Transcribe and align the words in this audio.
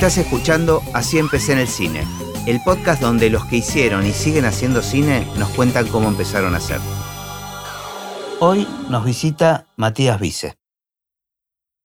Estás 0.00 0.16
escuchando 0.16 0.80
Así 0.94 1.18
empecé 1.18 1.52
en 1.52 1.58
el 1.58 1.68
cine, 1.68 2.06
el 2.46 2.58
podcast 2.62 3.02
donde 3.02 3.28
los 3.28 3.44
que 3.44 3.56
hicieron 3.56 4.06
y 4.06 4.12
siguen 4.12 4.46
haciendo 4.46 4.80
cine 4.80 5.26
nos 5.38 5.50
cuentan 5.50 5.88
cómo 5.88 6.08
empezaron 6.08 6.54
a 6.54 6.56
hacer. 6.56 6.80
Hoy 8.40 8.66
nos 8.88 9.04
visita 9.04 9.66
Matías 9.76 10.18
Vice. 10.18 10.56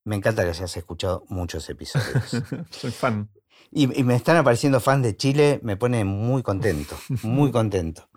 Me 0.05 0.15
encanta 0.15 0.43
que 0.45 0.51
hayas 0.51 0.77
escuchado 0.77 1.25
muchos 1.27 1.69
episodios. 1.69 2.41
Soy 2.69 2.91
fan. 2.91 3.29
Y, 3.69 3.99
y 3.99 4.05
me 4.05 4.15
están 4.15 4.37
apareciendo 4.37 4.79
fans 4.79 5.03
de 5.03 5.17
Chile, 5.17 5.59
me 5.61 5.75
pone 5.75 6.05
muy 6.05 6.41
contento, 6.41 6.97
muy 7.23 7.51
contento. 7.51 8.09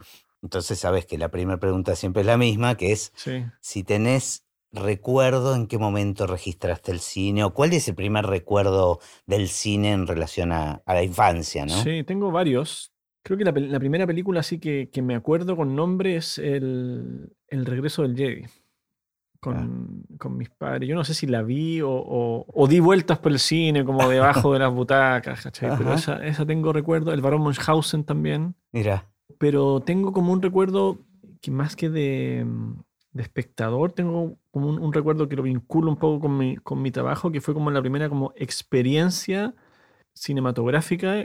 Entonces 0.43 0.79
sabes 0.79 1.07
que 1.07 1.19
la 1.19 1.29
primera 1.29 1.59
pregunta 1.59 1.97
siempre 1.97 2.21
es 2.21 2.27
la 2.27 2.37
misma, 2.37 2.77
que 2.77 2.93
es 2.93 3.11
Sí. 3.17 3.45
si 3.61 3.83
tenés 3.83 4.45
recuerdo 4.73 5.55
en 5.55 5.67
qué 5.67 5.79
momento 5.79 6.27
registraste 6.27 6.93
el 6.93 7.01
cine 7.01 7.45
o 7.45 7.55
cuál 7.55 7.73
es 7.73 7.89
el 7.89 7.95
primer 7.95 8.27
recuerdo 8.27 8.99
del 9.27 9.49
cine 9.49 9.93
en 9.93 10.07
relación 10.07 10.53
a, 10.53 10.83
a 10.85 10.95
la 10.95 11.03
infancia, 11.03 11.65
¿no? 11.67 11.73
Sí, 11.73 12.05
tengo 12.05 12.31
varios. 12.31 12.93
Creo 13.23 13.37
que 13.39 13.45
la, 13.45 13.53
primera 13.81 14.07
película 14.07 14.41
así 14.41 14.59
que, 14.59 14.91
que 14.91 15.03
me 15.03 15.15
acuerdo 15.15 15.57
con 15.57 15.75
nombre 15.75 16.17
es 16.17 16.39
el, 16.39 17.33
el 17.49 17.67
Regreso 17.67 18.03
del 18.03 18.17
Jedi. 18.17 18.45
Con, 19.41 20.03
con 20.19 20.37
mis 20.37 20.51
padres. 20.51 20.89
Yo 20.89 20.97
no 20.97 21.05
sé 21.05 21.15
si 21.15 21.29
la 21.29 21.43
vi 21.43 21.81
o, 21.81 21.91
o- 21.91 22.45
o 22.53 22.67
di 22.67 22.81
vueltas 22.81 23.21
por 23.21 23.31
el 23.31 23.39
cine, 23.39 23.85
como 23.85 24.09
debajo 24.09 24.53
de 24.53 24.59
las 24.59 24.73
butacas, 24.75 25.41
¿cachai? 25.45 25.71
Pero 25.79 25.95
esa, 25.95 26.27
esa 26.27 26.45
tengo 26.45 26.73
recuerdo. 26.73 27.13
El 27.13 27.21
Barón 27.21 27.43
Munchausen 27.43 28.03
también. 28.03 28.57
Mira, 28.73 29.09
Pero 29.39 29.81
tengo 29.81 30.13
como 30.13 30.33
un 30.33 30.43
recuerdo 30.43 30.99
que 31.41 31.53
más 31.53 31.77
que 31.77 31.89
de, 31.89 32.45
mm, 32.45 32.81
de 33.13 33.23
espectador, 33.23 33.93
tengo 33.93 34.37
un, 34.53 34.79
un 34.79 34.93
recuerdo 34.93 35.29
que 35.29 35.37
lo 35.37 35.43
vinculo 35.43 35.91
un 35.91 35.97
poco 35.97 36.21
con 36.21 36.37
mi, 36.37 36.57
con 36.57 36.81
mi 36.83 36.91
trabajo, 36.91 37.33
que 37.33 37.41
fue 37.41 37.55
como 37.55 37.71
la 37.71 37.81
primera 37.81 38.09
como 38.09 38.33
experiencia 38.37 39.55
cinematográfica 40.15 41.25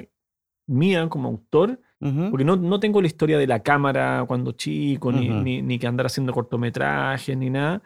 mía 0.68 1.10
como 1.10 1.28
autor, 1.30 1.80
ujú, 2.00 2.30
porque 2.32 2.46
no, 2.46 2.56
no 2.56 2.80
tengo 2.80 3.02
la 3.02 3.08
historia 3.08 3.38
de 3.38 3.48
la 3.48 3.62
cámara 3.64 4.24
cuando 4.28 4.54
chico, 4.54 5.12
ni, 5.12 5.30
Ujú. 5.30 5.42
ni, 5.44 5.62
ni 5.62 5.80
que 5.80 5.88
andar 5.88 6.06
haciendo 6.06 6.34
cortometrajes, 6.34 7.36
ni 7.38 7.50
nada, 7.50 7.82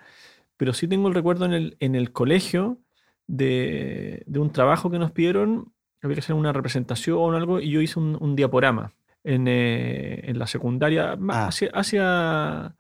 pero 0.57 0.73
sí 0.73 0.87
tengo 0.87 1.07
el 1.07 1.13
recuerdo 1.15 1.45
en 1.45 1.53
el, 1.53 1.77
en 1.79 1.95
el 1.95 2.11
colegio 2.11 2.77
de, 3.25 4.23
de 4.27 4.39
un 4.39 4.51
trabajo 4.51 4.89
que 4.91 4.99
nos 4.99 5.11
pidieron, 5.11 5.73
había 6.01 6.15
que 6.15 6.19
hacer 6.19 6.35
una 6.35 6.53
representación 6.53 7.17
o 7.17 7.31
algo, 7.35 7.59
y 7.59 7.71
yo 7.71 7.81
hice 7.81 7.99
un, 7.99 8.17
un 8.21 8.35
diaporama 8.35 8.93
en, 9.23 9.47
eh, 9.47 10.21
en 10.29 10.37
la 10.37 10.45
secundaria, 10.47 11.17
Ah. 11.29 11.47
hacia, 11.47 11.69
hacia 11.73 12.75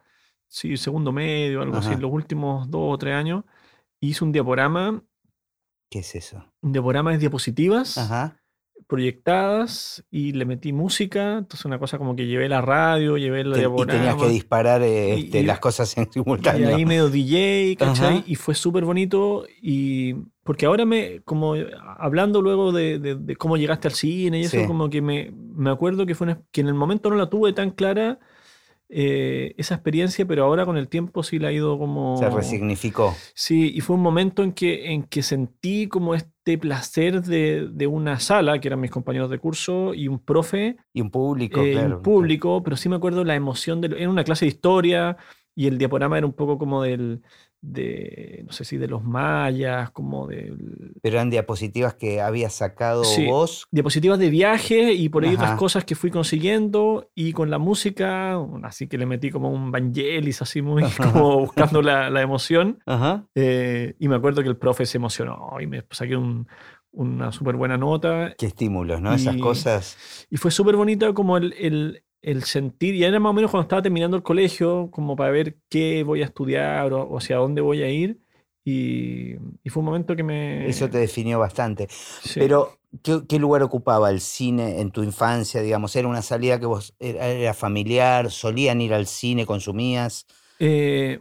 sí, 0.47 0.77
segundo 0.77 1.11
medio, 1.11 1.61
algo 1.61 1.77
así, 1.77 1.87
Ajá. 1.87 1.95
en 1.95 2.01
los 2.01 2.11
últimos 2.11 2.69
dos 2.69 2.93
o 2.93 2.97
tres 2.97 3.13
años, 3.15 3.43
hice 3.99 4.23
un 4.23 4.31
diaporama, 4.31 5.03
¿qué 5.89 5.99
es 5.99 6.15
eso? 6.15 6.43
un 6.61 6.71
diaporama 6.71 7.11
de 7.11 7.17
diapositivas 7.19 7.97
Ajá. 7.97 8.37
proyectadas 8.87 10.03
y 10.09 10.31
le 10.33 10.45
metí 10.45 10.73
música, 10.73 11.37
entonces 11.39 11.65
una 11.65 11.77
cosa 11.79 11.97
como 11.97 12.15
que 12.15 12.25
llevé 12.25 12.49
la 12.49 12.61
radio, 12.61 13.17
llevé 13.17 13.41
el 13.41 13.51
Te- 13.51 13.57
y 13.57 13.61
diaporama. 13.61 13.93
tenías 13.99 14.15
que 14.15 14.29
disparar 14.29 14.81
eh, 14.81 15.15
Y- 15.17 15.23
este, 15.25 15.39
y- 15.41 15.43
las 15.45 15.59
cosas 15.59 15.95
en 15.97 16.03
y 16.09 16.11
simultáneo. 16.13 16.75
ahí 16.75 16.85
medio 16.85 17.09
DJ, 17.09 17.75
¿cachai? 17.77 18.17
Ajá. 18.17 18.23
Y 18.27 18.35
fue 18.35 18.55
súper 18.55 18.85
bonito. 18.85 19.45
Y 19.61 20.15
porque 20.43 20.65
ahora 20.65 20.85
me, 20.85 21.21
como 21.23 21.55
hablando 21.97 22.41
luego 22.41 22.71
de, 22.71 22.99
de- 22.99 23.15
de 23.15 23.35
cómo 23.35 23.57
llegaste 23.57 23.87
al 23.87 23.93
cine 23.93 24.39
y 24.39 24.43
eso, 24.43 24.57
Sí. 24.59 24.65
como 24.67 24.89
que 24.89 25.01
me, 25.01 25.31
me 25.33 25.69
acuerdo 25.69 26.05
que 26.05 26.15
fue 26.15 26.25
una- 26.25 26.41
que 26.51 26.61
en 26.61 26.67
el 26.67 26.73
momento 26.73 27.09
no 27.09 27.15
la 27.17 27.29
tuve 27.29 27.53
tan 27.53 27.71
clara 27.71 28.19
eh, 28.89 29.53
esa 29.57 29.75
experiencia, 29.75 30.25
pero 30.25 30.45
ahora 30.45 30.65
con 30.65 30.77
el 30.77 30.87
tiempo 30.87 31.21
sí 31.23 31.39
la 31.39 31.49
ha 31.49 31.51
ido 31.51 31.77
como... 31.77 32.17
Se 32.17 32.29
resignificó. 32.29 33.13
Sí, 33.33 33.71
y 33.75 33.81
fue 33.81 33.95
un 33.95 34.01
momento 34.01 34.43
en 34.43 34.53
que, 34.53 34.93
en 34.93 35.03
que 35.03 35.23
sentí 35.23 35.87
como 35.87 36.15
este 36.15 36.57
placer 36.57 37.21
de, 37.21 37.67
de 37.69 37.87
una 37.87 38.19
sala, 38.19 38.59
que 38.59 38.69
eran 38.69 38.79
mis 38.79 38.91
compañeros 38.91 39.29
de 39.29 39.39
curso, 39.39 39.93
y 39.93 40.07
un 40.07 40.19
profe, 40.19 40.77
Y 40.93 41.01
un 41.01 41.11
público, 41.11 41.61
eh, 41.61 41.85
un 41.85 42.01
público, 42.01 42.63
pero 42.63 42.77
sí 42.77 42.87
me 42.87 42.95
acuerdo 42.95 43.23
la 43.23 43.35
emoción 43.35 43.81
de... 43.81 43.87
Era 43.87 44.09
una 44.09 44.23
clase 44.23 44.45
de 44.45 44.49
historia 44.49 45.17
y 45.53 45.67
el 45.67 45.77
diaporama 45.77 46.17
era 46.17 46.27
un 46.27 46.33
poco 46.33 46.57
como 46.57 46.83
del... 46.83 47.21
De, 47.61 48.43
no 48.45 48.53
sé 48.53 48.63
si 48.65 48.77
de 48.77 48.87
los 48.87 49.03
mayas, 49.03 49.91
como 49.91 50.27
del... 50.27 50.93
Pero 51.01 51.15
eran 51.17 51.29
diapositivas 51.29 51.95
que 51.95 52.21
habías 52.21 52.53
sacado 52.53 53.03
Sí. 53.03 53.25
vos. 53.25 53.67
Diapositivas 53.71 54.19
de 54.19 54.29
viaje 54.29 54.93
y 54.93 55.09
por 55.09 55.25
ahí 55.25 55.33
otras 55.33 55.57
cosas 55.57 55.83
que 55.83 55.95
fui 55.95 56.11
consiguiendo 56.11 57.09
y 57.15 57.33
con 57.33 57.49
la 57.49 57.57
música, 57.57 58.37
así 58.63 58.87
que 58.87 58.97
le 58.97 59.05
metí 59.05 59.31
como 59.31 59.49
un 59.49 59.71
Vangelis, 59.71 60.41
así 60.41 60.61
muy 60.61 60.83
como 60.97 61.39
buscando 61.39 61.81
la, 61.81 62.09
la 62.09 62.21
emoción. 62.21 62.79
Ajá. 62.85 63.25
Eh, 63.35 63.95
y 63.99 64.07
me 64.07 64.15
acuerdo 64.15 64.43
que 64.43 64.49
el 64.49 64.57
profe 64.57 64.85
se 64.85 64.97
emocionó 64.97 65.59
y 65.59 65.67
me 65.67 65.83
saqué 65.91 66.15
un- 66.15 66.47
una 66.91 67.31
súper 67.31 67.55
buena 67.57 67.77
nota. 67.77 68.33
Qué 68.37 68.47
estímulos, 68.47 69.01
¿no? 69.01 69.13
Esas 69.13 69.35
Y- 69.35 69.39
cosas. 69.39 70.25
Y 70.31 70.37
fue 70.37 70.49
súper 70.51 70.75
bonito 70.77 71.13
como 71.13 71.37
el, 71.37 71.53
el- 71.59 72.03
el 72.21 72.43
sentir, 72.43 72.95
y 72.95 73.03
era 73.03 73.19
más 73.19 73.29
o 73.29 73.33
menos 73.33 73.51
cuando 73.51 73.63
estaba 73.63 73.81
terminando 73.81 74.17
el 74.17 74.23
colegio, 74.23 74.89
como 74.91 75.15
para 75.15 75.31
ver 75.31 75.57
qué 75.69 76.03
voy 76.03 76.21
a 76.21 76.25
estudiar 76.25 76.91
o, 76.93 77.03
o 77.03 77.17
hacia 77.17 77.37
dónde 77.37 77.61
voy 77.61 77.83
a 77.83 77.89
ir. 77.89 78.19
Y, 78.65 79.35
y 79.63 79.69
fue 79.69 79.79
un 79.79 79.85
momento 79.85 80.13
que 80.13 80.23
me... 80.23 80.67
Eso 80.67 80.89
te 80.89 80.97
definió 80.97 81.39
bastante. 81.39 81.87
sí. 81.89 82.37
Pero, 82.37 82.79
¿qué, 83.01 83.21
qué 83.25 83.39
lugar 83.39 83.63
ocupaba 83.63 84.09
el 84.09 84.19
cine 84.19 84.81
en 84.81 84.91
tu 84.91 85.03
infancia? 85.03 85.61
Digamos, 85.61 85.95
¿era 85.95 86.07
una 86.09 86.21
salida 86.21 86.59
que 86.59 86.65
vos 86.65 86.93
era, 86.99 87.53
familiar? 87.53 88.29
¿Solían 88.29 88.81
ir 88.81 88.93
al 88.93 89.07
cine? 89.07 89.45
¿Consumías? 89.45 90.25
Eh, 90.59 91.19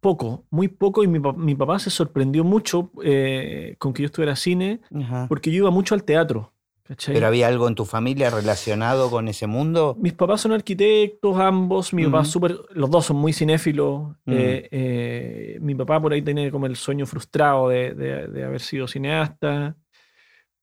poco, 0.00 0.44
muy 0.50 0.68
poco, 0.68 1.04
y 1.04 1.08
mi, 1.08 1.18
mi 1.18 1.54
papá 1.54 1.78
se 1.78 1.90
sorprendió 1.90 2.42
mucho 2.42 2.90
eh, 3.04 3.74
con 3.78 3.92
que 3.92 4.02
yo 4.02 4.06
estuviera 4.06 4.34
cine, 4.34 4.80
Ajá. 4.94 5.26
porque 5.28 5.50
yo 5.50 5.58
iba 5.58 5.70
mucho 5.70 5.94
al 5.94 6.04
teatro. 6.04 6.54
¿Cachai? 6.90 7.14
¿Pero 7.14 7.26
había 7.28 7.46
algo 7.46 7.68
en 7.68 7.74
tu 7.76 7.84
familia 7.84 8.30
relacionado 8.30 9.10
con 9.10 9.28
ese 9.28 9.46
mundo? 9.46 9.96
Mis 10.00 10.12
papás 10.12 10.40
son 10.40 10.52
arquitectos, 10.52 11.38
ambos. 11.38 11.92
Mi 11.94 12.04
papá 12.04 12.20
Ujú. 12.20 12.28
súper, 12.30 12.56
los 12.70 12.90
dos 12.90 13.06
son 13.06 13.16
muy 13.16 13.32
cinéfilos. 13.32 14.10
Mm. 14.26 14.32
Eh, 14.32 14.68
eh, 14.72 15.58
mi 15.60 15.74
papá 15.74 16.00
por 16.00 16.12
ahí 16.12 16.22
tiene 16.22 16.50
como 16.50 16.66
el 16.66 16.74
sueño 16.76 17.06
frustrado 17.06 17.68
de, 17.68 17.94
de- 17.94 18.26
de 18.28 18.44
haber 18.44 18.60
sido 18.60 18.88
cineasta. 18.88 19.76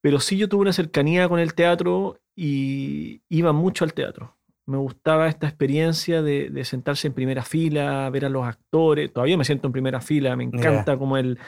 Pero 0.00 0.20
sí 0.20 0.36
yo 0.36 0.48
tuve 0.48 0.62
una 0.62 0.72
cercanía 0.72 1.28
con 1.28 1.40
el 1.40 1.54
teatro 1.54 2.20
y 2.36 3.22
iba 3.28 3.52
mucho 3.52 3.84
al 3.84 3.94
teatro. 3.94 4.36
Me 4.66 4.76
gustaba 4.76 5.28
esta 5.28 5.48
experiencia 5.48 6.20
de, 6.22 6.50
de 6.50 6.64
sentarse 6.64 7.06
en 7.08 7.14
primera 7.14 7.42
fila, 7.42 8.08
ver 8.10 8.26
a 8.26 8.28
los 8.28 8.46
actores. 8.46 9.10
Todavía 9.12 9.38
me 9.38 9.44
siento 9.44 9.66
en 9.66 9.72
primera 9.72 10.00
fila, 10.02 10.36
me 10.36 10.44
encanta 10.44 10.98
como 10.98 11.16
el, 11.16 11.38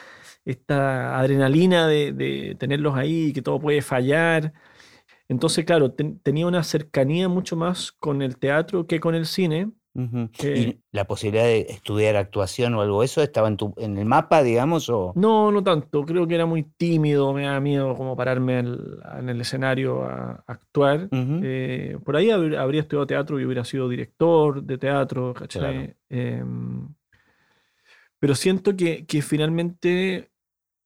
esta 0.43 1.19
adrenalina 1.19 1.87
de, 1.87 2.11
de 2.13 2.55
tenerlos 2.59 2.95
ahí, 2.95 3.31
que 3.31 3.41
todo 3.43 3.59
puede 3.59 3.81
fallar. 3.83 4.53
Entonces, 5.31 5.63
claro, 5.63 5.93
ten- 5.93 6.19
tenía 6.19 6.45
una 6.45 6.61
cercanía 6.61 7.29
mucho 7.29 7.55
más 7.55 7.93
con 7.93 8.21
el 8.21 8.37
teatro 8.37 8.85
que 8.85 8.99
con 8.99 9.15
el 9.15 9.25
cine. 9.25 9.71
Eh, 9.93 10.55
¿Y 10.57 10.95
la 10.95 11.05
posibilidad 11.05 11.45
de 11.45 11.67
estudiar 11.69 12.17
actuación 12.17 12.73
o 12.75 12.81
algo 12.81 13.01
eso 13.01 13.21
estaba 13.21 13.47
en, 13.47 13.55
tu, 13.55 13.73
en 13.77 13.97
el 13.97 14.05
mapa, 14.05 14.43
digamos? 14.43 14.89
O... 14.89 15.13
No, 15.15 15.49
no 15.51 15.63
tanto. 15.63 16.05
Creo 16.05 16.27
que 16.27 16.35
era 16.35 16.45
muy 16.45 16.63
tímido, 16.63 17.31
me 17.33 17.43
daba 17.43 17.61
miedo 17.61 17.95
como 17.95 18.15
pararme 18.15 18.59
en 18.59 19.29
el 19.29 19.39
escenario 19.39 20.03
a, 20.03 20.43
a 20.45 20.51
actuar. 20.51 21.07
Eh, 21.11 21.97
por 22.03 22.17
ahí 22.17 22.27
habr- 22.27 22.57
habría 22.57 22.81
estudiado 22.81 23.07
teatro 23.07 23.39
y 23.39 23.45
hubiera 23.45 23.63
sido 23.63 23.87
director 23.87 24.61
de 24.61 24.77
teatro, 24.77 25.33
¿cachai? 25.33 25.61
Claro. 25.61 25.93
Em, 26.09 26.87
pero 28.19 28.35
siento 28.35 28.75
que, 28.75 29.05
que 29.05 29.21
finalmente 29.21 30.29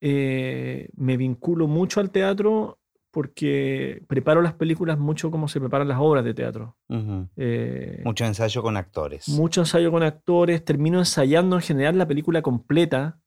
eh, 0.02 0.90
me 0.96 1.18
vinculo 1.18 1.68
mucho 1.68 2.00
al 2.00 2.12
teatro 2.12 2.80
porque 3.16 4.04
preparo 4.08 4.42
las 4.42 4.54
películas 4.54 5.00
mucho 5.00 5.32
como 5.32 5.48
se 5.48 5.62
preparan 5.62 5.88
las 5.88 5.98
obras 6.02 6.26
de 6.26 6.34
teatro. 6.34 6.76
Ujú. 6.90 7.30
Eh, 7.38 8.02
Mucho 8.04 8.26
ensayo 8.26 8.62
con 8.62 8.76
actores. 8.76 9.30
mucho 9.30 9.62
ensayo 9.62 9.90
con 9.90 10.04
actores, 10.04 10.66
termino 10.66 11.00
ensayando 11.00 11.56
en 11.56 11.62
general 11.62 11.98
la 11.98 12.06
película 12.08 12.42
completa. 12.42 13.18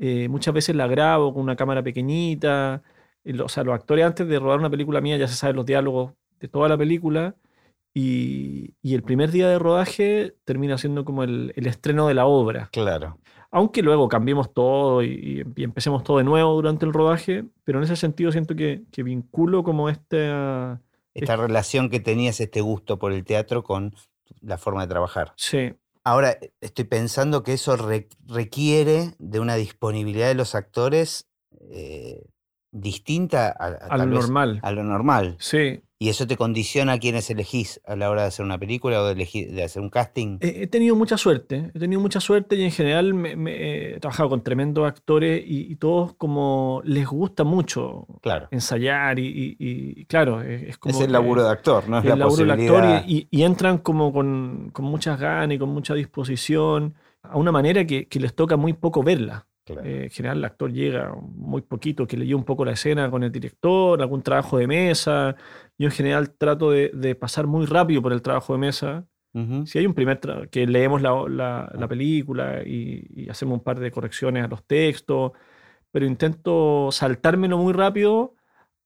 eh, 0.00 0.28
muchas 0.28 0.54
veces 0.54 0.74
la 0.76 0.86
grabo 0.86 1.32
con 1.34 1.42
una 1.42 1.56
cámara 1.56 1.82
pequeñita. 1.82 2.82
o 3.42 3.48
sea, 3.48 3.64
los 3.64 3.74
actores 3.74 4.04
antes 4.04 4.26
de 4.28 4.38
rodar 4.38 4.58
una 4.60 4.70
película 4.70 5.00
mía 5.00 5.16
ya 5.16 5.26
se 5.28 5.34
saben 5.34 5.56
los 5.56 5.66
diálogos 5.66 6.12
de 6.40 6.46
toda 6.48 6.68
la 6.68 6.78
película. 6.78 7.34
Y, 7.96 8.74
y 8.82 8.94
el 8.94 9.02
primer 9.02 9.30
día 9.30 9.48
de 9.48 9.58
rodaje 9.58 10.34
termina 10.44 10.78
siendo 10.78 11.04
como 11.04 11.22
el, 11.24 11.52
el 11.56 11.66
estreno 11.66 12.08
de 12.08 12.14
la 12.14 12.26
obra. 12.26 12.68
Claro. 12.72 13.18
Aunque 13.54 13.82
luego 13.82 14.08
cambiemos 14.08 14.52
todo 14.52 15.02
y, 15.04 15.44
y 15.54 15.62
empecemos 15.62 16.02
todo 16.02 16.18
de 16.18 16.24
nuevo 16.24 16.52
durante 16.54 16.84
el 16.84 16.92
rodaje, 16.92 17.44
pero 17.62 17.78
en 17.78 17.84
ese 17.84 17.94
sentido 17.94 18.32
siento 18.32 18.56
que, 18.56 18.82
que 18.90 19.02
vinculo 19.04 19.62
como 19.62 19.88
esta... 19.88 20.80
Esta 21.14 21.36
relación 21.36 21.88
que 21.88 22.00
tenías, 22.00 22.40
este 22.40 22.60
gusto 22.60 22.98
por 22.98 23.12
el 23.12 23.24
teatro 23.24 23.62
con 23.62 23.94
la 24.40 24.58
forma 24.58 24.82
de 24.82 24.88
trabajar. 24.88 25.32
Sí, 25.36 25.72
Ahora, 26.02 26.32
eh, 26.32 26.52
estoy 26.60 26.84
pensando 26.84 27.42
que 27.44 27.52
eso 27.52 27.76
re- 27.76 28.08
requiere 28.26 29.14
de 29.18 29.40
una 29.40 29.54
disponibilidad 29.54 30.26
de 30.28 30.34
los 30.34 30.54
actores 30.54 31.28
eh, 31.70 32.26
distinta 32.74 33.48
a, 33.48 33.66
a 33.66 33.96
lo 33.98 34.06
normal. 34.06 34.60
A 34.62 34.72
lo 34.72 34.84
normal. 34.84 35.36
Sí. 35.38 35.80
¿Y 36.04 36.08
eso 36.10 36.26
te 36.26 36.36
condiciona 36.36 36.94
a 36.94 36.98
quiénes 36.98 37.30
elegís 37.30 37.80
a 37.86 37.96
la 37.96 38.10
hora 38.10 38.22
de 38.22 38.28
hacer 38.28 38.44
una 38.44 38.58
película 38.58 39.00
o 39.00 39.06
de, 39.06 39.12
elegir, 39.12 39.52
de 39.52 39.62
hacer 39.62 39.80
un 39.80 39.88
casting? 39.88 40.38
He, 40.40 40.66
tenido 40.66 40.96
mucha 40.96 41.16
suerte, 41.16 41.70
he 41.72 41.78
tenido 41.78 41.98
mucha 41.98 42.20
suerte 42.20 42.56
y 42.56 42.62
en 42.62 42.72
general 42.72 43.14
me, 43.14 43.94
he 43.94 44.00
trabajado 44.00 44.28
con 44.28 44.42
tremendos 44.42 44.86
actores 44.86 45.42
y, 45.46 45.76
todos 45.76 46.12
como 46.14 46.82
les 46.84 47.06
gusta 47.06 47.44
mucho 47.44 48.06
claro. 48.20 48.48
ensayar 48.50 49.18
y, 49.18 50.04
claro, 50.06 50.42
es, 50.42 50.76
como... 50.76 50.94
Es 50.94 51.00
el 51.00 51.12
laburo 51.12 51.42
de 51.42 51.50
actor, 51.50 51.88
¿no? 51.88 52.00
Es 52.00 52.04
el 52.04 52.18
laburo 52.18 52.36
del 52.36 52.50
actor 52.50 52.84
y, 53.06 53.42
entran 53.42 53.78
como 53.78 54.12
con, 54.12 54.70
con 54.74 54.84
muchas 54.84 55.18
ganas 55.18 55.54
y 55.54 55.58
con 55.58 55.70
mucha 55.70 55.94
disposición 55.94 56.94
a 57.22 57.38
una 57.38 57.50
manera 57.50 57.86
que, 57.86 58.08
que 58.08 58.20
les 58.20 58.34
toca 58.34 58.58
muy 58.58 58.74
poco 58.74 59.02
verla. 59.02 59.46
Eh, 59.66 60.04
en 60.04 60.10
general 60.10 60.38
el 60.38 60.44
actor 60.44 60.72
llega 60.72 61.14
muy 61.14 61.62
poquito, 61.62 62.06
que 62.06 62.16
leyó 62.16 62.36
un 62.36 62.44
poco 62.44 62.64
la 62.64 62.72
escena 62.72 63.10
con 63.10 63.22
el 63.22 63.32
director, 63.32 64.00
algún 64.00 64.22
trabajo 64.22 64.58
de 64.58 64.66
mesa. 64.66 65.36
Yo 65.78 65.86
en 65.88 65.92
general 65.92 66.30
trato 66.32 66.70
de, 66.70 67.14
pasar 67.14 67.46
muy 67.46 67.66
rápido 67.66 68.02
por 68.02 68.12
el 68.12 68.22
trabajo 68.22 68.52
de 68.52 68.58
mesa. 68.58 69.06
Si 69.64 69.78
hay 69.78 69.86
un 69.86 69.94
primer, 69.94 70.20
que 70.48 70.64
leemos 70.64 71.02
la, 71.02 71.68
la, 71.74 71.88
película 71.88 72.62
y, 72.64 73.26
hacemos 73.28 73.58
un 73.58 73.64
par 73.64 73.80
de 73.80 73.90
correcciones 73.90 74.44
a 74.44 74.48
los 74.48 74.64
textos, 74.64 75.32
pero 75.90 76.06
intento 76.06 76.90
saltármelo 76.92 77.58
muy 77.58 77.72
rápido 77.72 78.36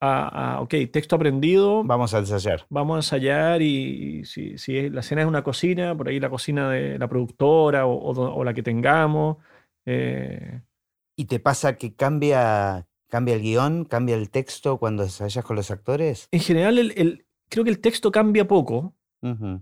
a, 0.01 0.59
ok, 0.61 0.73
texto 0.91 1.15
aprendido. 1.15 1.83
Vamos 1.83 2.15
a 2.15 2.19
ensayar. 2.19 2.65
Vamos 2.69 2.95
a 2.95 2.99
ensayar 2.99 3.61
y, 3.61 4.25
si, 4.25 4.57
si, 4.57 4.89
la 4.89 5.01
escena 5.01 5.21
es 5.21 5.27
una 5.27 5.43
cocina, 5.43 5.95
por 5.95 6.07
ahí 6.07 6.19
la 6.19 6.31
cocina 6.31 6.71
de 6.71 6.97
la 6.97 7.07
productora 7.07 7.85
o, 7.85 8.11
o, 8.11 8.43
la 8.43 8.53
que 8.55 8.63
tengamos. 8.63 9.37
Eh, 9.85 10.61
¿Y 11.19 11.25
te 11.25 11.41
pasa 11.41 11.75
que 11.75 11.93
cambia, 11.93 12.87
cambia 13.09 13.35
el 13.35 13.41
guion, 13.41 13.83
cambia 13.83 14.15
el 14.15 14.29
texto 14.29 14.77
cuando 14.77 15.03
ensayas 15.03 15.43
con 15.43 15.57
los 15.57 15.69
actores? 15.69 16.29
En 16.31 16.39
general, 16.39 16.77
el, 16.77 17.25
creo 17.49 17.65
que 17.65 17.71
el 17.71 17.81
texto 17.81 18.09
cambia 18.09 18.47
poco, 18.47 18.93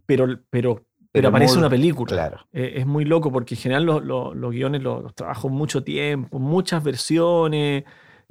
pero, 0.05 0.39
pero, 0.51 0.85
pero, 1.11 1.29
aparece 1.29 1.57
una 1.57 1.67
película. 1.67 2.11
Claro. 2.11 2.45
Eh, 2.53 2.73
es 2.75 2.85
muy 2.85 3.05
loco 3.05 3.31
porque 3.31 3.55
en 3.55 3.61
general 3.61 3.85
los, 3.85 4.51
guiones 4.51 4.83
los, 4.83 5.15
trabajo 5.15 5.49
mucho 5.49 5.83
tiempo, 5.83 6.37
muchas 6.37 6.83
versiones, 6.83 7.85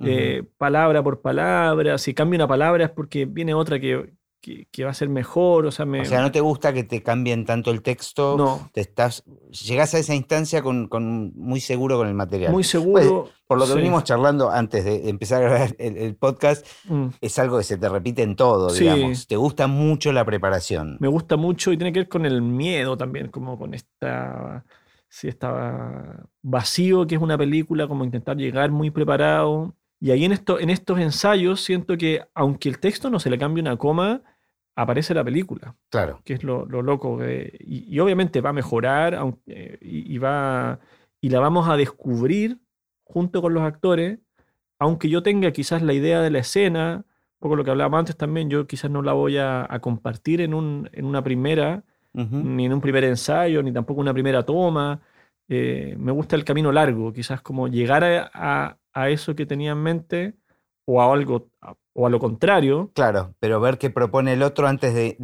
eh, 0.05 0.45
palabra 0.57 1.03
por 1.03 1.21
palabra. 1.21 1.99
Si 1.99 2.15
cambia 2.15 2.39
una 2.39 2.47
palabra 2.47 2.85
es 2.85 2.91
porque 2.91 3.25
viene 3.25 3.55
otra 3.55 3.81
que, 3.81 4.15
que, 4.71 4.85
va 4.85 4.91
a 4.91 4.95
ser 4.95 5.09
mejor. 5.09 5.67
O 5.67 5.71
sea, 5.71 5.87
o 5.87 6.05
sea, 6.05 6.21
no 6.21 6.31
te 6.31 6.41
gusta 6.41 6.73
que 6.73 6.85
te 6.85 7.03
cambien 7.03 7.45
tanto 7.45 7.71
el 7.71 7.83
texto. 7.83 8.37
No. 8.37 8.71
Te 8.73 8.81
estás, 8.81 9.25
llegás 9.51 9.95
a 9.95 9.99
esa 9.99 10.15
instancia 10.15 10.63
con, 10.63 11.33
muy 11.35 11.61
seguro 11.61 11.99
con 11.99 12.09
el 12.09 12.15
material. 12.15 12.53
Muy 12.53 12.65
seguro. 12.65 13.29
por 13.47 13.59
lo 13.59 13.67
que 13.67 13.75
venimos 13.75 14.05
charlando 14.05 14.51
antes 14.51 14.85
de 14.85 15.09
empezar 15.09 15.43
a 15.43 15.49
grabar 15.49 15.77
el, 15.79 16.15
podcast, 16.15 16.67
mm. 16.85 17.07
es 17.21 17.39
algo 17.39 17.59
que 17.59 17.65
se 17.65 17.79
te 17.79 17.89
repite 17.89 18.23
en 18.23 18.37
todo, 18.37 18.73
digamos. 18.73 19.27
Te 19.27 19.37
gusta 19.37 19.67
mucho 19.67 20.13
la 20.13 20.25
preparación. 20.25 20.97
Me 21.01 21.09
gusta 21.09 21.37
mucho 21.37 21.73
y 21.73 21.77
tiene 21.77 21.93
que 21.93 22.01
ver 22.01 22.09
con 22.09 22.25
el 22.27 22.43
miedo 22.43 22.97
también, 22.97 23.29
como 23.29 23.59
con 23.59 23.75
esta. 23.75 24.65
Sí, 25.09 25.29
estaba 25.29 26.27
vacío, 26.43 27.07
que 27.07 27.15
es 27.15 27.21
una 27.21 27.39
película, 27.39 27.87
como 27.89 28.05
intentar 28.05 28.37
llegar 28.37 28.71
muy 28.71 28.91
preparado. 28.91 29.75
Y 29.99 30.11
ahí 30.11 30.25
en, 30.25 30.33
esto, 30.33 30.61
en 30.61 30.69
estos 30.69 30.99
ensayos 30.99 31.63
siento 31.63 31.97
que, 31.97 32.23
aunque 32.35 32.69
el 32.69 32.79
texto 32.79 33.09
no 33.09 33.19
se 33.19 33.31
le 33.31 33.39
cambie 33.39 33.63
una 33.63 33.77
coma, 33.77 34.23
aparece 34.77 35.15
la 35.15 35.25
película. 35.25 35.75
Claro. 35.91 36.21
Que 36.25 36.35
es 36.35 36.45
lo, 36.45 36.67
loco. 36.67 37.19
y, 37.59 37.99
obviamente 37.99 38.41
va 38.41 38.51
a 38.51 38.53
mejorar 38.53 39.15
aunque, 39.15 39.79
y, 39.81 40.19
va, 40.19 40.79
y 41.21 41.31
la 41.31 41.41
vamos 41.41 41.69
a 41.69 41.77
descubrir 41.77 42.61
junto 43.03 43.41
con 43.41 43.55
los 43.55 43.63
actores, 43.63 44.19
aunque 44.79 45.09
yo 45.09 45.23
tenga 45.23 45.51
quizás 45.51 45.83
la 45.83 45.95
idea 45.95 46.21
de 46.21 46.31
la 46.31 46.41
escena, 46.41 47.05
un 47.07 47.41
poco 47.41 47.57
lo 47.57 47.65
que 47.65 47.71
hablábamos 47.71 48.01
antes 48.01 48.17
también, 48.17 48.51
yo 48.51 48.67
quizás 48.67 48.91
no 48.91 49.01
la 49.01 49.15
voy 49.15 49.39
a, 49.39 49.67
compartir 49.81 50.43
en, 50.43 50.53
un, 50.53 50.89
en, 50.93 51.07
una 51.07 51.23
primera, 51.23 51.83
ni 52.13 52.67
en 52.67 52.73
un 52.73 52.81
primer 52.81 53.05
ensayo, 53.05 53.63
ni 53.63 53.73
tampoco 53.73 54.01
una 54.01 54.13
primera 54.13 54.43
toma. 54.43 55.01
Eh, 55.49 55.97
me 55.99 56.13
gusta 56.13 56.35
el 56.37 56.45
camino 56.45 56.73
largo, 56.73 57.13
quizás 57.13 57.41
como 57.41 57.69
llegar 57.69 58.05
a, 58.05 58.79
a 58.93 59.11
eso 59.11 59.35
que 59.35 59.47
tenía 59.47 59.73
en 59.73 59.83
mente 59.83 60.35
o 60.87 61.03
a 61.03 61.13
algo, 61.13 61.49
o 61.93 62.07
a 62.07 62.11
lo 62.11 62.19
contrario. 62.19 62.91
Claro, 62.95 63.35
pero 63.39 63.61
ver 63.61 63.77
qué 63.77 63.91
propone 63.91 64.33
el 64.33 64.43
otro 64.43 64.67
antes 64.67 64.95
de, 64.95 65.17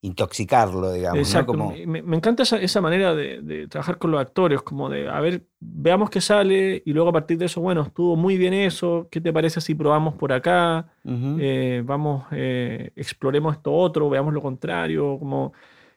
intoxicarlo, 0.00 0.92
digamos. 0.92 1.18
Exacto. 1.18 1.54
Me, 1.86 1.98
encanta 2.16 2.42
esa, 2.42 2.80
manera 2.80 3.14
de, 3.14 3.66
trabajar 3.68 3.98
con 3.98 4.10
los 4.10 4.20
actores, 4.20 4.62
como 4.62 4.88
de, 4.88 5.08
a 5.08 5.20
ver, 5.20 5.46
veamos 5.60 6.10
qué 6.10 6.20
sale 6.20 6.82
y 6.84 6.92
luego 6.92 7.10
a 7.10 7.12
partir 7.12 7.38
de 7.38 7.46
eso, 7.46 7.60
bueno, 7.60 7.82
estuvo 7.82 8.16
muy 8.16 8.36
bien 8.38 8.54
eso, 8.54 9.08
¿qué 9.10 9.20
te 9.20 9.32
parece 9.32 9.60
si 9.60 9.74
probamos 9.74 10.14
por 10.14 10.32
acá? 10.32 10.92
Eh, 11.04 11.82
vamos, 11.84 12.24
eh, 12.32 12.92
exploremos 12.96 13.56
esto 13.56 13.72
otro, 13.72 14.08
veamos 14.08 14.32
lo 14.32 14.42
contrario, 14.42 15.18
como 15.18 15.52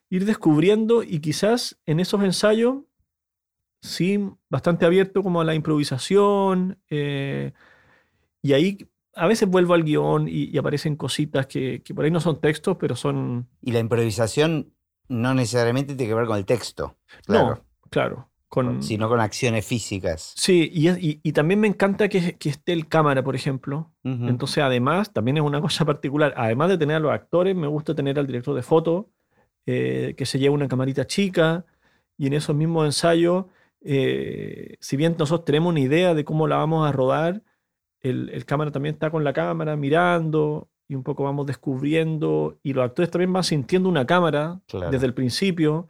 ir 0.10 0.26
descubriendo 0.26 1.04
y 1.04 1.20
quizás 1.20 1.80
en 1.86 2.00
esos 2.00 2.24
ensayos, 2.24 2.78
sí, 3.82 4.20
bastante 4.50 4.86
abierto 4.86 5.22
como 5.22 5.40
a 5.40 5.46
la 5.46 5.54
improvisación. 5.54 6.80
Eh, 6.90 7.54
y 8.42 8.54
ahí 8.54 8.78
a 9.16 9.28
veces 9.28 9.50
vuelvo 9.50 9.74
al 9.74 9.84
guion 9.84 10.28
y, 10.30 10.58
aparecen 10.58 10.96
cositas 10.96 11.48
que, 11.48 11.82
por 11.94 12.06
ahí 12.06 12.12
no 12.12 12.20
son 12.20 12.40
textos, 12.40 12.78
pero 12.80 12.96
son... 12.96 13.48
Y 13.62 13.72
la 13.72 13.80
improvisación 13.80 14.74
no 15.08 15.34
necesariamente 15.34 15.96
tiene 15.96 16.12
que 16.12 16.16
ver 16.16 16.28
con 16.28 16.38
el 16.38 16.46
texto. 16.46 16.96
Claro. 17.26 17.48
No, 17.48 17.62
claro. 17.90 18.30
Con... 18.48 18.82
Sino 18.82 19.10
con 19.10 19.20
acciones 19.20 19.66
físicas. 19.66 20.34
Sí, 20.36 20.70
y, 20.72 21.32
también 21.34 21.60
me 21.60 21.68
encanta 21.68 22.08
que, 22.08 22.38
esté 22.40 22.74
el 22.74 22.88
cámara, 22.88 23.24
por 23.24 23.36
ejemplo. 23.36 23.92
Entonces, 24.04 24.64
además, 24.64 25.12
también 25.12 25.38
es 25.38 25.44
una 25.44 25.62
cosa 25.62 25.86
particular. 25.86 26.34
Además 26.38 26.70
de 26.70 26.78
tener 26.78 26.96
a 26.96 27.00
los 27.00 27.12
actores, 27.12 27.56
me 27.56 27.68
gusta 27.68 27.94
tener 27.94 28.18
al 28.20 28.28
director 28.28 28.56
de 28.56 28.64
foto, 28.64 29.10
eh, 29.66 30.16
que 30.18 30.26
se 30.26 30.40
lleva 30.40 30.56
una 30.56 30.68
camarita 30.68 31.06
chica, 31.06 31.66
y 32.18 32.28
en 32.28 32.34
esos 32.34 32.56
mismos 32.56 32.86
ensayos, 32.86 33.46
eh, 33.82 34.78
si 34.80 34.98
bien 34.98 35.16
nosotros 35.18 35.46
tenemos 35.46 35.70
una 35.72 35.80
idea 35.80 36.14
de 36.14 36.24
cómo 36.26 36.48
la 36.48 36.58
vamos 36.58 36.88
a 36.88 36.92
rodar, 36.92 37.44
el, 38.02 38.46
cámara 38.46 38.72
también 38.72 38.96
está 38.96 39.10
con 39.10 39.24
la 39.24 39.34
cámara 39.34 39.76
mirando 39.76 40.70
y 40.88 40.96
un 40.96 41.04
poco 41.04 41.24
vamos 41.24 41.46
descubriendo 41.46 42.58
y 42.64 42.74
los 42.74 42.86
actores 42.86 43.12
también 43.12 43.32
van 43.32 43.44
sintiendo 43.44 43.90
una 43.90 44.06
cámara 44.06 44.62
desde 44.92 45.06
el 45.06 45.14
principio 45.14 45.88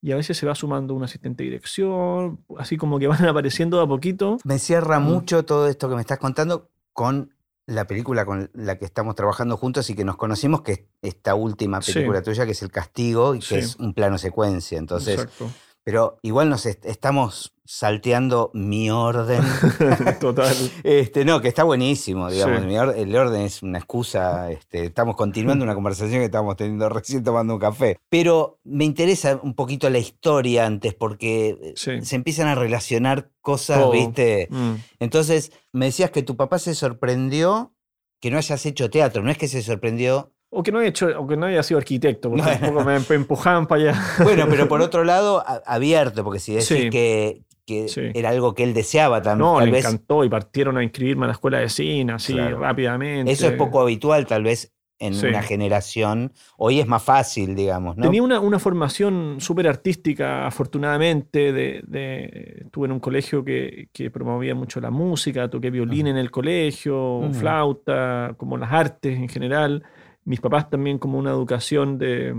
y 0.00 0.12
a 0.12 0.16
veces 0.16 0.36
se 0.36 0.46
va 0.46 0.54
sumando 0.54 0.94
un 0.94 1.04
asistente 1.04 1.44
de 1.44 1.50
dirección, 1.50 2.44
así 2.58 2.76
como 2.76 2.98
que 2.98 3.06
van 3.08 3.24
apareciendo 3.24 3.80
a 3.80 3.88
poquito. 3.88 4.38
Me 4.44 4.58
cierra 4.58 4.98
mm. 4.98 5.04
mucho 5.04 5.44
todo 5.44 5.68
esto 5.68 5.88
que 5.88 5.94
me 5.94 6.00
estás 6.00 6.18
contando 6.18 6.70
con 6.92 7.34
la 7.66 7.86
película 7.86 8.26
con 8.26 8.50
la 8.54 8.76
que 8.76 8.84
estamos 8.84 9.14
trabajando 9.14 9.56
juntos 9.56 9.88
y 9.88 9.94
que 9.94 10.04
nos 10.04 10.16
conocimos, 10.16 10.62
que 10.62 10.72
es 10.72 10.80
esta 11.00 11.36
última 11.36 11.80
película 11.80 12.20
tuya, 12.20 12.44
que 12.44 12.52
es 12.52 12.62
El 12.62 12.72
Castigo, 12.72 13.36
y 13.36 13.38
que 13.38 13.60
es 13.60 13.76
un 13.76 13.94
plano 13.94 14.18
secuencia. 14.18 14.78
Entonces, 14.78 15.20
Exacto. 15.20 15.48
Pero 15.84 16.18
igual 16.22 16.48
nos 16.48 16.66
estamos 16.66 17.52
salteando 17.72 18.50
mi 18.52 18.90
orden. 18.90 19.40
Total. 20.20 20.54
Este, 20.84 21.24
no, 21.24 21.40
que 21.40 21.48
está 21.48 21.64
buenísimo, 21.64 22.30
digamos. 22.30 22.64
el 22.94 23.16
orden 23.16 23.40
es 23.40 23.62
una 23.62 23.78
excusa. 23.78 24.52
Este, 24.52 24.84
estamos 24.84 25.16
continuando 25.16 25.64
una 25.64 25.74
conversación 25.74 26.20
que 26.20 26.26
estábamos 26.26 26.56
teniendo 26.56 26.90
recién 26.90 27.24
tomando 27.24 27.54
un 27.54 27.60
café. 27.60 27.98
Pero 28.10 28.58
me 28.62 28.84
interesa 28.84 29.40
un 29.42 29.54
poquito 29.54 29.88
la 29.88 29.98
historia 29.98 30.66
antes, 30.66 30.92
porque 30.92 31.72
se 31.74 32.14
empiezan 32.14 32.48
a 32.48 32.54
relacionar 32.54 33.30
cosas, 33.40 33.90
¿viste? 33.90 34.48
Mm. 34.50 34.74
Entonces, 35.00 35.50
me 35.72 35.86
decías 35.86 36.10
que 36.10 36.22
tu 36.22 36.36
papá 36.36 36.58
se 36.58 36.74
sorprendió 36.74 37.72
que 38.20 38.30
no 38.30 38.36
hayas 38.36 38.66
hecho 38.66 38.90
teatro. 38.90 39.22
No 39.22 39.30
es 39.30 39.38
que 39.38 39.48
se 39.48 39.62
sorprendió 39.62 40.30
o 40.50 40.62
que 40.62 40.70
no 40.70 40.80
haya 40.80 40.88
hecho, 40.90 41.08
o 41.18 41.26
que 41.26 41.38
no 41.38 41.46
haya 41.46 41.62
sido 41.62 41.78
arquitecto, 41.78 42.28
porque 42.28 42.44
tampoco 42.44 42.84
me 42.84 42.96
empujaban 42.96 43.66
para 43.66 43.92
allá. 43.92 44.02
Bueno, 44.22 44.46
pero 44.50 44.68
por 44.68 44.82
otro 44.82 45.04
lado, 45.04 45.42
abierto, 45.64 46.22
porque 46.22 46.38
si 46.38 46.52
decís 46.52 46.90
que, 46.90 47.42
era 47.66 48.30
algo 48.30 48.54
que 48.54 48.64
él 48.64 48.74
deseaba 48.74 49.22
también. 49.22 49.48
No, 49.48 49.60
le 49.60 49.78
encantó 49.78 50.24
y 50.24 50.28
partieron 50.28 50.76
a 50.78 50.82
inscribirme 50.82 51.24
a 51.24 51.28
la 51.28 51.32
escuela 51.32 51.58
de 51.58 51.68
cine 51.68 52.12
así 52.12 52.36
rápidamente. 52.36 53.30
Eso 53.30 53.46
es 53.46 53.52
poco 53.54 53.80
habitual, 53.80 54.26
tal 54.26 54.42
vez, 54.42 54.72
en 54.98 55.14
una 55.14 55.42
generación. 55.42 56.32
Hoy 56.56 56.80
es 56.80 56.86
más 56.86 57.02
fácil, 57.02 57.54
digamos. 57.54 57.96
¿no? 57.96 58.04
Tenía 58.04 58.22
una, 58.22 58.58
formación 58.58 59.36
súper 59.38 59.68
artística, 59.68 60.46
afortunadamente. 60.46 61.52
De, 61.52 62.62
estuve 62.64 62.86
en 62.86 62.92
un 62.92 63.00
colegio 63.00 63.44
que, 63.44 63.88
promovía 64.12 64.54
mucho 64.54 64.80
la 64.80 64.90
música, 64.90 65.48
toqué 65.48 65.70
violín 65.70 66.06
en 66.08 66.16
el 66.16 66.30
colegio, 66.30 67.28
flauta, 67.32 68.34
como 68.36 68.56
las 68.56 68.72
artes 68.72 69.16
en 69.16 69.28
general 69.28 69.84
mis 70.24 70.40
papás 70.40 70.70
también 70.70 70.98
como 70.98 71.18
una 71.18 71.30
educación 71.30 71.98
de, 71.98 72.34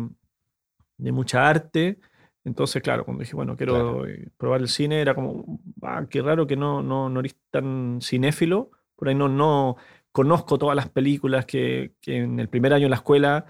mucha 0.98 1.48
arte. 1.48 2.00
Entonces, 2.46 2.82
claro, 2.82 3.06
cuando 3.06 3.22
dije, 3.22 3.36
bueno, 3.36 3.56
quiero 3.56 4.06
eh, 4.06 4.30
probar 4.38 4.62
el 4.62 4.68
cine, 4.68 5.00
era 5.00 5.16
como, 5.16 5.60
ah, 5.82 6.06
qué 6.10 6.22
raro 6.22 6.46
que 6.46 6.58
no, 6.58 6.82
no, 6.84 7.10
no 7.10 7.20
eres 7.20 7.36
tan 7.52 8.00
cinéfilo. 8.02 8.72
Por 8.96 9.08
ahí 9.08 9.16
no, 9.16 9.30
no 9.30 9.78
conozco 10.12 10.58
todas 10.58 10.76
las 10.76 10.90
películas 10.90 11.46
que, 11.46 11.96
en 12.06 12.40
el 12.40 12.50
primer 12.50 12.74
año 12.74 12.86
en 12.86 12.92
la 12.92 12.98
escuela, 12.98 13.46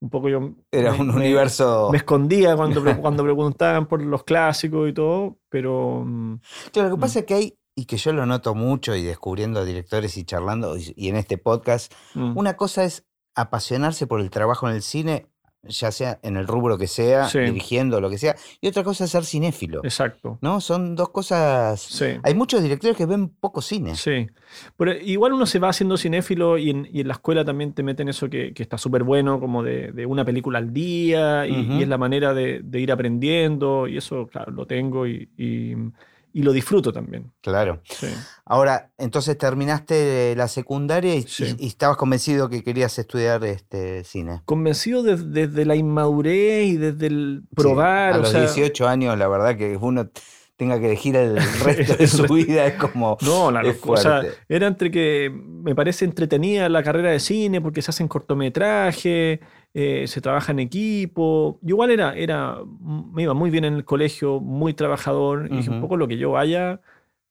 un 0.00 0.10
poco 0.10 0.28
yo... 0.28 0.54
Era 0.70 0.94
un 0.94 1.10
universo... 1.10 1.90
Me 1.92 1.98
escondía 1.98 2.56
cuando, 2.56 2.82
cuando 3.00 3.22
preguntaban 3.22 3.86
por 3.86 4.02
los 4.02 4.24
clásicos 4.24 4.88
y 4.88 4.92
todo, 4.92 5.38
pero... 5.48 6.06
Claro, 6.72 6.88
lo 6.88 6.96
que 6.96 7.00
pasa 7.00 7.18
mm. 7.18 7.20
es 7.20 7.26
que 7.26 7.34
hay 7.34 7.58
y 7.74 7.86
que 7.86 7.96
yo 7.96 8.12
lo 8.12 8.26
noto 8.26 8.54
mucho 8.54 8.94
y 8.94 9.02
descubriendo 9.02 9.64
directores 9.64 10.18
y 10.18 10.24
charlando 10.24 10.76
y, 10.76 10.92
y 10.94 11.08
en 11.08 11.16
este 11.16 11.38
podcast, 11.38 11.92
Mm. 12.14 12.36
una 12.36 12.56
cosa 12.56 12.84
es 12.84 13.06
apasionarse 13.34 14.06
por 14.06 14.20
el 14.20 14.30
trabajo 14.30 14.68
en 14.68 14.74
el 14.74 14.82
cine, 14.82 15.31
ya 15.64 15.92
sea 15.92 16.18
en 16.22 16.36
el 16.36 16.46
rubro 16.46 16.76
que 16.76 16.86
sea, 16.88 17.28
Sí. 17.28 17.38
dirigiendo, 17.38 18.00
lo 18.00 18.10
que 18.10 18.18
sea, 18.18 18.34
y 18.60 18.66
otra 18.66 18.82
cosa 18.82 19.04
es 19.04 19.10
ser 19.10 19.24
cinéfilo. 19.24 19.80
Exacto. 19.84 20.38
¿No? 20.40 20.60
Son 20.60 20.96
dos 20.96 21.10
cosas. 21.10 21.80
Sí. 21.80 22.06
Hay 22.24 22.34
muchos 22.34 22.62
directores 22.62 22.96
que 22.96 23.06
ven 23.06 23.28
poco 23.28 23.62
cine. 23.62 23.94
Sí. 23.94 24.26
Pero 24.76 24.92
igual 24.92 25.32
uno 25.32 25.46
se 25.46 25.58
va 25.58 25.68
haciendo 25.68 25.96
cinéfilo 25.96 26.58
y 26.58 26.70
en, 26.70 26.88
y 26.92 27.00
en 27.02 27.08
la 27.08 27.14
escuela 27.14 27.44
también 27.44 27.72
te 27.72 27.82
meten 27.82 28.08
eso 28.08 28.28
que, 28.28 28.52
que 28.52 28.62
está 28.62 28.76
súper 28.76 29.04
bueno, 29.04 29.38
como 29.40 29.62
de, 29.62 29.92
de 29.92 30.04
una 30.04 30.24
película 30.24 30.58
al 30.58 30.72
día, 30.72 31.46
y, 31.46 31.82
es 31.82 31.88
la 31.88 31.98
manera 31.98 32.34
de, 32.34 32.60
de 32.64 32.80
ir 32.80 32.90
aprendiendo, 32.90 33.86
y 33.86 33.96
eso, 33.98 34.26
claro, 34.26 34.50
lo 34.52 34.66
tengo 34.66 35.06
y, 35.06 35.28
y- 35.38 35.74
y 36.32 36.42
lo 36.42 36.52
disfruto 36.52 36.92
también. 36.92 37.32
Claro. 37.40 37.80
Sí. 37.84 38.06
Ahora, 38.44 38.90
entonces 38.98 39.36
terminaste 39.38 40.34
la 40.36 40.48
secundaria 40.48 41.14
y, 41.14 41.22
Sí. 41.22 41.56
y- 41.58 41.64
y 41.64 41.68
estabas 41.68 41.96
convencido 41.96 42.48
que 42.48 42.62
querías 42.62 42.98
estudiar 42.98 43.44
este 43.44 44.04
cine. 44.04 44.42
Convencido 44.44 45.02
de- 45.02 45.16
desde 45.16 45.64
la 45.64 45.76
inmadurez 45.76 46.66
y 46.66 46.76
desde 46.76 47.06
el 47.06 47.42
probar. 47.54 48.12
Sí, 48.12 48.16
a 48.16 48.18
o 48.18 48.22
los 48.22 48.30
sea, 48.30 48.40
18 48.40 48.88
años, 48.88 49.18
la 49.18 49.28
verdad 49.28 49.56
que 49.56 49.76
uno 49.76 50.08
tenga 50.56 50.78
que 50.78 50.86
elegir 50.86 51.16
el 51.16 51.36
resto 51.64 51.96
de 51.96 52.06
su 52.06 52.22
vida 52.32 52.66
es 52.66 52.74
como. 52.74 53.16
No, 53.22 53.50
la 53.50 53.62
o 53.84 53.96
sea, 53.96 54.22
era 54.48 54.66
entre 54.68 54.90
que 54.90 55.30
me 55.30 55.74
parece 55.74 56.04
entretenida 56.04 56.68
la 56.68 56.82
carrera 56.82 57.10
de 57.10 57.20
cine 57.20 57.60
porque 57.60 57.82
se 57.82 57.90
hacen 57.90 58.06
cortometrajes, 58.08 59.40
eh, 59.74 60.06
se 60.06 60.20
trabaja 60.20 60.52
en 60.52 60.58
equipo. 60.58 61.58
Yo 61.62 61.74
igual 61.74 61.90
era, 61.90 62.14
era, 62.14 62.58
me 62.80 63.22
iba 63.22 63.34
muy 63.34 63.50
bien 63.50 63.64
en 63.64 63.74
el 63.74 63.84
colegio, 63.84 64.40
muy 64.40 64.74
trabajador. 64.74 65.48
Y 65.50 65.56
dije, 65.56 65.70
un 65.70 65.80
poco 65.80 65.96
lo 65.96 66.06
que 66.08 66.18
yo 66.18 66.32
vaya, 66.32 66.80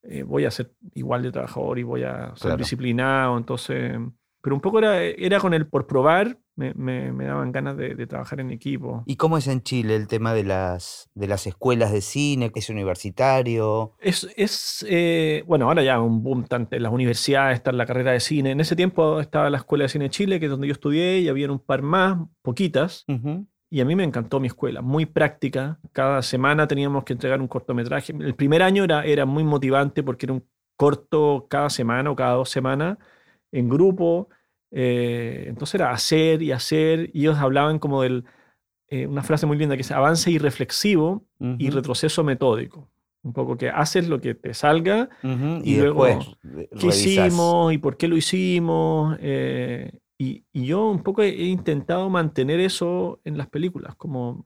eh, 0.03 0.24
voy 0.24 0.45
a 0.45 0.51
ser 0.51 0.71
igual 0.95 1.21
de 1.24 1.31
trabajador 1.31 1.77
y 1.79 1.83
voy 1.83 2.03
a 2.03 2.27
ser 2.36 2.41
Claro. 2.50 2.57
disciplinado. 2.57 3.38
Entonces, 3.38 3.98
pero 4.41 4.55
un 4.55 4.62
poco 4.62 4.79
era, 4.79 5.01
era 5.03 5.39
con 5.39 5.53
el 5.53 5.67
por 5.67 5.86
probar, 5.86 6.38
me, 6.55 6.74
me- 6.74 7.12
me 7.12 7.25
daban 7.25 7.51
ganas 7.51 7.77
de, 7.77 7.96
de 7.96 8.08
trabajar 8.08 8.39
en 8.39 8.51
equipo. 8.51 9.03
¿Y 9.05 9.15
cómo 9.15 9.38
es 9.38 9.48
en 9.48 9.62
Chile 9.63 9.96
el 9.96 10.08
tema 10.08 10.34
de 10.34 10.43
las, 10.43 11.10
de 11.15 11.27
las 11.27 11.48
escuelas 11.48 11.91
de 11.91 12.01
cine? 12.01 12.51
¿Es 12.53 12.70
universitario? 12.70 13.93
Es, 14.00 14.27
es 14.36 14.86
eh, 14.89 15.43
bueno, 15.48 15.67
ahora 15.67 15.84
ya 15.84 16.00
un 16.00 16.24
boom 16.24 16.46
tanto 16.46 16.75
en 16.75 16.84
las 16.84 16.91
universidades, 16.91 17.55
está 17.55 17.72
en 17.72 17.77
la 17.77 17.86
carrera 17.86 18.12
de 18.12 18.20
cine. 18.20 18.51
En 18.51 18.60
ese 18.60 18.75
tiempo 18.75 19.20
estaba 19.20 19.50
la 19.50 19.58
Escuela 19.58 19.84
de 19.84 19.89
Cine 19.89 20.05
de 20.05 20.10
Chile, 20.10 20.39
que 20.39 20.46
es 20.46 20.51
donde 20.51 20.67
yo 20.67 20.74
estudié, 20.74 21.20
y 21.20 21.29
había 21.29 21.51
un 21.51 21.60
par 21.60 21.81
más, 21.81 22.17
poquitas, 22.41 23.05
y 23.70 23.79
a 23.79 23.86
mí 23.86 23.96
me 23.96 24.03
encantó 24.03 24.39
mi 24.41 24.48
escuela, 24.48 24.81
muy 24.81 25.05
práctica. 25.05 25.79
Cada 25.93 26.22
semana 26.22 26.67
teníamos 26.67 27.05
que 27.05 27.13
entregar 27.13 27.39
un 27.39 27.48
cortometraje. 27.48 28.12
El 28.20 28.36
primer 28.36 28.62
año 28.63 28.84
era, 28.84 29.05
era 29.05 29.25
muy 29.25 29.43
motivante 29.46 30.03
porque 30.03 30.25
era 30.25 30.34
un 30.34 30.46
corto 30.75 31.48
cada 31.50 31.70
semana 31.70 32.12
o 32.12 32.15
cada 32.15 32.34
dos 32.34 32.50
semanas 32.50 32.98
en 33.51 33.70
grupo. 33.70 34.27
Eh, 34.72 35.46
entonces 35.48 35.75
era 35.75 35.92
hacer 35.92 36.42
y 36.42 36.51
hacer, 36.51 37.10
y 37.13 37.22
ellos 37.22 37.38
hablaban 37.38 37.80
como 37.80 38.01
del, 38.01 38.25
eh, 38.88 39.08
una 39.08 39.24
frase 39.24 39.46
muy 39.46 39.58
linda 39.58 39.75
que 39.75 39.82
es 39.82 39.92
avance 39.92 40.32
irreflexivo 40.32 41.25
y 41.40 41.70
retroceso 41.70 42.24
metódico. 42.24 42.90
Un 43.24 43.34
poco 43.34 43.56
que 43.56 43.70
haces 43.70 44.10
lo 44.10 44.20
que 44.20 44.34
te 44.34 44.54
salga, 44.54 45.10
y 45.22 45.74
Y, 45.74 45.75
luego, 45.78 46.04
después 46.42 46.70
qué 46.80 46.88
hicimos 46.88 47.74
y 47.74 47.78
por 47.78 47.98
qué 47.98 48.08
lo 48.08 48.18
hicimos. 48.18 49.18
eh, 49.22 49.92
y, 50.18 50.46
y 50.51 50.66
yo 50.66 50.90
un 50.90 51.04
poco 51.04 51.22
he, 51.24 51.30
he 51.30 51.46
intentado 51.46 52.10
mantener 52.10 52.60
eso 52.60 53.20
en 53.24 53.38
las 53.38 53.48
películas, 53.48 53.96
como 53.96 54.46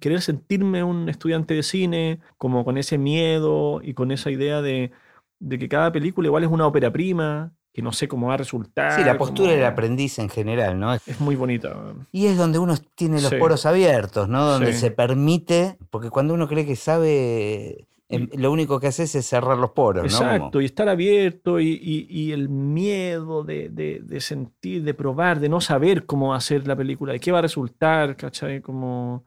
querer 0.00 0.20
sentirme 0.20 0.82
un 0.84 1.08
estudiante 1.08 1.54
de 1.54 1.62
cine, 1.62 2.20
como 2.36 2.64
con 2.64 2.76
ese 2.78 2.98
miedo 2.98 3.80
y 3.82 3.94
con 3.94 4.10
esa 4.10 4.30
idea 4.30 4.60
de, 4.62 4.90
de 5.38 5.58
que 5.58 5.68
cada 5.68 5.90
película 5.92 6.28
igual 6.28 6.44
es 6.44 6.50
una 6.50 6.66
ópera 6.66 6.92
prima, 6.92 7.52
que 7.74 7.82
no 7.82 7.92
sé 7.92 8.06
cómo 8.06 8.28
va 8.28 8.34
a 8.34 8.36
resultar. 8.36 8.92
Sí, 8.92 9.04
la 9.04 9.18
postura 9.18 9.48
como- 9.50 9.56
del 9.56 9.64
aprendiz 9.66 10.20
en 10.20 10.28
general, 10.28 10.78
¿no? 10.78 10.94
Es 10.94 11.20
muy 11.20 11.34
bonita. 11.34 11.76
Y 12.12 12.26
es 12.26 12.38
donde 12.38 12.60
uno 12.60 12.74
tiene 12.94 13.20
los 13.20 13.30
Sí. 13.30 13.36
poros 13.36 13.66
abiertos, 13.66 14.28
¿no? 14.28 14.46
Donde 14.46 14.72
Sí. 14.72 14.78
se 14.78 14.90
permite, 14.92 15.76
porque 15.90 16.08
cuando 16.08 16.34
uno 16.34 16.46
cree 16.46 16.64
que 16.64 16.76
sabe, 16.76 17.88
em, 18.08 18.28
lo 18.36 18.52
único 18.52 18.78
que 18.78 18.86
haces 18.86 19.12
es 19.16 19.26
cerrar 19.26 19.58
los 19.58 19.70
poros, 19.72 20.04
¿no? 20.04 20.08
Exacto, 20.08 20.60
y 20.60 20.66
estar 20.66 20.88
abierto 20.88 21.58
y, 21.58 21.70
y- 21.82 22.06
y 22.08 22.30
el 22.30 22.48
miedo 22.48 23.42
de, 23.42 23.68
de- 23.70 24.00
de 24.04 24.20
sentir, 24.20 24.84
de 24.84 24.94
probar, 24.94 25.40
de 25.40 25.48
no 25.48 25.60
saber 25.60 26.06
cómo 26.06 26.32
hacer 26.32 26.68
la 26.68 26.76
película, 26.76 27.12
de 27.12 27.18
qué 27.18 27.32
va 27.32 27.40
a 27.40 27.42
resultar, 27.42 28.16
¿cachai? 28.16 28.60
Como, 28.60 29.24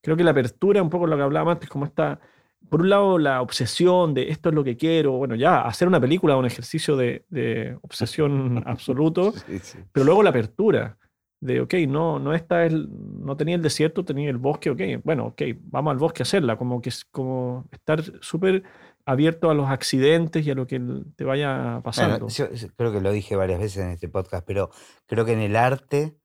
creo 0.00 0.16
que 0.16 0.24
la 0.24 0.30
apertura, 0.30 0.82
un 0.82 0.88
poco 0.88 1.06
lo 1.06 1.16
que 1.16 1.22
hablábamos 1.24 1.52
antes, 1.52 1.68
como 1.68 1.84
esta, 1.84 2.20
por 2.68 2.82
un 2.82 2.90
lado 2.90 3.18
la 3.18 3.42
obsesión 3.42 4.14
de 4.14 4.30
esto 4.30 4.48
es 4.48 4.54
lo 4.54 4.64
que 4.64 4.76
quiero, 4.76 5.12
bueno, 5.12 5.34
ya, 5.34 5.62
hacer 5.62 5.88
una 5.88 6.00
película 6.00 6.36
un 6.36 6.46
ejercicio 6.46 6.96
de, 6.96 7.24
de 7.28 7.76
obsesión 7.82 8.62
absoluto, 8.66 9.32
Sí, 9.32 9.58
sí. 9.58 9.78
pero 9.92 10.04
luego 10.04 10.22
la 10.22 10.30
apertura 10.30 10.98
de, 11.40 11.60
ok, 11.60 11.74
no, 11.88 12.18
no, 12.20 12.34
esta 12.34 12.64
es, 12.64 12.72
no 12.72 13.36
tenía 13.36 13.56
el 13.56 13.62
desierto, 13.62 14.04
tenía 14.04 14.30
el 14.30 14.38
bosque, 14.38 14.70
ok, 14.70 14.80
bueno, 15.04 15.26
ok, 15.26 15.42
vamos 15.64 15.90
al 15.90 15.98
bosque 15.98 16.22
a 16.22 16.24
hacerla, 16.24 16.56
como 16.56 16.80
que 16.80 16.90
como 17.10 17.66
estar 17.72 18.00
súper 18.20 18.62
abierto 19.04 19.50
a 19.50 19.54
los 19.54 19.68
accidentes 19.68 20.46
y 20.46 20.50
a 20.52 20.54
lo 20.54 20.66
que 20.68 20.80
te 21.16 21.24
vaya 21.24 21.80
pasando. 21.82 22.26
Bueno, 22.26 22.28
yo 22.28 22.68
creo 22.76 22.92
que 22.92 23.00
lo 23.00 23.10
dije 23.10 23.34
varias 23.34 23.58
veces 23.58 23.82
en 23.84 23.90
este 23.90 24.08
podcast, 24.08 24.46
pero 24.46 24.70
creo 25.06 25.24
que 25.24 25.32
en 25.32 25.40
el 25.40 25.56
arte 25.56 26.16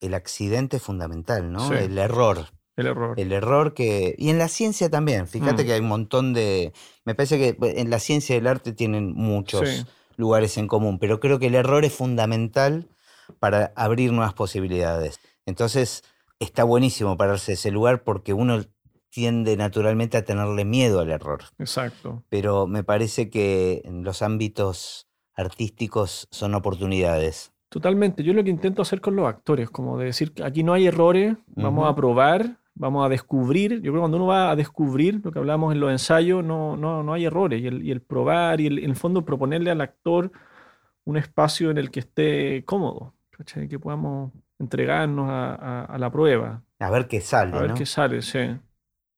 el 0.00 0.14
accidente 0.14 0.76
es 0.76 0.82
fundamental, 0.82 1.52
¿no? 1.52 1.68
Sí. 1.68 1.74
El 1.74 1.98
error. 1.98 2.38
El 2.76 2.86
error. 2.86 3.18
El 3.20 3.32
error 3.32 3.74
que... 3.74 4.14
Y 4.18 4.30
en 4.30 4.38
la 4.38 4.48
ciencia 4.48 4.88
también. 4.88 5.26
Fíjate 5.26 5.62
Mm. 5.62 5.66
que 5.66 5.72
hay 5.74 5.80
un 5.80 5.88
montón 5.88 6.32
de... 6.32 6.72
Me 7.04 7.14
parece 7.14 7.38
que 7.38 7.54
pues, 7.54 7.76
en 7.76 7.90
la 7.90 7.98
ciencia 7.98 8.34
y 8.36 8.38
el 8.38 8.46
arte 8.46 8.72
tienen 8.72 9.12
muchos 9.12 9.68
Sí. 9.68 9.84
lugares 10.16 10.56
en 10.58 10.66
común, 10.66 10.98
pero 10.98 11.20
creo 11.20 11.38
que 11.38 11.46
el 11.46 11.54
error 11.54 11.84
es 11.84 11.92
fundamental 11.94 12.88
para 13.38 13.72
abrir 13.76 14.12
nuevas 14.12 14.34
posibilidades. 14.34 15.20
Entonces, 15.46 16.02
está 16.38 16.64
buenísimo 16.64 17.16
pararse 17.16 17.52
ese 17.52 17.70
lugar 17.70 18.02
porque 18.02 18.32
uno 18.32 18.62
tiende 19.10 19.56
naturalmente 19.56 20.16
a 20.16 20.24
tenerle 20.24 20.64
miedo 20.64 21.00
al 21.00 21.10
error. 21.10 21.40
Exacto. 21.58 22.22
Pero 22.28 22.66
me 22.66 22.84
parece 22.84 23.28
que 23.28 23.82
en 23.84 24.04
los 24.04 24.22
ámbitos 24.22 25.08
artísticos 25.34 26.28
son 26.30 26.54
oportunidades. 26.54 27.52
Totalmente. 27.70 28.22
Yo 28.22 28.32
lo 28.34 28.44
que 28.44 28.50
intento 28.50 28.82
hacer 28.82 29.00
con 29.00 29.16
los 29.16 29.26
actores, 29.28 29.70
como 29.70 29.98
de 29.98 30.06
decir 30.06 30.32
aquí 30.44 30.62
no 30.62 30.72
hay 30.74 30.86
errores, 30.86 31.34
vamos 31.48 31.88
a 31.88 31.94
probar, 31.94 32.59
vamos 32.80 33.06
a 33.06 33.08
descubrir. 33.10 33.74
Yo 33.76 33.92
creo 33.92 33.94
que 33.94 33.98
cuando 34.00 34.16
uno 34.18 34.26
va 34.26 34.50
a 34.52 34.56
descubrir 34.56 35.20
lo 35.24 35.32
que 35.32 35.38
hablábamos 35.38 35.72
en 35.74 35.80
los 35.80 35.90
ensayos, 35.92 36.44
no, 36.44 36.76
no, 36.76 37.02
no 37.04 37.12
hay 37.14 37.26
errores. 37.26 37.60
Y 37.62 37.66
el, 37.68 37.82
y 37.84 37.90
el 37.92 38.02
probar 38.02 38.60
y 38.60 38.66
el, 38.68 38.78
en 38.80 38.90
el 38.90 38.96
fondo 38.96 39.24
proponerle 39.24 39.70
al 39.70 39.80
actor 39.82 40.32
un 41.04 41.16
espacio 41.16 41.70
en 41.70 41.78
el 41.78 41.90
que 41.90 42.00
esté 42.00 42.64
cómodo, 42.66 43.14
¿cachai? 43.30 43.68
que 43.68 43.78
podamos 43.78 44.32
entregarnos 44.58 45.28
a, 45.30 45.54
a- 45.54 45.84
a 45.86 45.98
la 45.98 46.10
prueba, 46.12 46.64
A 46.80 46.90
ver 46.90 47.06
qué 47.08 47.20
sale, 47.20 47.52
a 47.52 47.60
ver 47.60 47.72
¿no? 47.72 47.74
qué 47.74 47.86
sale. 47.86 48.22
Sí. 48.22 48.38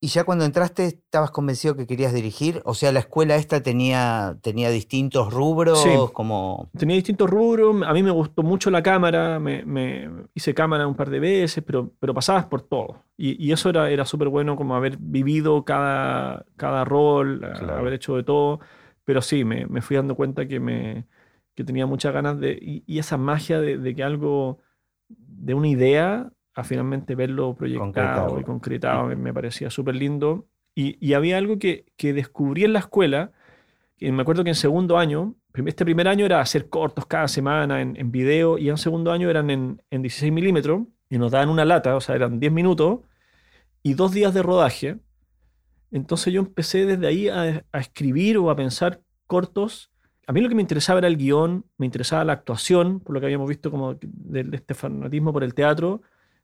Y 0.05 0.09
ya 0.09 0.25
cuando 0.25 0.45
entraste, 0.45 0.85
¿estabas 0.87 1.31
convencido 1.31 1.77
que 1.77 1.87
querías 1.87 2.13
dirigir? 2.13 2.61
O 2.65 2.75
sea, 2.75 2.91
la 2.91 2.99
escuela 2.99 3.37
esta 3.37 3.63
tenía, 3.63 4.37
tenía 4.43 4.69
distintos 4.69 5.33
rubros, 5.33 5.81
Sí. 5.81 5.91
como... 6.13 6.69
Tenía 6.77 6.97
distintos 6.97 7.31
rubros, 7.31 7.77
a 7.87 7.93
mí 7.93 8.03
me 8.03 8.11
gustó 8.11 8.43
mucho 8.43 8.69
la 8.73 8.83
cámara, 8.83 9.39
me, 9.39 9.65
me 9.65 10.11
hice 10.35 10.55
cámara 10.55 10.89
un 10.89 10.97
par 10.97 11.09
de 11.09 11.21
veces, 11.21 11.63
pero, 11.65 11.93
pero 12.01 12.13
pasabas 12.15 12.47
por 12.47 12.63
todo. 12.63 13.05
Y, 13.17 13.41
y 13.47 13.53
eso 13.53 13.69
era, 13.71 13.91
era 13.91 14.05
súper 14.05 14.27
bueno 14.27 14.57
como 14.57 14.75
haber 14.75 14.97
vivido 14.99 15.65
cada, 15.65 16.45
cada 16.57 16.85
rol, 16.85 17.39
Claro. 17.39 17.77
haber 17.77 17.93
hecho 17.93 18.17
de 18.17 18.25
todo. 18.25 18.59
Pero 19.05 19.23
sí, 19.23 19.45
me, 19.45 19.67
me 19.67 19.83
fui 19.83 19.95
dando 19.97 20.17
cuenta 20.17 20.49
que, 20.49 20.59
me, 20.59 21.07
que 21.55 21.63
tenía 21.63 21.87
muchas 21.87 22.13
ganas 22.13 22.41
de... 22.41 22.59
Y, 22.61 22.83
y 22.89 22.99
esa 22.99 23.19
magia 23.19 23.61
de, 23.61 23.79
de 23.79 23.95
que 23.95 24.03
algo, 24.03 24.59
de 25.09 25.55
una 25.55 25.69
idea, 25.69 26.33
a 26.55 26.65
finalmente 26.65 27.15
verlo 27.15 27.55
proyectado 27.55 27.87
Concretado. 27.87 28.41
y 28.41 28.45
concretado, 28.45 29.07
me, 29.07 29.17
me 29.17 29.33
parecía 29.35 29.71
súper 29.71 29.97
lindo. 29.97 30.47
Y, 30.75 30.97
y 31.07 31.15
había 31.15 31.39
algo 31.39 31.59
que, 31.59 31.87
que 31.97 32.13
descubrí 32.13 32.65
en 32.65 32.73
la 32.73 32.81
escuela, 32.81 33.33
que 33.97 34.11
me 34.13 34.23
acuerdo 34.23 34.45
que 34.45 34.51
en 34.51 34.57
segundo 34.57 34.99
año, 34.99 35.35
este 35.67 35.85
primer 35.85 36.09
año 36.09 36.25
era 36.25 36.41
hacer 36.41 36.69
cortos 36.69 37.07
cada 37.07 37.29
semana 37.29 37.81
en, 37.81 37.97
en 37.97 38.11
video, 38.11 38.59
y 38.59 38.71
en 38.71 38.79
segundo 38.79 39.13
año 39.13 39.31
eran 39.31 39.51
en, 39.51 39.83
en 39.91 40.03
16 40.03 40.33
milímetros, 40.33 40.83
y 41.11 41.19
nos 41.19 41.31
daban 41.31 41.51
una 41.51 41.65
lata, 41.65 41.95
o 41.95 42.01
sea, 42.01 42.15
eran 42.15 42.41
10 42.41 42.53
minutos, 42.53 43.01
y 43.83 43.95
dos 43.95 44.13
días 44.13 44.33
de 44.33 44.43
rodaje. 44.43 44.99
Entonces 45.91 46.33
yo 46.33 46.41
empecé 46.41 46.87
desde 46.87 47.07
ahí 47.07 47.29
a, 47.29 47.65
a 47.71 47.79
escribir 47.81 48.39
o 48.39 48.51
a 48.51 48.57
pensar 48.57 49.03
cortos. 49.27 49.91
A 50.27 50.33
mí 50.33 50.41
lo 50.41 50.49
que 50.49 50.55
me 50.55 50.63
interesaba 50.63 51.01
era 51.01 51.09
el 51.09 51.17
guion, 51.17 51.67
me 51.77 51.87
interesaba 51.87 52.25
la 52.25 52.33
actuación, 52.33 53.01
por 53.01 53.13
lo 53.15 53.21
que 53.21 53.27
habíamos 53.27 53.49
visto 53.49 53.71
como 53.71 53.95
de, 53.95 54.45
de 54.45 54.57
este 54.57 54.75
fanatismo 54.75 55.33
por 55.33 55.45
el 55.45 55.53
teatro. 55.53 56.01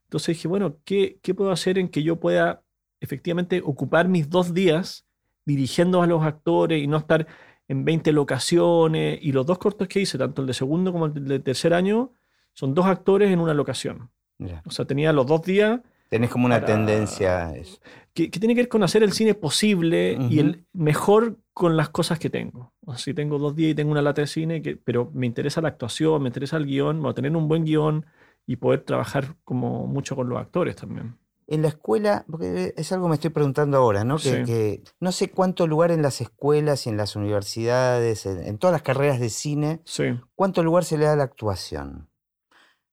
Entonces 0.09 0.35
dije, 0.37 0.47
bueno, 0.47 0.77
¿qué, 0.85 1.19
¿qué 1.21 1.35
puedo 1.35 1.51
hacer 1.51 1.77
en 1.77 1.87
que 1.87 2.01
yo 2.01 2.19
pueda 2.19 2.63
efectivamente 2.99 3.61
ocupar 3.63 4.07
mis 4.07 4.27
dos 4.27 4.55
días 4.55 5.05
dirigiendo 5.45 6.01
a 6.01 6.07
los 6.07 6.23
actores 6.23 6.81
y 6.83 6.87
no 6.87 6.97
estar 6.97 7.27
en 7.67 7.85
20 7.85 8.11
locaciones? 8.11 9.19
Y 9.21 9.31
los 9.33 9.45
dos 9.45 9.59
cortos 9.59 9.87
que 9.87 9.99
hice, 10.01 10.17
tanto 10.17 10.41
el 10.41 10.47
de 10.47 10.53
segundo 10.55 10.91
como 10.91 11.05
el 11.05 11.13
de 11.27 11.39
tercer 11.39 11.75
año, 11.75 12.11
son 12.53 12.73
dos 12.73 12.87
actores 12.87 13.29
en 13.31 13.39
una 13.39 13.53
locación. 13.53 14.09
Mira, 14.39 14.63
O 14.65 14.71
sea, 14.71 14.85
tenía 14.85 15.13
los 15.13 15.27
dos 15.27 15.43
días 15.43 15.79
tenés 16.09 16.31
como 16.31 16.47
una 16.47 16.55
Para- 16.55 16.65
tendencia 16.65 17.49
a 17.49 17.55
eso. 17.55 17.77
que, 18.15 18.31
que 18.31 18.39
tiene 18.39 18.55
que 18.55 18.61
ver 18.61 18.67
con 18.67 18.81
hacer 18.81 19.03
el 19.03 19.11
cine 19.11 19.35
posible 19.35 20.13
y 20.13 20.39
Ujú. 20.39 20.39
el 20.39 20.65
mejor 20.73 21.37
con 21.53 21.77
las 21.77 21.89
cosas 21.89 22.17
que 22.17 22.31
tengo. 22.31 22.73
O 22.83 22.93
sea, 22.93 22.97
si 22.97 23.13
tengo 23.13 23.37
dos 23.37 23.55
días 23.55 23.73
y 23.73 23.75
tengo 23.75 23.91
una 23.91 24.01
lata 24.01 24.21
de 24.21 24.27
cine, 24.27 24.63
que, 24.63 24.75
pero 24.75 25.11
me 25.13 25.27
interesa 25.27 25.61
la 25.61 25.67
actuación, 25.67 26.23
me 26.23 26.29
interesa 26.29 26.57
el 26.57 26.65
guion, 26.65 27.05
a 27.05 27.13
tener 27.13 27.35
un 27.35 27.47
buen 27.47 27.63
guion 27.63 28.07
y 28.45 28.55
poder 28.57 28.83
trabajar 28.83 29.35
como 29.43 29.87
mucho 29.87 30.15
con 30.15 30.29
los 30.29 30.39
actores 30.39 30.75
también. 30.75 31.17
En 31.47 31.63
la 31.63 31.69
escuela, 31.69 32.25
porque 32.29 32.73
es 32.77 32.91
algo 32.91 33.05
que 33.05 33.09
me 33.09 33.15
estoy 33.15 33.31
preguntando 33.31 33.77
ahora, 33.77 34.03
¿no? 34.03 34.17
Que, 34.17 34.21
Sí. 34.21 34.43
que 34.45 34.83
no 34.99 35.11
sé 35.11 35.31
cuánto 35.31 35.65
lugar 35.65 35.89
en 35.91 36.03
las 36.03 36.21
escuelas 36.21 36.85
y 36.85 36.89
en 36.89 36.97
las 36.97 37.15
universidades, 37.15 38.25
en, 38.27 38.43
en 38.43 38.57
todas 38.59 38.71
las 38.73 38.83
carreras 38.83 39.19
de 39.19 39.29
cine, 39.29 39.81
Sí, 39.85 40.03
cuánto 40.35 40.61
lugar 40.63 40.83
se 40.83 40.97
le 40.99 41.05
da 41.05 41.13
a 41.13 41.15
la 41.15 41.23
actuación 41.23 42.07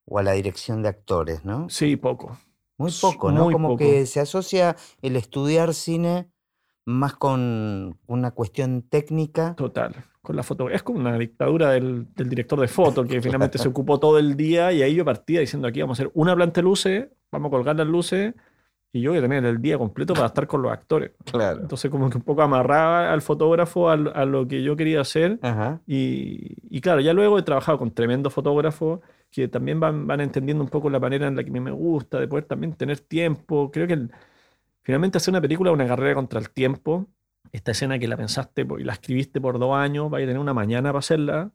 o 0.07 0.19
a 0.19 0.23
la 0.23 0.33
dirección 0.33 0.83
de 0.83 0.89
actores, 0.89 1.45
¿no? 1.45 1.69
sí, 1.69 1.97
poco. 1.97 2.39
Muy 2.79 2.93
poco, 3.01 3.31
¿no? 3.33 3.45
muy 3.45 3.53
Como 3.55 3.69
poco. 3.69 3.79
que 3.79 4.05
se 4.07 4.21
asocia 4.21 4.77
el 5.03 5.17
estudiar 5.17 5.73
cine 5.75 6.31
más 6.85 7.15
con 7.15 7.99
una 8.07 8.31
cuestión 8.33 8.83
técnica. 8.83 9.55
Total. 9.57 10.05
Con 10.27 10.35
la 10.35 10.43
foto. 10.43 10.69
Es 10.69 10.83
como 10.83 10.99
una 10.99 11.17
dictadura 11.17 11.71
del, 11.71 12.07
del 12.17 12.29
director 12.29 12.59
de 12.59 12.67
foto 12.67 13.05
que 13.05 13.23
finalmente 13.23 13.59
se 13.59 13.69
ocupó 13.69 14.01
todo 14.01 14.19
el 14.19 14.37
día 14.37 14.73
y 14.73 14.83
ahí 14.83 14.95
yo 14.97 15.05
partía 15.05 15.39
diciendo 15.39 15.69
aquí 15.69 15.81
vamos 15.81 16.01
a 16.01 16.03
hacer 16.03 16.11
una 16.15 16.35
planta 16.35 16.61
de 16.61 16.65
luces, 16.65 17.07
vamos 17.31 17.47
a 17.49 17.51
colgar 17.51 17.77
las 17.77 17.87
luces 17.87 18.35
y 18.93 19.03
yo 19.03 19.11
voy 19.13 19.19
a 19.19 19.23
tener 19.23 19.45
el 19.45 19.63
día 19.63 19.79
completo 19.79 20.15
para 20.15 20.27
estar 20.27 20.49
con 20.49 20.63
los 20.63 20.73
actores. 20.73 21.13
Claro. 21.31 21.61
Entonces 21.61 21.91
como 21.93 22.11
que 22.11 22.17
un 22.19 22.25
poco 22.25 22.43
amarraba 22.43 23.13
al 23.13 23.23
fotógrafo 23.23 23.89
a, 23.89 23.97
lo- 23.97 24.17
a 24.17 24.25
lo 24.25 24.49
que 24.49 24.65
yo 24.65 24.75
quería 24.75 25.01
hacer 25.01 25.39
Ajá. 25.43 25.81
y, 25.87 26.57
y 26.77 26.81
claro, 26.81 27.01
ya 27.01 27.13
luego 27.13 27.39
he 27.39 27.43
trabajado 27.43 27.79
con 27.79 27.93
tremendos 27.93 28.33
fotógrafos 28.35 28.99
que 29.31 29.47
también 29.47 29.79
van, 29.79 30.09
van 30.09 30.21
entendiendo 30.23 30.65
un 30.65 30.71
poco 30.71 30.91
la 30.91 30.99
manera 30.99 31.29
en 31.29 31.37
la 31.37 31.45
que 31.45 31.51
me 31.53 31.71
gusta, 31.71 32.19
de 32.19 32.27
poder 32.27 32.47
también 32.47 32.73
tener 32.73 32.99
tiempo. 32.99 33.71
Creo 33.71 33.87
que 33.87 33.93
el- 33.93 34.11
finalmente 34.83 35.19
hacer 35.19 35.31
una 35.33 35.41
película 35.41 35.71
es 35.71 35.75
una 35.75 35.87
carrera 35.87 36.15
contra 36.15 36.41
el 36.41 36.51
tiempo. 36.51 37.07
Esta 37.53 37.73
escena 37.73 37.99
que 37.99 38.09
la 38.09 38.17
pensaste 38.17 38.67
y 38.79 38.85
la 38.85 38.93
escribiste 38.95 39.41
por 39.41 39.59
dos 39.59 39.75
años, 39.77 40.11
vais 40.11 40.25
a 40.25 40.27
tener 40.29 40.41
una 40.41 40.55
mañana 40.55 40.91
para 40.91 40.99
hacerla. 41.01 41.51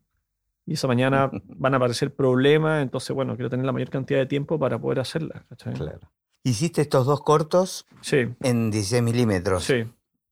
Y 0.66 0.74
esa 0.74 0.88
mañana 0.88 1.30
van 1.48 1.74
a 1.74 1.78
aparecer 1.78 2.14
problemas, 2.14 2.82
entonces, 2.84 3.16
bueno, 3.16 3.36
quiero 3.36 3.50
tener 3.50 3.66
la 3.66 3.72
mayor 3.72 3.90
cantidad 3.90 4.20
de 4.20 4.26
tiempo 4.28 4.60
para 4.60 4.80
poder 4.80 5.00
hacerla. 5.00 5.46
¿cachai? 5.50 5.74
Claro. 5.74 6.12
Hiciste 6.44 6.82
estos 6.82 7.06
dos 7.06 7.22
cortos 7.22 7.86
Sí, 8.02 8.28
en 8.42 8.72
16 8.72 9.04
milímetros. 9.04 9.64
sí. 9.64 9.84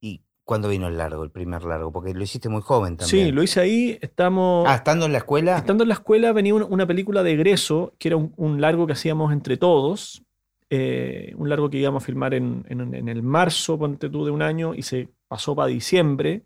¿Y 0.02 0.22
cuándo 0.44 0.70
vino 0.70 0.88
el 0.88 0.98
largo, 0.98 1.24
el 1.24 1.30
primer 1.30 1.64
largo? 1.64 1.92
Porque 1.92 2.14
lo 2.16 2.24
hiciste 2.24 2.50
muy 2.50 2.62
joven 2.62 2.98
también. 2.98 3.28
Sí, 3.28 3.32
lo 3.32 3.44
hice 3.44 3.60
ahí. 3.60 3.98
Estamos. 4.02 4.66
Ah, 4.68 4.76
estando 4.76 5.06
en 5.06 5.12
la 5.12 5.20
escuela. 5.20 5.58
Estando 5.58 5.84
en 5.84 5.90
la 5.90 5.94
escuela 5.96 6.32
venía 6.34 6.56
un- 6.56 6.66
una 6.68 6.88
película 6.88 7.22
de 7.22 7.34
egreso, 7.34 7.94
que 8.00 8.08
era 8.08 8.18
un, 8.18 8.34
un 8.38 8.60
largo 8.62 8.88
que 8.88 8.94
hacíamos 8.94 9.32
entre 9.34 9.58
todos, 9.58 10.24
eh, 10.72 11.34
un 11.38 11.50
largo 11.50 11.70
que 11.70 11.78
íbamos 11.78 12.02
a 12.04 12.06
filmar 12.06 12.34
en, 12.34 12.66
en- 12.70 12.94
en 12.96 13.08
el 13.10 13.22
marzo, 13.22 13.78
ponte 13.78 14.10
tú, 14.10 14.26
de 14.26 14.32
un 14.32 14.42
año, 14.42 14.74
y 14.74 14.82
se 14.84 15.10
pasó 15.30 15.56
para 15.56 15.70
diciembre. 15.70 16.46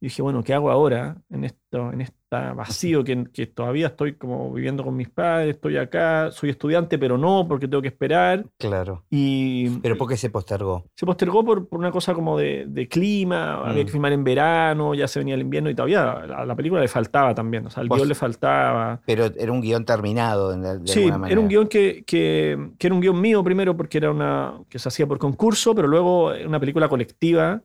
Y 0.00 0.06
dije, 0.08 0.22
bueno, 0.22 0.44
¿qué 0.44 0.54
hago 0.54 0.70
ahora 0.70 1.22
en 1.30 1.44
esto, 1.44 1.92
en 1.92 2.02
este 2.02 2.18
vacío 2.54 3.04
que, 3.04 3.24
que 3.32 3.46
todavía 3.46 3.88
estoy 3.88 4.14
como 4.14 4.52
viviendo 4.52 4.82
con 4.84 4.96
mis 4.96 5.08
padres, 5.08 5.54
estoy 5.56 5.76
acá, 5.76 6.30
soy 6.30 6.50
estudiante, 6.50 6.98
pero 6.98 7.16
no, 7.18 7.46
porque 7.48 7.68
tengo 7.68 7.82
que 7.82 7.88
esperar. 7.88 8.44
Claro. 8.58 9.04
Y 9.10 9.68
¿Pero 9.80 9.96
por 9.96 10.08
qué 10.08 10.16
se 10.16 10.30
postergó? 10.30 10.84
se 10.96 11.06
postergó 11.06 11.44
por, 11.44 11.68
por 11.68 11.78
una 11.78 11.90
cosa 11.90 12.14
como 12.14 12.38
de, 12.38 12.64
de 12.68 12.88
clima, 12.88 13.54
había 13.64 13.82
Mm. 13.82 13.86
que 13.86 13.92
filmar 13.92 14.12
en 14.12 14.24
verano, 14.24 14.94
ya 14.94 15.06
se 15.08 15.18
venía 15.18 15.34
el 15.34 15.40
invierno 15.42 15.70
y 15.70 15.74
todavía 15.74 16.10
a 16.12 16.44
la 16.44 16.54
película 16.54 16.80
le 16.80 16.88
faltaba 16.88 17.34
también, 17.34 17.66
o 17.66 17.70
sea, 17.70 17.82
al 17.82 17.88
guion 17.88 18.08
le 18.08 18.14
faltaba. 18.14 19.00
Pero 19.06 19.26
era 19.26 19.52
un 19.52 19.60
guion 19.60 19.84
terminado 19.84 20.52
en 20.52 20.62
la- 20.62 20.76
de 20.76 20.86
Sí, 20.88 21.00
alguna 21.00 21.18
manera. 21.18 21.32
era 21.32 21.40
un 21.40 21.48
guion 21.48 21.66
que, 21.68 22.04
que- 22.06 22.70
que 22.78 22.86
era 22.86 22.94
un 22.94 23.00
guion 23.00 23.20
mío 23.20 23.42
primero 23.44 23.76
porque 23.76 23.98
era 23.98 24.10
una 24.10 24.54
que 24.68 24.78
se 24.78 24.88
hacía 24.88 25.06
por 25.06 25.18
concurso, 25.18 25.74
pero 25.74 25.88
luego 25.88 26.32
una 26.46 26.60
película 26.60 26.88
colectiva, 26.88 27.60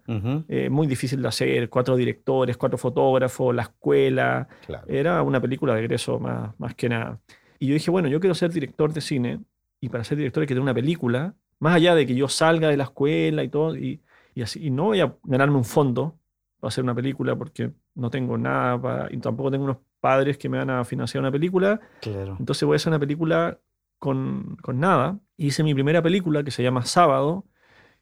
eh, 0.47 0.69
muy 0.69 0.87
difícil 0.87 1.21
de 1.21 1.27
hacer, 1.27 1.69
cuatro 1.69 1.95
directores, 1.95 2.57
cuatro 2.57 2.77
fotógrafos, 2.77 3.53
la 3.55 3.63
escuela, 3.63 4.47
Claro. 4.65 4.85
era 4.87 5.21
una 5.23 5.39
película 5.41 5.73
de 5.75 5.81
egreso 5.81 6.19
más, 6.19 6.51
más 6.59 6.75
que 6.75 6.89
nada. 6.89 7.19
Y 7.59 7.67
yo 7.67 7.73
dije, 7.73 7.91
bueno, 7.91 8.07
yo 8.07 8.19
quiero 8.19 8.35
ser 8.35 8.51
director 8.51 8.93
de 8.93 9.01
cine 9.01 9.39
y 9.81 9.89
para 9.89 10.03
ser 10.03 10.17
director 10.17 10.41
hay 10.41 10.47
que 10.47 10.53
tener 10.53 10.61
una 10.63 10.73
película, 10.73 11.33
más 11.59 11.75
allá 11.75 11.95
de 11.95 12.05
que 12.05 12.15
yo 12.15 12.27
salga 12.27 12.69
de 12.69 12.77
la 12.77 12.83
escuela 12.85 13.43
y 13.43 13.49
todo, 13.49 13.75
y, 13.75 14.01
y 14.35 14.41
así, 14.41 14.65
y 14.65 14.69
no 14.69 14.85
voy 14.85 15.01
a 15.01 15.13
ganarme 15.23 15.57
un 15.57 15.65
fondo 15.65 16.15
para 16.59 16.69
hacer 16.69 16.83
una 16.83 16.93
película 16.95 17.35
porque 17.35 17.71
no 17.95 18.09
tengo 18.09 18.37
nada 18.37 18.81
para, 18.81 19.13
y 19.13 19.17
tampoco 19.17 19.51
tengo 19.51 19.63
unos 19.65 19.77
padres 19.99 20.37
que 20.37 20.47
me 20.49 20.57
van 20.57 20.69
a 20.69 20.85
financiar 20.85 21.21
una 21.21 21.31
película, 21.31 21.79
Claro. 22.01 22.35
entonces 22.39 22.65
voy 22.65 22.75
a 22.75 22.77
hacer 22.77 22.91
una 22.91 22.99
película 22.99 23.57
con, 23.97 24.55
con 24.61 24.79
nada. 24.79 25.19
Hice 25.35 25.63
mi 25.63 25.73
primera 25.73 26.01
película 26.01 26.43
que 26.43 26.51
se 26.51 26.63
llama 26.63 26.85
Sábado, 26.85 27.45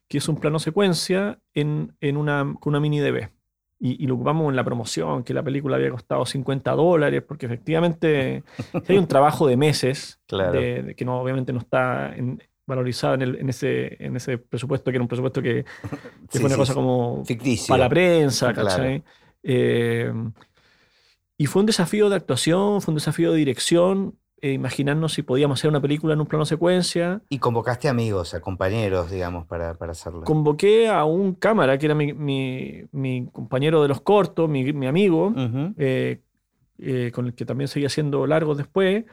que 0.08 0.18
es 0.18 0.28
un 0.28 0.36
plano 0.36 0.58
secuencia 0.60 1.38
en, 1.54 1.94
en 2.00 2.16
una, 2.16 2.54
con 2.60 2.70
una 2.72 2.80
mini 2.80 3.00
DV. 3.00 3.30
Y, 3.80 4.02
y 4.02 4.06
lo 4.08 4.14
ocupamos 4.16 4.50
en 4.50 4.56
la 4.56 4.64
promoción, 4.64 5.22
que 5.22 5.32
la 5.32 5.42
película 5.42 5.76
había 5.76 5.90
costado 5.90 6.26
50 6.26 6.72
dólares, 6.72 7.22
porque 7.26 7.46
efectivamente 7.46 8.42
hay 8.88 8.98
un 8.98 9.06
trabajo 9.06 9.46
de 9.46 9.56
meses, 9.56 10.20
Claro. 10.26 10.52
de, 10.60 10.82
de 10.82 10.94
que 10.96 11.04
no, 11.04 11.20
obviamente 11.20 11.52
no 11.52 11.60
está 11.60 12.14
en- 12.16 12.42
valorizado 12.66 13.14
en, 13.14 13.22
el- 13.22 13.36
en 13.36 13.48
ese, 13.48 13.96
en 14.04 14.16
ese 14.16 14.36
presupuesto, 14.38 14.90
que 14.90 14.96
era 14.96 15.02
un 15.02 15.08
presupuesto 15.08 15.40
que, 15.40 15.64
que 15.64 15.68
Sí, 16.30 16.38
fue 16.38 16.46
una 16.46 16.54
sí, 16.54 16.58
cosa 16.58 16.72
sí. 16.72 16.76
como 16.76 17.24
Ficticio. 17.24 17.72
para 17.72 17.84
la 17.84 17.88
prensa, 17.88 18.52
Claro. 18.52 18.68
¿cachai? 18.68 19.02
Eh, 19.42 20.12
y 21.36 21.46
fue 21.46 21.60
un 21.60 21.66
desafío 21.66 22.08
de 22.08 22.16
actuación, 22.16 22.82
fue 22.82 22.92
un 22.92 22.96
desafío 22.96 23.30
de 23.32 23.38
dirección, 23.38 24.18
eh, 24.40 24.52
imaginarnos 24.52 25.12
si 25.12 25.22
podíamos 25.22 25.58
hacer 25.60 25.70
una 25.70 25.80
película 25.80 26.14
en 26.14 26.20
un 26.20 26.26
plano 26.26 26.44
secuencia. 26.44 27.22
Y 27.28 27.38
convocaste 27.38 27.88
amigos, 27.88 28.34
a 28.34 28.40
compañeros, 28.40 29.10
digamos, 29.10 29.46
para, 29.46 29.74
para 29.74 29.92
hacerlo. 29.92 30.22
Convoqué 30.24 30.88
a 30.88 31.04
un 31.04 31.34
cámara, 31.34 31.78
que 31.78 31.86
era 31.86 31.94
mi, 31.94 32.12
mi- 32.12 32.84
mi 32.92 33.28
compañero 33.32 33.82
de 33.82 33.88
los 33.88 34.00
cortos, 34.00 34.48
mi, 34.48 34.72
mi 34.72 34.86
amigo, 34.86 35.28
Ujú, 35.28 35.74
eh, 35.76 36.20
eh, 36.78 37.10
con 37.12 37.26
el 37.26 37.34
que 37.34 37.44
también 37.44 37.68
seguía 37.68 37.88
haciendo 37.88 38.26
largos 38.26 38.56
después, 38.56 39.04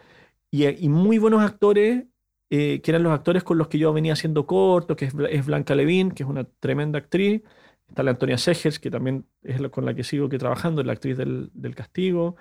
y, 0.52 0.66
y 0.68 0.90
muy 0.90 1.18
buenos 1.18 1.42
actores, 1.42 2.04
eh, 2.52 2.80
que 2.82 2.92
eran 2.92 3.02
los 3.04 3.12
actores 3.12 3.44
con 3.44 3.58
los 3.58 3.68
que 3.68 3.80
yo 3.80 3.92
venía 3.92 4.14
haciendo 4.14 4.46
cortos, 4.46 4.96
que 4.96 5.06
es, 5.06 5.14
es 5.32 5.46
Blanca 5.46 5.74
Levín, 5.76 6.12
que 6.12 6.24
es 6.24 6.30
una 6.30 6.44
tremenda 6.60 7.00
actriz, 7.00 7.42
está 7.88 8.04
la 8.04 8.12
Antonia 8.12 8.38
Segers, 8.38 8.80
que 8.80 8.92
también 8.92 9.26
es 9.44 9.60
la 9.60 9.70
con 9.70 9.84
la 9.86 9.94
que 9.96 10.04
sigo 10.04 10.30
que 10.30 10.38
trabajando, 10.38 10.82
es 10.82 10.88
la 10.88 10.94
actriz 10.94 11.18
del, 11.18 11.50
del 11.54 11.74
Castigo, 11.76 12.36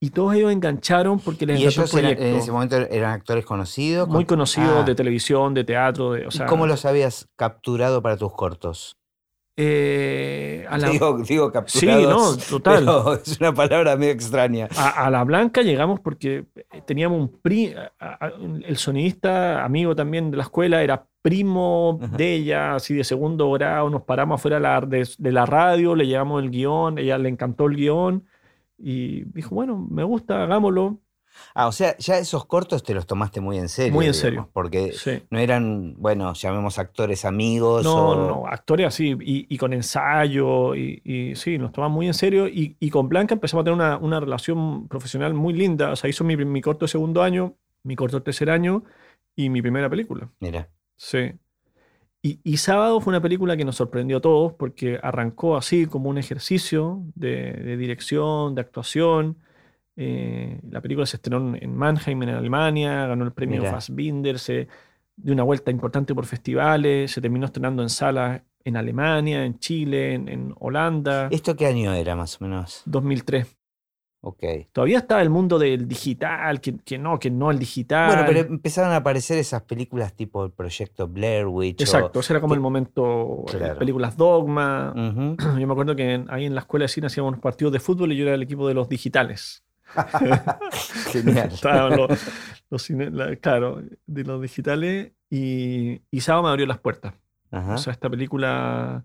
y 0.00 0.10
todos 0.10 0.34
ellos 0.34 0.52
engancharon 0.52 1.18
porque 1.20 1.46
les 1.46 1.58
Y 1.58 1.62
el 1.64 1.68
ellos 1.70 1.94
eran- 1.94 2.12
en 2.22 2.36
ese 2.36 2.52
momento 2.52 2.76
eran 2.76 3.12
actores 3.12 3.44
conocidos. 3.46 4.06
muy 4.08 4.24
con- 4.24 4.36
conocidos 4.36 4.80
Ah, 4.80 4.84
de 4.84 4.94
televisión, 4.94 5.54
de 5.54 5.64
teatro, 5.64 6.12
de, 6.12 6.26
o 6.26 6.28
¿y 6.28 6.32
sea, 6.32 6.46
cómo 6.46 6.66
los 6.66 6.84
habías 6.84 7.28
capturado 7.36 8.02
para 8.02 8.16
tus 8.16 8.32
cortos? 8.32 8.96
eh, 9.58 10.66
a 10.68 10.76
la- 10.76 10.90
Digo, 10.90 11.18
digo 11.26 11.46
Sí, 11.66 11.86
capturados. 11.86 12.36
no, 12.38 12.44
total. 12.58 12.84
pero 12.84 13.14
es 13.24 13.40
una 13.40 13.54
palabra 13.54 13.96
medio 13.96 14.12
extraña. 14.12 14.68
A, 14.76 15.06
a 15.06 15.10
la 15.10 15.24
Blanca 15.24 15.62
llegamos 15.62 16.00
porque 16.00 16.44
teníamos 16.84 17.18
un 17.18 17.40
pri, 17.40 17.74
a- 17.74 17.92
a- 18.26 18.32
el 18.66 18.76
sonidista, 18.76 19.64
amigo 19.64 19.96
también 19.96 20.30
de 20.30 20.36
la 20.36 20.42
escuela, 20.42 20.82
era 20.82 21.06
primo 21.22 21.98
Ajá. 22.02 22.16
de 22.18 22.34
ella, 22.34 22.74
así 22.74 22.92
de 22.94 23.02
segundo 23.04 23.50
grado, 23.52 23.88
nos 23.88 24.02
paramos 24.02 24.38
afuera 24.40 24.56
de 24.56 24.62
la, 24.62 24.80
de, 24.82 25.08
de 25.18 25.32
la 25.32 25.46
radio, 25.46 25.94
le 25.96 26.06
llevamos 26.06 26.42
el 26.42 26.50
guion, 26.50 26.98
ella 26.98 27.16
le 27.18 27.30
encantó 27.30 27.64
el 27.66 27.76
guion 27.76 28.24
y 28.78 29.24
dijo, 29.32 29.54
bueno, 29.54 29.76
me 29.90 30.04
gusta, 30.04 30.42
hagámoslo. 30.44 30.98
Ah, 31.54 31.66
o 31.68 31.72
sea, 31.72 31.94
ya 31.98 32.16
esos 32.16 32.46
cortos 32.46 32.82
te 32.82 32.94
los 32.94 33.06
tomaste 33.06 33.42
muy 33.42 33.58
en 33.58 33.68
serio. 33.68 33.92
Muy 33.92 34.06
en 34.06 34.12
digamos, 34.12 34.20
serio. 34.22 34.50
Porque 34.54 34.92
Sí. 34.92 35.22
no 35.30 35.38
eran, 35.38 35.94
bueno, 35.98 36.32
llamemos 36.32 36.78
actores 36.78 37.26
amigos. 37.26 37.84
No, 37.84 38.08
o- 38.08 38.28
no, 38.28 38.46
actores 38.46 38.86
así, 38.86 39.14
y, 39.20 39.46
y 39.54 39.58
con 39.58 39.74
ensayo, 39.74 40.74
y, 40.74 41.02
y 41.04 41.34
sí, 41.36 41.58
nos 41.58 41.72
tomamos 41.72 41.94
muy 41.94 42.06
en 42.06 42.14
serio. 42.14 42.48
Y, 42.48 42.76
y 42.80 42.88
con 42.88 43.08
Blanca 43.10 43.34
empezamos 43.34 43.62
a 43.62 43.64
tener 43.64 43.74
una, 43.76 43.98
una 43.98 44.18
relación 44.18 44.88
profesional 44.88 45.34
muy 45.34 45.52
linda. 45.52 45.90
O 45.92 45.96
sea, 45.96 46.08
hizo 46.08 46.24
mi, 46.24 46.36
mi 46.36 46.62
corto 46.62 46.86
de 46.86 46.88
segundo 46.90 47.22
año, 47.22 47.54
mi 47.82 47.96
corto 47.96 48.16
de 48.18 48.24
tercer 48.24 48.48
año 48.48 48.84
y 49.34 49.50
mi 49.50 49.60
primera 49.60 49.90
película. 49.90 50.30
Mira, 50.40 50.70
Sí. 50.96 51.32
Y, 52.26 52.40
y 52.42 52.56
Sábado 52.56 53.00
fue 53.00 53.10
una 53.12 53.20
película 53.20 53.56
que 53.56 53.64
nos 53.64 53.76
sorprendió 53.76 54.16
a 54.16 54.20
todos 54.20 54.52
porque 54.54 54.98
arrancó 55.02 55.56
así 55.56 55.86
como 55.86 56.08
un 56.10 56.18
ejercicio 56.18 57.02
de, 57.14 57.52
de 57.52 57.76
dirección, 57.76 58.54
de 58.54 58.60
actuación. 58.62 59.36
Eh, 59.96 60.60
la 60.70 60.80
película 60.80 61.06
se 61.06 61.16
estrenó 61.16 61.38
en- 61.54 61.62
en 61.62 61.74
Mannheim, 61.76 62.22
en 62.24 62.28
Alemania, 62.30 63.06
ganó 63.06 63.24
el 63.24 63.32
premio 63.32 63.60
Mira. 63.60 63.70
Fassbinder, 63.72 64.38
se 64.38 64.66
dio 65.16 65.32
una 65.32 65.42
vuelta 65.44 65.70
importante 65.70 66.14
por 66.14 66.26
festivales, 66.26 67.12
se 67.12 67.20
terminó 67.20 67.46
estrenando 67.46 67.82
en 67.82 67.88
salas 67.90 68.42
en 68.64 68.76
Alemania, 68.76 69.44
en 69.44 69.58
Chile, 69.60 70.14
en, 70.14 70.28
en 70.28 70.54
Holanda, 70.58 71.28
¿esto 71.30 71.54
qué 71.54 71.66
año 71.66 71.92
era 71.94 72.16
más 72.16 72.40
o 72.40 72.44
menos? 72.44 72.82
2003. 72.86 73.55
Ok. 74.28 74.42
Todavía 74.72 74.98
estaba 74.98 75.22
el 75.22 75.30
mundo 75.30 75.56
del 75.56 75.86
digital, 75.86 76.60
que, 76.60 76.76
que 76.78 76.98
no, 76.98 77.16
que 77.20 77.30
no 77.30 77.52
el 77.52 77.60
digital. 77.60 78.08
Bueno, 78.08 78.24
pero 78.26 78.40
empezaron 78.40 78.90
a 78.90 78.96
aparecer 78.96 79.38
esas 79.38 79.62
películas 79.62 80.14
tipo 80.14 80.44
el 80.44 80.50
proyecto 80.50 81.06
Blair 81.06 81.46
Witch. 81.46 81.80
o- 81.80 81.84
Exacto, 81.84 82.18
ese 82.18 82.32
era 82.32 82.40
como 82.40 82.54
que- 82.54 82.56
el 82.56 82.60
momento, 82.60 83.44
Claro. 83.46 83.78
películas 83.78 84.16
Dogma. 84.16 84.92
Yo 85.60 85.66
me 85.66 85.72
acuerdo 85.72 85.94
que 85.94 86.14
en- 86.14 86.26
ahí 86.28 86.44
en 86.44 86.56
la 86.56 86.62
escuela 86.62 86.82
de 86.84 86.88
cine 86.88 87.06
hacíamos 87.06 87.28
unos 87.28 87.40
partidos 87.40 87.72
de 87.72 87.78
fútbol 87.78 88.10
y 88.12 88.16
yo 88.16 88.24
era 88.24 88.34
el 88.34 88.42
equipo 88.42 88.66
de 88.66 88.74
los 88.74 88.88
digitales. 88.88 89.62
Genial. 91.12 91.50
Estaban 91.52 91.96
los, 91.96 92.10
los 92.70 92.82
cine- 92.90 93.10
la- 93.10 93.36
claro, 93.36 93.80
de 94.06 94.24
los 94.24 94.42
digitales 94.42 95.12
y, 95.30 96.00
y 96.10 96.20
Sábado 96.20 96.44
me 96.44 96.48
abrió 96.50 96.66
las 96.66 96.78
puertas. 96.78 97.14
Ajá. 97.50 97.74
O 97.74 97.78
sea, 97.78 97.92
esta 97.92 98.10
película 98.10 99.04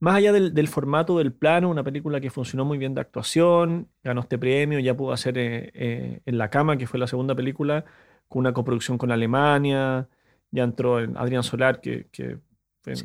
más 0.00 0.16
allá 0.16 0.32
del, 0.32 0.54
del, 0.54 0.68
formato 0.68 1.18
del 1.18 1.32
plano, 1.32 1.68
una 1.68 1.82
película 1.82 2.20
que 2.20 2.30
funcionó 2.30 2.64
muy 2.64 2.78
bien 2.78 2.94
de 2.94 3.00
actuación, 3.00 3.88
ganó 4.02 4.20
este 4.20 4.38
premio, 4.38 4.78
ya 4.78 4.96
pudo 4.96 5.12
hacer 5.12 5.36
eh, 5.38 5.70
eh, 5.74 6.20
En 6.24 6.38
la 6.38 6.50
cama, 6.50 6.76
que 6.76 6.86
fue 6.86 7.00
la 7.00 7.06
segunda 7.06 7.34
película, 7.34 7.84
con 8.28 8.40
una 8.40 8.52
coproducción 8.52 8.98
con 8.98 9.10
Alemania, 9.10 10.08
ya 10.50 10.62
entró 10.62 11.00
en 11.00 11.16
Adrián 11.16 11.42
Solar, 11.42 11.80
que... 11.80 12.06
que 12.12 12.38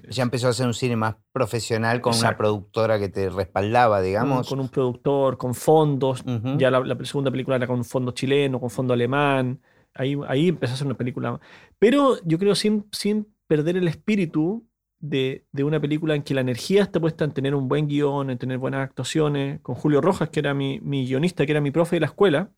ya 0.10 0.24
empezó 0.24 0.48
a 0.48 0.52
hacer 0.52 0.66
un 0.66 0.74
cine 0.74 0.96
más 0.96 1.16
profesional 1.34 2.00
con 2.00 2.16
una 2.16 2.38
productora 2.38 3.00
que 3.00 3.10
te 3.10 3.30
respaldaba, 3.30 4.02
digamos. 4.02 4.48
Con, 4.48 4.62
un 4.62 4.70
productor, 4.70 5.38
con 5.38 5.54
fondos. 5.54 6.24
Ya 6.58 6.72
la, 6.72 6.80
la, 6.80 6.96
segunda 7.04 7.30
película 7.32 7.58
era 7.58 7.68
con 7.68 7.80
un 7.80 7.84
fondo 7.84 8.14
chileno, 8.14 8.62
con 8.62 8.70
fondo 8.70 8.94
alemán. 8.94 9.60
Ahí, 9.94 10.18
ahí 10.28 10.50
empezó 10.50 10.72
a 10.72 10.76
hacer 10.76 10.88
una 10.88 10.96
película. 10.96 11.38
Pero 11.80 12.16
yo 12.24 12.40
creo 12.40 12.56
sin, 12.56 12.86
sin 12.94 13.28
perder 13.46 13.76
el 13.76 13.90
espíritu 13.90 14.66
de, 15.04 15.44
una 15.64 15.82
película 15.82 16.16
en 16.16 16.24
que 16.24 16.34
la 16.34 16.42
energía 16.42 16.82
está 16.82 17.00
puesta 17.00 17.26
en 17.26 17.32
tener 17.32 17.54
un 17.56 17.68
buen 17.68 17.88
guion, 17.88 18.30
en 18.30 18.38
tener 18.38 18.58
buenas 18.58 18.82
actuaciones, 18.82 19.60
con 19.62 19.76
Julio 19.76 20.00
Rojas, 20.00 20.30
que 20.30 20.40
era 20.40 20.54
mi, 20.54 20.80
guionista, 20.80 21.46
que 21.46 21.52
era 21.52 21.60
mi 21.60 21.72
profe 21.72 21.98
de 21.98 22.00
la 22.00 22.06
escuela, 22.06 22.52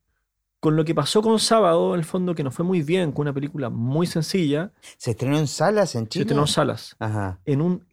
con 0.60 0.76
lo 0.76 0.86
que 0.86 0.94
pasó 0.94 1.24
con 1.24 1.40
Sábado, 1.40 1.96
en 1.96 2.00
el 2.00 2.06
fondo, 2.06 2.36
que 2.36 2.44
nos 2.44 2.54
fue 2.54 2.64
muy 2.64 2.84
bien, 2.84 3.12
con 3.12 3.24
una 3.24 3.34
película 3.34 3.72
muy 3.72 4.06
sencilla. 4.06 4.72
¿Se 4.98 5.12
estrenó 5.12 5.40
en 5.40 5.48
salas 5.48 5.96
en 5.96 6.08
Chile? 6.08 6.22
Se 6.22 6.28
estrenó 6.28 6.44
en 6.44 6.48
salas. 6.48 6.96
En 7.46 7.62
un, 7.62 7.84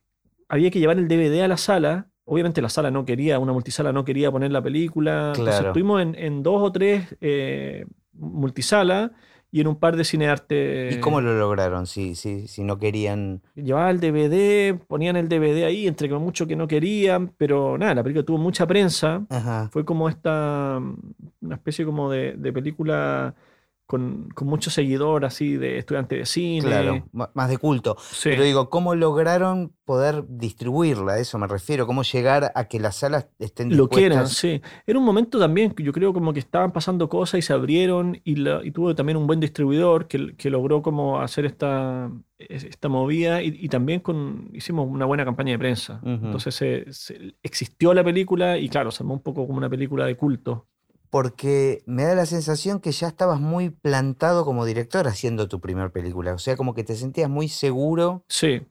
había 0.48 0.70
que 0.70 0.80
llevar 0.80 0.98
el 0.98 1.08
DVD 1.08 1.42
a 1.42 1.48
la 1.48 1.56
sala. 1.56 2.08
Obviamente 2.24 2.60
la 2.60 2.68
sala 2.68 2.90
no 2.90 3.06
quería, 3.06 3.38
una 3.38 3.52
multisala 3.54 3.90
no 3.92 4.04
quería 4.04 4.30
poner 4.30 4.52
la 4.52 4.62
película. 4.62 5.32
Entonces 5.34 5.64
estuvimos 5.64 6.02
en, 6.02 6.42
dos 6.42 6.62
o 6.62 6.70
tres 6.70 7.16
eh, 7.22 7.86
multisalas 8.12 9.12
y 9.52 9.60
en 9.60 9.66
un 9.66 9.76
par 9.76 9.96
de 9.96 10.04
cinearte. 10.04 10.94
¿Y 10.94 11.00
cómo 11.00 11.20
lo 11.20 11.38
lograron? 11.38 11.86
Si, 11.86 12.14
si, 12.14 12.48
si 12.48 12.64
no 12.64 12.78
querían. 12.78 13.42
Llevaba 13.54 13.90
el 13.90 14.00
DVD, 14.00 14.74
ponían 14.86 15.16
el 15.16 15.28
DVD 15.28 15.64
ahí, 15.64 15.86
entre 15.86 16.08
mucho 16.18 16.46
que 16.46 16.56
no 16.56 16.66
querían, 16.66 17.28
pero 17.36 17.76
nada, 17.76 17.94
la 17.94 18.02
película 18.02 18.24
tuvo 18.24 18.38
mucha 18.38 18.66
prensa. 18.66 19.26
Fue 19.70 19.84
como 19.84 20.08
esta. 20.08 20.80
una 21.42 21.54
especie 21.54 21.84
como 21.84 22.10
de, 22.10 22.32
de 22.32 22.52
película 22.52 23.34
con, 23.92 24.30
con 24.34 24.48
mucho 24.48 24.70
seguidor 24.70 25.26
así 25.26 25.58
de 25.58 25.76
estudiantes 25.76 26.18
de 26.18 26.24
cine. 26.24 26.66
Claro, 26.66 27.04
más 27.12 27.50
de 27.50 27.58
culto. 27.58 27.98
Pero 28.24 28.42
digo, 28.42 28.70
¿cómo 28.70 28.94
lograron 28.94 29.74
poder 29.84 30.24
distribuirla? 30.26 31.12
A 31.12 31.18
eso 31.18 31.38
me 31.38 31.46
refiero. 31.46 31.86
¿Cómo 31.86 32.02
llegar 32.02 32.52
a 32.54 32.64
que 32.68 32.80
las 32.80 32.96
salas 32.96 33.28
estén 33.38 33.68
dispuestas? 33.68 33.76
Lo 33.76 33.88
quieran, 33.88 34.28
sí. 34.28 34.62
Era 34.86 34.98
un 34.98 35.04
momento 35.04 35.38
también, 35.38 35.74
yo 35.76 35.92
creo 35.92 36.14
como 36.14 36.32
que 36.32 36.38
estaban 36.38 36.72
pasando 36.72 37.10
cosas 37.10 37.40
y 37.40 37.42
se 37.42 37.52
abrieron 37.52 38.18
y, 38.24 38.48
y 38.48 38.70
tuvo 38.70 38.94
también 38.94 39.18
un 39.18 39.26
buen 39.26 39.40
distribuidor 39.40 40.08
que, 40.08 40.34
que 40.36 40.48
logró 40.48 40.80
como 40.80 41.20
hacer 41.20 41.44
esta, 41.44 42.10
esta 42.38 42.88
movida 42.88 43.42
y, 43.42 43.68
también 43.68 44.00
con, 44.00 44.48
hicimos 44.54 44.88
una 44.88 45.04
buena 45.04 45.26
campaña 45.26 45.52
de 45.52 45.58
prensa. 45.58 46.00
Entonces 46.02 47.12
existió 47.42 47.92
la 47.92 48.02
película 48.02 48.56
y 48.56 48.70
claro, 48.70 48.90
se 48.90 49.02
armó 49.02 49.12
un 49.12 49.22
poco 49.22 49.46
como 49.46 49.58
una 49.58 49.68
película 49.68 50.06
de 50.06 50.16
culto 50.16 50.66
porque 51.12 51.82
me 51.84 52.04
da 52.04 52.14
la 52.14 52.24
sensación 52.24 52.80
que 52.80 52.90
ya 52.90 53.06
estabas 53.06 53.38
muy 53.38 53.68
plantado 53.68 54.46
como 54.46 54.64
director 54.64 55.06
haciendo 55.06 55.46
tu 55.46 55.60
primera 55.60 55.90
película. 55.90 56.32
O 56.32 56.38
sea, 56.38 56.56
como 56.56 56.72
que 56.72 56.84
te 56.84 56.94
sentías 56.94 57.28
muy 57.28 57.48
seguro. 57.48 58.24
Sí, 58.28 58.62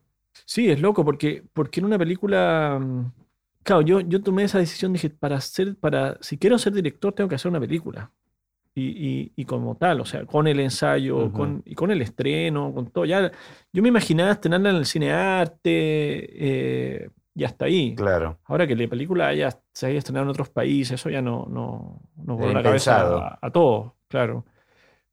sí, 0.44 0.68
es 0.68 0.80
loco, 0.80 1.04
porque, 1.04 1.44
porque 1.52 1.78
en 1.78 1.86
una 1.86 1.98
película. 1.98 2.80
Mm, 2.80 3.12
claro, 3.62 3.82
yo, 3.82 4.00
yo 4.00 4.20
tomé 4.24 4.42
esa 4.42 4.58
decisión, 4.58 4.92
dije, 4.92 5.08
para 5.08 5.40
ser, 5.40 5.76
para, 5.76 6.18
si 6.20 6.36
quiero 6.36 6.58
ser 6.58 6.72
director, 6.72 7.12
tengo 7.12 7.28
que 7.28 7.36
hacer 7.36 7.48
una 7.48 7.60
película. 7.60 8.10
Y, 8.74 9.30
y, 9.36 9.44
como 9.44 9.76
tal, 9.76 10.00
o 10.00 10.04
sea, 10.04 10.26
con 10.26 10.48
el 10.48 10.58
ensayo, 10.58 11.30
con, 11.32 11.62
y 11.64 11.76
con 11.76 11.92
el 11.92 12.02
estreno, 12.02 12.74
con 12.74 12.90
todo. 12.90 13.04
Ya, 13.04 13.30
yo 13.72 13.82
me 13.84 13.88
imaginaba 13.88 14.32
estrenarla 14.32 14.70
en 14.70 14.76
el 14.76 14.86
cine 14.86 15.12
arte, 15.12 15.68
eh, 17.04 17.10
y 17.34 17.44
hasta 17.44 17.66
ahí. 17.66 17.94
Claro. 17.94 18.38
Ahora 18.44 18.66
que 18.66 18.76
la 18.76 18.88
película 18.88 19.32
ya 19.34 19.58
se 19.72 19.86
haya 19.86 19.98
estrenado 19.98 20.24
en 20.24 20.30
otros 20.30 20.50
países, 20.50 21.00
eso 21.00 21.10
ya 21.10 21.22
no, 21.22 21.46
no, 21.48 22.00
no 22.16 22.52
la 22.52 22.62
cabeza 22.62 23.38
a, 23.40 23.50
todos, 23.50 23.92
claro. 24.08 24.44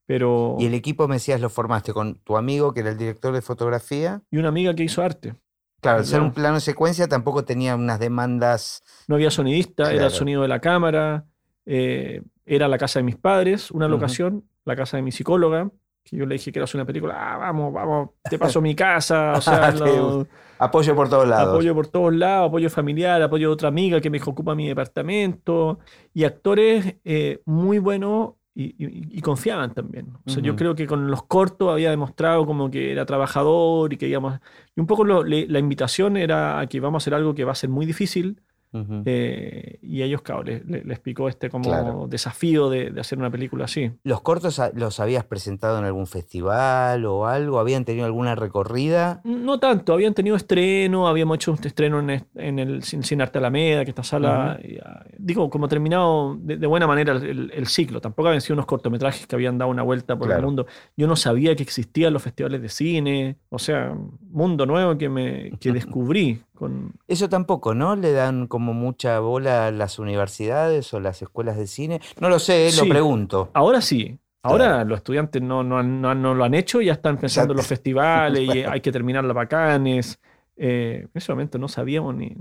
Pero... 0.06 0.56
Y 0.60 0.66
el 0.66 0.74
equipo, 0.74 1.08
me 1.08 1.16
decías, 1.16 1.40
lo 1.40 1.50
formaste 1.50 1.94
con 1.94 2.16
tu 2.16 2.36
amigo, 2.36 2.74
que 2.74 2.80
era 2.82 2.90
el 2.90 2.98
director 2.98 3.34
de 3.34 3.42
fotografía. 3.42 4.22
Y 4.32 4.38
una 4.38 4.50
amiga 4.50 4.74
que 4.74 4.84
hizo 4.84 5.02
arte. 5.04 5.36
Claro, 5.82 6.00
al 6.00 6.06
ser 6.06 6.22
un 6.22 6.34
plano 6.34 6.60
secuencia 6.60 7.08
tampoco 7.08 7.46
tenía 7.46 7.76
unas 7.76 8.00
demandas. 8.00 8.84
No 9.08 9.16
había 9.16 9.32
sonidista, 9.32 9.94
era 9.94 10.06
el 10.06 10.12
sonido 10.12 10.42
de 10.42 10.50
la 10.50 10.60
cámara, 10.60 11.26
eh, 11.66 12.22
era 12.46 12.68
la 12.68 12.78
casa 12.78 13.00
de 13.00 13.04
mis 13.04 13.16
padres, 13.16 13.72
una 13.72 13.88
locación, 13.88 14.44
la 14.66 14.76
casa 14.76 14.98
de 14.98 15.04
mi 15.04 15.12
psicóloga, 15.12 15.72
que 16.10 16.18
yo 16.18 16.26
le 16.26 16.36
dije 16.36 16.52
que 16.52 16.60
era 16.60 16.68
una 16.74 16.86
película, 16.86 17.16
ah, 17.18 17.38
vamos, 17.38 17.74
vamos, 17.74 18.10
te 18.30 18.38
paso 18.40 18.62
mi 18.62 18.76
casa, 18.76 19.34
o 19.34 19.42
sea, 19.42 19.74
apoyo 20.60 20.96
por 20.96 21.10
todos 21.10 21.28
lados. 21.28 21.54
Apoyo 21.54 21.76
por 21.76 21.88
todos 21.88 22.14
lados, 22.14 22.50
apoyo 22.50 22.70
familiar, 22.70 23.22
apoyo 23.22 23.50
de 23.50 23.54
otra 23.54 23.68
amiga 23.70 24.02
que 24.02 24.10
me 24.10 24.20
ocupa 24.22 24.56
mi 24.56 24.68
departamento, 24.68 25.80
y 26.14 26.24
actores 26.24 26.96
eh, 27.04 27.42
muy 27.46 27.80
buenos 27.80 28.34
y, 28.56 29.22
confiaban 29.22 29.74
también. 29.74 30.08
O 30.26 30.30
sea, 30.30 30.44
yo 30.44 30.56
creo 30.56 30.76
que 30.76 30.86
con 30.86 31.10
los 31.10 31.24
cortos 31.24 31.72
había 31.72 31.92
demostrado 31.92 32.46
como 32.46 32.70
que 32.70 32.92
era 32.92 33.06
trabajador 33.06 33.94
y 33.94 33.98
que 33.98 34.08
íbamos... 34.08 34.40
Y 34.76 34.82
un 34.82 34.88
poco 34.88 35.06
la 35.06 35.60
invitación 35.60 36.18
era 36.18 36.60
a 36.60 36.68
que 36.68 36.82
vamos 36.82 37.02
a 37.02 37.04
hacer 37.04 37.14
algo 37.14 37.34
que 37.34 37.46
va 37.46 37.54
a 37.54 37.56
ser 37.56 37.70
muy 37.70 37.86
difícil, 37.86 38.42
eh, 38.72 39.80
y 39.82 40.04
ellos, 40.04 40.22
claro, 40.22 40.44
les, 40.44 41.00
picó 41.00 41.28
este 41.28 41.50
como 41.50 42.08
desafío 42.08 42.70
de, 42.70 42.94
hacer 43.00 43.18
una 43.18 43.32
película 43.32 43.66
así. 43.66 43.92
¿Los 44.04 44.22
cortos 44.22 44.62
los 44.76 45.00
habías 45.00 45.24
presentado 45.26 45.80
en 45.80 45.86
algún 45.86 46.08
festival 46.08 47.06
o 47.06 47.26
algo? 47.26 47.60
¿Habían 47.60 47.86
tenido 47.86 48.06
alguna 48.06 48.36
recorrida? 48.36 49.22
No 49.24 49.60
tanto, 49.60 49.94
habían 49.94 50.14
tenido 50.14 50.36
estreno, 50.36 51.08
habíamos 51.08 51.36
hecho 51.36 51.52
un 51.52 51.60
estreno 51.64 52.00
en, 52.00 52.60
el 52.60 52.84
Cine 52.84 53.24
Arte 53.24 53.40
Alameda, 53.40 53.84
que 53.84 53.92
esta 53.92 54.04
sala, 54.04 54.60
ah, 54.86 55.04
digo, 55.18 55.50
como 55.50 55.68
terminado 55.68 56.38
de, 56.40 56.68
buena 56.68 56.86
manera 56.88 57.14
el, 57.14 57.68
ciclo. 57.68 58.02
Tampoco 58.02 58.28
habían 58.30 58.42
sido 58.42 58.56
unos 58.56 58.66
cortometrajes 58.66 59.26
que 59.26 59.36
habían 59.36 59.58
dado 59.58 59.72
una 59.72 59.84
vuelta 59.84 60.18
por 60.18 60.32
el 60.32 60.42
mundo. 60.42 60.68
Yo 60.96 61.08
no 61.08 61.16
sabía 61.16 61.56
que 61.56 61.64
existían 61.64 62.14
los 62.14 62.22
festivales 62.22 62.62
de 62.62 62.70
cine, 62.70 63.38
o 63.50 63.60
sea, 63.60 63.96
mundo 64.30 64.66
nuevo 64.66 64.98
que, 64.98 65.10
me, 65.10 65.52
que 65.60 65.72
descubrí. 65.74 66.42
Con... 66.60 66.94
Eso 67.08 67.30
tampoco, 67.30 67.74
¿no? 67.74 67.96
Le 67.96 68.12
dan 68.12 68.48
como 68.48 68.74
mucha 68.74 69.20
bola 69.20 69.68
a 69.68 69.72
las 69.72 69.98
universidades 69.98 70.94
o 70.94 71.00
las 71.00 71.22
escuelas 71.22 71.58
de 71.58 71.66
cine. 71.66 72.02
No 72.20 72.30
lo 72.30 72.38
sé, 72.38 72.70
lo 72.78 72.88
pregunto. 72.88 73.50
Ahora 73.54 73.82
sí. 73.82 74.20
Ahora 74.44 74.84
los 74.86 75.00
estudiantes 75.00 75.42
no, 75.42 75.64
no, 75.64 75.84
no, 75.84 76.34
lo 76.34 76.44
han 76.44 76.54
hecho, 76.54 76.82
ya 76.82 76.94
están 76.94 77.18
pensando 77.18 77.54
en 77.54 77.58
los 77.58 77.68
festivales 77.68 78.42
y 78.42 78.64
hay 78.64 78.82
que 78.82 78.92
terminar 78.92 79.24
las 79.24 79.36
bacanes. 79.36 80.20
Eh, 80.56 81.02
en 81.04 81.12
ese 81.14 81.32
momento 81.32 81.58
no 81.58 81.68
sabíamos 81.68 82.16
ni, 82.16 82.36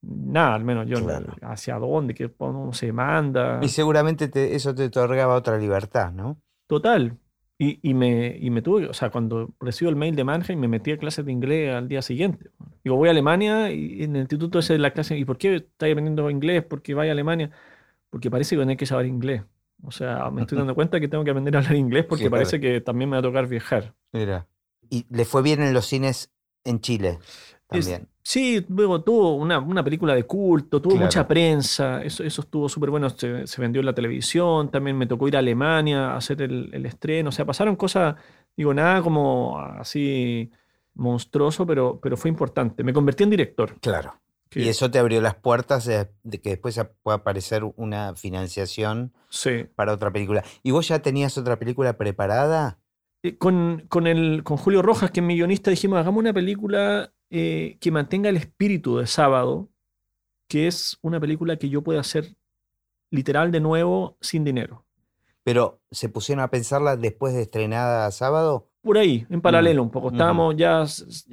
nada, 0.00 0.54
al 0.54 0.64
menos 0.64 0.86
yo, 0.88 0.98
hacia 1.42 1.78
dónde, 1.78 2.14
qué, 2.14 2.32
cómo 2.32 2.72
se 2.72 2.92
manda. 2.92 3.60
Y 3.62 3.68
seguramente 3.68 4.30
eso 4.54 4.74
te 4.74 4.84
otorgaba 4.84 5.34
otra 5.34 5.58
libertad, 5.58 6.12
¿no? 6.12 6.38
Total, 6.66 7.16
y, 7.62 7.92
me, 7.92 8.38
y 8.40 8.48
me 8.48 8.62
tuve, 8.62 8.86
o 8.86 8.94
sea, 8.94 9.10
cuando 9.10 9.50
recibo 9.60 9.90
el 9.90 9.96
mail 9.96 10.16
de 10.16 10.24
Mannheim, 10.24 10.58
me 10.58 10.66
metí 10.66 10.92
a 10.92 10.96
clases 10.96 11.26
de 11.26 11.32
inglés 11.32 11.74
al 11.74 11.88
día 11.88 12.00
siguiente. 12.00 12.48
Digo, 12.82 12.96
voy 12.96 13.08
a 13.08 13.10
Alemania 13.10 13.70
y 13.70 14.02
en 14.02 14.16
el 14.16 14.22
instituto 14.22 14.60
ese 14.60 14.72
de 14.72 14.78
la 14.78 14.92
clase, 14.92 15.18
¿y 15.18 15.26
por 15.26 15.36
qué 15.36 15.56
estáis 15.56 15.92
aprendiendo 15.92 16.30
inglés? 16.30 16.64
Porque 16.64 16.94
vaya 16.94 17.10
a 17.10 17.12
Alemania. 17.12 17.50
Porque 18.08 18.30
parece 18.30 18.56
que 18.56 18.62
hay 18.62 18.76
que 18.78 18.86
saber 18.86 19.04
inglés. 19.04 19.42
O 19.82 19.90
sea, 19.90 20.30
me 20.30 20.40
estoy 20.40 20.56
dando 20.56 20.74
cuenta 20.74 21.00
que 21.00 21.08
tengo 21.08 21.22
que 21.22 21.32
aprender 21.32 21.54
a 21.54 21.58
hablar 21.58 21.76
inglés 21.76 22.06
porque 22.06 22.30
parece 22.30 22.60
que 22.60 22.80
también 22.80 23.10
me 23.10 23.16
va 23.16 23.20
a 23.20 23.24
tocar 23.24 23.46
viajar. 23.46 23.94
Mira. 24.10 24.46
¿Y 24.88 25.04
le 25.10 25.26
fue 25.26 25.42
bien 25.42 25.60
en 25.60 25.74
los 25.74 25.84
cines 25.84 26.32
en 26.64 26.80
Chile? 26.80 27.18
También. 27.66 28.08
Sí, 28.22 28.64
luego 28.68 29.02
tuvo 29.02 29.36
una, 29.36 29.58
una, 29.58 29.82
película 29.84 30.14
de 30.14 30.24
culto, 30.24 30.80
tuvo 30.80 30.96
mucha 30.96 31.26
prensa, 31.26 32.02
eso, 32.02 32.22
eso 32.24 32.42
estuvo 32.42 32.68
súper 32.68 32.90
bueno, 32.90 33.10
se, 33.10 33.44
vendió 33.58 33.80
en 33.80 33.86
la 33.86 33.94
televisión, 33.94 34.70
también 34.70 34.96
me 34.96 35.06
tocó 35.06 35.28
ir 35.28 35.36
a 35.36 35.40
Alemania 35.40 36.12
a 36.12 36.16
hacer 36.16 36.42
el, 36.42 36.70
el, 36.72 36.86
estreno, 36.86 37.30
o 37.30 37.32
sea, 37.32 37.44
pasaron 37.44 37.76
cosas, 37.76 38.16
digo, 38.56 38.72
nada 38.74 39.02
como 39.02 39.58
así 39.58 40.50
monstruoso, 40.94 41.66
pero, 41.66 41.98
pero 42.00 42.16
fue 42.16 42.28
importante. 42.30 42.84
Me 42.84 42.92
convertí 42.92 43.24
en 43.24 43.30
director. 43.30 43.78
Claro. 43.80 44.20
Y 44.52 44.68
eso 44.68 44.90
te 44.90 44.98
abrió 44.98 45.20
las 45.20 45.36
puertas 45.36 45.84
de, 45.84 46.08
que 46.40 46.50
después 46.50 46.80
pueda 47.02 47.18
aparecer 47.18 47.62
una 47.76 48.16
financiación 48.16 49.12
para 49.76 49.92
otra 49.92 50.12
película. 50.12 50.42
¿Y 50.64 50.72
vos 50.72 50.88
ya 50.88 51.00
tenías 51.00 51.38
otra 51.38 51.56
película 51.56 51.96
preparada? 51.96 52.78
Eh, 53.22 53.36
con, 53.38 53.84
con, 53.88 54.08
el, 54.08 54.42
con 54.42 54.56
Julio 54.56 54.82
Rojas, 54.82 55.12
que 55.12 55.20
es 55.20 55.26
mi 55.26 55.36
guionista, 55.36 55.70
dijimos, 55.70 56.00
hagamos 56.00 56.18
una 56.18 56.32
película 56.32 57.12
eh, 57.30 57.78
que 57.80 57.90
mantenga 57.90 58.28
el 58.28 58.36
espíritu 58.36 58.98
de 58.98 59.06
sábado, 59.06 59.68
que 60.48 60.66
es 60.66 60.98
una 61.00 61.20
película 61.20 61.56
que 61.56 61.68
yo 61.68 61.82
pueda 61.82 62.00
hacer 62.00 62.36
literal 63.10 63.52
de 63.52 63.60
nuevo 63.60 64.16
sin 64.20 64.44
dinero. 64.44 64.84
Pero, 65.42 65.80
¿se 65.90 66.08
pusieron 66.08 66.42
a 66.42 66.50
pensarla 66.50 66.96
después 66.96 67.34
de 67.34 67.42
estrenada 67.42 68.10
sábado? 68.10 68.68
Por 68.82 68.98
ahí, 68.98 69.26
en 69.30 69.40
paralelo 69.40 69.82
un 69.82 69.90
poco. 69.90 70.10
Estábamos 70.10 70.56
ya, 70.56 70.84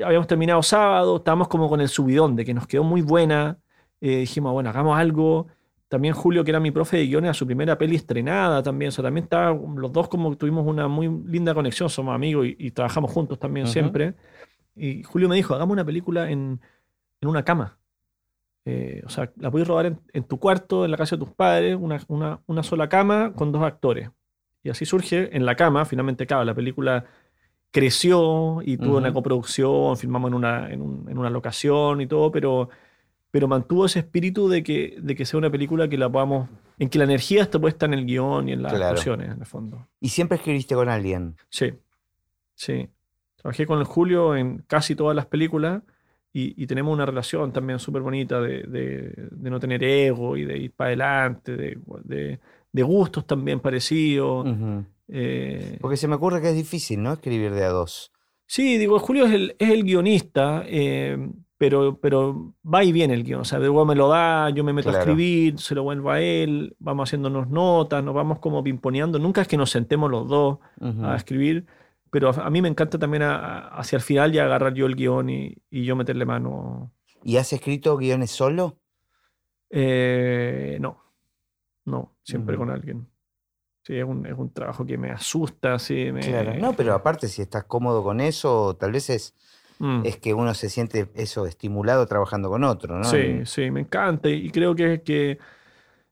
habíamos 0.03 0.27
terminado 0.27 0.61
sábado, 0.61 1.17
estábamos 1.17 1.47
como 1.47 1.69
con 1.69 1.81
el 1.81 1.87
subidón 1.87 2.35
de 2.35 2.45
que 2.45 2.53
nos 2.53 2.67
quedó 2.67 2.83
muy 2.83 3.01
buena. 3.01 3.57
Eh, 4.01 4.17
dijimos, 4.17 4.53
bueno, 4.53 4.69
hagamos 4.69 4.97
algo. 4.97 5.47
También 5.87 6.13
Julio, 6.13 6.43
que 6.43 6.51
era 6.51 6.59
mi 6.59 6.71
profe 6.71 6.97
de 6.97 7.07
guiones, 7.07 7.31
a 7.31 7.33
su 7.33 7.45
primera 7.45 7.77
peli 7.77 7.95
estrenada 7.95 8.61
también. 8.61 8.89
O 8.89 8.91
sea, 8.91 9.03
también 9.03 9.23
estaba, 9.23 9.53
los 9.53 9.93
dos 9.93 10.09
como 10.09 10.35
tuvimos 10.35 10.67
una 10.67 10.87
muy 10.87 11.09
linda 11.25 11.53
conexión, 11.53 11.89
somos 11.89 12.13
amigos 12.13 12.47
y, 12.47 12.71
trabajamos 12.71 13.11
juntos 13.11 13.39
también 13.39 13.67
siempre. 13.67 14.13
Y 14.77 15.03
Julio 15.03 15.27
me 15.29 15.35
dijo, 15.35 15.53
hagamos 15.53 15.73
una 15.73 15.85
película 15.85 16.29
en, 16.29 16.61
en 17.21 17.29
una 17.29 17.43
cama. 17.43 17.77
Eh, 18.65 19.01
o 19.05 19.09
sea, 19.09 19.31
la 19.37 19.49
puedes 19.49 19.67
rodar 19.67 19.97
en, 20.13 20.23
tu 20.23 20.39
cuarto, 20.39 20.85
en 20.85 20.91
la 20.91 20.97
casa 20.97 21.15
de 21.15 21.25
tus 21.25 21.33
padres, 21.33 21.77
una, 21.79 22.01
una, 22.07 22.41
una, 22.47 22.63
sola 22.63 22.89
cama 22.89 23.33
con 23.33 23.51
dos 23.51 23.63
actores. 23.63 24.09
Y 24.61 24.69
así 24.69 24.85
surge 24.85 25.35
en 25.35 25.45
la 25.45 25.55
cama, 25.55 25.85
finalmente, 25.85 26.27
claro, 26.27 26.43
la 26.43 26.53
película 26.53 27.05
creció 27.71 28.59
y 28.63 28.77
tuvo 28.77 28.97
una 28.97 29.13
coproducción, 29.13 29.95
filmamos 29.97 30.29
en 30.29 30.33
una, 30.33 30.69
en, 30.69 31.05
en 31.07 31.17
una 31.17 31.29
locación 31.29 32.01
y 32.01 32.07
todo, 32.07 32.31
pero 32.31 32.69
pero 33.31 33.47
mantuvo 33.47 33.85
ese 33.85 33.99
espíritu 33.99 34.47
de 34.47 34.63
que, 34.63 34.97
de 34.99 35.15
que 35.15 35.25
sea 35.25 35.37
una 35.37 35.51
película 35.51 35.87
que 35.87 35.97
la 35.97 36.09
podamos, 36.09 36.49
en 36.79 36.89
que 36.89 36.97
la 36.97 37.03
energía 37.03 37.43
está 37.43 37.59
puesta 37.59 37.85
en 37.85 37.93
el 37.93 38.05
guion 38.05 38.49
y 38.49 38.53
en 38.53 38.63
las 38.63 38.73
actuaciones, 38.73 39.29
en 39.29 39.39
el 39.39 39.45
fondo. 39.45 39.87
¿Y 39.99 40.09
siempre 40.09 40.37
escribiste 40.37 40.75
con 40.75 40.89
alguien? 40.89 41.35
Sí, 41.49 41.73
sí. 42.55 42.89
Trabajé 43.37 43.65
con 43.65 43.79
el 43.79 43.85
Julio 43.85 44.35
en 44.35 44.63
casi 44.67 44.95
todas 44.95 45.15
las 45.15 45.25
películas 45.25 45.81
y, 46.33 46.67
tenemos 46.67 46.93
una 46.93 47.05
relación 47.05 47.51
también 47.51 47.79
súper 47.79 48.03
bonita 48.03 48.39
de, 48.39 48.61
de, 48.61 49.49
no 49.49 49.59
tener 49.59 49.83
ego 49.83 50.37
y 50.37 50.45
de 50.45 50.57
ir 50.59 50.71
para 50.71 50.89
adelante, 50.89 51.57
de, 51.57 52.39
de 52.71 52.83
gustos 52.83 53.25
también 53.25 53.59
parecidos. 53.59 54.47
Eh, 55.07 55.77
Porque 55.81 55.97
se 55.97 56.07
me 56.07 56.15
ocurre 56.15 56.41
que 56.41 56.49
es 56.49 56.55
difícil, 56.55 57.01
¿no? 57.01 57.13
Escribir 57.13 57.53
de 57.53 57.63
a 57.63 57.69
dos. 57.69 58.11
Sí, 58.45 58.77
digo, 58.77 58.99
Julio 58.99 59.25
es 59.25 59.33
el, 59.33 59.55
es 59.57 59.69
el 59.69 59.83
guionista. 59.83 60.63
Eh, 60.67 61.17
pero, 61.57 61.99
pero 61.99 62.53
va 62.63 62.83
y 62.83 62.91
viene 62.91 63.15
el 63.15 63.23
guion. 63.23 63.41
O 63.41 63.45
sea, 63.45 63.59
de 63.59 63.69
me 63.69 63.95
lo 63.95 64.09
da, 64.09 64.51
yo 64.51 64.63
me 64.63 64.73
meto 64.73 64.89
a 64.89 64.99
escribir, 64.99 65.59
se 65.59 65.73
lo 65.73 65.81
vuelvo 65.81 66.11
a 66.11 66.21
él, 66.21 66.75
vamos 66.77 67.09
haciéndonos 67.09 67.49
notas, 67.49 68.03
nos 68.03 68.13
vamos 68.13 68.37
como 68.37 68.63
pimponeando. 68.63 69.17
Nunca 69.17 69.41
es 69.41 69.47
que 69.47 69.57
nos 69.57 69.71
sentemos 69.71 70.11
los 70.11 70.27
dos 70.27 70.59
a 71.01 71.15
escribir, 71.15 71.65
pero 72.09 72.29
a, 72.29 72.49
mí 72.49 72.61
me 72.61 72.67
encanta 72.67 72.97
también 72.97 73.23
hacia 73.23 73.97
el 73.97 74.01
final 74.01 74.31
ya 74.31 74.45
agarrar 74.45 74.73
yo 74.73 74.85
el 74.85 74.95
guion 74.95 75.29
y, 75.29 75.55
y, 75.69 75.85
yo 75.85 75.95
meterle 75.95 76.25
mano. 76.25 76.93
¿Y 77.23 77.37
has 77.37 77.51
escrito 77.53 77.97
guiones 77.97 78.31
solo? 78.31 78.79
Eh, 79.69 80.77
no, 80.79 81.01
no, 81.85 82.15
siempre 82.23 82.57
con 82.57 82.69
alguien. 82.69 83.07
Sí, 83.83 83.97
es 83.97 84.05
un, 84.05 84.25
es 84.25 84.37
un, 84.37 84.51
trabajo 84.51 84.85
que 84.85 84.97
me 84.97 85.11
asusta, 85.11 85.79
sí. 85.79 86.11
Me... 86.11 86.21
Claro, 86.21 86.53
no, 86.55 86.73
pero 86.73 86.93
aparte 86.93 87.27
si 87.27 87.41
estás 87.41 87.63
cómodo 87.63 88.03
con 88.03 88.19
eso, 88.19 88.75
tal 88.75 88.91
vez 88.91 89.09
es 89.09 89.35
Mm. 89.79 90.01
es 90.05 90.17
que 90.17 90.33
uno 90.33 90.53
se 90.53 90.69
siente 90.69 91.09
eso 91.15 91.45
estimulado 91.45 92.05
trabajando 92.07 92.49
con 92.49 92.63
otro, 92.63 92.97
¿no? 92.97 93.03
Sí, 93.03 93.41
sí, 93.45 93.69
me 93.71 93.81
encanta. 93.81 94.29
Y 94.29 94.49
creo 94.49 94.75
que, 94.75 95.01
que 95.01 95.37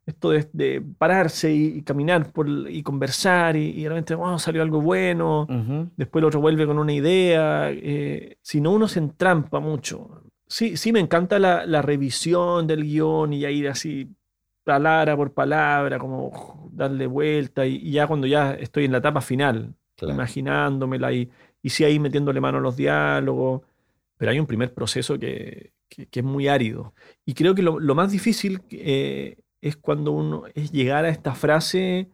esto 0.06 0.30
de, 0.30 0.84
pararse 0.98 1.54
y, 1.54 1.82
caminar 1.82 2.32
por, 2.32 2.48
y 2.48 2.84
conversar 2.84 3.56
y, 3.56 3.84
realmente, 3.84 4.16
wow, 4.16 4.38
salió 4.38 4.62
algo 4.62 4.82
bueno, 4.82 5.48
después 5.96 6.22
el 6.22 6.26
otro 6.26 6.42
vuelve 6.42 6.66
con 6.68 6.78
una 6.78 6.94
idea, 6.94 7.72
eh, 7.72 8.38
si 8.42 8.62
no 8.62 8.72
uno 8.72 8.88
se 8.88 9.00
entrampa 9.00 9.60
mucho. 9.60 10.24
Sí, 10.48 10.78
sí 10.78 10.92
me 10.92 11.00
encanta 11.00 11.40
la, 11.40 11.82
revisión 11.82 12.68
del 12.68 12.84
guion 12.84 13.34
y 13.34 13.40
ya 13.40 13.50
ir 13.50 13.68
así 13.68 14.08
palabra 14.64 15.16
por 15.16 15.34
palabra, 15.34 15.98
como 16.00 16.70
darle 16.72 17.08
vuelta 17.08 17.66
y, 17.66 17.92
ya 17.92 18.08
cuando 18.08 18.28
ya 18.28 18.54
estoy 18.54 18.86
en 18.86 18.92
la 18.92 19.00
etapa 19.00 19.22
final, 19.22 19.74
imaginándomela 20.02 21.12
y 21.14 21.30
y 21.66 21.72
sí 21.72 21.84
ahí 21.84 21.98
metiéndole 21.98 22.40
mano 22.40 22.60
a 22.60 22.62
los 22.62 22.78
diálogos, 22.78 23.64
pero 24.18 24.30
hay 24.30 24.40
un 24.40 24.46
primer 24.46 24.72
proceso 24.72 25.18
que, 25.18 25.72
es 25.90 26.24
muy 26.24 26.48
árido. 26.48 26.94
Y 27.26 27.34
creo 27.34 27.56
que 27.56 27.64
lo, 27.64 27.96
más 27.96 28.12
difícil 28.12 28.62
eh, 28.70 29.38
es 29.62 29.78
cuando 29.78 30.12
uno 30.12 30.44
es 30.54 30.72
llegar 30.72 31.06
a 31.06 31.10
esta 31.10 31.34
frase 31.34 32.10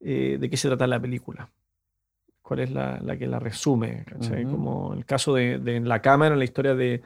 eh, 0.00 0.38
de 0.40 0.50
qué 0.50 0.56
se 0.56 0.68
trata 0.68 0.86
la 0.86 1.00
película. 1.00 1.50
¿Cuál 2.42 2.60
es 2.60 2.70
la, 2.70 3.00
que 3.18 3.26
la 3.26 3.38
resume? 3.38 4.04
Como 4.50 4.92
el 4.92 5.06
caso 5.06 5.34
de, 5.34 5.80
La 5.82 6.02
Cámara, 6.02 6.36
la 6.36 6.44
historia 6.44 6.74
de, 6.74 7.02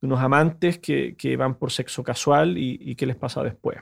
unos 0.00 0.20
amantes 0.20 0.78
que, 0.78 1.36
van 1.36 1.56
por 1.56 1.72
sexo 1.72 2.04
casual 2.04 2.56
y, 2.56 2.78
y 2.80 2.94
qué 2.94 3.04
les 3.04 3.16
pasa 3.16 3.42
después. 3.42 3.78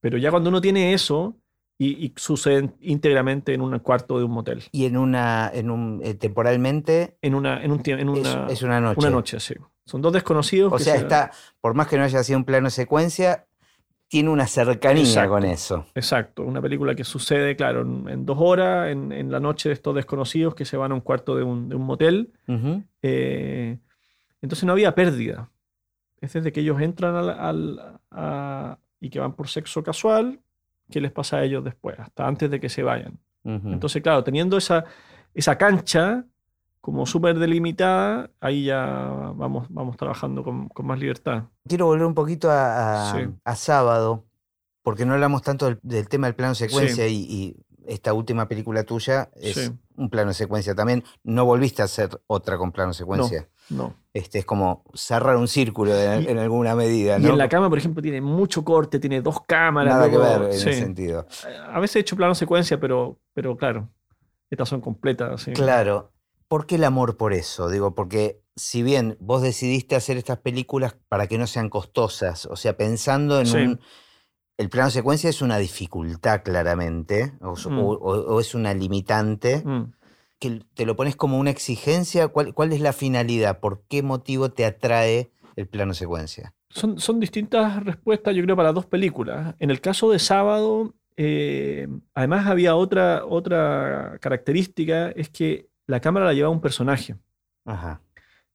Pero 0.00 0.18
ya 0.18 0.30
cuando 0.32 0.50
uno 0.50 0.60
tiene 0.60 0.94
eso, 0.94 1.36
y, 1.78 2.12
suceden 2.16 2.74
íntegramente 2.80 3.52
en 3.52 3.60
un 3.60 3.78
cuarto 3.80 4.18
de 4.18 4.24
un 4.24 4.30
motel. 4.30 4.62
Y 4.70 4.86
en 4.86 4.96
una, 4.96 5.50
en 5.52 5.70
un, 5.70 6.00
eh, 6.04 6.14
temporalmente. 6.14 7.16
En 7.20 7.34
una, 7.34 7.62
en 7.62 7.72
un 7.72 7.82
en 7.84 8.08
una, 8.08 8.46
es, 8.48 8.62
una 8.62 8.80
noche. 8.80 9.00
Una 9.00 9.10
noche, 9.10 9.40
sí. 9.40 9.54
Son 9.84 10.00
dos 10.00 10.12
desconocidos. 10.12 10.72
O 10.72 10.78
sea, 10.78 10.94
está, 10.94 11.32
por 11.60 11.74
más 11.74 11.88
que 11.88 11.98
no 11.98 12.04
haya 12.04 12.22
sido 12.22 12.38
un 12.38 12.44
plano 12.44 12.70
secuencia, 12.70 13.46
tiene 14.08 14.30
una 14.30 14.46
cercanía 14.46 15.28
con 15.28 15.44
eso. 15.44 15.86
Exacto, 15.94 16.42
una 16.42 16.62
película 16.62 16.94
que 16.94 17.04
sucede, 17.04 17.56
claro, 17.56 17.82
en, 17.82 18.24
dos 18.24 18.38
horas, 18.40 18.90
en, 18.90 19.30
la 19.30 19.40
noche 19.40 19.68
de 19.68 19.74
estos 19.74 19.94
desconocidos 19.94 20.54
que 20.54 20.64
se 20.64 20.76
van 20.76 20.92
a 20.92 20.94
un 20.94 21.00
cuarto 21.00 21.36
de 21.36 21.42
un, 21.42 21.68
de 21.68 21.74
un 21.74 21.82
motel. 21.82 22.32
Eh, 23.02 23.78
entonces 24.40 24.64
no 24.64 24.72
había 24.72 24.94
pérdida. 24.94 25.50
Es 26.20 26.32
desde 26.32 26.52
que 26.52 26.60
ellos 26.60 26.80
entran 26.80 27.16
al, 27.16 27.98
al 28.10 28.78
y 29.00 29.10
que 29.10 29.20
van 29.20 29.34
por 29.34 29.48
sexo 29.48 29.82
casual, 29.82 30.40
qué 30.90 31.00
les 31.00 31.12
pasa 31.12 31.38
a 31.38 31.44
ellos 31.44 31.64
después, 31.64 31.98
hasta 31.98 32.26
antes 32.26 32.50
de 32.50 32.60
que 32.60 32.68
se 32.68 32.82
vayan. 32.82 33.18
Entonces, 33.44 34.02
claro, 34.02 34.24
teniendo 34.24 34.56
esa, 34.56 34.86
esa 35.34 35.58
cancha 35.58 36.24
como 36.84 37.06
súper 37.06 37.38
delimitada, 37.38 38.28
ahí 38.42 38.66
ya 38.66 38.84
vamos, 39.34 39.68
vamos 39.70 39.96
trabajando 39.96 40.44
con, 40.44 40.68
más 40.82 40.98
libertad. 40.98 41.44
Quiero 41.66 41.86
volver 41.86 42.04
un 42.04 42.12
poquito 42.12 42.50
a, 42.50 43.30
sábado, 43.56 44.26
porque 44.82 45.06
no 45.06 45.14
hablamos 45.14 45.40
tanto 45.40 45.78
del, 45.82 46.08
tema 46.10 46.26
del 46.26 46.36
plano 46.36 46.54
secuencia 46.54 47.08
y, 47.08 47.56
esta 47.86 48.12
última 48.12 48.48
película 48.48 48.82
tuya 48.84 49.30
es 49.34 49.72
un 49.96 50.10
plano 50.10 50.34
secuencia 50.34 50.74
también. 50.74 51.04
No 51.22 51.46
volviste 51.46 51.80
a 51.80 51.86
hacer 51.86 52.10
otra 52.26 52.58
con 52.58 52.70
plano 52.70 52.92
secuencia. 52.92 53.48
No. 53.70 53.94
Este, 54.12 54.38
es 54.38 54.44
como 54.44 54.84
cerrar 54.94 55.36
un 55.36 55.48
círculo 55.48 55.94
en 55.94 56.38
alguna 56.38 56.74
medida. 56.74 57.18
Y 57.18 57.26
en 57.26 57.38
la 57.38 57.48
cama, 57.48 57.68
por 57.68 57.78
ejemplo, 57.78 58.02
tiene 58.02 58.20
mucho 58.22 58.62
corte, 58.62 58.98
tiene 58.98 59.22
dos 59.22 59.40
cámaras. 59.46 59.94
Nada 59.94 60.10
que 60.10 60.18
ver 60.18 60.42
en 60.42 60.50
ese 60.50 60.72
sentido. 60.74 61.26
A 61.70 61.80
veces 61.80 61.96
he 61.96 62.00
hecho 62.00 62.16
plano 62.16 62.34
secuencia, 62.34 62.80
pero, 62.80 63.18
pero 63.34 63.54
claro, 63.56 63.88
estas 64.50 64.68
son 64.68 64.82
completas. 64.82 65.46
Claro. 65.54 66.13
¿Por 66.54 66.66
qué 66.66 66.76
el 66.76 66.84
amor 66.84 67.16
por 67.16 67.32
eso? 67.32 67.68
Digo, 67.68 67.96
porque 67.96 68.40
si 68.54 68.84
bien 68.84 69.16
vos 69.18 69.42
decidiste 69.42 69.96
hacer 69.96 70.16
estas 70.16 70.38
películas 70.38 70.96
para 71.08 71.26
que 71.26 71.36
no 71.36 71.48
sean 71.48 71.68
costosas, 71.68 72.46
o 72.46 72.54
sea, 72.54 72.76
pensando 72.76 73.40
en 73.40 73.48
un. 73.56 73.80
El 74.56 74.68
plano 74.68 74.88
secuencia 74.90 75.28
es 75.28 75.42
una 75.42 75.58
dificultad, 75.58 76.44
claramente, 76.44 77.32
o, 77.40 77.56
mm. 77.56 78.38
es 78.38 78.54
una 78.54 78.72
limitante. 78.72 79.64
Mm 79.64 79.94
que 80.38 80.60
te 80.74 80.86
lo 80.86 80.94
pones 80.94 81.16
como 81.16 81.38
una 81.38 81.50
exigencia, 81.50 82.28
¿cuál, 82.28 82.54
cuál 82.54 82.72
es 82.72 82.80
la 82.80 82.92
finalidad? 82.92 83.58
¿Por 83.58 83.82
qué 83.88 84.04
motivo 84.04 84.50
te 84.50 84.64
atrae 84.64 85.32
el 85.56 85.66
plano 85.66 85.92
secuencia? 85.92 86.54
Son, 86.68 87.00
son 87.00 87.18
distintas 87.18 87.82
respuestas, 87.82 88.34
yo 88.34 88.44
creo, 88.44 88.54
para 88.54 88.72
dos 88.72 88.86
películas. 88.86 89.56
En 89.58 89.70
el 89.70 89.80
caso 89.80 90.10
de 90.10 90.20
Sábado, 90.20 90.94
eh, 91.16 91.88
además 92.14 92.46
había 92.46 92.76
otra, 92.76 93.24
otra 93.24 94.18
característica, 94.20 95.10
es 95.10 95.30
que 95.30 95.68
la 95.86 96.00
cámara 96.00 96.26
la 96.26 96.32
llevaba 96.32 96.54
un 96.54 96.60
personaje. 96.60 97.16
Ajá. 97.64 98.00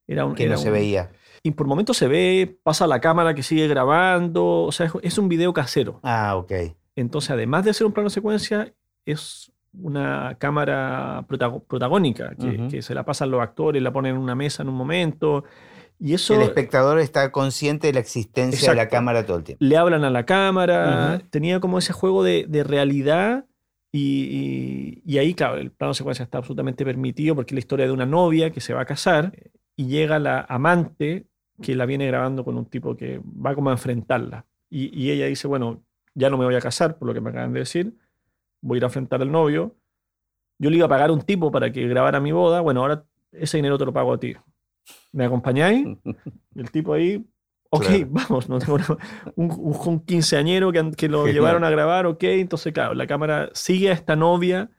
Era 0.06 0.24
un, 0.24 0.34
que 0.34 0.48
no 0.48 0.56
se 0.56 0.70
veía. 0.70 1.10
Y 1.42 1.52
por 1.52 1.66
momentos 1.66 1.96
se 1.96 2.08
ve, 2.08 2.58
pasa 2.62 2.86
la 2.86 3.00
cámara 3.00 3.34
que 3.34 3.42
sigue 3.42 3.68
grabando, 3.68 4.62
o 4.62 4.72
sea, 4.72 4.86
es, 4.86 4.92
es 5.02 5.18
un 5.18 5.28
video 5.28 5.52
casero. 5.52 6.00
Ah, 6.02 6.36
ok. 6.36 6.52
Entonces, 6.96 7.30
además 7.30 7.64
de 7.64 7.72
ser 7.72 7.86
un 7.86 7.92
plano 7.92 8.10
secuencia, 8.10 8.74
es 9.06 9.52
una 9.72 10.36
cámara 10.38 11.24
protagónica, 11.28 12.34
que, 12.34 12.82
se 12.82 12.94
la 12.94 13.04
pasan 13.04 13.30
los 13.30 13.40
actores, 13.40 13.82
la 13.82 13.92
ponen 13.92 14.16
en 14.16 14.20
una 14.20 14.34
mesa 14.34 14.62
en 14.62 14.68
un 14.68 14.74
momento. 14.74 15.44
Y 15.98 16.14
eso, 16.14 16.34
el 16.34 16.42
espectador 16.42 16.98
está 16.98 17.30
consciente 17.30 17.88
de 17.88 17.92
la 17.92 18.00
existencia 18.00 18.70
de 18.70 18.76
la 18.76 18.88
cámara 18.88 19.24
todo 19.26 19.38
el 19.38 19.44
tiempo. 19.44 19.64
Le 19.64 19.76
hablan 19.76 20.04
a 20.04 20.10
la 20.10 20.24
cámara, 20.24 21.20
tenía 21.30 21.60
como 21.60 21.78
ese 21.78 21.92
juego 21.92 22.24
de, 22.24 22.64
realidad 22.66 23.44
y, 23.92 25.02
y, 25.04 25.18
ahí, 25.18 25.34
claro, 25.34 25.56
el 25.56 25.72
plano 25.72 25.94
secuencia 25.94 26.22
está 26.22 26.38
absolutamente 26.38 26.84
permitido 26.84 27.34
porque 27.34 27.50
es 27.50 27.54
la 27.54 27.60
historia 27.60 27.86
de 27.86 27.92
una 27.92 28.06
novia 28.06 28.50
que 28.50 28.60
se 28.60 28.72
va 28.72 28.82
a 28.82 28.86
casar 28.86 29.32
y 29.76 29.86
llega 29.86 30.18
la 30.18 30.46
amante 30.48 31.26
que 31.60 31.74
la 31.74 31.86
viene 31.86 32.06
grabando 32.06 32.44
con 32.44 32.56
un 32.56 32.66
tipo 32.66 32.96
que 32.96 33.20
va 33.24 33.54
como 33.54 33.70
a 33.70 33.72
enfrentarla. 33.72 34.46
Y, 34.68 34.96
y 34.96 35.10
ella 35.10 35.26
dice, 35.26 35.48
bueno, 35.48 35.82
ya 36.14 36.30
no 36.30 36.38
me 36.38 36.44
voy 36.44 36.54
a 36.54 36.60
casar, 36.60 36.98
por 36.98 37.08
lo 37.08 37.14
que 37.14 37.20
me 37.20 37.30
acaban 37.30 37.52
de 37.52 37.60
decir, 37.60 37.94
voy 38.60 38.76
a 38.76 38.78
ir 38.78 38.84
a 38.84 38.86
enfrentar 38.86 39.20
al 39.22 39.30
novio. 39.30 39.76
Yo 40.58 40.70
le 40.70 40.76
iba 40.76 40.86
a 40.86 40.88
pagar 40.88 41.10
a 41.10 41.12
un 41.12 41.22
tipo 41.22 41.50
para 41.50 41.72
que 41.72 41.86
grabara 41.88 42.20
mi 42.20 42.32
boda. 42.32 42.60
Bueno, 42.60 42.82
ahora 42.82 43.04
ese 43.32 43.58
dinero 43.58 43.78
te 43.78 43.84
lo 43.84 43.92
pago 43.92 44.12
a 44.12 44.20
ti. 44.20 44.34
¿Me 45.12 45.24
acompañáis? 45.24 45.86
El 46.54 46.70
tipo 46.70 46.92
ahí, 46.92 47.24
ok, 47.70 47.86
vamos, 48.08 48.48
no 48.48 48.58
tengo 48.58 48.78
un, 49.36 49.78
un, 49.86 50.00
quinceañero 50.00 50.72
que, 50.72 50.90
que 50.96 51.08
lo 51.08 51.26
llevaron 51.26 51.64
a 51.64 51.70
grabar, 51.70 52.06
ok. 52.06 52.24
Entonces, 52.24 52.72
claro, 52.72 52.94
la 52.94 53.06
cámara 53.06 53.50
sigue 53.52 53.90
a 53.90 53.92
esta 53.92 54.16
novia 54.16 54.70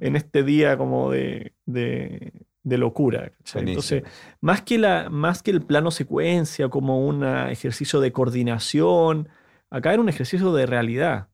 en 0.00 0.16
este 0.16 0.42
día 0.42 0.78
como 0.78 1.10
de, 1.10 1.52
de, 1.66 2.32
de 2.62 2.78
locura. 2.78 3.32
Entonces, 3.54 4.04
más 4.40 4.62
que, 4.62 4.78
la, 4.78 5.10
más 5.10 5.42
que 5.42 5.50
el 5.50 5.62
plano 5.62 5.90
secuencia, 5.90 6.68
como 6.68 7.06
un 7.06 7.24
ejercicio 7.24 8.00
de 8.00 8.12
coordinación, 8.12 9.28
Acá 9.72 9.92
era 9.92 10.02
un 10.02 10.08
ejercicio 10.08 10.52
de 10.52 10.66
realidad. 10.66 11.28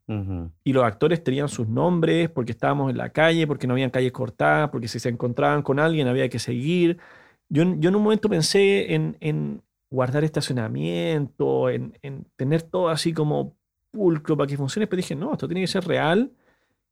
Y 0.62 0.74
los 0.74 0.84
actores 0.84 1.24
tenían 1.24 1.48
sus 1.48 1.68
nombres 1.68 2.28
porque 2.28 2.52
estábamos 2.52 2.90
en 2.90 2.98
la 2.98 3.08
calle, 3.08 3.46
porque 3.46 3.66
no 3.66 3.72
habían 3.72 3.88
calles 3.88 4.12
cortadas, 4.12 4.68
porque 4.68 4.88
si 4.88 5.00
se 5.00 5.08
encontraban 5.08 5.62
con 5.62 5.78
alguien 5.78 6.06
había 6.06 6.28
que 6.28 6.38
seguir. 6.38 6.98
Yo, 7.48 7.62
yo 7.78 7.88
en 7.88 7.96
un 7.96 8.02
momento 8.02 8.28
pensé 8.28 8.94
en, 8.94 9.16
en, 9.20 9.62
guardar 9.90 10.24
estacionamiento, 10.24 11.70
en, 11.70 11.98
en 12.02 12.26
tener 12.36 12.62
todo 12.62 12.88
así 12.88 13.12
como 13.12 13.56
pulcro 13.90 14.36
para 14.36 14.46
que 14.46 14.56
funcione. 14.56 14.86
Pero 14.86 14.98
dije, 14.98 15.14
no, 15.14 15.32
esto 15.32 15.48
tiene 15.48 15.62
que 15.62 15.66
ser 15.66 15.86
real 15.86 16.32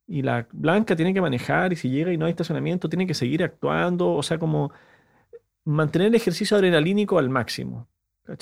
y 0.07 0.23
la 0.23 0.47
blanca 0.53 0.97
tiene 0.97 1.15
que 1.15 1.21
manejar 1.21 1.73
y 1.73 1.77
si 1.77 1.89
llega 1.91 2.13
y 2.13 2.19
no 2.19 2.27
hay 2.27 2.31
estacionamiento 2.31 2.89
tiene 2.89 3.07
que 3.07 3.15
seguir 3.15 3.43
actuando, 3.43 4.13
o 4.13 4.23
sea, 4.23 4.39
como 4.39 4.73
mantener 5.65 6.09
el 6.09 6.15
ejercicio 6.15 6.57
adrenalínico 6.57 7.19
al 7.19 7.31
máximo. 7.31 7.89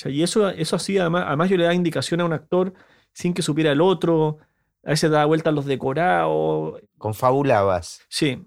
Y 0.07 0.23
eso, 0.23 0.49
eso 0.49 0.77
así, 0.77 0.99
además, 0.99 1.25
además 1.27 1.51
yo 1.51 1.57
le 1.57 1.65
daba 1.65 1.75
indicación 1.75 2.21
a 2.21 2.25
un 2.25 2.33
actor 2.33 2.73
sin 3.13 3.35
que 3.35 3.43
supiera 3.43 3.73
el 3.73 3.81
otro, 3.81 4.39
a 4.85 4.91
veces 4.91 5.11
daba 5.11 5.25
vueltas 5.27 5.55
los 5.55 5.67
decorados. 5.67 6.81
Confabulabas. 6.99 8.05
Sí, 8.09 8.45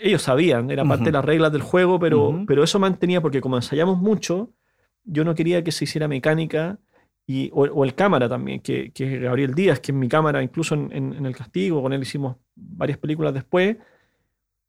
ellos 0.00 0.22
sabían, 0.22 0.70
era 0.70 0.84
parte 0.84 1.06
de 1.06 1.12
las 1.12 1.24
reglas 1.24 1.52
del 1.52 1.62
juego, 1.62 1.98
pero, 1.98 2.44
pero 2.46 2.62
eso 2.62 2.78
mantenía, 2.78 3.20
porque 3.20 3.40
como 3.40 3.56
ensayamos 3.56 3.98
mucho, 3.98 4.50
yo 5.06 5.24
no 5.24 5.34
quería 5.34 5.64
que 5.64 5.72
se 5.72 5.84
hiciera 5.84 6.08
mecánica 6.08 6.78
y, 7.26 7.50
o, 7.52 7.84
el 7.84 7.94
cámara 7.94 8.28
también, 8.28 8.60
que, 8.60 8.92
que, 8.92 9.16
es 9.16 9.20
Gabriel 9.20 9.54
Díaz, 9.54 9.80
que 9.80 9.90
es 9.90 9.98
mi 9.98 10.08
cámara, 10.08 10.42
incluso 10.42 10.76
en, 10.76 10.92
en, 10.92 11.26
El 11.26 11.34
Castigo, 11.34 11.82
con 11.82 11.92
él 11.92 12.02
hicimos 12.02 12.36
varias 12.54 12.98
películas 12.98 13.34
después. 13.34 13.76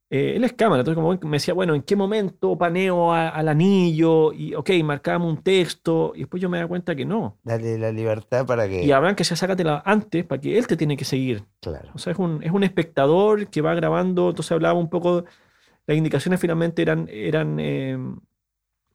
Eh, 0.09 0.33
él 0.37 0.43
es 0.43 0.53
cámara, 0.53 0.79
entonces 0.79 0.95
como 0.95 1.29
me 1.29 1.35
decía, 1.35 1.53
bueno, 1.53 1.75
¿en 1.75 1.83
qué 1.83 1.95
momento 1.95 2.57
paneo 2.57 3.13
al 3.13 3.47
anillo? 3.47 4.33
Y 4.33 4.55
ok, 4.55 4.71
marcamos 4.83 5.31
un 5.31 5.43
texto, 5.43 6.13
y 6.15 6.19
después 6.19 6.41
yo 6.41 6.49
me 6.49 6.57
da 6.57 6.67
cuenta 6.67 6.95
que 6.95 7.05
no. 7.05 7.37
Dale 7.43 7.77
la 7.77 7.91
libertad 7.91 8.45
para 8.45 8.67
que... 8.67 8.83
Y 8.83 8.91
habrán 8.91 9.15
que 9.15 9.23
sea 9.23 9.37
sácatela 9.37 9.83
antes, 9.85 10.25
para 10.25 10.41
que 10.41 10.57
él 10.57 10.65
te 10.65 10.77
tiene 10.77 10.97
que 10.97 11.05
seguir. 11.05 11.43
Claro. 11.61 11.91
O 11.93 11.99
sea, 11.99 12.13
es 12.13 12.19
un, 12.19 12.41
es 12.41 12.51
un 12.51 12.63
espectador 12.63 13.49
que 13.49 13.61
va 13.61 13.75
grabando, 13.75 14.29
entonces 14.29 14.51
hablaba 14.53 14.79
un 14.79 14.89
poco, 14.89 15.25
las 15.85 15.97
indicaciones 15.97 16.39
finalmente 16.39 16.81
eran, 16.81 17.07
eran 17.11 17.59
eh, 17.59 17.97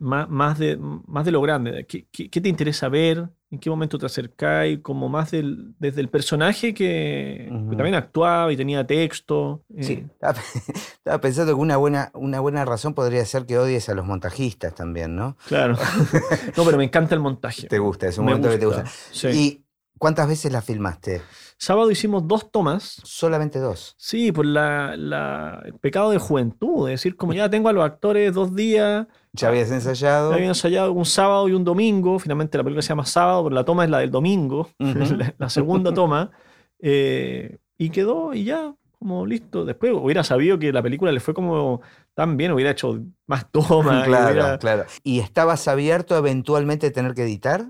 más, 0.02 0.58
de, 0.58 0.76
más 1.06 1.24
de 1.24 1.30
lo 1.30 1.40
grande. 1.40 1.86
¿Qué, 1.86 2.06
qué, 2.10 2.40
te 2.40 2.48
interesa 2.48 2.88
ver? 2.88 3.28
¿En 3.50 3.58
qué 3.58 3.70
momento 3.70 3.98
te 3.98 4.06
acercáis? 4.06 4.80
Como 4.80 5.08
más 5.08 5.30
del, 5.30 5.74
desde 5.78 6.00
el 6.00 6.08
personaje 6.08 6.74
que, 6.74 7.46
también 7.48 7.94
actuaba 7.94 8.52
y 8.52 8.56
tenía 8.56 8.86
texto. 8.86 9.62
Sí, 9.80 9.92
eh. 9.92 10.06
estaba, 10.12 11.20
pensando 11.20 11.54
que 11.54 11.60
una 11.60 11.76
buena, 11.76 12.10
una 12.14 12.40
buena 12.40 12.64
razón 12.64 12.94
podría 12.94 13.24
ser 13.24 13.46
que 13.46 13.58
odies 13.58 13.88
a 13.88 13.94
los 13.94 14.04
montajistas 14.04 14.74
también, 14.74 15.14
¿no? 15.14 15.36
Claro. 15.46 15.76
no, 16.56 16.64
pero 16.64 16.76
me 16.76 16.84
encanta 16.84 17.14
el 17.14 17.20
montaje. 17.20 17.68
Te 17.68 17.78
gusta, 17.78 18.08
es 18.08 18.18
un 18.18 18.26
momento 18.26 18.50
que 18.50 18.58
te 18.58 18.66
gusta. 18.66 18.84
¿Y 19.32 19.64
cuántas 19.98 20.26
veces 20.26 20.50
la 20.50 20.62
filmaste? 20.62 21.22
Sábado 21.62 21.92
hicimos 21.92 22.27
dos 22.27 22.51
tomas. 22.51 23.01
Solamente 23.05 23.61
dos. 23.61 23.94
Sí, 23.96 24.33
por 24.33 24.44
la, 24.44 24.94
el 25.64 25.75
pecado 25.75 26.11
de 26.11 26.18
juventud, 26.18 26.88
es 26.88 26.94
decir, 26.94 27.14
como 27.14 27.35
ya 27.35 27.48
tengo 27.48 27.68
a 27.68 27.72
los 27.72 27.85
actores 27.85 28.35
dos 28.35 28.57
días. 28.57 29.07
¿Ya 29.33 29.46
habías 29.46 29.70
ensayado? 29.70 30.31
Ya 30.31 30.38
había 30.38 30.48
ensayado 30.48 30.90
un 30.90 31.05
sábado 31.05 31.48
y 31.48 31.53
un 31.53 31.62
domingo. 31.62 32.18
Finalmente 32.18 32.59
la 32.59 32.64
película 32.64 32.83
se 32.83 32.88
llama 32.88 33.07
Sábado, 33.07 33.44
pero 33.44 33.55
la 33.55 33.64
toma 33.64 33.85
es 33.85 33.90
la 33.90 34.01
del 34.01 34.11
domingo, 34.11 34.70
la, 35.38 35.48
segunda 35.48 35.94
toma. 35.94 36.33
Eh, 36.81 37.59
y 37.79 37.90
quedó 37.90 38.35
y 38.35 38.42
ya, 38.42 38.75
como 38.98 39.25
listo. 39.25 39.64
Después 39.64 39.92
hubiera 39.94 40.25
sabido 40.25 40.59
que 40.59 40.72
la 40.72 40.83
película 40.83 41.12
le 41.12 41.20
fue 41.20 41.33
como 41.33 41.81
tan 42.12 42.37
bien, 42.37 42.51
hubiera 42.51 42.72
hecho 42.72 42.98
más 43.29 43.48
tomas. 43.53 44.05
claro, 44.09 44.59
claro. 44.59 44.85
¿Y 45.05 45.20
estabas 45.20 45.68
abierto 45.68 46.16
a 46.16 46.18
eventualmente 46.18 46.90
tener 46.90 47.14
que 47.14 47.22
editar? 47.22 47.66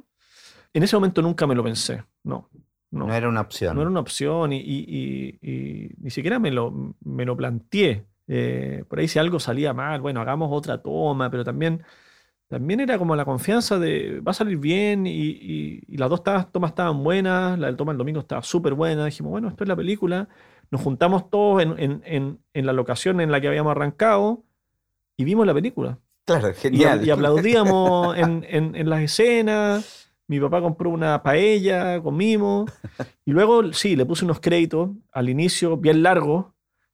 En 0.73 0.83
ese 0.83 0.97
momento 0.97 1.21
nunca 1.21 1.47
me 1.47 1.55
lo 1.55 1.63
pensé, 1.63 2.05
no. 2.25 2.49
No, 2.93 3.13
era 3.13 3.29
una 3.29 3.41
opción. 3.41 3.75
No 3.75 3.81
era 3.81 3.91
una 3.91 4.01
opción 4.01 4.53
y, 4.53 5.39
ni 5.99 6.11
siquiera 6.11 6.39
me 6.39 6.51
lo, 6.51 6.95
me 7.03 7.25
lo 7.25 7.37
planteé. 7.37 8.07
Eh, 8.29 8.85
por 8.87 8.99
ahí 8.99 9.09
si 9.09 9.19
algo 9.19 9.41
salía 9.41 9.73
mal, 9.73 10.01
bueno, 10.01 10.21
hagamos 10.21 10.51
otra 10.53 10.83
toma, 10.83 11.31
pero 11.31 11.43
también, 11.43 11.83
también 12.49 12.81
era 12.81 12.99
como 12.99 13.17
la 13.17 13.25
confianza 13.25 13.79
de 13.79 14.21
va 14.21 14.31
a 14.31 14.35
salir 14.35 14.59
bien 14.59 15.07
y, 15.07 15.81
las 15.97 16.11
dos 16.11 16.23
tomas 16.23 16.71
estaban 16.71 17.03
buenas, 17.03 17.59
la 17.59 17.67
del 17.69 17.77
toma 17.77 17.93
el 17.93 17.99
domingo 17.99 18.21
estaba 18.21 18.43
súper 18.43 18.75
buena, 18.75 19.07
dijimos, 19.07 19.33
bueno, 19.33 19.49
esto 19.49 19.65
es 19.65 19.69
la 19.69 19.77
película, 19.77 20.29
nos 20.71 20.83
juntamos 20.83 21.31
todos 21.31 21.63
en, 21.63 22.03
en, 22.05 22.67
la 22.67 22.73
locación 22.75 23.21
en 23.21 23.33
la 23.33 23.41
que 23.41 23.49
habíamos 23.49 23.71
arrancado 23.71 24.45
y 25.17 25.25
vimos 25.25 25.47
la 25.47 25.55
película. 25.55 25.99
Claro, 26.27 26.53
genial. 26.55 27.05
Y, 27.07 27.11
aplaudíamos 27.11 28.17
en, 28.19 28.45
en 28.49 28.91
las 28.91 29.01
escenas. 29.01 30.02
Mi 30.33 30.41
papá 30.41 30.63
compró 30.63 30.89
una 30.89 31.23
paella, 31.23 32.01
comimos. 32.01 32.73
Y 33.27 33.33
luego, 33.33 33.71
sí, 33.75 33.97
le 33.97 34.07
puse 34.07 34.25
unos 34.25 34.41
créditos 34.41 34.89
al 35.13 35.29
inicio, 35.29 35.77
bien 35.77 36.03
largos, 36.03 36.47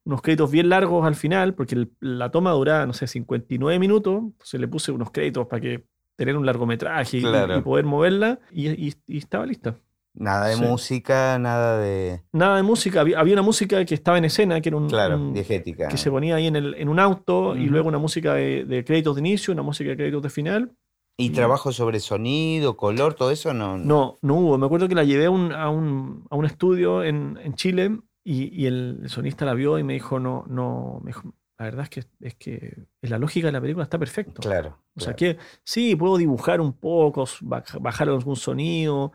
unos 0.03 0.21
créditos 0.21 0.51
bien 0.51 0.67
largos 0.67 1.07
al 1.07 1.15
final, 1.15 1.53
porque 1.53 1.87
la 2.01 2.31
toma 2.31 2.51
duraba, 2.51 2.85
no 2.85 2.91
sé, 2.91 3.07
59 3.07 3.79
minutos. 3.79 4.23
Entonces 4.23 4.59
le 4.59 4.67
puse 4.67 4.91
unos 4.91 5.11
créditos 5.11 5.47
para 5.47 5.61
que 5.61 5.85
tener 6.17 6.35
un 6.35 6.45
largometraje 6.45 7.19
y, 7.19 7.61
poder 7.61 7.85
moverla. 7.85 8.39
Y, 8.51 8.93
estaba 9.07 9.45
lista. 9.45 9.77
Nada 10.13 10.47
de 10.47 10.57
música, 10.57 11.39
nada 11.39 11.77
de. 11.79 12.21
Nada 12.33 12.57
de 12.57 12.63
música. 12.63 12.99
Había, 12.99 13.21
una 13.21 13.41
música 13.41 13.85
que 13.85 13.95
estaba 13.95 14.17
en 14.17 14.25
escena, 14.25 14.59
que 14.59 14.67
era 14.67 14.75
un. 14.75 14.89
Claro, 14.89 15.31
diegética. 15.31 15.87
Que 15.87 15.95
se 15.95 16.11
ponía 16.11 16.35
ahí 16.35 16.47
en, 16.47 16.57
el, 16.57 16.75
en 16.75 16.89
un 16.89 16.99
auto, 16.99 17.55
y 17.55 17.67
luego 17.67 17.87
una 17.87 17.99
música 17.99 18.33
de, 18.33 18.65
de, 18.65 18.83
créditos 18.83 19.15
de 19.15 19.21
inicio, 19.21 19.53
una 19.53 19.63
música 19.63 19.91
de 19.91 19.95
créditos 19.95 20.23
de 20.23 20.29
final. 20.29 20.73
¿Y 21.19 21.31
trabajo 21.31 21.71
sobre 21.71 21.99
sonido, 21.99 22.77
color, 22.77 23.13
todo 23.13 23.31
eso? 23.31 23.53
No, 23.53 23.77
no, 23.77 24.17
no 24.21 24.35
hubo. 24.35 24.57
Me 24.57 24.65
acuerdo 24.65 24.87
que 24.87 24.95
la 24.95 25.03
llevé 25.03 25.25
a 25.25 25.29
un, 25.29 25.51
a 25.51 25.69
un, 25.69 26.25
a 26.29 26.35
un 26.35 26.45
estudio 26.45 27.03
en, 27.03 27.37
en 27.43 27.53
Chile 27.55 27.99
y, 28.23 28.63
y, 28.63 28.67
el 28.67 29.03
sonista 29.07 29.45
la 29.45 29.53
vio 29.53 29.77
y 29.77 29.83
me 29.83 29.93
dijo, 29.93 30.19
no, 30.19 30.45
no, 30.47 31.01
me 31.03 31.09
dijo, 31.09 31.33
la 31.57 31.65
verdad 31.65 31.83
es 31.83 31.89
que, 31.89 32.03
es 32.21 32.35
que 32.35 32.85
la 33.01 33.19
lógica 33.19 33.47
de 33.47 33.51
la 33.51 33.59
película 33.59 33.83
está 33.83 33.99
perfecto. 33.99 34.41
Claro. 34.41 34.77
O 34.95 35.01
sea 35.01 35.13
que 35.13 35.37
sí, 35.63 35.95
puedo 35.95 36.17
dibujar 36.17 36.61
un 36.61 36.73
poco, 36.73 37.25
bajar 37.41 38.07
algún 38.07 38.37
sonido, 38.37 39.11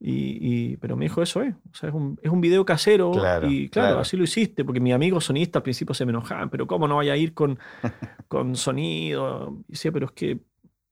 y, 0.00 0.72
y, 0.72 0.76
pero 0.78 0.96
me 0.96 1.04
dijo, 1.04 1.22
eso 1.22 1.40
es. 1.40 1.54
O 1.54 1.74
sea, 1.74 1.88
es 1.88 1.94
un, 1.94 2.18
es 2.20 2.30
un 2.30 2.40
video 2.40 2.64
casero. 2.64 3.12
y 3.48 3.68
claro, 3.68 4.00
así 4.00 4.16
lo 4.16 4.24
hiciste, 4.24 4.64
porque 4.64 4.80
mi 4.80 4.92
amigo 4.92 5.20
sonista 5.20 5.60
al 5.60 5.62
principio 5.62 5.94
se 5.94 6.04
me 6.04 6.10
enojaban, 6.10 6.50
pero 6.50 6.66
¿cómo 6.66 6.88
no 6.88 6.96
vaya 6.96 7.12
a 7.12 7.16
ir 7.16 7.32
con, 7.32 7.58
con 8.28 8.56
sonido? 8.56 9.56
Y 9.68 9.72
decía, 9.72 9.92
pero 9.92 10.06
es 10.06 10.12
que 10.12 10.40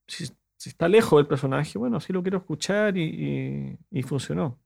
si, 0.06 0.26
si 0.62 0.68
está 0.68 0.86
lejos 0.86 1.18
del 1.18 1.26
personaje, 1.26 1.76
bueno, 1.76 1.98
sí 1.98 2.12
lo 2.12 2.22
quiero 2.22 2.38
escuchar 2.38 2.96
y, 2.96 3.76
funcionó. 4.04 4.60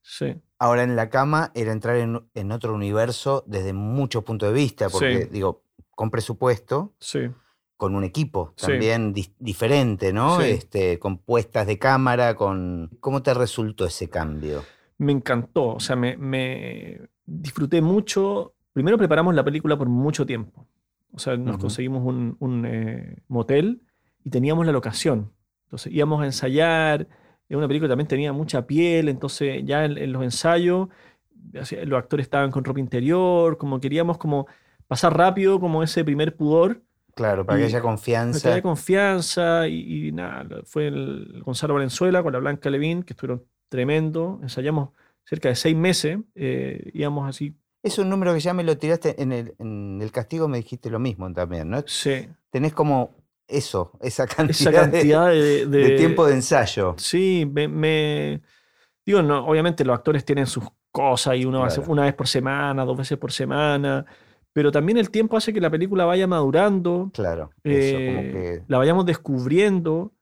Sí. 0.00 0.40
Ahora 0.58 0.84
en 0.84 0.96
la 0.96 1.10
cama 1.10 1.52
era 1.54 1.70
entrar 1.70 1.96
en, 1.96 2.50
otro 2.50 2.74
universo 2.74 3.44
desde 3.46 3.74
muchos 3.74 4.24
puntos 4.24 4.48
de 4.48 4.54
vista, 4.54 4.88
porque 4.88 5.28
digo, 5.30 5.62
con 5.90 6.10
presupuesto, 6.10 6.94
sí. 6.98 7.28
con 7.76 7.94
un 7.94 8.04
equipo 8.04 8.54
también 8.56 9.12
diferente, 9.38 10.14
¿no? 10.14 10.40
Este, 10.40 10.98
con 10.98 11.18
puestas 11.18 11.66
de 11.66 11.78
cámara, 11.78 12.36
con... 12.36 12.96
¿Cómo 13.00 13.22
te 13.22 13.34
resultó 13.34 13.84
ese 13.84 14.08
cambio? 14.08 14.64
Me 14.96 15.12
encantó, 15.12 15.74
o 15.74 15.80
sea, 15.80 15.94
me, 15.94 17.00
disfruté 17.26 17.82
mucho. 17.82 18.54
Primero 18.72 18.96
preparamos 18.96 19.34
la 19.34 19.44
película 19.44 19.76
por 19.76 19.90
mucho 19.90 20.24
tiempo. 20.24 20.66
O 21.12 21.18
sea, 21.18 21.36
nos 21.36 21.58
conseguimos 21.58 22.02
un, 22.02 22.64
eh, 22.66 23.18
motel 23.28 23.82
y 24.24 24.30
teníamos 24.30 24.64
la 24.64 24.72
locación. 24.72 25.33
Entonces 25.74 25.92
íbamos 25.92 26.22
a 26.22 26.26
ensayar, 26.26 27.08
en 27.48 27.58
una 27.58 27.66
película 27.66 27.88
también 27.88 28.06
tenía 28.06 28.32
mucha 28.32 28.64
piel, 28.64 29.08
entonces 29.08 29.62
ya 29.64 29.84
en, 29.84 30.12
los 30.12 30.22
ensayos 30.22 30.88
los 31.52 31.98
actores 31.98 32.26
estaban 32.26 32.52
con 32.52 32.62
ropa 32.62 32.78
interior, 32.78 33.58
como 33.58 33.80
queríamos 33.80 34.16
como 34.16 34.46
pasar 34.86 35.16
rápido 35.16 35.58
como 35.58 35.82
ese 35.82 36.04
primer 36.04 36.36
pudor. 36.36 36.80
Claro, 37.16 37.44
para 37.44 37.58
que 37.58 37.64
haya 37.64 37.80
confianza. 37.80 38.38
Para 38.38 38.52
que 38.52 38.54
haya 38.54 38.62
confianza 38.62 39.66
y, 39.66 40.12
nada, 40.12 40.62
fue 40.64 40.86
el 40.86 41.42
Gonzalo 41.44 41.74
Valenzuela 41.74 42.22
con 42.22 42.32
la 42.32 42.38
Blanca 42.38 42.70
Levín, 42.70 43.02
que 43.02 43.14
estuvieron 43.14 43.44
tremendo, 43.68 44.38
ensayamos 44.42 44.90
cerca 45.24 45.48
de 45.48 45.56
seis 45.56 45.76
meses, 45.76 46.20
eh, 46.36 46.92
íbamos 46.94 47.28
así 47.28 47.56
es 47.82 47.98
un 47.98 48.08
número 48.08 48.32
que 48.32 48.40
ya 48.40 48.54
me 48.54 48.64
lo 48.64 48.78
tiraste 48.78 49.20
en 49.20 49.30
el, 49.30 49.54
en 49.58 50.00
el, 50.00 50.10
castigo, 50.10 50.48
me 50.48 50.56
dijiste 50.56 50.88
lo 50.88 50.98
mismo 50.98 51.30
también, 51.34 51.68
¿no? 51.68 51.82
Sí. 51.86 52.26
Tenés 52.48 52.72
como 52.72 53.14
eso, 53.46 53.92
esa 54.00 54.26
cantidad, 54.26 54.88
de, 54.88 55.96
tiempo 55.96 56.26
de 56.26 56.34
ensayo. 56.34 56.94
Sí, 56.98 57.50
me, 57.50 58.40
digo, 59.04 59.22
no, 59.22 59.46
obviamente 59.46 59.84
los 59.84 59.96
actores 59.96 60.24
tienen 60.24 60.46
sus 60.46 60.64
cosas 60.90 61.36
y 61.36 61.44
uno 61.44 61.64
hace 61.64 61.80
una 61.80 62.04
vez 62.04 62.14
por 62.14 62.28
semana, 62.28 62.84
dos 62.84 62.96
veces 62.96 63.18
por 63.18 63.32
semana, 63.32 64.06
pero 64.52 64.70
también 64.70 64.98
el 64.98 65.10
tiempo 65.10 65.36
hace 65.36 65.52
que 65.52 65.60
la 65.60 65.70
película 65.70 66.04
vaya 66.04 66.26
madurando. 66.26 67.10
Claro, 67.12 67.50
eh, 67.64 68.62
la 68.68 68.78
vayamos 68.78 69.04
descubriendo. 69.04 70.12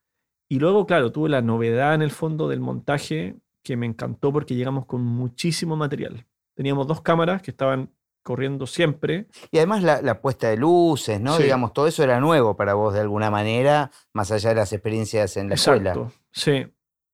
Y 0.48 0.58
luego, 0.58 0.86
claro, 0.86 1.12
tuve 1.12 1.28
la 1.28 1.42
novedad 1.42 1.94
en 1.94 2.02
el 2.02 2.10
fondo 2.10 2.48
del 2.48 2.60
montaje 2.60 3.36
que 3.62 3.76
me 3.76 3.86
encantó 3.86 4.32
porque 4.32 4.54
llegamos 4.54 4.86
con 4.86 5.02
muchísimo 5.02 5.76
material. 5.76 6.26
Teníamos 6.54 6.86
dos 6.86 7.00
cámaras 7.02 7.42
que 7.42 7.50
estaban 7.50 7.90
corriendo 8.22 8.66
siempre. 8.66 9.26
Y 9.50 9.58
además 9.58 9.82
la, 9.82 10.20
puesta 10.20 10.48
de 10.48 10.56
luces, 10.56 11.20
¿no? 11.20 11.38
Digamos, 11.38 11.72
todo 11.72 11.86
eso 11.86 12.02
era 12.02 12.20
nuevo 12.20 12.56
para 12.56 12.74
vos 12.74 12.94
de 12.94 13.00
alguna 13.00 13.30
manera, 13.30 13.90
más 14.12 14.30
allá 14.30 14.50
de 14.50 14.56
las 14.56 14.72
experiencias 14.72 15.36
en 15.36 15.48
la 15.48 15.54
Exacto, 15.54 16.12
Sí. 16.30 16.66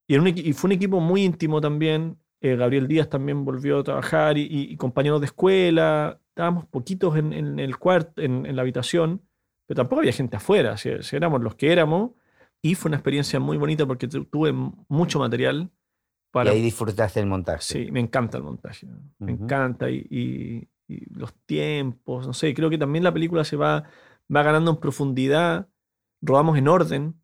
Y, 0.06 0.52
fue 0.54 0.68
un 0.68 0.72
equipo 0.72 1.00
muy 1.00 1.22
íntimo 1.24 1.60
también. 1.60 2.18
Eh, 2.40 2.56
Gabriel 2.56 2.88
Díaz 2.88 3.10
también 3.10 3.44
volvió 3.44 3.80
a 3.80 3.84
trabajar 3.84 4.38
y, 4.38 4.74
compañeros 4.76 5.20
de 5.20 5.26
escuela. 5.26 6.20
Estábamos 6.30 6.66
poquitos 6.66 7.16
en, 7.16 7.58
el 7.58 7.78
cuarto, 7.78 8.22
en, 8.22 8.54
la 8.54 8.62
habitación, 8.62 9.22
pero 9.66 9.76
tampoco 9.76 10.00
había 10.00 10.12
gente 10.12 10.36
afuera. 10.36 10.76
Si, 10.76 10.90
éramos 11.12 11.42
los 11.42 11.54
que 11.56 11.72
éramos, 11.72 12.12
Y 12.62 12.74
fue 12.74 12.88
una 12.88 12.96
experiencia 12.96 13.38
muy 13.38 13.56
bonita 13.56 13.86
porque 13.86 14.08
tu- 14.08 14.24
tuve 14.24 14.52
mucho 14.52 15.18
material 15.18 15.70
para... 16.30 16.52
Y 16.52 16.56
ahí 16.56 16.62
disfrutaste 16.62 17.20
el 17.20 17.26
montaje. 17.26 17.62
Sí, 17.62 17.92
me 17.92 18.00
encanta 18.00 18.38
el 18.38 18.44
montaje. 18.44 18.86
Me 19.18 19.32
encanta. 19.32 19.90
Y, 19.90 20.68
y- 20.88 21.04
los 21.14 21.32
tiempos, 21.46 22.26
no 22.26 22.32
sé, 22.32 22.54
creo 22.54 22.70
que 22.70 22.78
también 22.78 23.04
la 23.04 23.12
película 23.12 23.44
se 23.44 23.56
va, 23.56 23.84
va 24.34 24.42
ganando 24.42 24.70
en 24.72 24.76
profundidad. 24.78 25.68
Rodamos 26.20 26.58
en 26.58 26.66
orden. 26.68 27.14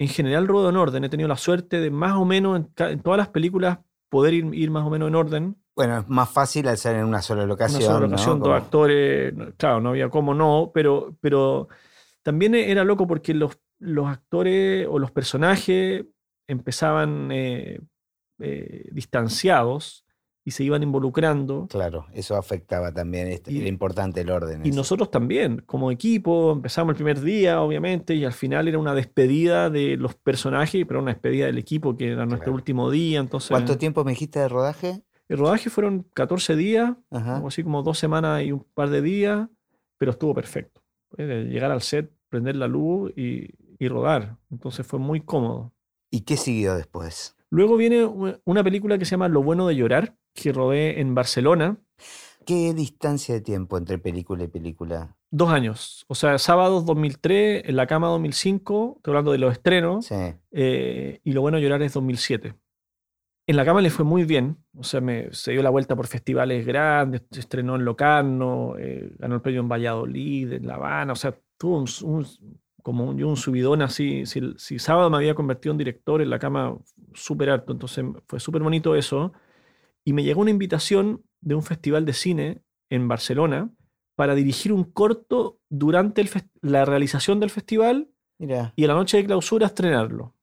En 0.00 0.08
general 0.08 0.46
rodo 0.46 0.68
en 0.68 0.76
orden. 0.76 1.04
He 1.04 1.08
tenido 1.08 1.28
la 1.28 1.36
suerte 1.36 1.80
de 1.80 1.90
más 1.90 2.12
o 2.12 2.24
menos 2.24 2.60
en, 2.76 3.00
todas 3.02 3.18
las 3.18 3.28
películas 3.28 3.78
poder 4.10 4.34
ir, 4.34 4.54
ir 4.54 4.70
más 4.70 4.84
o 4.86 4.90
menos 4.90 5.08
en 5.08 5.14
orden. 5.14 5.56
Bueno, 5.74 5.98
es 5.98 6.08
más 6.08 6.28
fácil 6.30 6.66
al 6.68 6.76
ser 6.76 6.96
en 6.96 7.04
una 7.04 7.22
sola 7.22 7.46
locación. 7.46 7.80
Una 7.82 7.86
sola 7.86 8.00
¿no? 8.00 8.06
locación, 8.06 8.38
dos 8.38 8.48
Como- 8.48 8.54
actores. 8.54 9.34
Claro, 9.56 9.80
no 9.80 9.90
había 9.90 10.08
cómo 10.10 10.34
no, 10.34 10.70
pero, 10.74 11.16
pero 11.20 11.68
también 12.22 12.54
era 12.54 12.84
loco 12.84 13.06
porque 13.06 13.32
los, 13.34 13.58
los 13.78 14.06
actores 14.08 14.86
o 14.90 14.98
los 14.98 15.10
personajes 15.10 16.04
empezaban 16.48 17.30
eh, 17.32 17.80
eh, 18.40 18.88
distanciados 18.92 20.04
y 20.48 20.50
se 20.50 20.64
iban 20.64 20.82
involucrando. 20.82 21.66
Claro, 21.68 22.06
eso 22.12 22.36
afectaba 22.36 22.92
también. 22.92 23.28
este- 23.28 23.52
Y- 23.52 23.58
era 23.58 23.68
importante 23.68 24.22
el 24.22 24.30
orden. 24.30 24.64
Y 24.64 24.70
ese. 24.70 24.76
nosotros 24.76 25.10
también, 25.10 25.62
como 25.66 25.90
equipo, 25.90 26.52
empezamos 26.52 26.92
el 26.92 26.96
primer 26.96 27.20
día, 27.20 27.60
obviamente, 27.60 28.14
y 28.14 28.24
al 28.24 28.32
final 28.32 28.66
era 28.68 28.78
una 28.78 28.94
despedida 28.94 29.70
de 29.70 29.96
los 29.96 30.14
personajes, 30.14 30.84
pero 30.86 31.00
una 31.00 31.12
despedida 31.12 31.46
del 31.46 31.58
equipo, 31.58 31.96
que 31.96 32.08
era 32.12 32.24
nuestro 32.26 32.46
Claro. 32.46 32.54
último 32.54 32.90
día. 32.90 33.20
Entonces, 33.20 33.50
¿Cuánto 33.50 33.76
tiempo 33.78 34.04
me 34.04 34.12
dijiste 34.12 34.38
de 34.40 34.48
rodaje? 34.48 35.02
el 35.28 35.36
rodaje 35.38 35.68
fueron 35.70 36.06
14 36.14 36.56
días, 36.56 36.94
Ajá. 37.10 37.36
algo 37.36 37.48
así 37.48 37.62
como 37.62 37.82
dos 37.82 37.98
semanas 37.98 38.42
y 38.42 38.52
un 38.52 38.64
par 38.74 38.88
de 38.88 39.02
días, 39.02 39.48
pero 39.98 40.12
estuvo 40.12 40.32
perfecto. 40.34 40.80
Llegar 41.16 41.70
al 41.70 41.82
set, 41.82 42.10
prender 42.28 42.56
la 42.56 42.68
luz 42.68 43.12
y, 43.16 43.50
y 43.78 43.88
rodar. 43.88 44.36
Entonces 44.50 44.86
fue 44.86 44.98
muy 44.98 45.20
cómodo. 45.20 45.72
¿Y 46.10 46.20
qué 46.22 46.36
siguió 46.38 46.74
después? 46.74 47.34
Luego 47.50 47.76
viene 47.76 48.04
una 48.44 48.62
película 48.62 48.98
que 48.98 49.04
se 49.06 49.12
llama 49.12 49.28
Lo 49.28 49.42
bueno 49.42 49.66
de 49.66 49.74
llorar, 49.76 50.14
que 50.40 50.52
rodé 50.52 51.00
en 51.00 51.14
Barcelona. 51.14 51.76
¿Qué 52.46 52.72
distancia 52.74 53.34
de 53.34 53.40
tiempo 53.40 53.76
entre 53.76 53.98
película 53.98 54.44
y 54.44 54.48
película? 54.48 55.16
Dos 55.30 55.50
años. 55.50 56.04
O 56.08 56.14
sea, 56.14 56.38
sábados 56.38 56.86
2003, 56.86 57.64
En 57.66 57.76
la 57.76 57.86
cama 57.86 58.08
2005, 58.08 58.94
estoy 58.96 59.10
hablando 59.12 59.32
de 59.32 59.38
los 59.38 59.52
estrenos, 59.52 60.06
Sí. 60.06 60.14
eh, 60.52 61.20
y 61.24 61.32
Lo 61.32 61.42
bueno 61.42 61.58
de 61.58 61.62
llorar 61.64 61.82
es 61.82 61.92
2007. 61.92 62.54
En 63.46 63.56
la 63.56 63.64
cama 63.64 63.80
le 63.80 63.88
fue 63.90 64.04
muy 64.04 64.24
bien, 64.24 64.58
o 64.76 64.84
sea, 64.84 65.00
me, 65.00 65.28
se 65.32 65.52
dio 65.52 65.62
la 65.62 65.70
vuelta 65.70 65.96
por 65.96 66.06
festivales 66.06 66.66
grandes, 66.66 67.22
se 67.30 67.40
estrenó 67.40 67.76
en 67.76 67.84
Locarno, 67.86 68.74
eh, 68.78 69.10
ganó 69.18 69.36
el 69.36 69.40
premio 69.40 69.60
en 69.62 69.68
Valladolid, 69.70 70.52
en 70.52 70.66
La 70.66 70.74
Habana, 70.74 71.14
o 71.14 71.16
sea, 71.16 71.34
tuvo 71.56 71.78
un, 71.78 71.86
un- 72.04 72.26
como 72.82 73.04
un, 73.04 73.22
un 73.22 73.36
subidón 73.36 73.80
así. 73.82 74.24
Si, 74.26 74.40
si 74.56 74.78
sábado 74.78 75.08
me 75.10 75.16
había 75.16 75.34
convertido 75.34 75.72
en 75.72 75.78
director 75.78 76.20
en 76.22 76.28
la 76.30 76.38
cama 76.38 76.76
súper 77.14 77.50
alto, 77.50 77.72
entonces 77.72 78.04
fue 78.26 78.38
súper 78.40 78.62
bonito 78.62 78.94
eso. 78.94 79.32
Y 80.08 80.14
me 80.14 80.24
llegó 80.24 80.40
una 80.40 80.50
invitación 80.50 81.22
de 81.42 81.54
un 81.54 81.62
festival 81.62 82.06
de 82.06 82.14
cine 82.14 82.62
en 82.88 83.08
Barcelona 83.08 83.70
para 84.16 84.34
dirigir 84.34 84.72
un 84.72 84.84
corto 84.84 85.60
durante 85.68 86.22
el 86.22 86.30
la 86.62 86.86
realización 86.86 87.40
del 87.40 87.50
festival 87.50 88.08
y 88.38 88.84
a 88.84 88.86
la 88.86 88.94
noche 88.94 89.18
de 89.18 89.26
clausura 89.26 89.66
estrenarlo. 89.66 90.34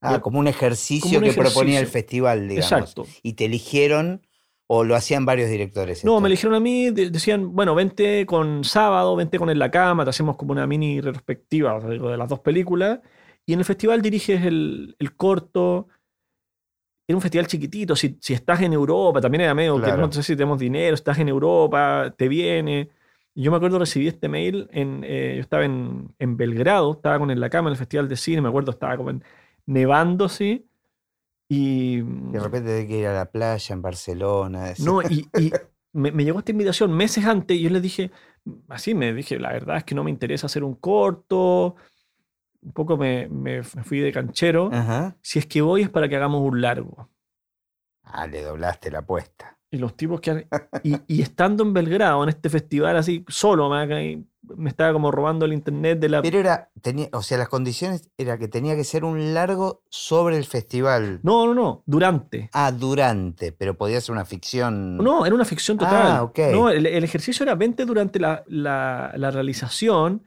Ah, 0.00 0.20
como 0.20 0.38
un 0.38 0.46
ejercicio 0.46 1.18
Como 1.18 1.26
un 1.26 1.34
que 1.34 1.36
proponía 1.36 1.80
el 1.80 1.88
festival, 1.88 2.46
digamos. 2.46 2.70
Exacto. 2.70 3.06
Y 3.24 3.32
te 3.32 3.46
eligieron 3.46 4.24
o 4.68 4.84
lo 4.84 4.94
hacían 4.94 5.26
varios 5.26 5.50
directores. 5.50 6.04
No, 6.04 6.12
esto? 6.12 6.20
me 6.20 6.28
eligieron 6.28 6.54
a 6.54 6.60
mí, 6.60 6.90
de- 6.92 7.10
decían, 7.10 7.56
bueno, 7.56 7.74
vente 7.74 8.24
con 8.24 8.62
sábado, 8.62 9.16
vente 9.16 9.36
con 9.40 9.50
En 9.50 9.58
la 9.58 9.72
cama, 9.72 10.04
te 10.04 10.10
hacemos 10.10 10.36
como 10.36 10.52
una 10.52 10.68
mini 10.68 11.00
retrospectiva 11.00 11.74
o 11.74 11.80
sea, 11.80 11.90
digo, 11.90 12.08
de 12.08 12.18
las 12.18 12.28
dos 12.28 12.38
películas. 12.38 13.00
Y 13.46 13.52
en 13.54 13.58
el 13.58 13.64
festival 13.64 14.00
diriges 14.00 14.44
el, 14.44 14.94
el 15.00 15.16
corto. 15.16 15.88
Era 17.08 17.16
un 17.16 17.22
festival 17.22 17.46
chiquitito. 17.46 17.96
Si, 17.96 18.18
si 18.20 18.34
estás 18.34 18.60
en 18.60 18.74
Europa, 18.74 19.20
también 19.20 19.40
era 19.40 19.54
medio 19.54 19.76
que 19.76 19.82
Claro. 19.84 20.06
no 20.06 20.12
sé 20.12 20.22
si 20.22 20.36
tenemos 20.36 20.58
dinero, 20.58 20.94
estás 20.94 21.18
en 21.18 21.28
Europa, 21.28 22.14
te 22.16 22.28
viene. 22.28 22.90
Yo 23.34 23.50
me 23.50 23.56
acuerdo 23.56 23.78
recibí 23.78 24.08
este 24.08 24.28
mail, 24.28 24.68
en, 24.72 25.02
eh, 25.04 25.32
yo 25.36 25.40
estaba 25.40 25.64
en, 25.64 26.14
en 26.18 26.36
Belgrado, 26.36 26.92
estaba 26.92 27.18
con 27.18 27.30
En 27.30 27.40
la 27.40 27.48
cama 27.48 27.70
en 27.70 27.72
el 27.72 27.78
festival 27.78 28.08
de 28.08 28.16
cine, 28.16 28.42
me 28.42 28.48
acuerdo, 28.48 28.72
estaba 28.72 28.96
como 28.98 29.10
en- 29.10 29.24
nevando 29.64 30.26
así. 30.26 30.66
Y, 31.48 32.02
De 32.02 32.40
repente 32.40 32.76
hay 32.76 32.86
que 32.86 32.98
ir 32.98 33.06
a 33.06 33.14
la 33.14 33.24
playa 33.30 33.72
en 33.74 33.80
Barcelona. 33.80 34.74
no, 34.84 35.00
y, 35.02 35.26
y 35.38 35.50
me, 35.94 36.12
me 36.12 36.24
llegó 36.24 36.40
esta 36.40 36.52
invitación 36.52 36.92
meses 36.92 37.24
antes 37.24 37.56
y 37.56 37.62
yo 37.62 37.70
les 37.70 37.80
dije, 37.80 38.10
así 38.68 38.94
me 38.94 39.14
dije, 39.14 39.38
la 39.38 39.52
verdad 39.52 39.78
es 39.78 39.84
que 39.84 39.94
no 39.94 40.04
me 40.04 40.10
interesa 40.10 40.44
hacer 40.46 40.62
un 40.62 40.74
corto, 40.74 41.76
un 42.62 42.72
poco 42.72 42.96
me, 42.96 43.28
me 43.28 43.62
fui 43.62 44.00
de 44.00 44.12
canchero, 44.12 44.70
Ajá. 44.72 45.16
si 45.22 45.38
es 45.38 45.46
que 45.46 45.60
voy 45.62 45.82
es 45.82 45.88
para 45.90 46.08
que 46.08 46.16
hagamos 46.16 46.40
un 46.42 46.60
largo. 46.60 47.08
Ah, 48.04 48.26
le 48.26 48.42
doblaste 48.42 48.90
la 48.90 49.00
apuesta. 49.00 49.56
Y 49.70 49.76
los 49.76 49.96
tipos 49.96 50.20
que... 50.22 50.30
han- 50.30 50.46
Y, 50.82 50.96
y 51.06 51.20
estando 51.20 51.62
en 51.62 51.74
Belgrado, 51.74 52.22
en 52.22 52.30
este 52.30 52.48
festival 52.48 52.96
así, 52.96 53.22
solo, 53.28 53.68
me, 53.68 54.24
me 54.56 54.70
estaba 54.70 54.94
como 54.94 55.10
robando 55.10 55.44
el 55.44 55.52
internet 55.52 55.98
de 56.00 56.08
la... 56.08 56.22
Pero 56.22 56.38
era, 56.38 56.70
tenía, 56.80 57.08
o 57.12 57.20
sea, 57.22 57.36
las 57.36 57.50
condiciones 57.50 58.08
era 58.16 58.38
que 58.38 58.48
tenía 58.48 58.76
que 58.76 58.84
ser 58.84 59.04
un 59.04 59.34
largo 59.34 59.82
sobre 59.90 60.38
el 60.38 60.46
festival. 60.46 61.20
No, 61.22 61.44
no, 61.46 61.52
no, 61.52 61.82
durante. 61.84 62.48
Ah, 62.54 62.72
durante, 62.72 63.52
pero 63.52 63.76
podía 63.76 64.00
ser 64.00 64.14
una 64.14 64.24
ficción. 64.24 64.96
No, 64.96 65.26
era 65.26 65.34
una 65.34 65.44
ficción 65.44 65.76
total. 65.76 66.12
Ah, 66.12 66.22
ok. 66.22 66.38
No, 66.50 66.70
el, 66.70 66.86
el 66.86 67.04
ejercicio 67.04 67.44
era 67.44 67.54
20 67.54 67.84
durante 67.84 68.18
la, 68.18 68.42
la- 68.46 69.12
la 69.16 69.30
realización. 69.30 70.22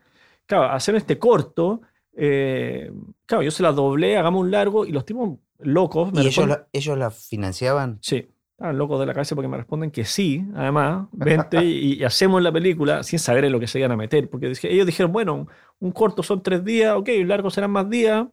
Claro, 0.45 0.65
hacer 0.71 0.93
este 0.95 1.17
corto. 1.17 1.81
Eh, 2.15 2.91
claro, 3.25 3.43
yo 3.43 3.51
se 3.51 3.63
la 3.63 3.71
doblé, 3.71 4.17
hagamos 4.17 4.41
un 4.41 4.51
largo 4.51 4.85
y 4.85 4.91
los 4.91 5.05
tipos 5.05 5.37
locos 5.59 6.11
me 6.11 6.23
¿Y 6.23 6.27
ellos 6.27 6.47
la, 6.47 6.67
ellos 6.73 6.97
la 6.97 7.11
financiaban? 7.11 7.99
Sí, 8.01 8.29
estaban 8.51 8.77
locos 8.77 8.99
de 8.99 9.05
la 9.05 9.13
cabeza 9.13 9.35
porque 9.35 9.47
me 9.47 9.57
responden 9.57 9.91
que 9.91 10.05
sí, 10.05 10.43
además, 10.55 11.07
vente 11.11 11.63
y, 11.63 11.93
y 11.93 12.03
hacemos 12.03 12.41
la 12.41 12.51
película 12.51 13.03
sin 13.03 13.19
saber 13.19 13.45
en 13.45 13.51
lo 13.51 13.59
que 13.59 13.67
se 13.67 13.79
iban 13.79 13.91
a 13.91 13.97
meter. 13.97 14.29
Porque 14.29 14.49
dije- 14.49 14.71
ellos 14.71 14.85
dijeron, 14.85 15.11
bueno, 15.11 15.47
un 15.79 15.91
corto 15.91 16.23
son 16.23 16.41
tres 16.43 16.63
días, 16.63 16.95
ok, 16.95 17.09
un 17.21 17.27
largo 17.27 17.49
serán 17.49 17.71
más 17.71 17.89
días. 17.89 18.25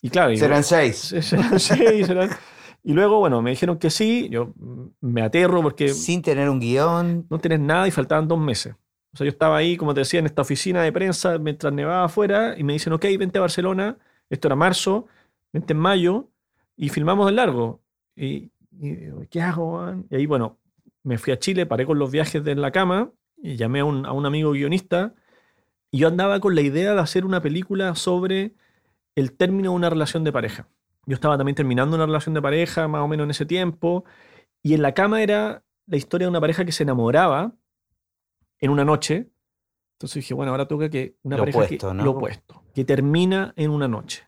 Y 0.00 0.10
claro, 0.10 0.32
y- 0.32 0.36
Serán 0.36 0.64
seis. 0.64 0.96
Serán 1.20 1.58
seis, 1.60 2.06
serán- 2.06 2.30
Y 2.84 2.94
luego, 2.94 3.20
bueno, 3.20 3.40
me 3.42 3.50
dijeron 3.50 3.78
que 3.78 3.90
sí, 3.90 4.28
yo 4.28 4.52
me 5.00 5.22
aterro 5.22 5.62
porque 5.62 5.90
Sin 5.90 6.20
tener 6.20 6.48
un 6.50 6.58
guion. 6.58 7.26
no 7.30 7.38
tienes 7.38 7.60
nada 7.60 7.86
y 7.86 7.92
faltaban 7.92 8.26
dos 8.26 8.40
meses. 8.40 8.74
O 9.14 9.16
sea, 9.16 9.24
yo 9.26 9.30
estaba 9.30 9.56
ahí, 9.56 9.76
como 9.76 9.94
te 9.94 10.00
decía, 10.00 10.20
en 10.20 10.26
esta 10.26 10.42
oficina 10.42 10.82
de 10.82 10.92
prensa 10.92 11.38
mientras 11.38 11.72
nevaba 11.72 12.04
afuera 12.04 12.54
y 12.56 12.64
me 12.64 12.72
dicen, 12.72 12.92
ok, 12.92 13.04
vente 13.18 13.38
a 13.38 13.42
Barcelona, 13.42 13.98
esto 14.30 14.48
era 14.48 14.56
marzo, 14.56 15.06
vente 15.52 15.74
en 15.74 15.78
mayo 15.78 16.30
y 16.76 16.88
filmamos 16.88 17.28
el 17.28 17.36
largo. 17.36 17.82
Y, 18.16 18.50
y 18.70 18.96
¿qué 19.30 19.42
hago? 19.42 19.78
man? 19.78 20.06
Y 20.10 20.16
ahí, 20.16 20.26
bueno, 20.26 20.58
me 21.02 21.18
fui 21.18 21.32
a 21.32 21.38
Chile, 21.38 21.66
paré 21.66 21.84
con 21.84 21.98
los 21.98 22.10
viajes 22.10 22.42
de 22.42 22.54
la 22.54 22.70
cama 22.70 23.12
y 23.36 23.56
llamé 23.56 23.80
a 23.80 23.84
un, 23.84 24.06
a 24.06 24.12
un 24.12 24.24
amigo 24.24 24.52
guionista 24.52 25.14
y 25.90 25.98
yo 25.98 26.08
andaba 26.08 26.40
con 26.40 26.54
la 26.54 26.62
idea 26.62 26.94
de 26.94 27.00
hacer 27.00 27.26
una 27.26 27.42
película 27.42 27.94
sobre 27.94 28.54
el 29.14 29.32
término 29.36 29.70
de 29.70 29.76
una 29.76 29.90
relación 29.90 30.24
de 30.24 30.32
pareja. 30.32 30.68
Yo 31.04 31.14
estaba 31.14 31.36
también 31.36 31.54
terminando 31.54 31.96
una 31.96 32.06
relación 32.06 32.34
de 32.34 32.40
pareja, 32.40 32.88
más 32.88 33.02
o 33.02 33.08
menos 33.08 33.24
en 33.24 33.32
ese 33.32 33.44
tiempo, 33.44 34.04
y 34.62 34.72
en 34.74 34.82
la 34.82 34.94
cama 34.94 35.22
era 35.22 35.64
la 35.86 35.96
historia 35.98 36.26
de 36.26 36.30
una 36.30 36.40
pareja 36.40 36.64
que 36.64 36.72
se 36.72 36.84
enamoraba 36.84 37.54
en 38.62 38.70
una 38.70 38.84
noche. 38.86 39.28
Entonces 39.98 40.14
dije, 40.22 40.32
bueno, 40.32 40.52
ahora 40.52 40.66
toca 40.66 40.88
que 40.88 41.16
una 41.22 41.36
Lo 41.36 41.42
pareja 41.42 41.58
opuesto, 41.58 41.88
que, 41.90 41.94
¿no? 41.94 42.04
lo 42.04 42.10
opuesto, 42.12 42.62
que 42.74 42.84
termina 42.84 43.52
en 43.56 43.70
una 43.70 43.86
noche. 43.88 44.26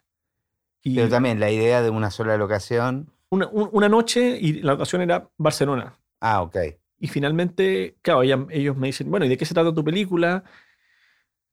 Y 0.83 0.95
Pero 0.97 1.09
también 1.09 1.41
la 1.41 1.51
idea 1.51 1.81
de 1.81 1.89
una 1.89 2.11
sola 2.11 2.37
locación. 2.37 3.11
una, 3.31 3.49
un- 3.49 3.71
una 3.73 3.89
noche 3.89 4.37
y 4.41 4.61
la 4.61 4.75
ocasión 4.75 5.01
era 5.03 5.29
Barcelona. 5.39 5.99
Ah, 6.21 6.43
ok. 6.43 6.57
Y 6.99 7.09
finalmente, 7.09 7.97
claro, 8.03 8.23
ella- 8.23 8.47
ellos 8.51 8.77
me 8.77 8.89
dicen, 8.89 9.11
bueno, 9.11 9.27
¿y 9.27 9.29
de 9.31 9.37
qué 9.37 9.47
se 9.47 9.55
trata 9.55 9.75
tu 9.75 9.83
película? 9.83 10.45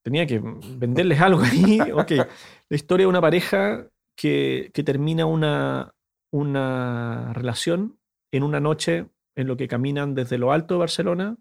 Tenía 0.03 0.25
que 0.27 0.39
venderles 0.43 1.19
algo 1.21 1.41
ahí. 1.41 1.79
Ok, 1.93 2.11
la 2.11 2.75
historia 2.75 3.05
de 3.05 3.09
una 3.09 3.21
pareja 3.21 3.87
que, 4.15 4.69
que 4.73 4.83
termina 4.83 5.25
una, 5.25 5.93
una 6.31 7.31
relación 7.33 7.97
en 8.31 8.43
una 8.43 8.59
noche 8.59 9.07
en 9.35 9.47
lo 9.47 9.57
que 9.57 9.67
caminan 9.67 10.13
desde 10.13 10.37
lo 10.37 10.51
alto 10.51 10.75
de 10.75 10.79
Barcelona 10.79 11.37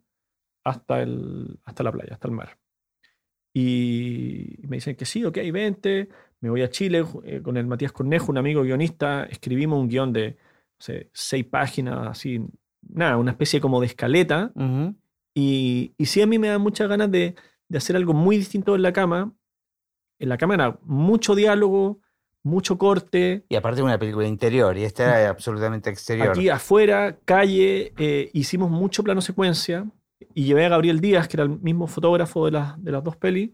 hasta, 0.70 1.02
el, 1.02 1.58
hasta 1.64 1.82
la 1.82 1.92
playa, 1.92 2.14
hasta 2.14 2.28
el 2.28 2.34
mar. 2.34 2.58
Y 3.52 4.58
me 4.68 4.76
dicen 4.76 4.96
que 4.96 5.04
sí, 5.04 5.24
ok, 5.24 5.38
vente. 5.52 6.08
Me 6.40 6.50
voy 6.50 6.62
a 6.62 6.70
Chile 6.70 7.04
eh, 7.24 7.42
con 7.42 7.56
el 7.56 7.66
Matías 7.66 7.92
Cornejo, 7.92 8.30
un 8.30 8.38
amigo 8.38 8.62
guionista. 8.62 9.24
Escribimos 9.24 9.78
un 9.78 9.88
guion 9.88 10.12
de 10.12 10.30
no 10.30 10.36
sé, 10.78 11.10
seis 11.12 11.44
páginas, 11.44 12.06
así, 12.06 12.40
nada, 12.80 13.16
una 13.16 13.32
especie 13.32 13.60
como 13.60 13.80
de 13.80 13.86
escaleta. 13.86 14.52
Ujú. 14.54 14.96
Y, 15.34 15.94
y 15.98 16.06
sí, 16.06 16.22
a 16.22 16.26
mí 16.26 16.38
me 16.38 16.48
da 16.48 16.58
muchas 16.58 16.88
ganas 16.88 17.10
de, 17.10 17.34
de 17.68 17.78
hacer 17.78 17.96
algo 17.96 18.14
muy 18.14 18.36
distinto 18.36 18.74
en 18.74 18.82
la 18.82 18.92
cama. 18.92 19.34
En 20.18 20.28
la 20.28 20.38
cama 20.38 20.54
era 20.54 20.78
mucho 20.82 21.34
diálogo, 21.34 22.00
mucho 22.42 22.78
corte. 22.78 23.44
Y 23.48 23.56
aparte 23.56 23.82
una 23.82 23.98
película 23.98 24.26
interior, 24.26 24.76
y 24.78 24.84
esta 24.84 25.20
era 25.20 25.30
absolutamente 25.30 25.90
exterior. 25.90 26.30
Aquí 26.30 26.48
afuera, 26.48 27.18
calle, 27.24 27.92
eh, 27.98 28.30
hicimos 28.32 28.70
mucho 28.70 29.02
plano 29.02 29.20
secuencia. 29.20 29.90
Y 30.34 30.44
llevé 30.44 30.66
a 30.66 30.68
Gabriel 30.68 31.00
Díaz, 31.00 31.28
que 31.28 31.36
era 31.36 31.44
el 31.44 31.58
mismo 31.60 31.86
fotógrafo 31.86 32.44
de, 32.46 32.52
las 32.52 32.82
de 32.82 32.92
las 32.92 33.02
dos 33.02 33.16
pelis. 33.16 33.50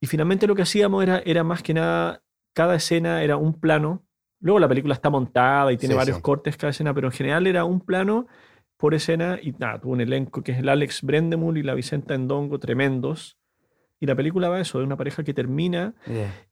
Y 0.00 0.06
finalmente 0.06 0.46
lo 0.46 0.54
que 0.54 0.62
hacíamos 0.62 1.02
era, 1.02 1.18
era 1.24 1.42
más 1.44 1.62
que 1.62 1.74
nada 1.74 2.22
cada 2.52 2.74
escena 2.76 3.22
era 3.22 3.36
un 3.36 3.54
plano. 3.54 4.04
Luego 4.40 4.58
la 4.58 4.68
película 4.68 4.94
está 4.94 5.10
montada 5.10 5.72
y 5.72 5.76
tiene 5.76 5.94
Sí, 5.94 5.98
varios 5.98 6.16
sí. 6.18 6.22
cortes 6.22 6.56
cada 6.56 6.70
escena, 6.70 6.92
pero 6.94 7.08
en 7.08 7.12
general 7.12 7.46
era 7.46 7.64
un 7.64 7.80
plano 7.80 8.26
por 8.76 8.94
escena 8.94 9.38
y 9.42 9.52
nada, 9.52 9.80
tuvo 9.80 9.92
un 9.92 10.00
elenco 10.02 10.42
que 10.42 10.52
es 10.52 10.58
el 10.58 10.68
Alex 10.68 11.02
Brendemul 11.02 11.56
y 11.58 11.62
la 11.62 11.74
Vicenta 11.74 12.14
Endongo 12.14 12.58
tremendos. 12.58 13.38
Y 13.98 14.04
la 14.06 14.14
película 14.14 14.50
va 14.50 14.60
eso, 14.60 14.78
de 14.78 14.84
una 14.84 14.96
pareja 14.96 15.24
que 15.24 15.32
termina. 15.32 15.94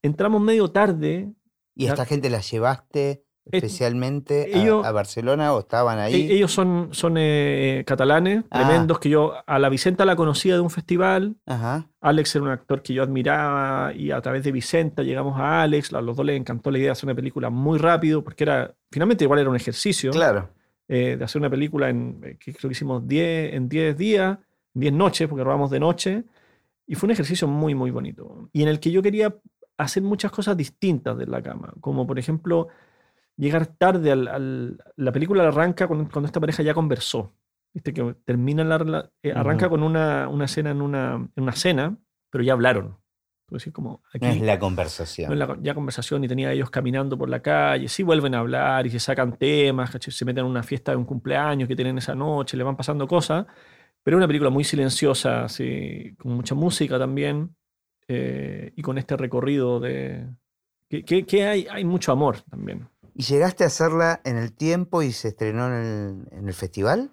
Entramos 0.01 0.40
medio 0.40 0.70
tarde. 0.70 1.32
¿Y 1.74 1.86
esta 1.86 2.07
gente 2.07 2.30
la 2.30 2.40
llevaste 2.40 3.24
especialmente 3.53 4.51
a- 4.55 4.59
ellos- 4.59 4.84
a, 4.84 4.92
Barcelona 4.92 5.53
o 5.53 5.61
estaban 5.61 5.99
ahí? 5.99 6.14
E- 6.30 6.34
Ellos 6.36 6.53
son, 6.53 6.88
son 6.92 7.14
eh, 7.18 7.84
catalanes, 7.86 8.45
Ah. 8.51 8.61
tremendos, 8.66 8.99
que 8.99 9.09
yo 9.11 9.32
a 9.47 9.59
la 9.59 9.68
Vicenta 9.68 10.05
la 10.05 10.16
conocía 10.16 10.55
de 10.55 10.61
un 10.61 10.70
festival. 10.70 11.36
Ajá. 11.47 11.86
Alex 12.01 12.36
era 12.36 12.45
un 12.45 12.51
actor 12.51 12.82
que 12.82 12.95
yo 12.95 13.03
admiraba 13.03 13.92
y 13.95 14.11
a 14.11 14.20
través 14.20 14.45
de 14.45 14.53
Vicenta 14.53 15.03
llegamos 15.03 15.38
a 15.38 15.62
Alex. 15.62 15.92
A 15.95 16.01
los 16.01 16.16
dos 16.16 16.24
les 16.26 16.38
encantó 16.38 16.70
la 16.70 16.78
idea 16.78 16.88
de 16.88 16.92
hacer 16.92 17.07
una 17.07 17.14
película 17.14 17.51
muy 17.51 17.78
rápido 17.78 18.22
porque 18.22 18.45
era, 18.45 18.74
finalmente 18.90 19.24
igual 19.24 19.40
era 19.40 19.51
un 19.51 19.57
ejercicio 19.57 20.11
Claro. 20.11 20.51
eh, 20.88 21.16
de 21.18 21.24
hacer 21.24 21.40
una 21.40 21.51
película 21.51 21.88
en, 21.88 22.20
eh, 22.24 22.36
que 22.38 22.53
creo 22.53 22.68
que 22.68 22.72
hicimos 22.72 23.07
10, 23.07 23.55
en 23.55 23.68
10 23.68 23.97
días, 23.97 24.38
10 24.74 24.92
noches, 24.92 25.28
porque 25.28 25.45
robamos 25.45 25.70
de 25.70 25.80
noche. 25.80 26.24
Y 26.86 26.95
fue 26.97 27.07
un 27.07 27.12
ejercicio 27.12 27.49
muy, 27.49 27.74
muy 27.74 27.90
bonito. 27.90 28.51
Y 28.53 28.62
en 28.62 28.68
el 28.68 28.78
que 28.80 28.90
yo 28.90 29.01
quería 29.01 29.34
hacer 29.78 30.03
muchas 30.03 30.30
cosas 30.30 30.57
distintas 30.57 31.16
de 31.16 31.26
la 31.26 31.42
cama, 31.42 31.72
como 31.80 32.07
por 32.07 32.18
ejemplo 32.18 32.68
llegar 33.37 33.66
tarde 33.66 34.12
al... 34.12 34.28
al- 34.28 34.85
la 34.97 35.12
película 35.12 35.47
arranca 35.49 35.87
cuando, 35.87 36.09
cuando 36.11 36.26
esta 36.26 36.41
pareja 36.41 36.62
ya 36.62 36.74
conversó. 36.74 37.32
Viste 37.72 37.93
que 37.93 38.14
termina 38.24 38.62
la... 38.64 39.11
eh, 39.22 39.32
arranca 39.32 39.68
con 39.68 39.82
una, 39.82 40.28
una 40.28 40.45
escena 40.45 40.70
en 40.70 40.80
una, 40.80 41.14
en 41.35 41.43
una 41.43 41.53
cena, 41.53 41.97
pero 42.30 42.45
ya 42.45 42.53
hablaron. 42.53 42.97
Como, 43.72 44.03
aquí, 44.12 44.26
No 44.26 44.32
es 44.32 44.41
la 44.41 44.59
conversación. 44.59 45.28
no 45.28 45.35
es 45.35 45.39
la- 45.49 45.59
ya 45.62 45.74
conversación 45.74 46.24
y 46.24 46.28
tenía 46.28 46.51
ellos 46.53 46.70
caminando 46.70 47.16
por 47.16 47.28
la 47.28 47.41
calle, 47.41 47.87
sí 47.89 48.03
vuelven 48.03 48.35
a 48.35 48.39
hablar 48.41 48.87
y 48.87 48.91
se 48.91 48.99
sacan 48.99 49.37
temas, 49.37 49.91
se 50.01 50.24
meten 50.24 50.45
en 50.45 50.51
una 50.51 50.62
fiesta 50.62 50.91
de 50.93 50.97
un 50.97 51.05
cumpleaños 51.05 51.68
que 51.68 51.76
tienen 51.76 51.99
esa 51.99 52.14
noche, 52.16 52.57
le 52.57 52.64
van 52.64 52.76
pasando 52.76 53.07
cosas, 53.07 53.47
pero 54.03 54.16
es 54.16 54.18
una 54.18 54.26
película 54.26 54.51
muy 54.51 54.64
silenciosa, 54.64 55.45
así, 55.45 56.14
con 56.18 56.32
mucha 56.32 56.55
música 56.57 56.99
también, 56.99 57.55
eh, 58.09 58.72
y 58.74 58.82
con 58.82 58.99
este 58.99 59.16
recorrido 59.16 59.78
de... 59.78 60.26
que, 60.89 61.05
que- 61.05 61.24
que 61.24 61.47
hay, 61.47 61.66
hay 61.70 61.85
mucho 61.85 62.11
amor 62.12 62.41
también. 62.51 62.89
¿Y 63.15 63.23
llegaste 63.23 63.65
a 63.65 63.69
hacerla 63.69 64.21
en 64.25 64.37
el 64.37 64.53
tiempo 64.53 65.03
y 65.03 65.12
se 65.12 65.29
estrenó 65.29 65.69
en 65.69 65.73
el, 65.75 66.39
en 66.39 66.49
el 66.49 66.55
festival? 66.55 67.11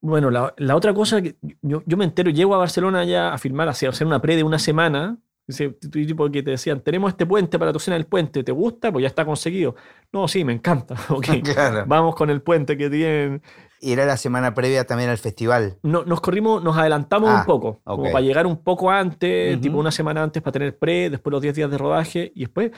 Bueno, 0.00 0.30
la, 0.30 0.52
la 0.58 0.76
otra 0.76 0.92
cosa 0.92 1.22
que 1.22 1.36
yo, 1.62 1.82
yo 1.86 1.96
me 1.96 2.04
entero, 2.04 2.30
llego 2.30 2.54
a 2.54 2.58
Barcelona 2.58 3.04
ya 3.04 3.32
a 3.32 3.38
filmar, 3.38 3.68
a 3.68 3.70
hacer 3.70 3.90
una 4.06 4.20
pre 4.20 4.36
de 4.36 4.42
una 4.42 4.58
semana. 4.58 5.16
Ese 5.46 5.68
tipo 5.70 6.30
que 6.30 6.42
te 6.42 6.52
decían, 6.52 6.80
tenemos 6.80 7.10
este 7.10 7.26
puente 7.26 7.58
para 7.58 7.70
tu 7.72 7.78
cena 7.78 7.96
del 7.96 8.06
puente, 8.06 8.42
¿te 8.42 8.50
gusta? 8.52 8.90
Pues 8.90 9.02
ya 9.02 9.08
está 9.08 9.26
conseguido. 9.26 9.76
No, 10.10 10.26
sí, 10.26 10.42
me 10.44 10.54
encanta. 10.54 10.94
claro. 11.44 11.84
Vamos 11.86 12.14
con 12.14 12.30
el 12.30 12.40
puente 12.42 12.76
que 12.76 12.88
tienen. 12.90 13.42
Y 13.80 13.92
era 13.92 14.06
la 14.06 14.16
semana 14.16 14.54
previa 14.54 14.84
también 14.86 15.10
al 15.10 15.18
festival. 15.18 15.78
No, 15.82 16.04
nos 16.04 16.22
corrimos, 16.22 16.62
nos 16.64 16.76
adelantamos 16.78 17.28
Ah, 17.30 17.40
un 17.40 17.44
poco, 17.46 17.80
como 17.84 18.04
ok. 18.04 18.12
para 18.12 18.24
llegar 18.24 18.46
un 18.46 18.56
poco 18.62 18.90
antes, 18.90 19.54
Ujú. 19.54 19.62
tipo 19.62 19.78
una 19.78 19.90
semana 19.90 20.22
antes 20.22 20.42
para 20.42 20.52
tener 20.52 20.78
pre, 20.78 21.10
después 21.10 21.30
los 21.32 21.42
10 21.42 21.54
días 21.54 21.70
de 21.70 21.76
rodaje 21.78 22.32
y 22.34 22.40
después. 22.40 22.70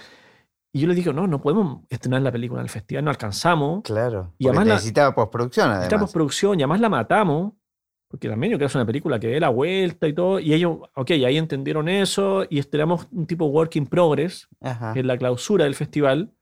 Y 0.77 0.81
yo 0.81 0.89
le 0.89 0.95
dije, 0.95 1.11
no, 1.13 1.27
no 1.27 1.41
podemos 1.41 1.85
estrenar 1.89 2.21
la 2.21 2.31
película 2.31 2.61
en 2.61 2.65
el 2.67 2.71
festival, 2.71 3.03
no 3.05 3.11
alcanzamos. 3.11 3.83
Claro. 3.83 4.35
Y 4.37 4.47
además 4.49 4.67
la- 4.67 4.75
necesitaba 4.75 5.15
postproducción, 5.15 5.67
además. 5.69 5.79
Necesitamos 5.85 6.13
producción 6.13 6.61
y 6.61 6.63
además 6.65 6.81
la 6.81 6.89
matamos, 6.91 7.53
porque 8.09 8.29
también 8.29 8.51
yo 8.53 8.59
creo 8.59 8.67
que 8.67 8.71
es 8.73 8.75
una 8.75 8.85
película 8.85 9.19
que 9.19 9.29
dé 9.29 9.41
la 9.41 9.49
vuelta 9.49 10.07
y 10.07 10.13
todo, 10.13 10.39
y 10.39 10.53
ellos, 10.53 10.79
ok, 10.95 11.11
ahí 11.13 11.39
entendieron 11.39 11.89
eso 11.89 12.45
y 12.51 12.59
estrenamos 12.59 13.09
un 13.11 13.27
tipo 13.27 13.47
work 13.47 13.75
in 13.77 13.87
progress, 13.87 14.49
Ajá. 14.61 14.93
que 14.93 15.01
es 15.01 15.07
la 15.07 15.17
clausura 15.17 15.65
del 15.65 15.75
festival, 15.75 16.35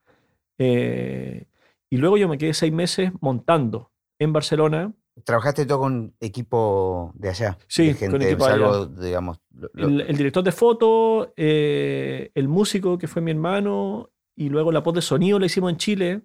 eh, 0.58 1.46
y 1.90 1.96
luego 1.96 2.16
yo 2.16 2.28
me 2.28 2.38
quedé 2.38 2.54
seis 2.54 2.72
meses 2.72 3.12
montando 3.20 3.92
en 4.18 4.32
Barcelona. 4.32 4.92
¿Trabajaste 5.24 5.64
todo 5.64 5.78
con 5.78 6.12
equipo 6.18 7.12
de 7.14 7.28
allá? 7.28 7.56
Sí, 7.68 7.92
de 7.92 8.10
con 8.10 8.20
equipo 8.20 8.46
salvo, 8.46 8.86
digamos. 8.86 9.38
lo- 9.54 9.70
lo- 9.74 9.86
El, 9.88 10.00
el 10.00 10.16
director 10.16 10.42
de 10.42 10.50
foto, 10.50 11.32
eh, 11.36 12.32
el 12.34 12.48
músico 12.48 12.98
que 12.98 13.06
fue 13.06 13.22
mi 13.22 13.30
hermano, 13.30 14.10
y 14.36 14.48
luego 14.48 14.72
la 14.72 14.80
voz 14.80 14.94
de 14.94 15.02
sonido 15.02 15.38
la 15.38 15.46
hicimos 15.46 15.70
en 15.70 15.76
Chile, 15.76 16.22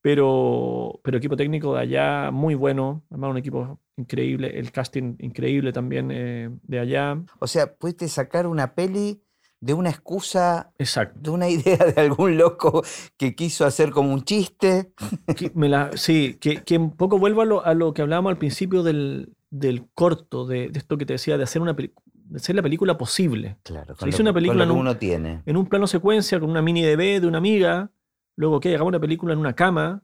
pero, 0.00 1.00
pero 1.02 1.18
equipo 1.18 1.36
técnico 1.36 1.74
de 1.74 1.80
allá 1.80 2.30
muy 2.30 2.54
bueno, 2.54 3.04
además 3.10 3.30
un 3.30 3.36
equipo 3.38 3.80
increíble, 3.96 4.58
el 4.58 4.70
casting 4.70 5.16
increíble 5.18 5.72
también 5.72 6.10
eh, 6.12 6.50
de 6.62 6.78
allá. 6.78 7.20
O 7.40 7.46
sea, 7.46 7.74
pudiste 7.74 8.08
sacar 8.08 8.46
una 8.46 8.74
peli 8.74 9.20
de 9.60 9.74
una 9.74 9.90
excusa, 9.90 10.70
Exacto. 10.78 11.18
de 11.20 11.30
una 11.30 11.48
idea 11.48 11.76
de 11.78 12.00
algún 12.00 12.38
loco 12.38 12.82
que 13.16 13.34
quiso 13.34 13.66
hacer 13.66 13.90
como 13.90 14.12
un 14.14 14.22
chiste. 14.22 14.92
Que 15.36 15.50
me 15.54 15.68
la- 15.68 15.90
sí, 15.96 16.36
que, 16.40 16.62
que 16.62 16.78
un 16.78 16.92
poco 16.96 17.18
vuelvo 17.18 17.42
a 17.42 17.44
lo, 17.44 17.64
a 17.64 17.74
lo 17.74 17.92
que 17.92 18.02
hablábamos 18.02 18.30
al 18.30 18.38
principio 18.38 18.84
del, 18.84 19.34
del 19.50 19.88
corto, 19.94 20.46
de, 20.46 20.68
de 20.68 20.78
esto 20.78 20.96
que 20.96 21.06
te 21.06 21.14
decía, 21.14 21.36
de 21.36 21.42
hacer, 21.42 21.60
una, 21.60 21.72
de 21.72 21.92
hacer 22.34 22.54
la 22.56 22.62
película 22.62 22.96
posible. 22.98 23.56
Claro, 23.62 23.94
Se 23.96 24.08
hizo 24.08 24.18
lo 24.18 24.24
una 24.30 24.32
película 24.34 24.64
lo 24.64 24.64
que 24.64 24.70
en 24.72 24.76
un- 24.76 24.80
uno 24.86 24.96
tiene. 24.96 25.42
En 25.46 25.56
un 25.56 25.66
plano 25.66 25.86
secuencia 25.86 26.38
con 26.40 26.50
una 26.50 26.62
mini 26.62 26.82
DB 26.82 27.20
de 27.20 27.26
una 27.26 27.38
amiga, 27.38 27.90
luego 28.36 28.60
que 28.60 28.70
hagamos 28.74 28.88
una 28.88 29.00
película 29.00 29.32
en 29.32 29.38
una 29.40 29.54
cama 29.54 30.02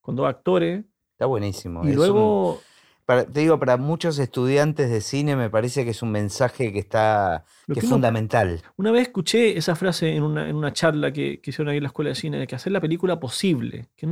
con 0.00 0.16
dos 0.16 0.26
actores, 0.28 0.84
Está 1.12 1.26
buenísimo. 1.26 1.82
y 1.84 1.88
es 1.90 1.92
un- 1.92 1.96
luego... 1.96 2.60
para- 3.06 3.24
te 3.26 3.40
digo, 3.40 3.58
para 3.58 3.76
muchos 3.76 4.18
estudiantes 4.18 4.88
de 4.90 5.00
cine 5.02 5.36
me 5.36 5.50
parece 5.50 5.84
que 5.84 5.90
es 5.90 6.02
un 6.02 6.10
mensaje 6.10 6.72
que 6.72 6.78
está 6.78 7.44
que 7.66 7.74
que 7.74 7.78
es 7.80 7.84
uno- 7.84 7.94
fundamental. 7.96 8.62
Una 8.76 8.90
vez 8.92 9.02
escuché 9.02 9.56
esa 9.58 9.76
frase 9.76 10.14
en 10.16 10.22
una, 10.22 10.48
en 10.48 10.56
una 10.56 10.72
charla 10.72 11.12
que, 11.12 11.40
que 11.40 11.50
hicieron 11.50 11.68
ahí 11.70 11.76
en 11.76 11.82
la 11.82 11.88
escuela 11.88 12.08
de 12.10 12.14
cine, 12.14 12.38
de 12.38 12.46
que 12.46 12.54
hacer 12.54 12.72
la 12.72 12.80
película 12.80 13.20
posible, 13.20 13.88
que 13.96 14.06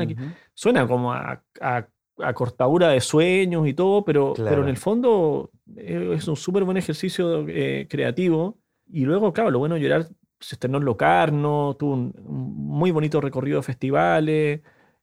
suena 0.55 0.87
como 0.87 1.13
a, 1.13 1.43
a- 1.61 1.87
a 2.23 2.33
cortadura 2.35 2.89
de 2.89 3.01
sueños 3.01 3.67
y 3.67 3.75
todo, 3.75 4.05
pero, 4.05 4.35
pero 4.37 4.63
en 4.63 4.69
el 4.69 4.77
fondo 4.77 5.51
eh, 5.77 6.15
es 6.17 6.29
un 6.29 6.37
súper 6.37 6.65
buen 6.65 6.77
ejercicio 6.77 7.47
eh, 7.49 7.87
creativo. 7.89 8.59
Y 8.87 9.05
luego, 9.05 9.33
claro, 9.33 9.51
lo 9.51 9.59
bueno 9.59 9.77
de 9.77 9.81
llorar 9.81 10.07
se 10.41 10.57
estrenó 10.57 10.79
en 10.79 10.85
Locarno, 10.85 11.77
tuvo 11.79 11.95
un, 11.95 12.15
un 12.25 12.55
muy 12.55 12.91
bonito 12.91 13.21
recorrido 13.21 13.59
de 13.59 13.63
festivales, 13.63 14.61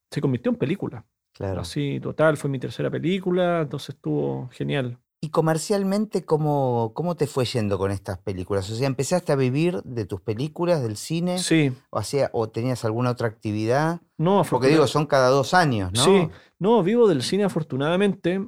se 0.09 0.21
convirtió 0.21 0.51
en 0.51 0.57
película. 0.57 1.05
Claro. 1.33 1.61
Así, 1.61 1.99
total, 2.01 2.35
fue 2.37 2.49
mi 2.49 2.59
tercera 2.59 2.89
película, 2.89 3.61
entonces 3.61 3.95
estuvo 3.95 4.49
genial. 4.51 4.97
¿Y 5.21 5.29
comercialmente 5.31 6.23
cómo, 6.23 6.91
cómo 6.93 7.15
te 7.15 7.27
fue 7.27 7.43
yendo 7.43 7.77
con 7.77 7.91
estas 7.91 8.19
películas? 8.19 8.69
O 8.69 8.75
sea, 8.75 8.87
¿empezaste 8.87 9.33
a 9.33 9.35
vivir 9.35 9.81
de 9.83 10.05
tus 10.05 10.21
películas, 10.21 10.81
del 10.81 10.95
cine? 10.95 11.39
Sí, 11.39 11.73
¿O, 11.89 11.99
hacía, 11.99 12.29
o 12.31 12.47
tenías 12.47 12.85
alguna 12.85 13.11
otra 13.11 13.27
actividad? 13.27 13.99
no, 14.17 14.43
Porque 14.49 14.69
digo, 14.69 14.87
son 14.87 15.05
cada 15.05 15.27
dos 15.29 15.53
años, 15.53 15.91
¿no? 15.91 16.03
Sí, 16.03 16.29
no, 16.59 16.83
vivo 16.83 17.07
del 17.07 17.21
cine 17.21 17.43
afortunadamente, 17.43 18.47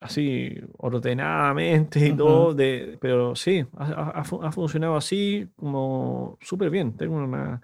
así 0.00 0.54
ordenadamente 0.78 2.06
y 2.06 2.12
todo, 2.12 2.54
de, 2.54 2.96
pero 3.00 3.34
sí, 3.34 3.64
ha 3.76 4.52
funcionado 4.52 4.96
así 4.96 5.48
como 5.56 6.38
súper 6.40 6.70
bien. 6.70 6.96
Tengo, 6.96 7.16
una, 7.16 7.60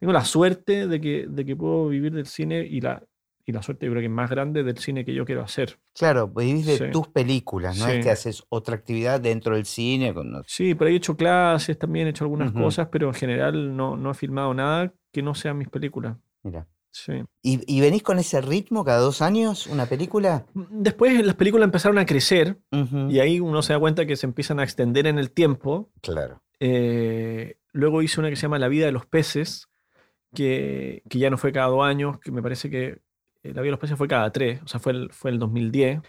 tengo 0.00 0.12
la 0.12 0.24
suerte 0.24 0.88
de 0.88 1.00
que, 1.00 1.26
de 1.28 1.44
que 1.44 1.54
puedo 1.54 1.88
vivir 1.88 2.12
del 2.12 2.26
cine 2.26 2.66
y 2.66 2.80
la, 2.80 3.02
y 3.44 3.52
la 3.52 3.62
suerte 3.62 3.86
yo 3.86 3.92
creo 3.92 4.00
que 4.02 4.06
es 4.06 4.12
más 4.12 4.30
grande 4.30 4.62
del 4.62 4.78
cine 4.78 5.04
que 5.04 5.14
yo 5.14 5.24
quiero 5.24 5.42
hacer. 5.42 5.78
Claro, 5.94 6.28
vivís 6.28 6.64
de 6.66 6.78
Sí. 6.78 6.84
tus 6.92 7.08
películas, 7.08 7.76
no 7.78 7.86
Sí. 7.86 7.92
es 7.92 8.04
que 8.04 8.10
haces 8.10 8.44
otra 8.48 8.74
actividad 8.76 9.20
dentro 9.20 9.56
del 9.56 9.64
cine. 9.66 10.14
Con... 10.14 10.30
no- 10.30 10.42
Sí, 10.46 10.76
ahí 10.80 10.92
he 10.94 10.96
hecho 10.96 11.16
clases, 11.16 11.78
también 11.78 12.06
he 12.06 12.10
hecho 12.10 12.24
algunas 12.24 12.52
cosas, 12.52 12.88
pero 12.92 13.08
en 13.08 13.14
general 13.14 13.76
no, 13.76 13.96
no 13.96 14.10
he 14.10 14.14
filmado 14.14 14.54
nada 14.54 14.92
que 15.12 15.22
no 15.22 15.34
sean 15.34 15.58
mis 15.58 15.68
películas. 15.68 16.16
Mira. 16.42 16.66
Sí. 16.94 17.12
¿Y, 17.42 17.60
y 17.74 17.80
venís 17.80 18.02
con 18.02 18.18
ese 18.18 18.42
ritmo 18.42 18.84
cada 18.84 18.98
dos 18.98 19.22
años 19.22 19.66
una 19.66 19.86
película? 19.86 20.44
Después 20.54 21.24
las 21.24 21.36
películas 21.36 21.64
empezaron 21.64 21.96
a 21.96 22.04
crecer 22.04 22.58
y 23.08 23.18
ahí 23.18 23.40
uno 23.40 23.62
se 23.62 23.72
da 23.72 23.78
cuenta 23.78 24.04
que 24.04 24.14
se 24.14 24.26
empiezan 24.26 24.60
a 24.60 24.62
extender 24.64 25.06
en 25.06 25.18
el 25.18 25.30
tiempo. 25.30 25.90
Claro. 26.02 26.42
Eh, 26.60 27.56
luego 27.72 28.02
hice 28.02 28.20
una 28.20 28.28
que 28.28 28.36
se 28.36 28.42
llama 28.42 28.58
La 28.58 28.68
vida 28.68 28.84
de 28.84 28.92
los 28.92 29.06
peces, 29.06 29.68
que, 30.34 31.02
que 31.08 31.18
ya 31.18 31.30
no 31.30 31.38
fue 31.38 31.50
cada 31.52 31.68
dos 31.68 31.82
años, 31.84 32.18
que 32.20 32.30
me 32.30 32.42
parece 32.42 32.68
que 32.70 32.98
La 33.42 33.50
vida 33.50 33.62
de 33.62 33.70
los 33.72 33.80
peces 33.80 33.98
fue 33.98 34.08
cada 34.08 34.30
tres, 34.30 34.60
o 34.62 34.68
sea, 34.68 34.80
fue 34.80 34.92
el, 34.92 35.12
fue 35.12 35.30
el 35.30 35.38
2010. 35.38 36.00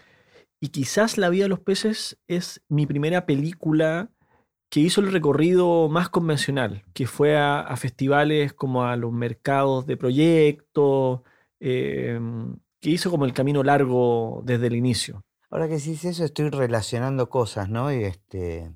Y 0.60 0.68
quizás 0.68 1.18
La 1.18 1.28
vida 1.28 1.44
de 1.44 1.48
los 1.48 1.60
peces 1.60 2.18
es 2.26 2.62
mi 2.68 2.86
primera 2.86 3.26
película 3.26 4.10
que 4.70 4.80
hizo 4.80 5.00
el 5.00 5.12
recorrido 5.12 5.88
más 5.88 6.08
convencional, 6.08 6.84
que 6.94 7.06
fue 7.06 7.36
a, 7.36 7.72
festivales 7.76 8.52
como 8.52 8.84
a 8.84 8.96
los 8.96 9.12
mercados 9.12 9.86
de 9.86 9.96
proyectos, 9.96 11.20
eh, 11.60 12.18
que 12.80 12.90
hizo 12.90 13.10
como 13.10 13.24
el 13.24 13.32
camino 13.32 13.62
largo 13.62 14.42
desde 14.44 14.66
el 14.66 14.74
inicio. 14.74 15.24
Ahora 15.50 15.68
que 15.68 15.74
decís 15.74 16.04
eso, 16.04 16.24
estoy 16.24 16.50
relacionando 16.50 17.28
cosas, 17.28 17.68
¿no? 17.68 17.92
Y 17.92 18.02
este, 18.02 18.74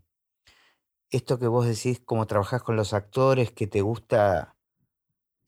esto 1.11 1.39
que 1.39 1.49
vos 1.49 1.67
decís, 1.67 2.01
como 2.05 2.27
trabajás 2.27 2.63
con 2.63 2.77
los 2.77 2.95
actores, 2.95 3.51
que 3.51 3.67
te 3.67 3.81
gusta 3.81 4.55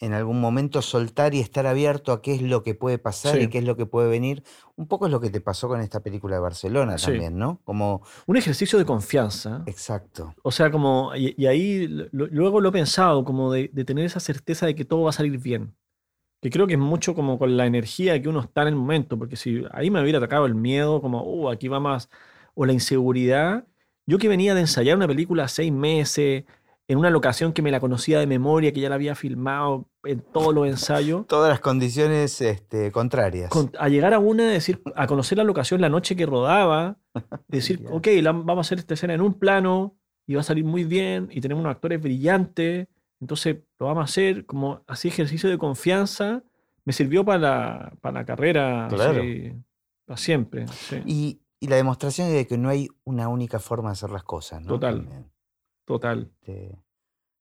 en 0.01 0.15
algún 0.15 0.41
momento 0.41 0.81
soltar 0.83 1.35
y 1.35 1.41
estar 1.41 1.67
abierto 1.67 2.13
a 2.13 2.23
qué 2.23 2.35
es 2.35 2.43
lo 2.43 2.63
que 2.63 2.75
puede 2.75 2.99
pasar 2.99 3.37
Sí. 3.37 3.43
y 3.45 3.49
qué 3.49 3.59
es 3.59 3.65
lo 3.65 3.77
que 3.77 3.85
puede 3.87 4.09
venir. 4.09 4.43
Un 4.77 4.87
poco 4.89 5.05
es 5.07 5.13
lo 5.13 5.21
que 5.21 5.29
te 5.31 5.41
pasó 5.43 5.69
con 5.69 5.81
esta 5.83 6.01
película 6.01 6.37
de 6.37 6.41
Barcelona 6.41 6.97
Sí. 6.97 7.07
también, 7.07 7.37
¿no? 7.39 7.61
Como, 7.65 8.03
Un 8.27 8.37
ejercicio 8.39 8.79
de 8.79 8.87
confianza. 8.87 9.63
exacto. 9.67 10.35
O 10.43 10.51
sea, 10.51 10.71
como, 10.71 11.15
y, 11.15 11.35
y 11.37 11.47
ahí 11.47 11.87
lo- 12.13 12.27
luego 12.29 12.61
lo 12.63 12.71
he 12.71 12.73
pensado, 12.73 13.25
como 13.25 13.53
de, 13.53 13.69
de 13.73 13.85
tener 13.85 14.05
esa 14.07 14.21
certeza 14.21 14.65
de 14.67 14.75
que 14.75 14.85
todo 14.87 15.03
va 15.03 15.11
a 15.11 15.13
salir 15.13 15.37
bien. 15.39 15.75
Que 16.43 16.49
creo 16.49 16.67
que 16.67 16.73
es 16.73 16.79
mucho 16.81 17.15
como 17.15 17.39
con 17.39 17.59
la 17.59 17.67
energía 17.67 18.21
que 18.23 18.29
uno 18.31 18.41
está 18.41 18.63
en 18.63 18.69
el 18.69 18.77
momento, 18.77 19.19
porque 19.19 19.37
si 19.37 19.63
ahí 19.73 19.91
me 19.91 20.01
hubiera 20.03 20.17
atacado 20.17 20.47
el 20.47 20.55
miedo, 20.55 21.03
como, 21.03 21.23
uh, 21.23 21.51
aquí 21.51 21.69
va 21.69 21.79
más, 21.81 22.09
o 22.55 22.65
la 22.65 22.73
inseguridad. 22.73 23.67
Yo 24.07 24.17
que 24.17 24.29
venía 24.29 24.55
de 24.55 24.63
ensayar 24.63 24.97
una 24.97 25.07
película 25.07 25.47
seis 25.49 25.71
meses, 25.71 26.45
en 26.91 26.99
una 26.99 27.09
locación 27.11 27.53
que 27.53 27.63
me 27.63 27.71
la 27.71 27.79
conocía 27.79 28.19
de 28.19 28.27
memoria, 28.27 28.73
que 28.73 28.81
ya 28.81 28.89
la 28.89 28.97
había 28.97 29.15
filmado 29.15 29.89
en 30.03 30.21
todos 30.21 30.53
los 30.53 30.67
ensayos, 30.67 31.25
Todas 31.29 31.49
las 31.49 31.61
condiciones 31.61 32.41
este, 32.41 32.91
contrarias. 32.91 33.49
con- 33.51 33.71
a 33.79 33.89
llegar 33.89 34.13
a 34.13 34.19
una, 34.19 34.49
decir, 34.49 34.83
a 34.97 35.07
conocer 35.07 35.39
la 35.39 35.45
locación 35.45 35.81
la 35.81 35.89
noche 35.89 36.17
que 36.17 36.27
rodaba, 36.27 36.97
decir, 37.49 37.87
ok, 37.91 38.09
la- 38.23 38.33
vamos 38.33 38.59
a 38.59 38.61
hacer 38.63 38.79
esta 38.79 38.95
escena 38.95 39.15
en 39.15 39.21
un 39.21 39.35
plano 39.35 39.97
y 40.27 40.35
va 40.35 40.41
a 40.41 40.45
salir 40.45 40.65
muy 40.65 40.83
bien 40.85 41.29
y 41.31 41.41
tenemos 41.41 41.61
unos 41.63 41.73
actores 41.77 42.01
brillantes, 42.03 42.89
entonces 43.21 43.59
lo 43.79 43.87
vamos 43.87 44.01
a 44.03 44.05
hacer 44.05 44.45
como 44.47 44.83
así 44.89 45.09
ejercicio 45.09 45.49
de 45.49 45.59
confianza, 45.59 46.43
me 46.85 46.93
sirvió 46.93 47.25
para 47.25 47.39
la, 47.39 47.93
para 48.01 48.21
la 48.21 48.25
carrera, 48.25 48.89
Claro. 48.91 49.21
así, 49.21 49.53
para 50.07 50.17
siempre. 50.17 50.67
sí, 50.69 50.97
Y, 51.07 51.41
y 51.61 51.69
la 51.69 51.77
demostración 51.77 52.31
de 52.33 52.47
que 52.49 52.59
no 52.59 52.69
hay 52.69 52.89
una 53.05 53.29
única 53.29 53.61
forma 53.61 53.91
de 53.91 53.93
hacer 53.93 54.11
las 54.11 54.25
cosas, 54.25 54.61
¿no? 54.63 54.69
Total. 54.69 55.03
También. 55.05 55.31
Total. 55.85 56.31
Este, 56.41 56.79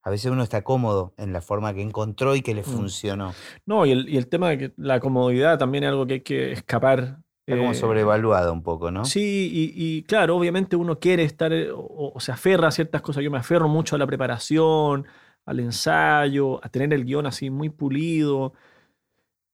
a 0.03 0.09
veces 0.09 0.31
uno 0.31 0.43
está 0.43 0.63
cómodo 0.63 1.13
en 1.17 1.33
la 1.33 1.41
forma 1.41 1.73
que 1.73 1.81
encontró 1.81 2.35
y 2.35 2.41
que 2.41 2.53
le 2.55 2.61
Mm. 2.61 2.65
funcionó. 2.65 3.33
No, 3.65 3.85
y 3.85 3.91
el, 3.91 4.09
y 4.09 4.17
el 4.17 4.27
tema 4.27 4.49
de 4.49 4.57
que 4.57 4.73
la 4.77 4.99
comodidad 4.99 5.57
también 5.57 5.83
es 5.83 5.89
algo 5.89 6.05
que 6.07 6.13
hay 6.15 6.21
que 6.21 6.51
escapar. 6.53 7.19
Está 7.45 7.57
como 7.57 7.71
eh, 7.71 7.75
sobrevaluado 7.75 8.53
un 8.53 8.61
poco, 8.63 8.91
¿no? 8.91 9.05
Sí, 9.05 9.49
y, 9.51 9.73
y 9.75 10.03
claro, 10.03 10.37
obviamente 10.37 10.75
uno 10.75 10.99
quiere 10.99 11.23
estar 11.23 11.51
eh, 11.51 11.71
o, 11.71 12.11
o 12.15 12.19
se 12.19 12.31
aferra 12.31 12.67
a 12.67 12.71
ciertas 12.71 13.01
cosas. 13.01 13.23
Yo 13.23 13.31
me 13.31 13.39
aferro 13.39 13.67
mucho 13.67 13.95
a 13.95 13.99
la 13.99 14.05
preparación, 14.07 15.05
al 15.45 15.59
ensayo, 15.59 16.63
a 16.63 16.69
tener 16.69 16.93
el 16.93 17.05
guion 17.05 17.25
así 17.25 17.49
muy 17.49 17.69
pulido. 17.69 18.53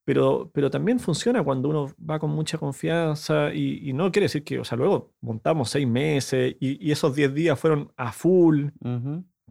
Pero, 0.05 0.51
pero 0.53 0.69
también 0.69 0.99
funciona 0.99 1.43
cuando 1.43 1.69
uno 1.69 1.87
va 2.09 2.19
con 2.19 2.29
mucha 2.31 2.57
confianza 2.59 3.53
y, 3.53 3.89
y 3.89 3.93
no 3.93 4.11
quiere 4.11 4.25
decir 4.25 4.43
que, 4.43 4.59
o 4.59 4.63
sea, 4.63 4.77
luego 4.77 5.13
montamos 5.21 5.71
seis 5.71 5.87
meses 5.87 6.55
y, 6.59 6.87
y 6.87 6.91
esos 6.91 7.15
diez 7.15 7.33
días 7.33 7.59
fueron 7.59 7.91
a 7.97 8.11
full, 8.11 8.67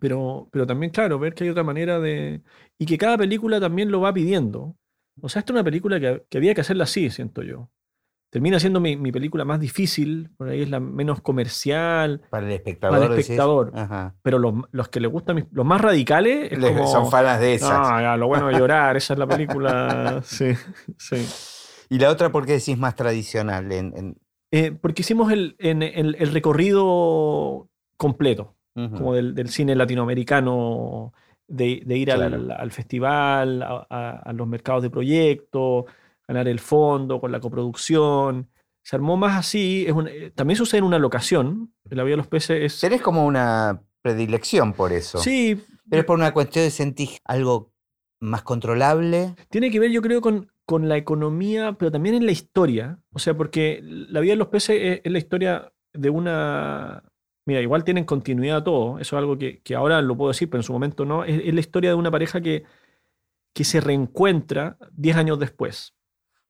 pero, 0.00 0.48
pero 0.52 0.66
también, 0.66 0.90
claro, 0.92 1.18
ver 1.18 1.34
que 1.34 1.44
hay 1.44 1.50
otra 1.50 1.64
manera 1.64 1.98
de... 2.00 2.42
Y 2.78 2.86
que 2.86 2.98
cada 2.98 3.18
película 3.18 3.60
también 3.60 3.90
lo 3.90 4.00
va 4.00 4.12
pidiendo. 4.12 4.76
O 5.20 5.28
sea, 5.28 5.40
esta 5.40 5.52
es 5.52 5.54
una 5.54 5.64
película 5.64 5.98
que, 6.00 6.24
que 6.28 6.38
había 6.38 6.54
que 6.54 6.60
hacerla 6.60 6.84
así, 6.84 7.10
siento 7.10 7.42
yo. 7.42 7.70
Termina 8.34 8.58
siendo 8.58 8.80
mi, 8.80 8.96
mi 8.96 9.12
película 9.12 9.44
más 9.44 9.60
difícil, 9.60 10.28
por 10.36 10.48
ahí 10.48 10.62
es 10.62 10.68
la 10.68 10.80
menos 10.80 11.20
comercial, 11.20 12.20
Para 12.30 12.44
el 12.46 12.52
espectador. 12.52 12.98
decís. 13.10 13.20
espectador. 13.26 13.70
Ajá. 13.76 14.16
pero 14.22 14.40
los, 14.40 14.54
los 14.72 14.88
que 14.88 14.98
les 14.98 15.08
gustan, 15.08 15.46
los 15.52 15.64
más 15.64 15.80
radicales, 15.80 16.50
es 16.50 16.58
Le- 16.58 16.74
como... 16.74 16.88
Son 16.88 17.08
fanas 17.12 17.38
de 17.38 17.54
esas. 17.54 17.70
Ya, 17.70 18.16
lo 18.16 18.26
bueno 18.26 18.48
de 18.48 18.58
llorar, 18.58 18.96
esa 18.96 19.12
es 19.12 19.18
la 19.20 19.28
película. 19.28 20.20
Sí, 20.24 20.52
sí. 20.98 21.24
Y 21.90 22.00
la 22.00 22.10
otra, 22.10 22.32
¿por 22.32 22.44
qué 22.44 22.54
decís 22.54 22.76
más 22.76 22.96
tradicional? 22.96 23.70
En, 23.70 23.96
en- 23.96 24.16
Eh, 24.50 24.72
porque 24.72 25.02
hicimos 25.02 25.30
el, 25.30 25.54
en- 25.60 25.84
el- 25.84 26.16
el 26.18 26.32
recorrido 26.32 27.68
completo, 27.96 28.56
como 28.74 29.14
del, 29.14 29.36
del 29.36 29.48
cine 29.48 29.76
latinoamericano, 29.76 31.12
de, 31.46 31.82
de 31.86 31.96
ir 31.96 32.10
al- 32.10 32.70
festival, 32.72 33.62
a, 33.62 33.86
a- 33.88 34.22
a 34.24 34.32
los 34.32 34.48
mercados 34.48 34.82
de 34.82 34.90
proyectos, 34.90 35.84
ganar 36.26 36.48
el 36.48 36.58
fondo 36.60 37.20
con 37.20 37.32
la 37.32 37.40
coproducción. 37.40 38.48
Se 38.82 38.96
armó 38.96 39.16
más 39.16 39.38
así. 39.38 39.84
es 39.86 39.92
un- 39.92 40.08
eh, 40.08 40.30
también 40.34 40.56
sucede 40.56 40.78
en 40.78 40.84
una 40.84 40.98
locación. 40.98 41.72
La 41.90 42.02
Vía 42.04 42.12
de 42.12 42.16
los 42.18 42.26
Peces 42.28 42.62
es. 42.74 42.80
Tenés 42.80 43.00
como 43.02 43.24
una 43.26 43.82
predilección 44.02 44.72
por 44.74 44.92
eso. 44.92 45.18
Sí, 45.18 45.58
Pero 45.88 46.00
es 46.00 46.06
por 46.06 46.18
una 46.18 46.32
cuestión 46.32 46.64
de 46.64 46.70
sentir 46.70 47.08
algo 47.24 47.72
más 48.20 48.42
controlable. 48.42 49.34
Tiene 49.50 49.70
que 49.70 49.80
ver, 49.80 49.90
yo 49.90 50.02
creo, 50.02 50.20
con, 50.20 50.50
con 50.66 50.88
la 50.88 50.96
economía, 50.96 51.72
pero 51.78 51.90
también 51.90 52.14
en 52.14 52.26
la 52.26 52.32
historia. 52.32 52.98
O 53.12 53.18
sea, 53.18 53.34
porque 53.36 53.80
la 53.82 54.20
vida 54.20 54.32
de 54.32 54.36
los 54.38 54.48
peces 54.48 54.76
es, 54.80 55.00
es 55.04 55.12
la 55.12 55.18
historia 55.18 55.72
de 55.92 56.10
una... 56.10 57.02
Mira, 57.46 57.60
igual 57.60 57.84
tienen 57.84 58.04
continuidad 58.04 58.62
todo. 58.62 58.98
Eso 58.98 59.16
es 59.16 59.18
algo 59.20 59.36
que, 59.38 59.60
que 59.62 59.74
ahora 59.74 60.00
lo 60.00 60.16
puedo 60.16 60.30
decir, 60.30 60.48
pero 60.48 60.60
en 60.60 60.64
su 60.64 60.72
momento 60.72 61.04
no. 61.04 61.24
Es, 61.24 61.42
es 61.44 61.52
la 61.54 61.60
historia 61.60 61.90
de 61.90 61.96
una 61.96 62.10
pareja 62.10 62.40
que, 62.40 62.64
que 63.54 63.64
se 63.64 63.80
reencuentra 63.80 64.78
10 64.92 65.16
años 65.16 65.38
después. 65.38 65.94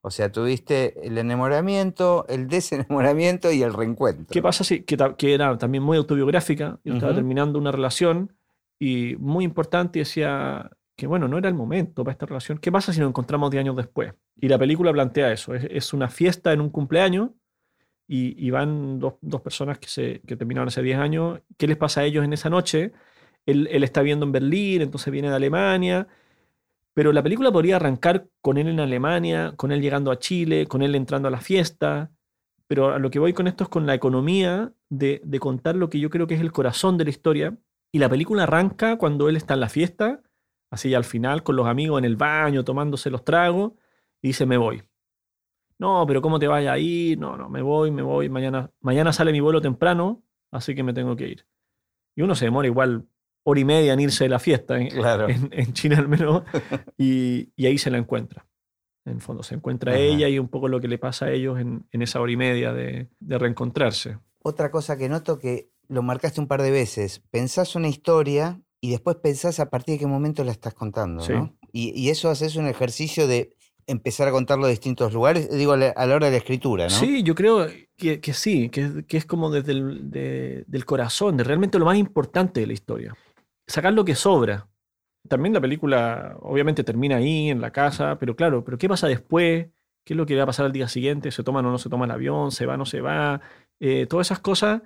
O 0.07 0.11
sea, 0.11 0.31
tuviste 0.31 1.07
el 1.07 1.17
enamoramiento, 1.17 2.27
el 2.29 2.47
desenamoramiento 2.47 3.51
y 3.51 3.63
el 3.63 3.73
reencuentro. 3.73 4.27
¿Qué 4.31 4.43
pasa 4.43 4.63
si, 4.63 4.83
que, 4.83 5.33
era 5.33 5.57
también 5.57 5.83
muy 5.83 5.97
autobiográfica? 5.97 6.79
Yo 6.85 6.93
estaba 6.93 7.13
Ujú. 7.13 7.21
terminando 7.21 7.59
una 7.59 7.73
relación 7.73 8.31
y 8.79 9.17
muy 9.19 9.47
importante 9.47 10.01
decía 10.01 10.71
que, 10.95 11.07
bueno, 11.07 11.27
no 11.27 11.39
era 11.39 11.49
el 11.49 11.55
momento 11.55 12.05
para 12.05 12.13
esta 12.13 12.27
relación. 12.27 12.59
¿Qué 12.59 12.71
pasa 12.71 12.93
si 12.93 13.01
nos 13.01 13.09
encontramos 13.09 13.51
10 13.51 13.63
años 13.63 13.77
después? 13.77 14.13
Y 14.39 14.49
la 14.49 14.59
película 14.59 14.93
plantea 14.93 15.33
eso. 15.33 15.55
Es, 15.55 15.67
es 15.71 15.95
una 15.95 16.11
fiesta 16.11 16.53
en 16.53 16.61
un 16.61 16.69
cumpleaños 16.69 17.31
y, 18.07 18.47
y 18.47 18.51
van 18.51 18.99
dos, 18.99 19.15
dos 19.23 19.41
personas 19.41 19.79
que, 19.79 19.89
se, 19.89 20.21
que 20.27 20.37
terminaron 20.37 20.69
hace 20.69 20.83
10 20.83 20.99
años. 20.99 21.41
¿Qué 21.57 21.67
les 21.67 21.79
pasa 21.79 22.03
a 22.03 22.05
ellos 22.05 22.27
en 22.27 22.35
esa 22.35 22.51
noche? 22.51 22.93
Él, 23.47 23.69
él 23.71 23.83
está 23.83 24.03
viendo 24.03 24.27
en 24.27 24.33
Berlín, 24.33 24.83
entonces 24.83 25.11
viene 25.11 25.31
de 25.31 25.37
Alemania. 25.37 26.09
Pero 26.95 27.13
la 27.13 27.23
película 27.23 27.51
podría 27.53 27.77
arrancar 27.77 28.29
con 28.41 28.57
él 28.57 28.69
en 28.69 28.81
Alemania, 28.81 29.55
con 29.57 29.73
él 29.73 29.83
llegando 29.83 30.11
a 30.11 30.19
Chile, 30.19 30.67
con 30.67 30.83
él 30.83 30.95
entrando 30.95 31.29
a 31.29 31.31
la 31.31 31.41
fiesta. 31.41 32.13
Pero 32.69 32.93
a 32.93 32.99
lo 32.99 33.11
que 33.11 33.19
voy 33.19 33.33
con 33.33 33.49
esto 33.49 33.65
es 33.65 33.71
con 33.71 33.85
la 33.87 33.95
economía 33.95 34.73
de, 34.89 35.21
de 35.25 35.41
contar 35.41 35.75
lo 35.75 35.91
que 35.91 35.99
yo 35.99 36.09
creo 36.09 36.27
que 36.27 36.35
es 36.35 36.41
el 36.41 36.53
corazón 36.53 36.97
de 36.97 37.05
la 37.05 37.11
historia. 37.11 37.59
Y 37.93 37.99
la 37.99 38.09
película 38.09 38.45
arranca 38.45 38.97
cuando 38.97 39.29
él 39.29 39.37
está 39.37 39.55
en 39.55 39.61
la 39.61 39.69
fiesta, 39.69 40.23
así 40.71 40.95
al 40.95 41.05
final, 41.05 41.43
con 41.43 41.57
los 41.57 41.67
amigos 41.67 41.99
en 41.99 42.05
el 42.05 42.17
baño, 42.17 42.65
tomándose 42.65 43.11
los 43.11 43.25
tragos, 43.25 43.73
y 44.23 44.29
dice, 44.29 44.47
me 44.47 44.57
voy. 44.57 44.83
No, 45.79 46.05
pero 46.07 46.23
¿cómo 46.23 46.39
te 46.39 46.47
vayas 46.47 46.73
a 46.73 46.79
ir? 46.79 47.19
No, 47.19 47.37
no, 47.37 47.49
me 47.49 47.61
voy, 47.63 47.91
me 47.91 48.03
voy. 48.03 48.29
Mañana, 48.29 48.71
mañana 48.81 49.13
sale 49.13 49.33
mi 49.33 49.41
vuelo 49.41 49.61
temprano, 49.61 50.23
así 50.51 50.75
que 50.75 50.83
me 50.83 50.93
tengo 50.93 51.17
que 51.17 51.29
ir. 51.29 51.47
Y 52.17 52.23
uno 52.23 52.35
se 52.35 52.47
demora 52.47 52.69
igual 52.69 53.07
hora 53.45 53.61
y 53.61 53.65
media 53.65 53.93
en 53.93 54.01
irse 54.01 54.25
de 54.25 54.31
la 54.31 54.39
fiesta, 54.39 54.79
en, 54.81 54.89
Claro. 54.89 55.29
en- 55.29 55.49
en 55.53 55.73
China 55.73 55.99
al 55.99 56.09
menos, 56.09 56.43
y, 56.99 57.51
y 57.57 57.67
ahí 57.67 57.79
se 57.79 57.91
la 57.91 57.99
encuentra. 57.99 58.47
En 59.07 59.15
el 59.15 59.21
fondo, 59.21 59.43
se 59.43 59.55
encuentra 59.55 59.93
Ajá. 59.93 60.01
ella 60.01 60.29
y 60.29 60.39
un 60.39 60.49
poco 60.49 60.67
lo 60.69 60.81
que 60.81 60.89
le 60.89 60.97
pasa 60.99 61.27
a 61.27 61.31
ellos 61.31 61.61
en, 61.61 61.87
en 61.93 62.03
esa 62.03 62.21
hora 62.21 62.33
y 62.33 62.37
media 62.37 62.73
de, 62.73 63.09
de 63.21 63.39
reencontrarse. 63.39 64.19
Otra 64.43 64.71
cosa 64.71 64.97
que 64.97 65.09
noto 65.11 65.39
que 65.39 65.69
lo 65.89 66.03
marcaste 66.03 66.41
un 66.41 66.49
par 66.49 66.63
de 66.63 66.71
veces. 66.71 67.23
Pensás 67.31 67.77
una 67.77 67.89
historia 67.89 68.61
y 68.81 68.91
después 68.91 69.17
pensás 69.17 69.61
a 69.61 69.69
partir 69.69 69.95
de 69.95 69.99
qué 70.01 70.07
momento 70.07 70.43
la 70.43 70.53
estás 70.53 70.73
contando, 70.75 71.23
Sí. 71.23 71.33
¿no? 71.35 71.55
Y, 71.73 71.91
y 71.99 72.09
eso 72.11 72.31
haces 72.31 72.57
un 72.57 72.67
ejercicio 72.67 73.27
de 73.27 73.55
empezar 73.87 74.27
a 74.29 74.31
contarlo 74.33 74.65
de 74.65 74.71
distintos 74.71 75.13
lugares, 75.13 75.51
digo, 75.51 75.73
a 75.73 75.77
la, 75.77 75.89
a 75.91 76.07
la 76.07 76.15
hora 76.15 76.27
de 76.27 76.33
la 76.33 76.39
escritura, 76.39 76.85
¿no? 76.85 76.91
Sí, 76.91 77.23
yo 77.23 77.35
creo 77.35 77.67
que, 77.99 78.21
que 78.21 78.33
sí, 78.33 78.71
que, 78.71 79.05
que 79.07 79.19
es 79.19 79.27
como 79.27 79.51
desde 79.51 79.73
el 79.73 80.11
de- 80.11 80.65
del 80.67 80.87
corazón, 80.87 81.37
de 81.37 81.45
realmente 81.45 81.79
lo 81.79 81.85
más 81.85 81.99
importante 81.99 82.61
de 82.61 82.67
la 82.69 82.73
historia. 82.73 83.15
Sacar 83.67 83.93
lo 83.93 84.05
que 84.05 84.15
sobra. 84.15 84.69
También 85.29 85.55
la 85.55 85.61
película 85.61 86.37
obviamente 86.41 86.85
termina 86.85 87.17
ahí, 87.17 87.51
en 87.51 87.61
la 87.61 87.71
casa, 87.71 88.19
pero 88.19 88.37
claro, 88.37 88.65
pero 88.65 88.77
¿qué 88.79 88.89
pasa 88.89 89.09
después? 89.09 89.69
¿Qué 90.05 90.13
es 90.13 90.17
lo 90.17 90.27
que 90.27 90.37
va 90.37 90.43
a 90.43 90.47
pasar 90.47 90.67
al 90.67 90.73
día 90.73 90.89
siguiente? 90.89 91.31
¿Se 91.31 91.43
toma 91.43 91.61
o 91.61 91.63
no 91.63 91.79
se 91.79 91.89
toma 91.89 92.05
el 92.05 92.11
avión? 92.11 92.53
¿Se 92.53 92.67
va 92.67 92.75
o 92.75 92.77
no 92.77 92.85
se 92.85 93.01
va? 93.01 93.41
Eh, 93.81 94.07
todas 94.07 94.27
esas 94.29 94.41
cosas 94.41 94.83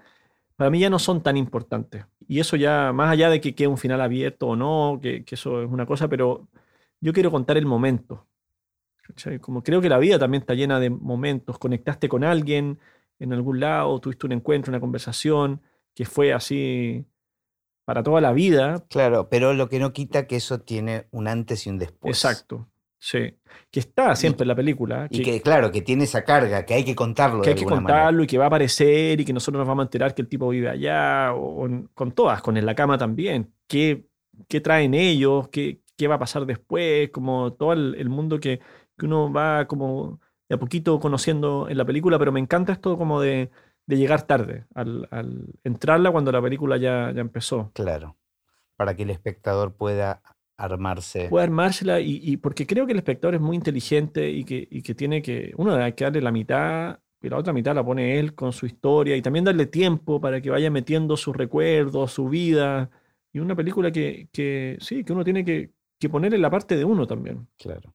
para 0.59 0.71
mí 0.71 0.81
ya 0.81 0.91
no 0.91 0.99
son 0.99 1.23
tan 1.23 1.37
importantes. 1.37 2.05
Y 2.27 2.41
eso 2.41 2.57
ya, 2.57 2.93
más 2.93 3.11
allá 3.13 3.31
de 3.31 3.41
que 3.41 3.55
quede 3.55 3.69
un 3.69 3.79
final 3.79 4.01
abierto 4.01 4.49
o 4.49 4.57
no, 4.57 4.99
que, 5.01 5.25
eso 5.31 5.63
es 5.63 5.71
una 5.71 5.87
cosa, 5.87 6.09
pero 6.09 6.49
yo 7.01 7.13
quiero 7.13 7.31
contar 7.31 7.57
el 7.57 7.67
momento. 7.67 8.27
Como 9.41 9.63
creo 9.63 9.81
que 9.81 9.89
la 9.89 9.99
vida 9.99 10.19
también 10.19 10.43
está 10.43 10.55
llena 10.55 10.81
de 10.81 10.91
momentos. 10.91 11.59
Conectaste 11.61 12.09
con 12.09 12.25
alguien 12.25 12.81
en 13.21 13.33
algún 13.33 13.61
lado, 13.61 14.01
tuviste 14.01 14.27
un 14.27 14.33
encuentro, 14.33 14.73
una 14.73 14.81
conversación 14.81 15.63
que 15.95 16.05
fue 16.05 16.33
así 16.33 17.07
para 17.89 18.03
toda 18.03 18.21
la 18.21 18.35
vida. 18.35 18.85
Claro, 18.91 19.31
pero 19.31 19.55
lo 19.55 19.71
que 19.71 19.79
no 19.79 19.95
quita 19.95 20.27
que 20.27 20.37
eso 20.37 20.61
tiene 20.61 21.07
un 21.11 21.27
antes 21.27 21.67
y 21.67 21.71
un 21.71 21.79
después. 21.79 22.15
Exacto. 22.19 22.69
Sí. 22.99 23.35
Que 23.71 23.81
está 23.81 24.15
siempre 24.15 24.45
en 24.45 24.49
la 24.49 24.55
película. 24.55 25.09
Y 25.09 25.23
que, 25.23 25.41
claro, 25.41 25.73
que 25.73 25.81
tiene 25.81 26.05
esa 26.05 26.23
carga, 26.23 26.67
que 26.67 26.75
hay 26.75 26.85
que 26.85 26.95
contarlo 26.95 27.41
que 27.41 27.49
de 27.49 27.55
hay 27.55 27.59
que 27.59 27.65
manera. 27.65 27.81
contarlo 27.81 28.25
y 28.25 28.27
que 28.27 28.37
va 28.37 28.45
a 28.45 28.49
aparecer 28.49 29.19
y 29.19 29.25
que 29.25 29.33
nosotros 29.33 29.61
nos 29.61 29.67
vamos 29.67 29.85
a 29.85 29.87
enterar 29.87 30.15
que 30.15 30.21
el 30.21 30.29
tipo 30.29 30.51
vive 30.51 30.69
allá, 30.69 31.33
o, 31.33 31.67
con 31.95 32.13
todas, 32.13 32.43
con 32.43 32.59
En 32.59 32.67
la 32.67 32.75
cama 32.75 32.99
también. 32.99 33.55
¿Qué, 33.67 34.05
qué 34.49 34.61
traen 34.61 34.93
ellos? 34.93 35.49
¿Qué, 35.49 35.81
qué 35.97 36.09
va 36.09 36.17
a 36.17 36.19
pasar 36.19 36.45
después? 36.45 37.09
Como 37.09 37.55
todo 37.55 37.73
el, 37.73 37.95
el 37.95 38.11
mundo 38.11 38.39
que, 38.39 38.61
que 38.99 39.07
uno 39.07 39.33
va 39.33 39.67
como 39.67 40.21
de 40.47 40.57
a 40.57 40.59
poquito 40.59 41.01
conociendo 41.01 41.71
en 41.71 41.79
la 41.79 41.87
película, 41.87 42.19
pero 42.19 42.33
me 42.33 42.41
encanta 42.41 42.73
esto 42.75 42.99
como 42.99 43.23
de, 43.23 43.49
de 43.89 43.97
llegar 43.97 44.23
tarde, 44.23 44.67
al, 44.75 45.09
al 45.11 45.47
entrarla 45.65 46.13
cuando 46.13 46.31
la 46.31 46.43
película 46.43 46.77
ya, 46.77 47.11
ya 47.11 47.23
empezó. 47.23 47.71
Claro, 47.73 48.17
para 48.77 48.95
que 48.95 49.05
el 49.05 49.11
espectador 49.11 49.75
pueda 49.75 50.21
armarse. 50.59 51.29
Puede 51.31 51.45
armársela 51.45 51.99
y, 51.99 52.21
y 52.23 52.37
porque 52.37 52.67
creo 52.67 52.85
que 52.85 52.93
el 52.93 52.99
espectador 52.99 53.37
es 53.37 53.41
muy 53.41 53.57
inteligente 53.57 54.29
y 54.29 54.45
que, 54.45 54.69
y 54.71 54.83
que 54.83 54.95
tiene 54.95 55.23
que, 55.23 55.55
uno 55.57 55.75
hay 55.75 55.95
que 55.95 56.05
darle 56.05 56.21
la 56.21 56.31
mitad 56.31 56.99
y 57.23 57.31
la 57.31 57.39
otra 57.39 57.55
mitad 57.55 57.75
la 57.75 57.83
pone 57.83 58.19
él 58.19 58.35
con 58.35 58.53
su 58.53 58.67
historia 58.67 59.17
y 59.17 59.23
también 59.23 59.47
darle 59.47 59.65
tiempo 59.65 60.21
para 60.21 60.43
que 60.43 60.51
vaya 60.51 60.71
metiendo 60.71 61.17
sus 61.17 61.35
recuerdos, 61.35 62.13
su 62.13 62.29
vida. 62.29 62.91
Y 63.33 63.39
una 63.39 63.57
película 63.57 63.91
que, 63.91 64.29
que 64.31 64.77
sí, 64.81 65.03
que 65.03 65.15
uno 65.15 65.25
tiene 65.25 65.47
que, 65.47 65.73
que 65.99 66.11
poner 66.11 66.35
en 66.35 66.43
la 66.43 66.51
parte 66.51 66.77
de 66.77 66.85
uno 66.85 67.07
también. 67.07 67.49
Claro. 67.57 67.95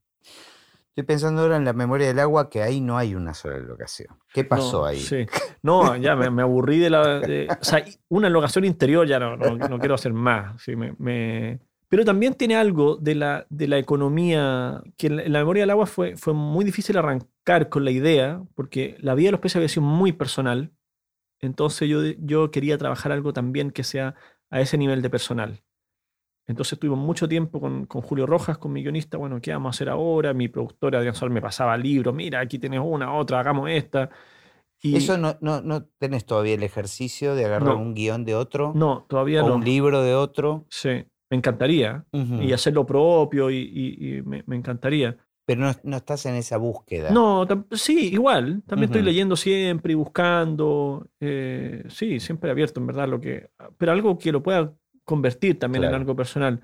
Estoy 0.96 1.06
pensando 1.06 1.42
ahora 1.42 1.58
en 1.58 1.66
la 1.66 1.74
memoria 1.74 2.06
del 2.06 2.20
agua 2.20 2.52
que 2.52 2.62
ahí 2.62 2.80
no 2.80 2.98
hay 3.00 3.16
una 3.16 3.34
sola 3.34 3.58
locación. 3.58 4.16
¿Qué 4.32 4.44
pasó 4.44 4.82
No, 4.82 4.86
ahí? 4.86 5.00
sí. 5.00 5.26
No, 5.64 5.96
ya 5.96 6.16
me, 6.16 6.30
me 6.30 6.44
aburrí 6.44 6.78
de 6.78 6.90
la. 6.92 7.20
de- 7.20 7.48
o 7.60 7.64
sea, 7.64 7.84
una 8.10 8.30
locación 8.30 8.64
interior 8.66 9.08
ya 9.08 9.18
no, 9.20 9.36
no, 9.36 9.58
no 9.58 9.80
quiero 9.80 9.96
hacer 9.96 10.14
más. 10.14 10.62
sí, 10.62 10.76
me- 10.76 10.94
me- 11.00 11.60
Pero 11.90 12.06
también 12.06 12.36
tiene 12.36 12.56
algo 12.58 12.98
de 12.98 13.16
la, 13.16 13.48
de 13.50 13.68
la 13.68 13.80
economía, 13.80 14.84
que 14.98 15.08
en 15.08 15.16
la, 15.16 15.24
en 15.24 15.34
la 15.34 15.40
memoria 15.40 15.64
del 15.64 15.72
agua 15.72 15.88
fue, 15.88 16.16
fue 16.16 16.34
muy 16.36 16.64
difícil 16.64 16.96
arrancar 16.98 17.70
con 17.70 17.86
la 17.86 17.92
idea, 17.92 18.44
porque 18.54 18.96
la 19.00 19.16
vida 19.16 19.30
de 19.30 19.32
los 19.32 19.40
peces 19.42 19.56
había 19.56 19.70
sido 19.70 19.82
muy 19.84 20.12
personal. 20.12 20.74
Entonces 21.40 21.90
yo, 21.90 22.02
yo 22.20 22.52
quería 22.52 22.78
trabajar 22.78 23.12
algo 23.12 23.34
también 23.34 23.72
que 23.72 23.84
sea 23.84 24.14
a 24.52 24.62
ese 24.62 24.78
nivel 24.78 25.02
de 25.02 25.10
personal. 25.10 25.64
Entonces 26.48 26.78
tuvimos 26.78 27.00
mucho 27.00 27.28
tiempo 27.28 27.60
con, 27.62 27.86
con 27.86 28.02
Julio 28.02 28.26
Rojas, 28.26 28.58
con 28.58 28.74
mi 28.74 28.82
guionista, 28.84 29.18
bueno, 29.18 29.40
¿qué 29.42 29.52
vamos 29.54 29.70
a 29.70 29.76
hacer 29.76 29.90
ahora? 29.90 30.34
Mi 30.34 30.50
productora 30.50 30.98
Adrián 31.00 31.16
Sol 31.16 31.30
me 31.30 31.42
pasaba 31.42 31.78
libros, 31.78 32.14
mira, 32.14 32.40
aquí 32.42 32.60
tienes 32.60 32.82
una, 32.84 33.14
otra, 33.14 33.40
hagamos 33.40 33.70
esta. 33.70 34.10
Y 34.82 34.98
¿Eso 34.98 35.18
no, 35.18 35.38
no, 35.40 35.62
no 35.62 35.86
tenés 35.98 36.26
todavía 36.26 36.56
el 36.56 36.64
ejercicio 36.64 37.36
de 37.36 37.46
agarrar 37.46 37.76
No. 37.76 37.82
un 37.82 37.94
guion 37.94 38.26
de 38.26 38.36
otro? 38.36 38.74
no, 38.76 39.06
todavía 39.08 39.42
¿O 39.44 39.48
no. 39.48 39.56
un 39.56 39.64
libro 39.64 40.02
de 40.04 40.14
otro? 40.16 40.66
Sí, 40.70 40.90
me 41.32 41.38
encantaría. 41.38 42.04
Ujú. 42.12 42.42
Y 42.42 42.52
hacer 42.52 42.74
lo 42.74 42.86
propio 42.86 43.50
y, 43.50 43.58
y- 43.60 44.18
y 44.18 44.22
me, 44.24 44.44
me 44.46 44.58
encantaría. 44.58 45.16
Pero 45.46 45.62
no, 45.62 45.72
no 45.84 45.98
estás 45.98 46.26
en 46.26 46.36
esa 46.36 46.58
búsqueda. 46.58 47.12
No, 47.12 47.46
sí, 47.72 48.10
igual. 48.14 48.64
También 48.68 48.86
estoy 48.90 49.02
Ujú. 49.02 49.08
leyendo 49.08 49.36
siempre 49.38 49.94
y 49.94 49.96
buscando. 49.96 51.08
eh, 51.22 51.84
sí, 51.88 52.20
siempre 52.20 52.52
abierto, 52.52 52.80
en 52.82 52.88
verdad, 52.88 53.08
lo 53.08 53.20
que. 53.22 53.50
Pero 53.78 53.92
algo 53.94 54.18
que 54.18 54.32
lo 54.34 54.44
pueda 54.44 54.74
convertir 55.06 55.60
también 55.60 55.84
en 55.86 55.94
algo 55.94 56.16
personal. 56.16 56.62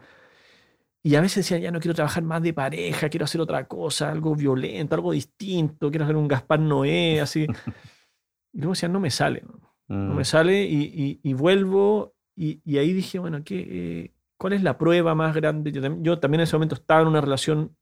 Y 1.02 1.16
a 1.16 1.22
veces 1.22 1.46
decía, 1.46 1.58
ya 1.60 1.72
no 1.72 1.80
quiero 1.80 1.96
trabajar 1.96 2.24
más 2.24 2.42
de 2.42 2.54
pareja, 2.54 3.08
quiero 3.10 3.24
hacer 3.24 3.40
otra 3.40 3.66
cosa, 3.68 4.12
algo 4.12 4.36
violento, 4.36 4.96
algo 4.96 5.14
distinto, 5.14 5.90
quiero 5.90 6.04
hacer 6.06 6.18
un 6.18 6.28
Gaspar 6.28 6.60
Noé, 6.60 7.22
así. 7.22 7.48
y 8.54 8.58
luego 8.58 8.74
decía, 8.74 8.90
no 8.90 9.00
me 9.00 9.10
sale, 9.12 9.44
no 9.46 9.60
Mm. 9.92 10.16
me 10.18 10.24
sale 10.26 10.64
y, 10.66 10.84
y- 10.84 11.20
y 11.24 11.34
vuelvo 11.34 12.14
y, 12.36 12.62
y 12.64 12.78
ahí 12.78 12.94
dije, 12.94 13.18
bueno, 13.18 13.44
¿qué, 13.44 13.66
eh, 13.68 14.14
¿cuál 14.38 14.54
es 14.54 14.62
la 14.62 14.78
prueba 14.78 15.16
más 15.16 15.34
grande? 15.36 15.72
Yo, 15.72 15.82
yo 16.02 16.20
también 16.20 16.42
en 16.42 16.44
ese 16.44 16.56
momento 16.56 16.76
estaba 16.76 17.02
en 17.02 17.08
una 17.08 17.22
relación, 17.22 17.76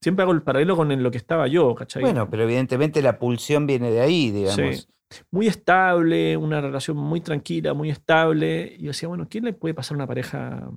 siempre 0.00 0.22
hago 0.22 0.32
el 0.32 0.42
paralelo 0.42 0.76
con 0.76 0.92
en 0.92 1.02
lo 1.02 1.10
que 1.10 1.18
estaba 1.18 1.48
yo, 1.48 1.74
¿cachai? 1.74 2.00
Bueno, 2.02 2.30
pero 2.30 2.44
evidentemente 2.44 3.02
la 3.02 3.18
pulsión 3.18 3.66
viene 3.66 3.90
de 3.90 4.00
ahí, 4.00 4.30
digamos. 4.30 4.88
Muy 5.30 5.46
estable, 5.46 6.36
una 6.36 6.60
relación 6.60 6.96
muy 6.96 7.20
tranquila, 7.20 7.74
muy 7.74 7.90
estable. 7.90 8.74
Y 8.78 8.82
yo 8.82 8.88
decía, 8.88 9.08
bueno, 9.08 9.26
¿quién 9.28 9.44
le 9.44 9.52
puede 9.52 9.74
pasar 9.74 9.94
a 9.94 9.98
una 9.98 10.06
pareja 10.06 10.70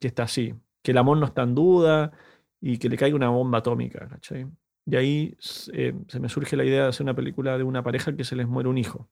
que 0.00 0.08
está 0.08 0.24
así? 0.24 0.54
Que 0.82 0.90
el 0.92 0.98
amor 0.98 1.18
no 1.18 1.26
está 1.26 1.42
en 1.42 1.54
duda 1.54 2.12
y 2.60 2.78
que 2.78 2.88
le 2.88 2.96
caiga 2.96 3.16
una 3.16 3.28
bomba 3.28 3.58
atómica, 3.58 4.08
¿cachai? 4.08 4.46
Y 4.86 4.96
ahí 4.96 5.36
eh, 5.72 5.94
se 6.08 6.20
me 6.20 6.28
surge 6.28 6.56
la 6.56 6.64
idea 6.64 6.82
de 6.82 6.88
hacer 6.88 7.04
una 7.04 7.14
película 7.14 7.56
de 7.56 7.64
una 7.64 7.82
pareja 7.82 8.14
que 8.16 8.24
se 8.24 8.34
les 8.36 8.48
muere 8.48 8.68
un 8.68 8.78
hijo. 8.78 9.08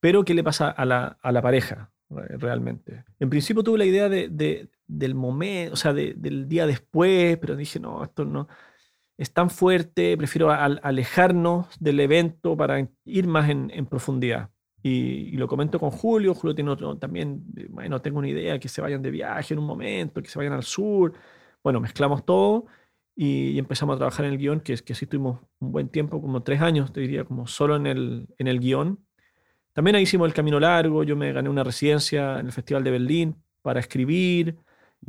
Pero, 0.00 0.24
¿qué 0.24 0.34
le 0.34 0.44
pasa 0.44 0.70
a 0.70 0.84
la, 0.84 1.18
a 1.22 1.32
la 1.32 1.42
pareja 1.42 1.90
re- 2.10 2.36
realmente? 2.38 3.04
En 3.18 3.30
principio 3.30 3.62
tuve 3.62 3.78
la 3.78 3.86
idea 3.86 4.08
de, 4.08 4.28
de- 4.28 4.68
del 4.86 5.14
momento, 5.14 5.72
o 5.72 5.76
sea, 5.76 5.92
de- 5.94 6.14
del 6.16 6.46
día 6.48 6.66
después, 6.66 7.38
pero 7.38 7.56
dije, 7.56 7.80
no, 7.80 8.04
esto 8.04 8.24
no 8.24 8.46
es 9.16 9.32
tan 9.32 9.50
fuerte, 9.50 10.16
prefiero 10.16 10.50
al- 10.50 10.80
alejarnos 10.82 11.68
del 11.80 12.00
evento 12.00 12.56
para 12.56 12.88
ir 13.04 13.26
más 13.26 13.48
en, 13.50 13.86
profundidad. 13.86 14.50
Y, 14.82 15.36
lo 15.36 15.48
comento 15.48 15.78
con 15.80 15.90
Julio, 15.90 16.34
Julio 16.34 16.54
tiene 16.54 16.70
otro 16.70 16.96
también, 16.98 17.42
bueno, 17.70 18.00
tengo 18.02 18.18
una 18.18 18.28
idea, 18.28 18.58
que 18.58 18.68
se 18.68 18.80
vayan 18.82 19.00
de 19.02 19.10
viaje 19.10 19.54
en 19.54 19.60
un 19.60 19.66
momento, 19.66 20.22
que 20.22 20.28
se 20.28 20.38
vayan 20.38 20.52
al 20.52 20.62
sur. 20.64 21.12
Bueno, 21.62 21.80
mezclamos 21.80 22.24
todo 22.24 22.66
y, 23.16 23.50
y 23.50 23.58
empezamos 23.58 23.94
a 23.94 23.98
trabajar 23.98 24.26
en 24.26 24.32
el 24.32 24.38
guion, 24.38 24.60
que, 24.60 24.74
es- 24.74 24.82
que 24.82 24.94
sí 24.94 25.06
tuvimos 25.06 25.40
un 25.60 25.72
buen 25.72 25.88
tiempo, 25.88 26.20
como 26.20 26.42
tres 26.42 26.60
años, 26.60 26.92
te 26.92 27.00
diría, 27.00 27.24
como 27.24 27.46
solo 27.46 27.76
en 27.76 27.86
el, 27.86 28.28
en 28.38 28.46
el 28.48 28.60
guion. 28.60 28.98
También 29.72 29.96
ahí 29.96 30.02
hicimos 30.04 30.26
el 30.28 30.34
camino 30.34 30.60
largo, 30.60 31.02
yo 31.04 31.16
me 31.16 31.32
gané 31.32 31.48
una 31.48 31.64
residencia 31.64 32.38
en 32.40 32.46
el 32.46 32.52
Festival 32.52 32.84
de 32.84 32.90
Berlín 32.92 33.36
para 33.62 33.80
escribir, 33.80 34.56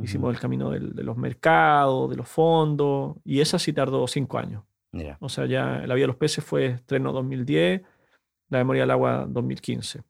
hicimos 0.00 0.34
el 0.34 0.40
camino 0.40 0.70
del- 0.70 0.94
de 0.94 1.02
los 1.02 1.16
mercados, 1.16 2.10
de 2.10 2.16
los 2.16 2.28
fondos, 2.28 3.16
y 3.24 3.40
esa 3.40 3.58
sí 3.58 3.72
tardó 3.72 4.06
cinco 4.06 4.38
años. 4.38 4.62
Mira. 4.92 5.16
O 5.20 5.28
sea, 5.28 5.46
ya 5.46 5.80
La 5.86 5.94
vida 5.94 6.04
de 6.04 6.08
los 6.08 6.16
peces 6.16 6.44
fue 6.44 6.66
estreno 6.66 7.12
2010, 7.12 7.82
La 8.48 8.58
memoria 8.58 8.82
del 8.82 8.90
agua 8.92 9.26
2015. 9.28 10.02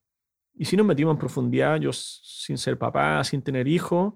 Y 0.55 0.65
si 0.67 0.77
nos 0.77 0.87
metimos 0.87 1.13
en 1.15 1.19
profundidad, 1.19 1.79
yo 1.81 1.93
sin 1.93 2.57
ser 2.59 2.79
papá, 2.79 3.23
sin 3.25 3.43
tener 3.43 3.67
hijos, 3.69 4.15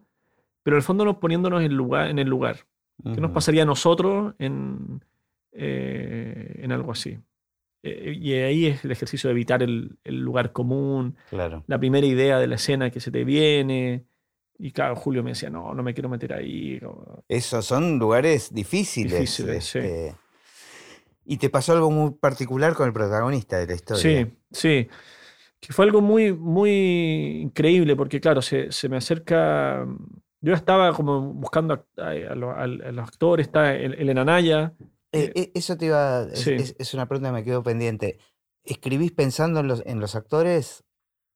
pero 0.62 0.76
en 0.76 0.78
el 0.78 0.82
fondo 0.82 1.04
nos 1.04 1.16
poniéndonos 1.16 1.62
en, 1.62 1.74
lugar, 1.74 2.08
en 2.08 2.18
el 2.18 2.28
lugar. 2.28 2.56
¿Qué 3.02 3.20
nos 3.20 3.30
pasaría 3.30 3.62
a 3.62 3.66
nosotros 3.66 4.34
en, 4.38 5.02
eh, 5.52 6.60
en 6.62 6.72
algo 6.72 6.92
así? 6.92 7.18
Eh, 7.82 8.14
y 8.18 8.32
ahí 8.34 8.66
es 8.66 8.84
el 8.84 8.90
ejercicio 8.90 9.28
de 9.28 9.32
evitar 9.32 9.62
el, 9.62 9.96
el 10.04 10.20
lugar 10.20 10.52
común, 10.52 11.16
Claro. 11.30 11.64
la 11.66 11.78
primera 11.78 12.06
idea 12.06 12.38
de 12.38 12.46
la 12.46 12.56
escena 12.56 12.90
que 12.90 13.00
se 13.00 13.10
te 13.10 13.24
viene. 13.24 14.04
Y 14.62 14.72
claro, 14.72 14.94
Julio 14.94 15.22
me 15.22 15.30
decía, 15.30 15.48
no, 15.48 15.72
no 15.72 15.82
me 15.82 15.94
quiero 15.94 16.08
meter 16.10 16.34
ahí. 16.34 16.78
Esos 17.28 17.64
son 17.64 17.98
lugares 17.98 18.52
difíciles. 18.52 19.12
Difíciles, 19.12 19.64
sí. 19.64 19.78
este, 19.78 20.14
Y 21.24 21.38
te 21.38 21.48
pasó 21.48 21.72
algo 21.72 21.90
muy 21.90 22.10
particular 22.10 22.74
con 22.74 22.86
el 22.86 22.92
protagonista 22.92 23.58
de 23.58 23.66
la 23.68 23.74
historia. 23.74 24.02
Sí, 24.02 24.32
sí. 24.52 24.88
Que 25.60 25.72
fue 25.72 25.86
algo 25.86 26.00
muy, 26.02 26.32
muy 26.34 27.40
increíble 27.42 27.96
porque, 27.96 28.20
claro, 28.20 28.42
se, 28.42 28.70
se 28.72 28.88
me 28.90 28.98
acerca. 28.98 29.86
Yo 30.42 30.54
estaba 30.54 30.92
como 30.94 31.20
buscando 31.34 31.86
a, 31.96 32.08
a 32.08 32.34
lo- 32.34 32.50
a- 32.50 32.62
a 32.64 32.66
los 32.66 33.08
actores, 33.08 33.46
está 33.46 33.74
El- 33.74 33.94
Elena 33.94 34.24
Naya. 34.24 34.74
Eh, 35.12 35.32
eh, 35.34 35.52
eso 35.54 35.76
te 35.76 35.86
iba. 35.86 36.22
Es, 36.32 36.40
Sí. 36.40 36.52
es- 36.52 36.76
es 36.78 36.94
una 36.94 37.06
pregunta 37.06 37.28
que 37.30 37.34
me 37.34 37.44
quedó 37.44 37.62
pendiente. 37.62 38.18
¿Escribís 38.64 39.12
pensando 39.12 39.60
en 39.60 39.68
los, 39.68 39.82
en 39.86 40.00
los 40.00 40.14
actores? 40.16 40.84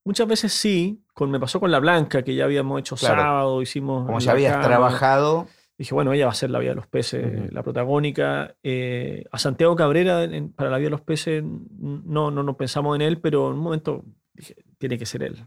Muchas 0.05 0.29
veces 0.29 0.53
sí, 0.53 1.03
con, 1.15 1.31
me 1.31 1.41
pasó 1.41 1.59
con 1.61 1.71
La 1.71 1.79
Blanca, 1.81 2.23
que 2.23 2.35
ya 2.35 2.45
habíamos 2.45 2.79
hecho 2.81 2.95
Claro. 2.97 3.23
sábado, 3.23 3.63
hicimos. 3.63 4.05
Como 4.07 4.19
ya 4.21 4.27
la 4.27 4.33
habías 4.33 4.53
cama. 4.53 4.65
trabajado. 4.67 5.47
Dije, 5.77 5.93
bueno, 5.95 6.13
ella 6.13 6.27
va 6.27 6.33
a 6.33 6.35
ser 6.37 6.51
la 6.51 6.59
vida 6.61 6.71
de 6.71 6.77
los 6.77 6.87
peces, 6.87 7.53
la 7.53 7.63
protagónica. 7.65 8.55
Eh, 8.63 9.25
a 9.33 9.39
Santiago 9.39 9.75
Cabrera, 9.75 10.23
en- 10.25 10.53
para 10.53 10.71
la 10.71 10.77
vida 10.79 10.87
de 10.87 10.91
los 10.91 11.01
peces, 11.01 11.43
no, 11.43 12.31
no, 12.31 12.43
no 12.45 12.57
pensamos 12.57 12.95
en 12.95 13.03
él, 13.03 13.19
pero 13.21 13.49
en 13.49 13.55
un 13.55 13.61
momento 13.65 14.05
dije, 14.35 14.55
tiene 14.79 14.99
que 14.99 15.07
ser 15.07 15.23
él. 15.25 15.47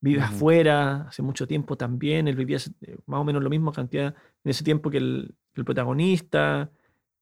Vive 0.00 0.20
afuera, 0.22 1.06
hace 1.08 1.22
mucho 1.22 1.48
tiempo 1.48 1.76
también, 1.76 2.28
él 2.28 2.36
vivía 2.36 2.58
eh, 2.82 2.96
más 3.06 3.20
o 3.20 3.24
menos 3.24 3.42
lo 3.42 3.50
mismo 3.50 3.72
cantidad 3.72 4.14
en 4.44 4.50
ese 4.50 4.62
tiempo 4.62 4.88
que 4.90 4.98
el, 4.98 5.34
el 5.54 5.64
protagonista 5.64 6.70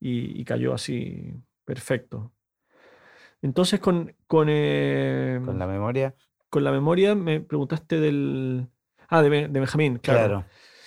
y, 0.00 0.38
y 0.40 0.44
cayó 0.44 0.74
así 0.74 1.32
perfecto. 1.64 2.32
Entonces 3.42 3.80
con, 3.80 4.14
con, 4.26 4.48
eh, 4.50 5.40
Con 5.44 5.58
la 5.58 5.66
memoria. 5.66 6.14
Con 6.54 6.62
la 6.62 6.70
memoria 6.70 7.16
me 7.16 7.40
preguntaste 7.40 7.98
del... 7.98 8.68
Ah, 9.08 9.22
de, 9.22 9.28
de 9.48 9.60
Benjamín, 9.60 9.98
claro. 9.98 10.20
Claro. 10.20 10.44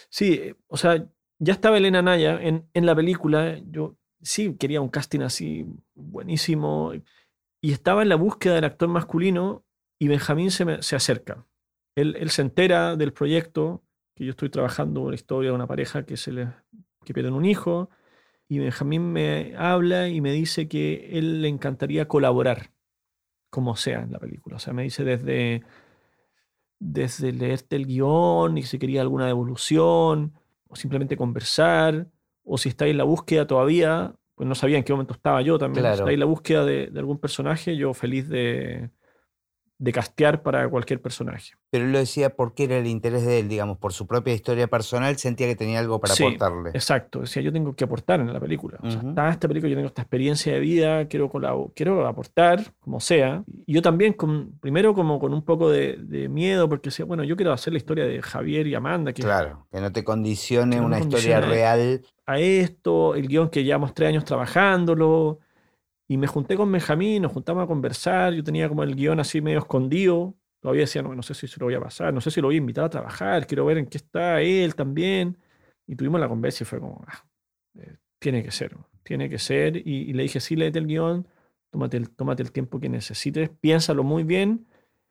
Sí, 0.10 0.54
o 0.68 0.78
sea, 0.78 1.06
ya 1.40 1.52
estaba 1.54 1.78
Elena 1.78 2.02
Naya 2.02 2.40
en, 2.42 2.66
en 2.74 2.86
la 2.86 2.96
película. 2.96 3.60
Yo 3.70 3.98
sí 4.22 4.56
quería 4.58 4.80
un 4.80 4.88
casting 4.88 5.20
así 5.20 5.66
buenísimo. 5.94 6.94
Y 7.62 7.74
estaba 7.74 8.02
en 8.04 8.10
la 8.10 8.16
búsqueda 8.16 8.56
del 8.56 8.64
actor 8.64 8.88
masculino 8.88 9.66
y 10.00 10.08
Benjamín 10.08 10.52
se, 10.52 10.64
me- 10.64 10.82
se 10.82 10.96
acerca. 10.96 11.46
Él, 11.98 12.16
él 12.18 12.30
se 12.30 12.44
entera 12.44 12.96
del 12.96 13.12
proyecto, 13.12 13.84
que 14.16 14.24
yo 14.24 14.32
estoy 14.32 14.50
trabajando 14.50 15.10
la 15.10 15.16
historia 15.16 15.50
de 15.50 15.56
una 15.56 15.68
pareja 15.68 16.06
que, 16.06 16.16
se 16.16 16.32
le, 16.32 16.48
que 17.04 17.14
pierden 17.14 17.34
un 17.34 17.44
hijo. 17.46 17.90
Y 18.50 18.60
Benjamín 18.60 19.12
me 19.12 19.54
habla 19.58 20.08
y 20.08 20.22
me 20.22 20.32
dice 20.32 20.70
que 20.70 21.10
él 21.12 21.42
le 21.42 21.50
encantaría 21.50 22.08
colaborar, 22.08 22.72
como 23.58 23.76
sea 23.76 24.02
en 24.04 24.12
la 24.12 24.20
película. 24.20 24.58
O 24.58 24.60
sea, 24.60 24.72
me 24.72 24.84
dice 24.84 25.04
desde 25.04 25.64
desde 26.80 27.32
leerte 27.32 27.76
el 27.76 27.88
guion 27.88 28.56
y 28.60 28.62
si 28.62 28.78
quería 28.78 29.02
alguna 29.02 29.26
devolución, 29.26 30.34
o 30.68 30.76
simplemente 30.76 31.18
conversar, 31.18 32.06
o 32.44 32.60
si 32.60 32.70
estáis 32.70 32.92
en 32.92 32.98
la 33.00 33.04
búsqueda 33.04 33.48
todavía, 33.48 34.14
pues 34.36 34.48
no 34.48 34.54
sabía 34.54 34.78
en 34.78 34.84
qué 34.84 34.94
momento 34.94 35.16
estaba 35.16 35.42
yo 35.42 35.58
también. 35.58 35.78
Si 35.78 35.82
Claro. 35.82 35.96
estáis 35.96 36.14
en 36.14 36.20
la 36.20 36.26
búsqueda 36.28 36.66
de, 36.66 36.88
de 36.92 37.00
algún 37.00 37.18
personaje, 37.18 37.76
yo 37.78 37.96
feliz 37.96 38.30
de, 38.30 38.92
de 39.80 39.92
castear 39.92 40.42
para 40.42 40.68
cualquier 40.70 41.00
personaje. 41.02 41.54
Pero 41.70 41.86
él 41.86 41.92
lo 41.92 42.00
decía 42.00 42.36
porque 42.36 42.64
era 42.64 42.78
el 42.78 42.88
interés 42.88 43.26
de 43.26 43.40
él, 43.40 43.48
digamos, 43.48 43.78
por 43.78 43.94
su 43.94 44.08
propia 44.08 44.34
historia 44.34 44.68
personal, 44.68 45.18
sentía 45.18 45.46
que 45.46 45.56
tenía 45.56 45.80
algo 45.80 46.00
para 46.00 46.16
Sí, 46.16 46.24
aportarle. 46.26 46.72
Exacto, 46.72 47.20
decía 47.20 47.44
yo 47.44 47.54
tengo 47.54 47.76
que 47.76 47.84
aportar 47.84 48.20
en 48.20 48.34
la 48.34 48.40
película. 48.40 48.80
O 48.82 48.90
sea, 48.90 49.02
está 49.02 49.30
esta 49.30 49.48
película, 49.48 49.70
yo 49.70 49.76
tengo 49.76 49.88
esta 49.88 50.02
experiencia 50.02 50.54
de 50.54 50.60
vida, 50.60 51.08
quiero, 51.08 51.32
quiero 51.76 52.08
aportar, 52.08 52.62
como 52.80 53.00
sea. 53.00 53.44
Y 53.68 53.74
yo 53.74 53.82
también, 53.84 54.14
con, 54.14 54.58
primero 54.60 54.96
como 54.96 55.20
con 55.20 55.34
un 55.34 55.44
poco 55.44 55.70
de, 55.70 55.98
de 56.00 56.28
miedo, 56.28 56.68
porque 56.68 56.90
decía, 56.90 57.06
bueno, 57.06 57.24
yo 57.24 57.36
quiero 57.36 57.54
hacer 57.54 57.74
la 57.74 57.78
historia 57.78 58.06
de 58.06 58.20
Javier 58.22 58.66
y 58.66 58.74
Amanda, 58.74 59.14
que 59.14 59.22
Claro, 59.22 59.68
que 59.72 59.80
no 59.80 59.92
te 59.92 60.04
condicione 60.04 60.78
no 60.78 60.86
una 60.88 61.00
historia 61.00 61.40
real. 61.42 62.02
a 62.26 62.40
esto, 62.40 63.14
el 63.14 63.28
guion 63.28 63.50
que 63.50 63.64
llevamos 63.64 63.94
tres 63.94 64.10
años 64.10 64.26
trabajándolo. 64.26 65.40
Y 66.08 66.18
me 66.18 66.28
junté 66.28 66.56
con 66.56 66.72
Benjamín, 66.72 67.24
nos 67.24 67.32
juntamos 67.32 67.64
a 67.64 67.68
conversar. 67.68 68.34
Yo 68.34 68.44
tenía 68.44 68.70
como 68.70 68.84
el 68.84 68.96
guion 68.96 69.20
así 69.20 69.42
medio 69.42 69.60
escondido. 69.60 70.36
Todavía 70.62 70.82
decía, 70.82 71.02
no, 71.02 71.14
no 71.14 71.22
sé 71.22 71.34
si 71.34 71.48
se 71.48 71.60
lo 71.60 71.66
voy 71.66 71.76
a 71.76 71.82
pasar, 71.82 72.14
no 72.14 72.22
sé 72.22 72.32
si 72.32 72.42
lo 72.42 72.48
voy 72.48 72.56
a 72.56 72.58
invitar 72.58 72.86
a 72.86 72.90
trabajar, 72.90 73.46
quiero 73.46 73.66
ver 73.66 73.78
en 73.78 73.86
qué 73.86 73.98
está 73.98 74.42
él 74.42 74.76
también. 74.76 75.38
Y 75.86 75.96
tuvimos 75.96 76.20
la 76.20 76.28
conversa 76.28 76.64
y 76.64 76.66
fue 76.66 76.80
como, 76.80 77.06
ah, 77.08 77.26
eh, 77.80 77.98
tiene 78.20 78.44
que 78.44 78.52
ser, 78.52 78.76
tiene 79.04 79.30
que 79.30 79.40
ser. 79.40 79.78
Y, 79.78 80.10
y 80.10 80.14
le 80.14 80.24
dije, 80.24 80.40
sí, 80.40 80.56
léete 80.56 80.80
el 80.80 80.88
guion, 80.88 81.28
tómate 81.70 81.98
el, 81.98 82.10
tómate 82.10 82.42
el 82.44 82.52
tiempo 82.52 82.80
que 82.80 82.90
necesites, 82.90 83.50
piénsalo 83.50 84.04
muy 84.04 84.24
bien, 84.24 84.66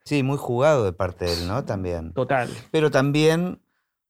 Sí, 0.07 0.23
muy 0.23 0.39
jugado 0.39 0.85
de 0.85 0.93
parte 0.93 1.25
de 1.25 1.33
él, 1.33 1.49
¿no? 1.49 1.65
También. 1.65 2.13
total. 2.13 2.49
Pero 2.71 2.93
también 2.93 3.61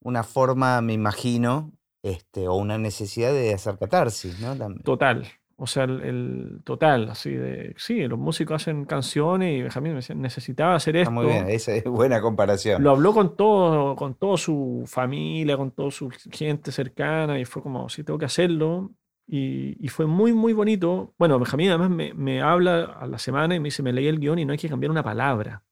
una 0.02 0.24
forma, 0.24 0.82
me 0.82 0.92
imagino, 0.92 1.72
este, 2.02 2.48
o 2.48 2.54
una 2.54 2.76
necesidad 2.76 3.32
de 3.32 3.54
hacer 3.54 3.78
catarsis, 3.78 4.38
¿no? 4.38 4.54
También. 4.54 4.82
Total. 4.82 5.26
O 5.58 5.66
sea, 5.66 5.84
el, 5.84 6.02
el 6.02 6.60
total, 6.64 7.08
así 7.08 7.30
de. 7.30 7.74
Sí, 7.78 8.06
los 8.06 8.18
músicos 8.18 8.56
hacen 8.62 8.84
canciones 8.84 9.58
y 9.58 9.62
Benjamín 9.62 9.92
me 9.92 9.96
decía, 9.96 10.14
necesitaba 10.14 10.74
hacer 10.74 10.96
esto. 10.96 11.10
muy 11.10 11.26
bien, 11.26 11.48
esa 11.48 11.72
es 11.74 11.84
buena 11.84 12.20
comparación. 12.20 12.82
Lo 12.82 12.90
habló 12.90 13.14
con 13.14 13.36
todo, 13.36 13.96
con 13.96 14.14
toda 14.14 14.36
su 14.36 14.84
familia, 14.86 15.56
con 15.56 15.70
toda 15.70 15.90
su 15.90 16.10
gente 16.30 16.72
cercana, 16.72 17.38
y 17.40 17.46
fue 17.46 17.62
como, 17.62 17.88
sí, 17.88 18.04
tengo 18.04 18.18
que 18.18 18.26
hacerlo. 18.26 18.90
Y, 19.26 19.82
y 19.84 19.88
fue 19.88 20.06
muy, 20.06 20.32
muy 20.34 20.52
bonito. 20.52 21.14
Bueno, 21.18 21.38
Benjamín 21.38 21.70
además 21.70 21.88
me, 21.90 22.12
me 22.12 22.42
habla 22.42 22.84
a 22.84 23.06
la 23.06 23.18
semana 23.18 23.54
y 23.56 23.60
me 23.60 23.68
dice, 23.68 23.82
me 23.82 23.92
leí 23.94 24.08
el 24.08 24.20
guion 24.20 24.38
y 24.38 24.44
no 24.44 24.52
hay 24.52 24.58
que 24.58 24.68
cambiar 24.68 24.90
una 24.90 25.02
palabra. 25.02 25.64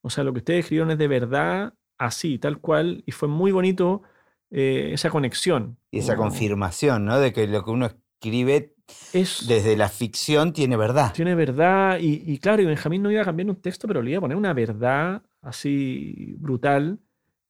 O 0.00 0.08
sea, 0.10 0.24
lo 0.24 0.32
que 0.32 0.38
ustedes 0.38 0.60
escribieron 0.64 0.90
es 0.90 0.98
de 0.98 1.08
verdad, 1.08 1.74
así, 1.98 2.38
tal 2.38 2.58
cual, 2.58 3.02
y 3.06 3.12
fue 3.12 3.28
muy 3.28 3.52
bonito 3.52 4.02
eh, 4.50 4.90
esa 4.92 5.10
conexión. 5.10 5.78
Y 5.90 5.98
esa 5.98 6.16
Como- 6.16 6.30
confirmación, 6.30 7.04
¿no? 7.04 7.18
De 7.20 7.32
que 7.32 7.46
lo 7.46 7.64
que 7.64 7.70
uno 7.70 7.86
escribe 8.24 8.74
Es, 9.12 9.46
desde 9.46 9.76
la 9.76 9.88
ficción 9.88 10.52
tiene 10.52 10.76
verdad. 10.76 11.12
Tiene 11.12 11.34
verdad, 11.34 11.98
y, 12.00 12.22
y 12.26 12.38
claro, 12.38 12.62
y 12.62 12.66
Benjamín 12.66 13.02
no 13.02 13.10
iba 13.10 13.22
a 13.22 13.24
cambiar 13.24 13.48
un 13.50 13.60
texto, 13.60 13.86
pero 13.86 14.02
le 14.02 14.10
iba 14.10 14.18
a 14.18 14.20
poner 14.22 14.36
una 14.36 14.52
verdad 14.52 15.22
así 15.42 16.34
brutal. 16.38 16.98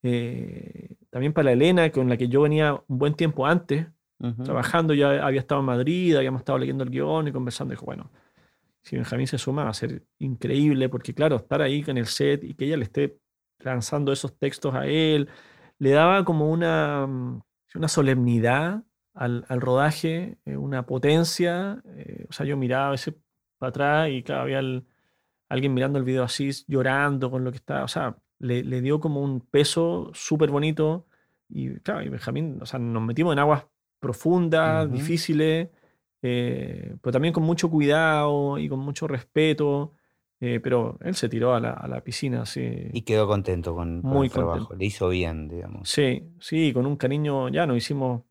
eh, 0.03 0.95
también 1.09 1.33
para 1.33 1.51
Elena, 1.51 1.89
con 1.91 2.09
la 2.09 2.17
que 2.17 2.27
yo 2.27 2.41
venía 2.41 2.73
un 2.73 2.97
buen 2.97 3.13
tiempo 3.13 3.45
antes, 3.45 3.87
trabajando, 4.43 4.93
ya 4.93 5.25
había 5.25 5.41
estado 5.41 5.61
en 5.61 5.67
Madrid, 5.67 6.15
habíamos 6.15 6.41
estado 6.41 6.57
leyendo 6.57 6.83
el 6.83 6.89
guion 6.89 7.27
y 7.27 7.31
conversando. 7.31 7.73
Y 7.73 7.75
dijo, 7.75 7.85
bueno, 7.85 8.11
si 8.81 8.95
Benjamín 8.95 9.27
se 9.27 9.37
suma 9.37 9.63
va 9.63 9.69
a 9.69 9.73
ser 9.73 10.03
increíble, 10.19 10.89
porque 10.89 11.13
claro, 11.13 11.37
estar 11.37 11.61
ahí 11.61 11.83
en 11.87 11.97
el 11.97 12.07
set 12.07 12.43
y 12.43 12.53
que 12.55 12.65
ella 12.65 12.77
le 12.77 12.83
esté 12.85 13.19
lanzando 13.59 14.11
esos 14.11 14.37
textos 14.37 14.73
a 14.73 14.87
él, 14.87 15.29
le 15.79 15.91
daba 15.91 16.25
como 16.25 16.49
una, 16.49 17.05
mm, 17.07 17.41
una 17.75 17.87
solemnidad 17.87 18.83
al, 19.15 19.45
al 19.49 19.61
rodaje, 19.61 20.37
eh, 20.45 20.57
una 20.57 20.85
potencia. 20.85 21.81
eh, 21.85 22.25
o 22.29 22.33
sea, 22.33 22.45
yo 22.45 22.57
miraba 22.57 22.89
a 22.89 22.91
veces 22.91 23.15
para 23.57 23.69
atrás 23.69 24.09
y 24.11 24.23
claro, 24.23 24.41
había 24.43 24.59
el- 24.59 24.85
alguien 25.49 25.73
mirando 25.73 25.99
el 25.99 26.05
video 26.05 26.23
así, 26.23 26.49
llorando 26.67 27.31
con 27.31 27.43
lo 27.43 27.51
que 27.51 27.57
está. 27.57 27.83
O 27.83 27.87
sea, 27.87 28.17
le, 28.39 28.63
le 28.63 28.81
dio 28.81 28.99
como 28.99 29.21
un 29.21 29.41
peso 29.41 30.11
súper 30.13 30.49
bonito. 30.51 31.05
Y 31.49 31.75
claro, 31.79 32.01
y 32.03 32.09
Benjamín, 32.09 32.59
o 32.61 32.65
sea, 32.65 32.79
nos 32.79 33.03
metimos 33.03 33.33
en 33.33 33.39
aguas 33.39 33.65
profundas, 33.99 34.85
Ujú. 34.85 34.93
difíciles, 34.93 35.69
eh, 36.21 36.95
pero 37.01 37.11
también 37.13 37.33
con 37.33 37.43
mucho 37.43 37.69
cuidado 37.69 38.57
y 38.57 38.67
con 38.69 38.79
mucho 38.79 39.07
respeto. 39.07 39.93
eh, 40.41 40.59
pero 40.59 40.97
él 41.01 41.15
se 41.15 41.29
tiró 41.29 41.55
a 41.55 41.59
la, 41.61 41.71
a 41.71 41.87
la 41.87 42.01
piscina 42.03 42.41
así. 42.41 42.89
Y 42.91 43.03
quedó 43.03 43.25
contento 43.27 43.73
con, 43.73 44.01
con 44.01 44.11
Muy 44.11 44.27
el 44.27 44.31
trabajo. 44.33 44.51
contento. 44.59 44.75
Le 44.75 44.85
hizo 44.85 45.07
bien, 45.09 45.47
digamos. 45.47 45.89
Sí, 45.89 46.23
sí, 46.39 46.73
con 46.73 46.85
un 46.85 46.97
cariño, 46.97 47.47
ya 47.49 47.65
nos 47.65 47.77
hicimos 47.77 48.23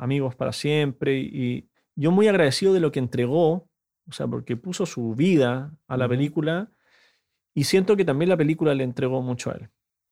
amigos 0.00 0.34
para 0.34 0.52
siempre 0.52 1.18
y, 1.18 1.68
yo 1.96 2.10
muy 2.10 2.28
agradecido 2.28 2.72
de 2.72 2.80
lo 2.80 2.90
que 2.92 2.98
entregó, 2.98 3.68
o 4.08 4.12
sea, 4.12 4.26
porque 4.26 4.56
puso 4.56 4.86
su 4.86 5.14
vida 5.14 5.76
a 5.86 5.96
la 5.98 6.08
película 6.08 6.70
y 7.52 7.64
siento 7.64 7.96
que 7.96 8.04
también 8.06 8.28
la 8.30 8.36
película 8.36 8.74
le 8.74 8.84
entregó 8.84 9.20
mucho 9.22 9.50
a 9.50 9.54
él, 9.54 9.68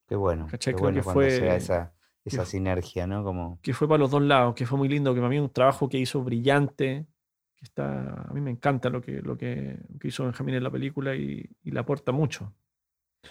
Qué 0.07 0.15
bueno. 0.15 0.45
¿Cachai? 0.51 0.73
Qué 0.73 0.75
Creo 0.75 0.83
bueno 0.85 0.97
que 0.99 1.03
cuando 1.03 1.13
fue- 1.21 1.55
esa, 1.55 1.93
esa 2.25 2.43
que- 2.43 2.45
sinergia, 2.49 3.07
¿no? 3.07 3.23
Como 3.23 3.59
que 3.61 3.73
fue 3.73 3.87
para 3.87 3.97
los 3.99 4.11
dos 4.11 4.21
lados, 4.21 4.53
que 4.55 4.65
fue 4.67 4.77
muy 4.77 4.87
lindo, 4.89 5.13
que 5.13 5.19
para 5.19 5.29
mí 5.29 5.37
es 5.37 5.41
un 5.41 5.49
trabajo 5.49 5.87
que 5.89 5.97
hizo 5.97 6.21
brillante, 6.23 7.07
que 7.55 7.65
está, 7.65 8.25
a 8.29 8.33
mí 8.33 8.41
me 8.41 8.51
encanta 8.51 8.89
lo 8.89 9.01
que, 9.01 9.21
lo 9.21 9.37
que, 9.37 9.77
hizo 10.03 10.23
Benjamín 10.25 10.55
en 10.55 10.63
la 10.63 10.69
película 10.71 11.15
y, 11.15 11.49
y 11.63 11.71
le 11.71 11.79
aporta 11.79 12.11
mucho. 12.11 12.53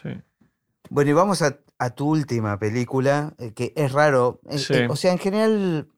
Sí. 0.03 0.11
Bueno, 0.91 1.11
y 1.11 1.15
vamos 1.15 1.43
a, 1.43 1.59
a 1.79 1.91
tu 1.95 2.09
última 2.11 2.59
película, 2.59 3.35
eh, 3.39 3.53
que 3.55 3.73
es 3.77 3.93
raro. 3.93 4.41
eh, 4.51 4.59
Sí. 4.59 4.75
eh, 4.75 4.87
o 4.91 4.97
sea, 4.97 5.13
en 5.13 5.19
general, 5.19 5.89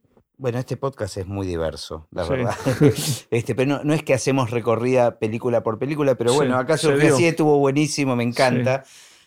bueno, 0.41 0.59
este 0.59 0.77
podcast 0.79 1.19
es 1.19 1.27
muy 1.27 1.47
diverso, 1.47 2.09
la 2.11 2.25
Sí. 2.25 2.31
verdad. 2.31 2.55
este, 3.31 3.55
pero 3.55 3.69
no, 3.69 3.85
no 3.85 3.93
es 3.93 4.03
que 4.03 4.15
hacemos 4.15 4.51
recorrida 4.51 5.19
película 5.19 5.63
por 5.63 5.79
película, 5.79 6.15
pero 6.15 6.31
Sí, 6.31 6.37
bueno, 6.37 6.57
acá 6.57 6.79
se 6.79 6.87
surgió 6.89 7.15
así, 7.15 7.27
estuvo 7.27 7.59
buenísimo, 7.59 8.17
me 8.17 8.25
encanta. 8.25 8.85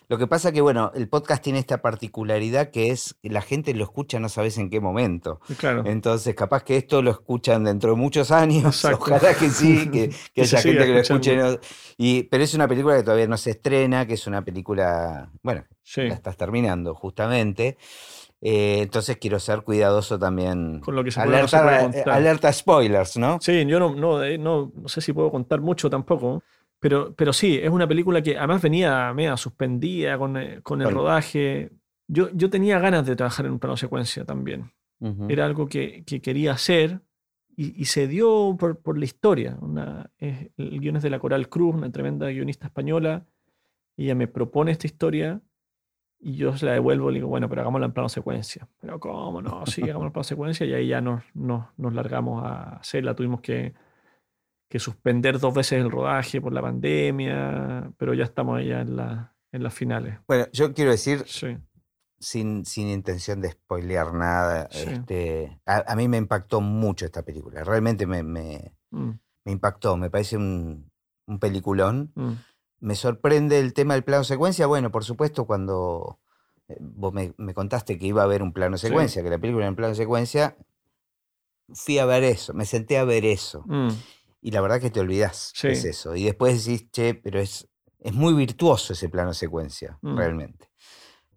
Lo 0.08 0.18
que 0.18 0.26
pasa 0.26 0.52
que, 0.52 0.60
bueno, 0.60 0.92
el 0.94 1.08
podcast 1.08 1.42
tiene 1.42 1.58
esta 1.58 1.80
particularidad 1.80 2.70
que 2.70 2.90
es 2.90 3.14
que 3.22 3.30
la 3.30 3.40
gente 3.40 3.72
lo 3.72 3.84
escucha 3.84 4.18
no 4.20 4.28
sabes 4.28 4.58
en 4.58 4.68
qué 4.68 4.78
momento. 4.78 5.40
Claro, 5.56 5.84
Entonces, 5.86 6.34
capaz 6.34 6.62
que 6.62 6.76
esto 6.76 7.00
lo 7.00 7.10
escuchan 7.10 7.64
dentro 7.64 7.92
de 7.92 7.96
muchos 7.96 8.30
años. 8.30 8.64
Exacto. 8.84 8.98
Ojalá 9.00 9.32
que 9.34 9.48
sí, 9.48 9.88
que, 9.90 10.10
que 10.34 10.42
haya 10.42 10.60
gente 10.60 10.84
que 10.84 10.92
lo 10.92 10.98
escuche. 10.98 11.36
¿no? 11.36 11.58
Y, 11.96 12.24
pero 12.24 12.44
es 12.44 12.52
una 12.52 12.68
película 12.68 12.96
que 12.96 13.02
todavía 13.02 13.26
no 13.26 13.38
se 13.38 13.52
estrena, 13.52 14.06
que 14.06 14.14
es 14.14 14.26
una 14.26 14.44
película, 14.44 15.30
bueno, 15.42 15.64
sí, 15.82 16.02
la 16.02 16.14
estás 16.14 16.36
terminando 16.36 16.94
justamente. 16.94 17.78
Eh, 18.46 18.82
entonces 18.82 19.16
quiero 19.16 19.40
ser 19.40 19.62
cuidadoso 19.62 20.18
también. 20.18 20.80
con 20.80 20.94
lo 20.94 21.02
que 21.02 21.10
se 21.10 21.18
puede, 21.20 21.30
no 21.30 21.36
Alerta, 21.38 21.58
se 21.58 21.64
puede 21.64 22.00
eh, 22.00 22.04
alerta 22.12 22.52
spoilers, 22.52 23.16
¿no? 23.16 23.38
Sí, 23.40 23.64
yo 23.66 23.80
no, 23.80 23.94
no, 23.94 24.22
eh, 24.22 24.36
no, 24.36 24.70
no 24.76 24.86
sé 24.86 25.00
si 25.00 25.14
puedo 25.14 25.30
contar 25.30 25.62
mucho 25.62 25.88
tampoco, 25.88 26.42
pero, 26.78 27.14
pero 27.14 27.32
sí, 27.32 27.58
es 27.62 27.70
una 27.70 27.88
película 27.88 28.20
que 28.20 28.36
además 28.36 28.60
venía 28.60 29.14
media 29.14 29.34
suspendida 29.38 30.18
con, 30.18 30.36
eh, 30.36 30.60
con 30.62 30.82
el 30.82 30.88
Claro. 30.88 31.00
rodaje. 31.00 31.70
Yo, 32.06 32.28
yo 32.34 32.50
tenía 32.50 32.78
ganas 32.78 33.06
de 33.06 33.16
trabajar 33.16 33.46
en 33.46 33.52
un 33.52 33.58
plano 33.58 33.78
secuencia 33.78 34.26
también. 34.26 34.70
Ujú. 35.00 35.26
Era 35.30 35.46
algo 35.46 35.66
que, 35.66 36.04
que 36.04 36.20
quería 36.20 36.52
hacer 36.52 37.00
y, 37.56 37.80
y 37.80 37.86
se 37.86 38.06
dio 38.08 38.56
por, 38.58 38.78
por 38.82 38.98
la 38.98 39.06
historia. 39.06 39.56
Una, 39.62 40.10
es- 40.18 40.50
el 40.58 40.80
guion 40.80 40.96
es 40.96 41.02
de 41.02 41.08
la 41.08 41.18
Coral 41.18 41.48
Cruz, 41.48 41.74
una 41.74 41.90
tremenda 41.90 42.26
guionista 42.28 42.66
española. 42.66 43.24
Ella 43.96 44.14
me 44.14 44.28
propone 44.28 44.70
esta 44.72 44.86
historia 44.86 45.40
y 46.24 46.36
yo 46.36 46.56
se 46.56 46.66
la 46.66 46.72
devuelvo 46.72 47.10
y 47.10 47.14
le 47.14 47.18
digo, 47.18 47.28
bueno, 47.28 47.48
pero 47.48 47.60
hagámosla 47.60 47.86
en 47.86 47.92
plano 47.92 48.08
secuencia. 48.08 48.66
Pero 48.80 48.98
¿cómo 48.98 49.42
no? 49.42 49.66
Sí, 49.66 49.82
hagámosla 49.84 50.06
en 50.06 50.12
plano 50.12 50.24
secuencia 50.24 50.66
y 50.66 50.72
ahí 50.72 50.88
ya 50.88 51.00
nos, 51.00 51.22
nos, 51.34 51.66
nos 51.76 51.92
largamos 51.94 52.44
a 52.44 52.76
hacerla. 52.76 53.14
Tuvimos 53.14 53.40
que, 53.40 53.74
que 54.68 54.78
suspender 54.78 55.38
dos 55.38 55.54
veces 55.54 55.80
el 55.82 55.90
rodaje 55.90 56.40
por 56.40 56.52
la 56.52 56.62
pandemia, 56.62 57.92
pero 57.96 58.14
ya 58.14 58.24
estamos 58.24 58.58
allá 58.58 58.80
en, 58.80 58.96
la, 58.96 59.34
en 59.52 59.62
las 59.62 59.74
finales. 59.74 60.18
Bueno, 60.26 60.46
yo 60.52 60.72
quiero 60.74 60.90
decir, 60.90 61.24
Sí, 61.26 61.56
sin, 62.18 62.64
sin 62.64 62.88
intención 62.88 63.40
de 63.40 63.50
spoilear 63.50 64.14
nada, 64.14 64.68
Sí. 64.70 64.88
este, 64.88 65.60
a, 65.66 65.84
a 65.92 65.96
mí 65.96 66.08
me 66.08 66.16
impactó 66.16 66.60
mucho 66.60 67.04
esta 67.04 67.22
película. 67.22 67.62
Realmente 67.64 68.06
me, 68.06 68.22
me- 68.22 68.74
Mm, 68.90 69.10
me 69.44 69.52
impactó, 69.52 69.96
me 69.96 70.08
parece 70.08 70.36
un, 70.36 70.88
un 71.26 71.38
peliculón. 71.40 72.12
mm, 72.14 72.32
Me 72.80 72.94
sorprende 72.94 73.58
el 73.60 73.72
tema 73.72 73.94
del 73.94 74.04
plano 74.04 74.24
secuencia. 74.24 74.66
Bueno, 74.66 74.90
por 74.90 75.04
supuesto, 75.04 75.46
cuando 75.46 76.18
eh, 76.68 76.76
vos 76.80 77.12
me, 77.12 77.34
me 77.38 77.54
contaste 77.54 77.98
que 77.98 78.06
iba 78.06 78.22
a 78.22 78.24
haber 78.24 78.42
un 78.42 78.52
plano 78.52 78.76
Sí. 78.78 78.86
secuencia, 78.88 79.22
que 79.22 79.30
la 79.30 79.38
película 79.38 79.64
era 79.64 79.68
en 79.68 79.76
plano 79.76 79.94
secuencia, 79.94 80.56
fui 81.72 81.98
a 81.98 82.04
ver 82.04 82.24
eso, 82.24 82.52
me 82.54 82.66
senté 82.66 82.98
a 82.98 83.04
ver 83.04 83.24
eso. 83.24 83.64
mm. 83.66 83.88
Y 84.42 84.50
la 84.50 84.60
verdad 84.60 84.78
que 84.80 84.90
te 84.90 85.00
olvidás 85.00 85.52
que 85.58 85.72
es 85.72 85.82
Sí. 85.82 85.88
eso. 85.88 86.14
Y 86.14 86.24
después 86.24 86.62
decís, 86.66 86.90
che, 86.90 87.14
pero 87.14 87.40
es, 87.40 87.66
es 88.00 88.12
muy 88.12 88.34
virtuoso 88.34 88.92
ese 88.92 89.08
plano 89.08 89.32
secuencia, 89.32 89.98
Mm. 90.02 90.16
realmente. 90.18 90.70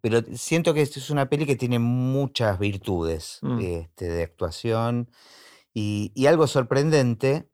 Pero 0.02 0.22
siento 0.34 0.74
que 0.74 0.82
esto 0.82 1.00
es 1.00 1.10
una 1.10 1.30
peli 1.30 1.46
que 1.46 1.56
tiene 1.56 1.80
muchas 1.80 2.60
virtudes 2.60 3.40
Mm. 3.42 3.60
este, 3.62 4.10
de 4.10 4.24
actuación 4.24 5.10
y, 5.74 6.12
y 6.16 6.26
algo 6.26 6.48
sorprendente. 6.48 7.48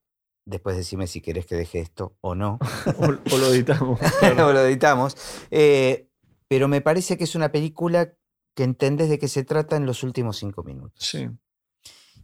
Después 0.45 0.75
decime 0.75 1.07
si 1.07 1.21
querés 1.21 1.45
que 1.45 1.55
deje 1.55 1.79
esto 1.79 2.17
o 2.21 2.35
no. 2.35 2.59
O, 2.97 3.05
o 3.05 3.37
lo 3.37 3.47
editamos. 3.53 3.99
claro. 4.19 4.47
o 4.47 4.53
lo 4.53 4.59
editamos. 4.61 5.15
Eh, 5.51 6.09
pero 6.47 6.67
me 6.67 6.81
parece 6.81 7.17
que 7.17 7.23
es 7.23 7.35
una 7.35 7.51
película 7.51 8.13
que 8.55 8.63
entendés 8.63 9.09
de 9.09 9.19
qué 9.19 9.27
se 9.27 9.43
trata 9.43 9.75
en 9.75 9.85
los 9.85 10.03
últimos 10.03 10.37
cinco 10.37 10.63
minutos. 10.63 11.05
Sí. 11.05 11.29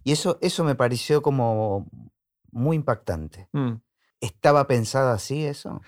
Y 0.04 0.12
eso, 0.12 0.38
eso 0.42 0.64
me 0.64 0.76
pareció 0.76 1.22
como 1.22 1.88
muy 2.52 2.76
impactante. 2.76 3.48
mm. 3.54 3.74
¿Estaba 4.22 4.68
pensada 4.68 5.14
así 5.14 5.46
eso? 5.46 5.82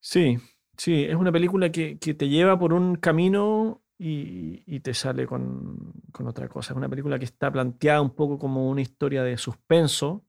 Sí, 0.00 0.38
Sí, 0.76 1.04
es 1.04 1.14
una 1.14 1.32
película 1.32 1.70
que, 1.72 1.98
que 1.98 2.14
te 2.14 2.28
lleva 2.28 2.58
por 2.58 2.72
un 2.72 2.96
camino 2.96 3.82
y, 3.98 4.62
y 4.66 4.80
te 4.80 4.92
sale 4.92 5.26
con, 5.26 5.94
con, 6.12 6.26
otra 6.26 6.48
cosa. 6.48 6.72
Es 6.72 6.76
una 6.76 6.88
película 6.88 7.18
que 7.18 7.24
está 7.24 7.50
planteada 7.50 8.02
un 8.02 8.14
poco 8.14 8.38
como 8.38 8.68
una 8.68 8.82
historia 8.82 9.22
de 9.22 9.38
suspenso. 9.38 10.25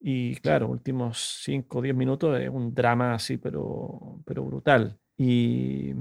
Y 0.00 0.36
claro, 0.36 0.68
últimos 0.68 1.40
5 1.44 1.78
o 1.78 1.82
10 1.82 1.94
minutos 1.94 2.40
es 2.40 2.48
un 2.48 2.74
drama 2.74 3.14
así, 3.14 3.36
pero, 3.36 4.20
pero 4.24 4.44
brutal. 4.44 4.98
Y 5.16 5.92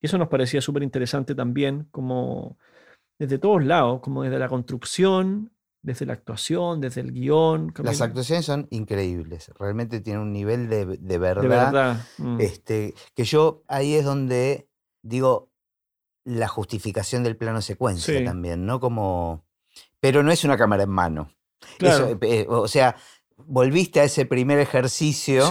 eso 0.00 0.18
nos 0.18 0.28
parecía 0.28 0.60
súper 0.60 0.82
interesante 0.82 1.34
también, 1.34 1.88
como 1.90 2.56
desde 3.18 3.38
todos 3.38 3.64
lados, 3.64 4.00
como 4.00 4.22
desde 4.22 4.38
la 4.38 4.48
construcción, 4.48 5.52
desde 5.82 6.06
la 6.06 6.12
actuación, 6.12 6.80
desde 6.80 7.00
el 7.00 7.12
guion. 7.12 7.72
Las 7.82 8.00
actuaciones 8.00 8.44
son 8.44 8.68
increíbles, 8.70 9.50
realmente 9.58 10.00
tienen 10.00 10.22
un 10.22 10.32
nivel 10.32 10.68
de, 10.68 10.86
de 10.86 11.18
verdad. 11.18 11.42
De 11.42 11.48
verdad. 11.48 12.06
Mm. 12.18 12.40
Este, 12.40 12.94
que 13.14 13.24
yo 13.24 13.64
ahí 13.66 13.94
es 13.94 14.04
donde 14.04 14.68
digo 15.02 15.50
la 16.24 16.46
justificación 16.46 17.24
del 17.24 17.36
plano 17.36 17.60
secuencia 17.60 18.24
también, 18.24 18.64
¿no? 18.64 18.80
Como. 18.80 19.44
Pero 19.98 20.22
no 20.22 20.30
es 20.30 20.44
una 20.44 20.56
cámara 20.56 20.84
en 20.84 20.90
mano. 20.90 21.32
Claro. 21.78 22.18
Eh, 22.22 22.46
o 22.48 22.66
sea, 22.68 22.96
volviste 23.46 24.00
a 24.00 24.04
ese 24.04 24.26
primer 24.26 24.58
ejercicio, 24.58 25.48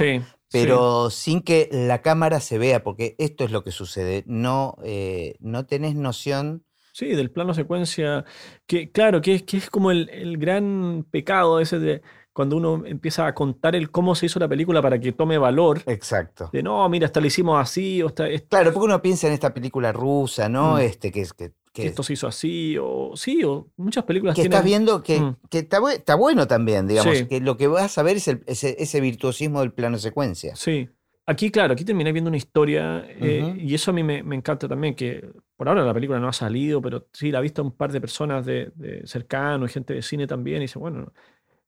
pero 0.52 1.10
sin 1.10 1.42
que 1.42 1.70
la 1.72 2.02
cámara 2.02 2.40
se 2.40 2.58
vea, 2.58 2.84
porque 2.84 3.16
esto 3.20 3.46
es 3.46 3.52
lo 3.52 3.64
que 3.64 3.72
sucede. 3.72 4.24
No, 4.28 4.76
eh, 4.84 5.36
no 5.40 5.66
tenés 5.66 5.96
noción 5.96 6.66
Sí, 6.94 7.08
del 7.08 7.32
plano 7.32 7.54
secuencia, 7.54 8.26
que 8.68 8.92
claro, 8.92 9.22
que 9.22 9.36
es, 9.36 9.44
que 9.44 9.58
es 9.58 9.70
como 9.70 9.92
el, 9.92 10.38
gran 10.38 11.06
pecado 11.10 11.62
ese 11.62 11.80
de 11.80 12.02
cuando 12.34 12.56
uno 12.56 12.84
empieza 12.86 13.28
a 13.28 13.36
contar 13.36 13.76
el 13.76 13.92
cómo 13.92 14.16
se 14.16 14.28
hizo 14.28 14.40
la 14.40 14.48
película 14.48 14.82
para 14.82 15.00
que 15.00 15.12
tome 15.12 15.38
valor. 15.38 15.82
Exacto. 15.86 16.50
De 16.54 16.64
no, 16.64 16.88
mira, 16.88 17.08
hasta 17.08 17.20
lo 17.20 17.28
hicimos 17.28 17.60
así. 17.62 18.02
O 18.02 18.08
está, 18.08 18.28
Claro, 18.48 18.72
porque 18.72 18.86
uno 18.86 19.02
piensa 19.02 19.28
en 19.28 19.34
esta 19.34 19.54
película 19.54 19.92
rusa, 19.92 20.48
¿no? 20.48 20.76
Mm. 20.76 20.80
Este, 20.80 21.12
que, 21.12 21.26
que, 21.38 21.52
que, 21.74 21.88
esto 21.88 22.04
se 22.04 22.14
hizo 22.14 22.28
así, 22.28 22.78
o 22.80 23.12
sí, 23.16 23.44
o 23.44 23.68
muchas 23.78 24.06
películas 24.06 24.36
que 24.36 24.44
estás 24.44 24.64
viendo 24.64 25.04
que, 25.04 25.20
mm. 25.20 25.36
que 25.50 25.60
está, 25.60 25.80
está, 25.94 26.16
bueno 26.16 26.48
también, 26.48 26.88
digamos, 26.88 27.24
que 27.24 27.42
lo 27.42 27.58
que 27.58 27.68
vas 27.68 27.98
a 27.98 28.04
ver 28.04 28.18
es 28.18 28.28
el, 28.28 28.44
ese, 28.48 28.76
ese 28.80 29.02
virtuosismo 29.02 29.60
del 29.60 29.74
plano 29.74 29.98
secuencia. 29.98 30.56
Sí. 30.56 30.90
Aquí, 31.28 31.52
claro, 31.52 31.74
aquí 31.74 31.86
terminé 31.86 32.12
viendo 32.12 32.30
una 32.30 32.38
historia 32.38 33.06
eh, 33.08 33.56
y 33.58 33.74
eso 33.76 33.92
a 33.92 33.94
mí 33.94 34.04
me, 34.04 34.20
encanta 34.36 34.68
también, 34.68 34.96
que 34.96 35.30
por 35.56 35.70
ahora 35.70 35.86
la 35.86 35.94
película 35.94 36.20
no 36.20 36.28
ha 36.28 36.34
salido, 36.34 36.82
pero 36.82 37.08
sí 37.14 37.32
la 37.32 37.38
ha 37.38 37.42
visto 37.42 37.62
un 37.62 37.72
par 37.72 37.92
de 37.92 38.02
personas 38.02 38.46
de, 38.46 38.72
de 38.76 39.06
cercanos 39.06 39.70
y 39.70 39.74
gente 39.74 39.94
de 39.94 40.02
cine 40.02 40.28
también 40.28 40.58
y 40.58 40.62
dice, 40.62 40.80
bueno, 40.80 41.14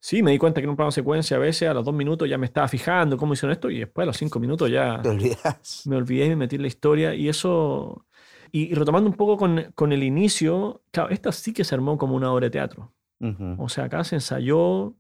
sí, 0.04 0.22
me 0.22 0.32
di 0.32 0.38
cuenta 0.38 0.60
que 0.60 0.66
en 0.66 0.72
un 0.72 0.76
plano 0.76 0.92
secuencia 0.92 1.38
a 1.38 1.40
veces 1.40 1.70
a 1.70 1.74
los 1.74 1.86
dos 1.86 1.94
minutos 1.94 2.30
ya 2.30 2.38
me 2.38 2.46
estaba 2.46 2.68
fijando 2.68 3.16
cómo 3.18 3.34
hicieron 3.34 3.54
esto 3.54 3.70
y 3.70 3.80
después 3.80 4.04
a 4.04 4.08
los 4.08 4.18
cinco 4.18 4.38
minutos 4.38 4.70
ya 4.70 5.02
Te 5.02 5.10
olvidas. 5.10 5.84
me 5.86 5.96
olvidé 5.96 6.26
y 6.26 6.30
me 6.30 6.36
metí 6.36 6.58
en 6.58 6.64
la 6.64 6.68
historia 6.68 7.16
y 7.16 7.30
eso... 7.30 8.06
Y, 8.52 8.76
retomando 8.76 9.10
un 9.10 9.16
poco 9.16 9.36
con, 9.36 9.72
con, 9.74 9.92
el 9.94 10.04
inicio, 10.04 10.84
claro, 10.92 11.10
esta 11.10 11.32
sí 11.32 11.54
que 11.54 11.64
se 11.64 11.74
armó 11.74 11.98
como 11.98 12.16
una 12.16 12.32
obra 12.32 12.46
de 12.46 12.52
teatro. 12.52 12.94
O 13.58 13.70
sea, 13.70 13.86
acá 13.86 14.04
se 14.04 14.16
ensayó. 14.16 14.96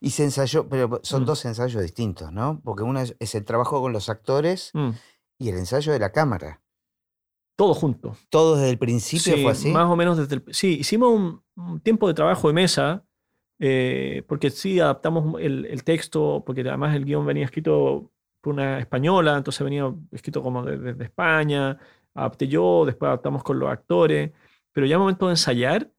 Y 0.00 0.10
se 0.10 0.24
ensayó, 0.24 0.68
pero 0.68 1.00
son 1.02 1.22
mm. 1.22 1.26
dos 1.26 1.44
ensayos 1.44 1.82
distintos, 1.82 2.32
¿no? 2.32 2.60
Porque 2.64 2.82
uno 2.82 3.00
es, 3.00 3.34
el 3.34 3.44
trabajo 3.44 3.80
con 3.80 3.92
los 3.92 4.08
actores 4.08 4.70
mm. 4.72 4.90
y 5.38 5.50
el 5.50 5.58
ensayo 5.58 5.92
de 5.92 5.98
la 5.98 6.10
cámara. 6.10 6.62
Todo 7.56 7.74
junto. 7.74 8.16
¿Todo 8.30 8.56
desde 8.56 8.70
el 8.70 8.78
principio 8.78 9.34
fue 9.42 9.52
así? 9.52 9.70
Más 9.70 9.90
o 9.90 9.96
menos 9.96 10.16
desde 10.18 10.36
el. 10.36 10.44
Sí, 10.50 10.78
hicimos 10.80 11.42
un, 11.56 11.80
tiempo 11.80 12.08
de 12.08 12.14
trabajo 12.14 12.48
de 12.48 12.54
mesa, 12.54 13.05
eh, 13.58 14.22
porque 14.26 14.50
sí 14.50 14.80
adaptamos 14.80 15.40
el, 15.40 15.82
texto, 15.84 16.42
porque 16.44 16.62
además 16.62 16.94
el 16.94 17.04
guion 17.04 17.26
venía 17.26 17.44
escrito 17.44 18.10
por 18.40 18.54
una 18.54 18.78
española, 18.78 19.36
entonces 19.36 19.64
venía 19.64 19.92
escrito 20.12 20.42
como 20.42 20.64
desde 20.64 21.04
España, 21.04 21.78
adapté 22.14 22.48
yo, 22.48 22.84
después 22.84 23.08
adaptamos 23.08 23.42
con 23.42 23.58
los 23.58 23.70
actores, 23.70 24.32
pero 24.72 24.86
ya 24.86 24.96
al 24.96 25.00
momento 25.00 25.26
de 25.26 25.32
ensayar, 25.32 25.90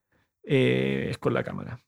eh, 0.49 1.07
es 1.09 1.17
con 1.17 1.33
la 1.33 1.43
cámara. 1.43 1.79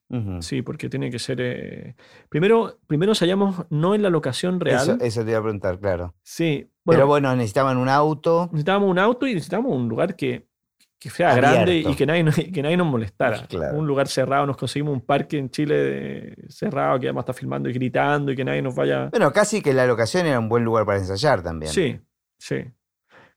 Sí, 0.42 0.64
porque 0.64 0.90
tiene 0.90 1.12
que 1.12 1.20
ser. 1.20 1.38
Eh, 1.40 1.96
primero, 2.30 2.80
primero 2.88 3.12
ensayamos 3.12 3.66
no 3.70 3.94
en 3.94 4.02
la 4.02 4.10
locación 4.10 4.60
real. 4.60 4.98
Eso, 5.00 5.24
te 5.24 5.30
iba 5.30 5.40
a 5.40 5.44
preguntar, 5.44 5.80
claro. 5.80 6.16
Sí. 6.24 6.68
Pero 6.84 7.06
bueno, 7.06 7.34
necesitaban 7.36 7.78
un 7.78 7.88
auto. 7.88 8.48
Necesitábamos 8.48 8.90
un 8.90 9.00
auto 9.00 9.28
y 9.28 9.36
necesitábamos 9.36 9.74
un 9.74 9.88
lugar 9.88 10.16
que, 10.16 10.49
que 11.00 11.10
sea 11.10 11.34
grande 11.34 11.78
y 11.78 11.96
que 11.96 12.06
nadie, 12.06 12.52
que 12.52 12.62
nadie 12.62 12.76
nos 12.76 12.88
molestara. 12.88 13.48
Un 13.74 13.88
lugar 13.88 14.08
cerrado, 14.08 14.46
nos 14.46 14.58
conseguimos 14.58 14.94
un 14.94 15.02
parque 15.02 15.38
en 15.38 15.50
Chile 15.50 16.36
cerrado 16.50 17.00
que 17.00 17.08
además 17.08 17.24
está 17.24 17.34
filmando 17.34 17.70
y 17.70 17.74
gritando 17.74 18.32
y 18.32 18.36
que 18.36 18.44
nadie 18.44 18.62
nos 18.62 18.76
vaya. 18.76 19.08
Bueno, 19.10 19.32
casi 19.32 19.62
que 19.62 19.74
la 19.74 19.86
locación 19.86 20.26
era 20.26 20.38
un 20.38 20.50
buen 20.50 20.64
lugar 20.64 20.86
para 20.86 21.00
ensayar 21.00 21.42
también. 21.42 21.72
Sí, 21.72 22.00
sí. 22.38 22.66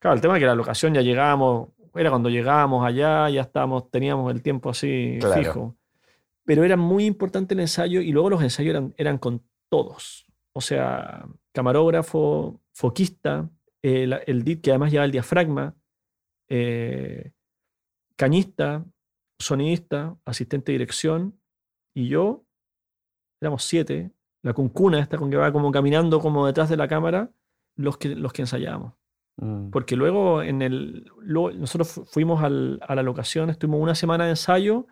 Claro, 0.01 0.17
el 0.17 0.21
tema 0.21 0.35
es 0.35 0.41
que 0.41 0.47
la 0.47 0.57
locación 0.57 0.93
ya 0.93 1.03
llegábamos 1.03 1.69
era 1.95 2.11
cuando 2.11 2.31
llegábamos 2.31 2.87
allá, 2.87 3.29
ya 3.29 3.43
estábamos, 3.43 3.91
teníamos 3.91 4.33
el 4.33 4.43
tiempo 4.43 4.71
así 4.71 5.19
fijo. 5.35 5.77
Pero 6.45 6.65
era 6.65 6.77
muy 6.77 7.05
importante 7.05 7.55
el 7.55 7.61
ensayo 7.61 8.01
y 8.01 8.11
luego 8.11 8.31
los 8.31 8.43
ensayos 8.43 8.71
eran, 8.71 8.95
eran 8.97 9.19
con 9.19 9.43
todos. 9.69 10.27
O 10.53 10.61
sea, 10.61 11.25
camarógrafo, 11.53 12.61
foquista, 12.73 13.49
el, 13.83 14.19
el 14.27 14.43
DIT 14.43 14.63
que 14.63 14.71
además 14.71 14.91
lleva 14.91 15.05
el 15.05 15.13
diafragma, 15.13 15.75
eh, 16.49 17.33
cañista, 18.17 18.85
sonidista, 19.39 20.17
asistente 20.25 20.73
de 20.73 20.79
dirección 20.79 21.41
y 21.95 22.09
yo, 22.09 22.45
éramos 23.41 23.65
siete, 23.65 24.13
la 24.43 24.53
cuncuna 24.53 25.01
esta 25.01 25.19
con 25.19 25.31
que 25.31 25.37
va 25.37 25.53
como 25.53 25.71
caminando 25.71 26.21
como 26.21 26.47
detrás 26.47 26.69
de 26.69 26.77
la 26.77 26.89
cámara, 26.89 27.31
los 27.77 27.99
que, 27.99 28.15
los 28.15 28.33
que 28.33 28.43
ensayábamos. 28.43 28.95
Mm. 29.37 29.71
Porque 29.71 29.97
luego, 29.97 30.43
en 30.43 30.63
el, 30.63 31.11
nosotros 31.25 32.03
fuimos 32.07 32.43
al, 32.43 32.81
a 32.87 32.95
la 32.95 33.03
locación, 33.03 33.51
estuvimos 33.51 33.81
una 33.81 33.95
semana 33.95 34.25
de 34.25 34.31
ensayo 34.31 34.87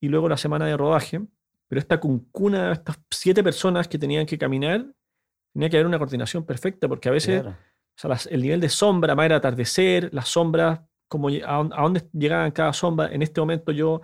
y 0.00 0.08
luego 0.08 0.28
la 0.28 0.36
semana 0.36 0.66
de 0.66 0.76
rodaje. 0.76 1.20
Pero 1.68 1.80
esta 1.80 1.98
cuncuna, 1.98 2.72
estas 2.72 3.00
siete 3.10 3.42
personas 3.42 3.88
que 3.88 3.98
tenían 3.98 4.26
que 4.26 4.38
caminar, 4.38 4.86
tenía 5.52 5.68
que 5.68 5.76
haber 5.76 5.86
una 5.86 5.98
coordinación 5.98 6.44
perfecta, 6.44 6.86
porque 6.88 7.08
a 7.08 7.12
veces 7.12 7.44
el 8.30 8.42
nivel 8.42 8.60
de 8.60 8.68
sombra, 8.68 9.14
más 9.14 9.26
era 9.26 9.36
atardecer, 9.36 10.12
las 10.12 10.28
sombras, 10.28 10.80
como 11.08 11.28
a, 11.28 11.82
dónde 11.82 12.08
llegaban 12.12 12.50
cada 12.52 12.72
sombra. 12.72 13.08
En 13.12 13.22
este 13.22 13.40
momento 13.40 13.72
yo 13.72 14.02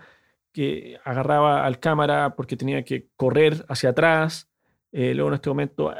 que 0.52 0.98
agarraba 1.04 1.64
al 1.66 1.80
cámara 1.80 2.34
porque 2.36 2.56
tenía 2.56 2.84
que 2.84 3.08
correr 3.16 3.64
hacia 3.68 3.90
atrás, 3.90 4.50
eh, 4.92 5.14
luego 5.14 5.30
en 5.30 5.34
este 5.34 5.48
momento 5.48 5.94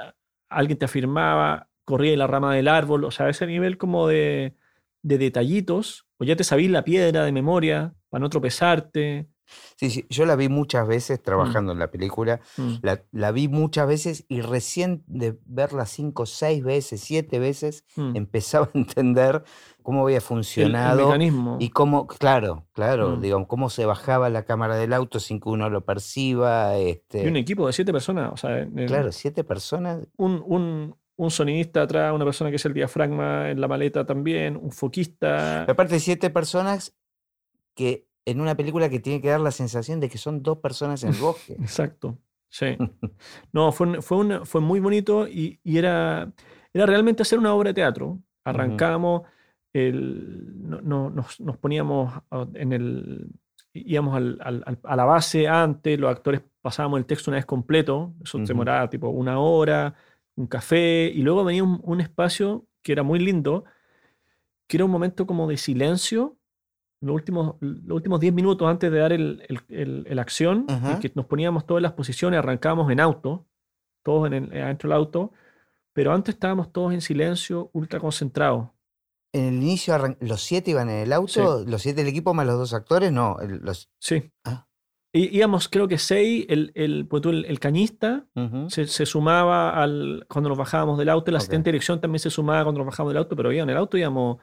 alguien 0.48 0.78
te 0.78 0.84
afirmaba, 0.84 1.68
corría 1.84 2.12
en 2.12 2.18
la 2.18 2.26
rama 2.26 2.54
del 2.54 2.68
árbol, 2.68 3.04
o 3.04 3.10
sea, 3.10 3.28
ese 3.28 3.46
nivel 3.46 3.78
como 3.78 4.06
de, 4.08 4.54
de 5.02 5.18
detallitos, 5.18 6.06
o 6.18 6.24
ya 6.24 6.36
te 6.36 6.44
sabís 6.44 6.70
la 6.70 6.84
piedra 6.84 7.24
de 7.24 7.32
memoria 7.32 7.94
para 8.10 8.20
no 8.20 8.30
tropezarte. 8.30 9.28
Sí, 9.76 9.90
sí, 9.90 10.06
yo 10.08 10.26
la 10.26 10.36
vi 10.36 10.48
muchas 10.48 10.86
veces 10.86 11.18
mm. 11.18 11.22
trabajando 11.22 11.72
en 11.72 11.78
la 11.78 11.90
película, 11.90 12.40
mm. 12.56 12.74
la, 13.12 13.32
vi 13.32 13.48
muchas 13.48 13.86
veces 13.86 14.24
y 14.28 14.40
recién 14.40 15.02
de 15.06 15.38
verla 15.44 15.86
cinco, 15.86 16.26
seis 16.26 16.62
veces, 16.62 17.00
siete 17.00 17.38
veces, 17.38 17.84
mm. 17.96 18.16
empezaba 18.16 18.66
a 18.74 18.78
entender 18.78 19.42
cómo 19.82 20.04
había 20.04 20.20
funcionado 20.20 21.12
y 21.58 21.70
cómo, 21.70 22.06
claro, 22.06 22.66
claro, 22.72 23.16
digamos, 23.16 23.48
cómo 23.48 23.70
se 23.70 23.84
bajaba 23.84 24.30
la 24.30 24.44
cámara 24.44 24.76
del 24.76 24.92
auto 24.92 25.18
sin 25.18 25.40
que 25.40 25.48
uno 25.48 25.68
lo 25.70 25.84
perciba. 25.84 26.76
Este... 26.76 27.24
Y 27.24 27.26
un 27.26 27.36
equipo 27.36 27.66
de 27.66 27.72
siete 27.72 27.92
personas, 27.92 28.32
o 28.32 28.36
sea, 28.36 28.66
claro, 28.86 29.10
siete 29.10 29.42
personas. 29.42 30.06
Un, 30.16 30.42
un, 30.46 30.96
un 31.16 31.30
sonidista 31.30 31.82
atrás, 31.82 32.12
una 32.14 32.24
persona 32.24 32.50
que 32.50 32.56
es 32.56 32.64
el 32.64 32.74
diafragma 32.74 33.50
en 33.50 33.60
la 33.60 33.68
maleta 33.68 34.06
también, 34.06 34.56
un 34.56 34.72
foquista. 34.72 35.62
Aparte, 35.64 35.98
siete 36.00 36.30
personas 36.30 36.94
que 37.74 38.06
en 38.24 38.40
una 38.40 38.56
película 38.56 38.88
que 38.88 39.00
tiene 39.00 39.20
que 39.20 39.28
dar 39.28 39.40
la 39.40 39.50
sensación 39.50 40.00
de 40.00 40.08
que 40.08 40.18
son 40.18 40.42
dos 40.42 40.58
personas 40.58 41.02
en 41.04 41.10
el 41.10 41.16
bosque. 41.16 41.54
Exacto, 41.60 42.18
sí. 42.48 42.76
No, 43.52 43.72
fue, 43.72 44.00
fue, 44.02 44.44
fue 44.44 44.60
muy 44.60 44.80
bonito 44.80 45.26
y, 45.28 45.60
era, 45.64 46.32
era 46.72 46.86
realmente 46.86 47.22
hacer 47.22 47.38
una 47.38 47.54
obra 47.54 47.70
de 47.70 47.74
teatro. 47.74 48.18
Arrancamos, 48.44 49.22
el, 49.72 50.68
no, 50.68 51.10
nos, 51.10 51.40
nos, 51.40 51.56
poníamos 51.56 52.12
en 52.54 52.72
el... 52.72 53.30
íbamos 53.72 54.16
al, 54.16 54.78
a 54.82 54.96
la 54.96 55.04
base 55.04 55.48
antes, 55.48 55.98
los 55.98 56.10
actores 56.10 56.42
pasábamos 56.60 56.98
el 56.98 57.06
texto 57.06 57.30
una 57.30 57.38
vez 57.38 57.46
completo, 57.46 58.14
eso 58.22 58.38
demoraba 58.38 58.88
tipo 58.88 59.08
una 59.08 59.40
hora 59.40 59.94
un 60.36 60.46
café, 60.46 61.10
y 61.14 61.22
luego 61.22 61.44
venía 61.44 61.64
un, 61.64 62.00
espacio 62.00 62.66
que 62.82 62.92
era 62.92 63.02
muy 63.02 63.18
lindo, 63.18 63.64
que 64.66 64.78
era 64.78 64.84
un 64.84 64.90
momento 64.90 65.26
como 65.26 65.48
de 65.48 65.56
silencio, 65.56 66.38
los 67.02 67.14
últimos, 67.14 67.56
los 67.60 67.96
últimos 67.96 68.20
10 68.20 68.32
minutos 68.32 68.66
antes 68.68 68.90
de 68.90 68.98
dar 68.98 69.12
el, 69.12 69.42
el, 69.68 70.18
acción, 70.18 70.66
que 71.00 71.12
nos 71.14 71.26
poníamos 71.26 71.66
todas 71.66 71.82
las 71.82 71.92
posiciones, 71.92 72.38
arrancábamos 72.38 72.90
en 72.90 73.00
auto, 73.00 73.46
todos 74.04 74.26
en 74.28 74.32
el, 74.34 74.62
adentro 74.62 74.88
del 74.88 74.96
auto, 74.96 75.32
pero 75.92 76.12
antes 76.12 76.34
estábamos 76.36 76.72
todos 76.72 76.92
en 76.94 77.00
silencio, 77.00 77.68
ultra 77.74 78.00
concentrados. 78.00 78.68
En 79.34 79.44
el 79.46 79.54
inicio, 79.54 79.94
los 80.20 80.42
siete 80.42 80.70
iban 80.70 80.88
en 80.90 80.96
el 81.00 81.12
auto, 81.12 81.64
los 81.66 81.82
siete 81.82 82.00
del 82.02 82.08
equipo 82.10 82.34
más 82.34 82.46
los 82.46 82.58
dos 82.58 82.74
actores, 82.74 83.12
no. 83.12 83.36
Los... 83.62 83.90
Sí. 83.98 84.30
Ah. 84.44 84.66
í- 85.14 85.30
íbamos, 85.32 85.68
creo 85.68 85.88
que 85.88 85.98
seis, 85.98 86.46
el, 86.48 86.70
el, 86.74 87.06
pues 87.08 87.22
el, 87.24 87.44
el 87.46 87.58
cañista 87.58 88.26
se, 88.68 88.86
se 88.86 89.06
sumaba 89.06 89.70
al, 89.82 90.26
cuando 90.28 90.50
nos 90.50 90.58
bajábamos 90.58 90.98
del 90.98 91.08
auto, 91.08 91.30
el 91.30 91.36
asistente 91.36 91.68
de 91.70 91.72
dirección 91.72 92.00
también 92.00 92.20
se 92.20 92.30
sumaba 92.30 92.62
cuando 92.64 92.78
nos 92.80 92.86
bajábamos 92.86 93.12
del 93.14 93.18
auto, 93.22 93.34
pero 93.36 93.50
iba 93.52 93.62
en 93.62 93.70
el 93.70 93.76
auto 93.76 93.96
íbamos 93.96 94.38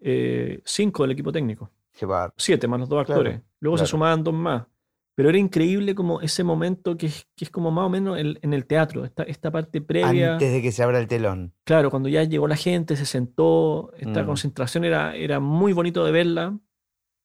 eh, 0.00 0.60
cinco 0.64 1.02
del 1.04 1.12
equipo 1.12 1.32
técnico, 1.32 1.70
Qué 1.92 2.04
bar- 2.06 2.32
siete 2.36 2.68
más 2.68 2.80
los 2.80 2.88
dos 2.88 3.04
Claro, 3.06 3.20
actores. 3.22 3.40
Luego 3.60 3.76
claro. 3.76 3.86
se 3.86 3.90
sumaban 3.90 4.22
dos 4.22 4.34
más. 4.34 4.66
Pero 5.14 5.30
era 5.30 5.38
increíble 5.38 5.94
como 5.94 6.20
ese 6.20 6.44
momento 6.44 6.98
que 6.98 7.06
es, 7.06 7.26
que 7.34 7.46
es 7.46 7.50
como 7.50 7.70
más 7.70 7.86
o 7.86 7.88
menos 7.88 8.18
el- 8.18 8.38
en 8.42 8.52
el 8.52 8.66
teatro, 8.66 9.02
esta, 9.06 9.22
esta 9.22 9.50
parte 9.50 9.80
previa. 9.80 10.34
Antes 10.34 10.52
de 10.52 10.60
que 10.60 10.72
se 10.72 10.82
abra 10.82 10.98
el 10.98 11.06
telón. 11.06 11.54
Claro, 11.64 11.90
cuando 11.90 12.10
ya 12.10 12.22
llegó 12.24 12.46
la 12.46 12.56
gente, 12.56 12.96
se 12.96 13.06
sentó, 13.06 13.92
esta 13.96 14.22
Mm. 14.22 14.26
concentración 14.26 14.84
era, 14.84 15.16
era 15.16 15.40
muy 15.40 15.72
bonito 15.72 16.04
de 16.04 16.12
verla. 16.12 16.58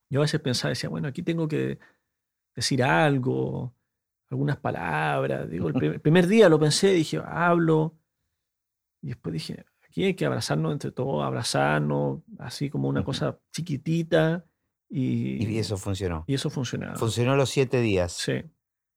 Yo 0.09 0.21
a 0.21 0.23
veces 0.23 0.39
pensaba, 0.39 0.69
decía, 0.69 0.89
bueno, 0.89 1.09
aquí 1.09 1.21
tengo 1.21 1.49
que 1.49 1.79
decir 2.55 2.81
algo, 2.81 3.73
algunas 4.29 4.55
palabras. 4.57 5.49
Digo, 5.49 5.67
el 5.67 5.73
primer 6.01 6.27
día 6.27 6.47
lo 6.47 6.59
pensé, 6.59 6.91
dije, 6.93 7.21
hablo. 7.25 7.97
Y 9.01 9.07
después 9.07 9.33
dije, 9.33 9.65
aquí 9.91 10.05
hay 10.05 10.13
que 10.13 10.25
abrazarnos 10.25 10.71
entre 10.71 10.91
todos, 10.91 11.21
abrazarnos, 11.25 12.21
así 12.39 12.69
como 12.69 12.87
una 12.87 13.03
cosa 13.03 13.37
chiquitita. 13.51 14.45
Y, 14.89 15.45
Y 15.45 15.57
eso 15.59 15.75
funcionó. 15.77 16.23
y 16.27 16.33
eso 16.33 16.49
funcionaba. 16.49 16.95
Funcionó 16.95 17.35
los 17.35 17.49
siete 17.49 17.81
días. 17.81 18.13
Sí, 18.13 18.41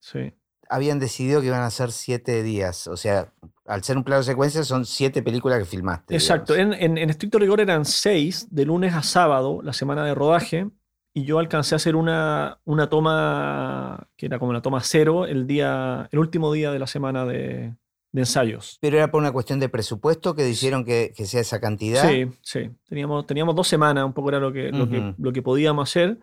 sí. 0.01 0.33
Habían 0.71 0.99
decidido 1.01 1.41
que 1.41 1.49
iban 1.49 1.63
a 1.63 1.71
ser 1.71 1.91
siete 1.93 2.43
días. 2.45 2.87
O 2.87 2.97
sea, 2.97 3.33
al 3.67 3.83
ser 3.83 3.97
un 3.97 4.05
plano 4.05 4.21
de 4.21 4.25
secuencia, 4.27 4.63
son 4.63 4.87
siete 4.87 5.21
películas 5.23 5.59
que 5.59 5.65
filmaste. 5.65 6.15
Exacto, 6.15 6.55
en, 6.55 6.73
en- 6.73 6.97
en 6.97 7.11
estricto 7.11 7.39
rigor 7.39 7.61
eran 7.61 7.85
seis, 7.85 8.47
de 8.51 8.65
lunes 8.65 8.95
a 8.95 9.03
sábado, 9.03 9.61
la 9.63 9.73
semana 9.73 10.05
de 10.05 10.15
rodaje, 10.15 10.71
y 11.13 11.25
yo 11.25 11.39
alcancé 11.41 11.75
a 11.75 11.77
hacer 11.77 11.97
una, 11.97 12.61
una 12.65 12.89
toma 12.89 14.09
que 14.17 14.27
era 14.27 14.39
como 14.39 14.53
la 14.53 14.63
toma 14.63 14.81
cero 14.81 15.27
el, 15.27 15.47
día, 15.47 16.09
el 16.13 16.19
último 16.19 16.53
día 16.53 16.71
de 16.73 16.79
la 16.79 16.87
semana 16.87 17.25
de, 17.27 17.75
de 18.15 18.23
ensayos. 18.23 18.79
Pero 18.81 18.97
era 18.97 19.11
por 19.11 19.21
una 19.21 19.33
cuestión 19.33 19.59
de 19.59 19.69
presupuesto 19.69 20.35
que 20.37 20.49
hicieron 20.49 20.85
que, 20.85 21.13
que 21.17 21.27
sea 21.27 21.41
esa 21.41 21.61
cantidad. 21.61 22.09
Sí, 22.09 22.27
sí. 22.43 22.71
Teníamos, 22.89 23.27
teníamos 23.27 23.57
dos 23.57 23.67
semanas, 23.67 24.05
un 24.05 24.13
poco 24.13 24.29
era 24.29 24.39
lo 24.39 24.53
que, 24.53 24.71
lo 24.71 24.89
que, 24.89 25.15
lo 25.19 25.33
que 25.33 25.43
podíamos 25.43 25.91
hacer, 25.91 26.19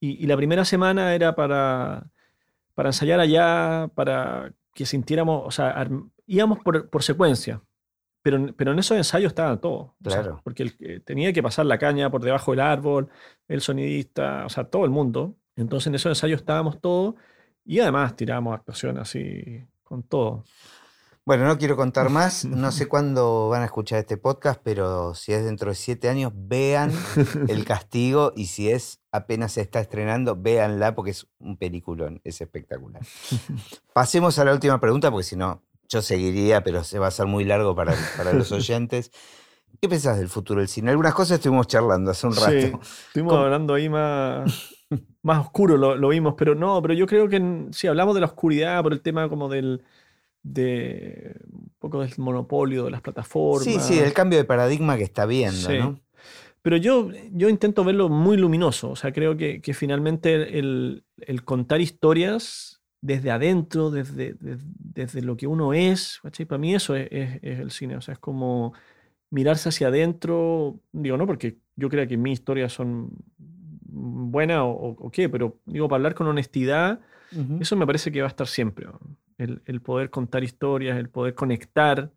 y, 0.00 0.22
y 0.22 0.26
la 0.26 0.36
primera 0.36 0.64
semana 0.64 1.14
era 1.14 1.34
para, 1.34 2.06
para 2.74 2.88
ensayar 2.88 3.20
allá, 3.20 3.90
para 3.94 4.50
que 4.72 4.86
sintiéramos, 4.86 5.42
o 5.46 5.50
sea, 5.50 5.74
arm- 5.76 6.10
íbamos 6.26 6.60
por, 6.60 6.88
por 6.88 7.02
secuencia. 7.02 7.60
Pero, 8.22 8.54
pero 8.56 8.72
en 8.72 8.78
esos 8.78 8.96
ensayos 8.96 9.30
estaba 9.30 9.56
todo. 9.60 9.94
o 10.04 10.10
sea, 10.10 10.22
Claro. 10.22 10.40
porque 10.42 10.62
el 10.64 10.76
que 10.76 11.00
tenía 11.00 11.32
que 11.34 11.42
pasar 11.42 11.66
la 11.66 11.78
caña 11.78 12.10
por 12.10 12.22
debajo 12.24 12.50
del 12.52 12.60
árbol, 12.60 13.08
el 13.46 13.60
sonidista, 13.60 14.44
o 14.46 14.48
sea, 14.48 14.64
todo 14.64 14.84
el 14.84 14.90
mundo. 14.90 15.36
Entonces 15.54 15.86
en 15.88 15.94
esos 15.96 16.10
ensayos 16.10 16.40
estábamos 16.40 16.80
todos 16.80 17.14
y 17.64 17.78
además 17.80 18.16
tirábamos 18.16 18.54
actuación 18.54 18.98
así 18.98 19.62
con 19.84 20.02
todo. 20.02 20.44
Bueno, 21.26 21.44
no 21.44 21.58
quiero 21.58 21.76
contar 21.76 22.08
más. 22.10 22.44
No 22.44 22.70
sé 22.70 22.86
cuándo 22.86 23.48
van 23.48 23.62
a 23.62 23.64
escuchar 23.66 23.98
este 23.98 24.16
podcast, 24.16 24.60
pero 24.62 25.12
si 25.14 25.32
es 25.32 25.44
dentro 25.44 25.70
de 25.70 25.74
siete 25.74 26.08
años, 26.08 26.32
vean 26.34 26.92
El 27.48 27.64
Castigo 27.64 28.32
y 28.36 28.46
si 28.46 28.70
es 28.70 29.00
apenas 29.10 29.52
se 29.52 29.60
está 29.60 29.80
estrenando, 29.80 30.36
véanla 30.36 30.94
porque 30.94 31.10
es 31.10 31.26
un 31.40 31.56
peliculón, 31.56 32.20
es 32.22 32.40
espectacular. 32.40 33.02
Pasemos 33.92 34.38
a 34.38 34.44
la 34.44 34.52
última 34.52 34.80
pregunta 34.80 35.10
porque 35.10 35.24
si 35.24 35.34
no, 35.36 35.62
yo 35.88 36.00
seguiría, 36.00 36.62
pero 36.62 36.84
se 36.84 36.98
va 37.00 37.06
a 37.06 37.08
hacer 37.08 37.26
muy 37.26 37.44
largo 37.44 37.74
para, 37.74 37.94
para 38.16 38.32
los 38.32 38.52
oyentes. 38.52 39.10
¿Qué 39.80 39.88
pensás 39.88 40.18
del 40.18 40.28
futuro 40.28 40.60
del 40.60 40.68
cine? 40.68 40.90
Algunas 40.90 41.12
cosas 41.12 41.38
estuvimos 41.38 41.66
charlando 41.66 42.10
hace 42.12 42.26
un 42.26 42.34
rato. 42.36 42.50
Sí, 42.50 42.72
estuvimos 43.08 43.32
¿Cómo? 43.32 43.44
hablando 43.44 43.74
ahí 43.74 43.88
más, 43.88 44.74
más 45.22 45.40
oscuro, 45.40 45.76
lo, 45.76 45.96
lo 45.96 46.08
vimos, 46.08 46.34
pero 46.38 46.54
no, 46.54 46.80
pero 46.80 46.94
yo 46.94 47.06
creo 47.06 47.28
que 47.28 47.36
en- 47.36 47.68
sí, 47.72 47.86
hablamos 47.88 48.14
de 48.14 48.20
la 48.20 48.26
oscuridad 48.26 48.82
por 48.82 48.92
el 48.92 49.00
tema 49.02 49.28
como 49.28 49.48
del, 49.48 49.84
de 50.52 51.36
un 51.50 51.70
poco 51.78 52.00
del 52.02 52.12
monopolio 52.18 52.84
de 52.84 52.90
las 52.92 53.00
plataformas. 53.00 53.64
Sí, 53.64 53.78
sí, 53.80 53.98
el 53.98 54.12
cambio 54.12 54.38
de 54.38 54.44
paradigma 54.44 54.96
que 54.96 55.02
está 55.04 55.26
viendo, 55.26 55.56
Sí. 55.70 55.78
¿no? 55.78 56.00
Pero 56.62 56.76
yo, 56.76 57.10
yo 57.32 57.48
intento 57.48 57.84
verlo 57.84 58.08
muy 58.08 58.36
luminoso, 58.36 58.90
o 58.90 58.96
sea, 58.96 59.12
creo 59.12 59.36
que, 59.36 59.60
que 59.60 59.72
finalmente 59.72 60.58
el, 60.58 61.04
el 61.18 61.44
contar 61.44 61.80
historias 61.80 62.80
desde 63.00 63.30
adentro, 63.30 63.90
desde, 63.90 64.34
desde, 64.34 64.64
desde 64.78 65.22
lo 65.22 65.36
que 65.36 65.46
uno 65.46 65.72
es. 65.74 66.20
Para 66.48 66.58
mí 66.58 66.74
eso 66.74 66.96
es, 66.96 67.06
es- 67.12 67.38
es 67.42 67.58
el 67.60 67.70
cine, 67.70 67.96
o 67.96 68.00
sea, 68.00 68.14
es 68.14 68.18
como 68.18 68.72
mirarse 69.30 69.68
hacia 69.68 69.88
adentro, 69.88 70.80
digo, 70.92 71.16
no 71.16 71.26
porque 71.26 71.58
yo 71.76 71.88
crea 71.88 72.06
que 72.08 72.16
mis 72.16 72.34
historias 72.40 72.72
son 72.72 73.10
buenas 73.38 74.58
o, 74.62 74.66
o- 74.70 74.96
o 75.06 75.10
qué, 75.10 75.28
pero 75.28 75.58
digo, 75.66 75.88
para 75.88 75.98
hablar 75.98 76.14
con 76.14 76.26
honestidad, 76.26 77.00
eso 77.60 77.76
me 77.76 77.86
parece 77.86 78.10
que 78.10 78.20
va 78.22 78.26
a 78.26 78.30
estar 78.30 78.46
siempre. 78.48 78.86
El, 79.38 79.62
el 79.66 79.80
poder 79.82 80.10
contar 80.10 80.44
historias, 80.44 80.98
el 80.98 81.08
poder 81.10 81.34
conectar. 81.34 82.12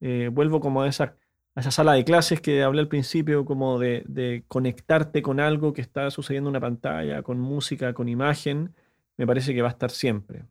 Eh, 0.00 0.30
vuelvo 0.32 0.60
como 0.60 0.82
a 0.82 0.88
esa, 0.88 1.16
a 1.54 1.60
esa 1.60 1.70
sala 1.70 1.94
de 1.94 2.04
clases 2.04 2.40
que 2.40 2.62
hablé 2.62 2.80
al 2.80 2.88
principio, 2.88 3.44
como 3.44 3.78
de, 3.78 4.04
de 4.06 4.44
conectarte 4.48 5.22
con 5.22 5.40
algo 5.40 5.72
que 5.72 5.82
está 5.82 6.10
sucediendo 6.10 6.48
en 6.48 6.52
una 6.52 6.60
pantalla, 6.60 7.22
con 7.22 7.40
música, 7.40 7.92
con 7.94 8.08
imagen. 8.08 8.74
Me 9.16 9.26
parece 9.26 9.54
que 9.54 9.62
va 9.62 9.68
a 9.68 9.72
estar 9.72 9.90
siempre. 9.90 10.44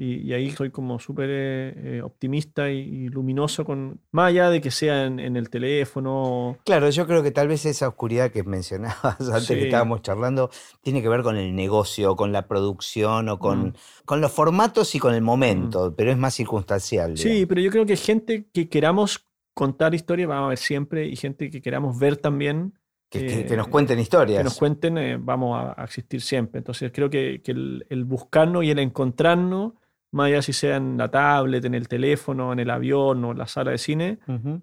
Y, 0.00 0.18
y 0.28 0.32
ahí 0.32 0.50
soy 0.52 0.70
como 0.70 1.00
súper 1.00 1.28
eh, 1.28 1.72
eh, 1.98 2.02
optimista 2.02 2.70
y, 2.70 2.78
y 2.78 3.08
luminoso, 3.08 3.64
con, 3.64 3.98
más 4.12 4.28
allá 4.28 4.48
de 4.48 4.60
que 4.60 4.70
sea 4.70 5.06
en, 5.06 5.18
en 5.18 5.36
el 5.36 5.50
teléfono. 5.50 6.56
Claro, 6.64 6.88
yo 6.90 7.04
creo 7.06 7.22
que 7.22 7.32
tal 7.32 7.48
vez 7.48 7.66
esa 7.66 7.88
oscuridad 7.88 8.30
que 8.30 8.44
mencionabas 8.44 9.20
antes 9.20 9.46
Sí. 9.46 9.54
que 9.54 9.64
estábamos 9.64 10.02
charlando 10.02 10.50
tiene 10.82 11.02
que 11.02 11.08
ver 11.08 11.22
con 11.22 11.36
el 11.36 11.54
negocio, 11.56 12.14
con 12.14 12.30
la 12.30 12.46
producción 12.46 13.28
o 13.28 13.38
con, 13.40 13.58
Mm. 13.68 13.72
con 14.04 14.20
los 14.20 14.30
formatos 14.30 14.94
y 14.94 14.98
con 15.00 15.14
el 15.14 15.22
momento, 15.22 15.92
pero 15.96 16.12
es 16.12 16.16
más 16.18 16.34
circunstancial. 16.34 17.16
Sí, 17.18 17.28
digamos. 17.30 17.48
pero 17.48 17.60
yo 17.62 17.70
creo 17.70 17.86
que 17.86 17.96
gente 17.96 18.46
que 18.52 18.68
queramos 18.68 19.26
contar 19.54 19.94
historias 19.94 20.28
vamos 20.28 20.46
a 20.46 20.48
ver 20.50 20.58
siempre 20.58 21.06
y 21.08 21.16
gente 21.16 21.50
que 21.50 21.60
queramos 21.60 21.98
ver 21.98 22.16
también 22.18 22.74
que, 23.10 23.26
que- 23.26 23.46
que 23.46 23.54
eh, 23.54 23.56
nos 23.56 23.66
cuenten 23.68 23.98
historias. 23.98 24.38
que 24.38 24.44
nos 24.44 24.56
cuenten, 24.58 24.98
eh, 24.98 25.16
vamos 25.18 25.58
a, 25.58 25.80
a 25.80 25.84
existir 25.84 26.20
siempre. 26.20 26.58
Entonces 26.58 26.92
creo 26.94 27.10
que, 27.10 27.40
que 27.42 27.50
el, 27.52 27.84
el 27.88 28.04
buscarnos 28.04 28.62
y 28.64 28.70
el 28.70 28.78
encontrarnos, 28.78 29.72
más 30.10 30.26
allá 30.26 30.42
si 30.42 30.52
sea 30.52 30.76
en 30.76 30.96
la 30.96 31.10
tablet, 31.10 31.64
en 31.64 31.74
el 31.74 31.88
teléfono, 31.88 32.52
en 32.52 32.60
el 32.60 32.70
avión 32.70 33.24
o 33.24 33.32
en 33.32 33.38
la 33.38 33.46
sala 33.46 33.72
de 33.72 33.78
cine, 33.78 34.18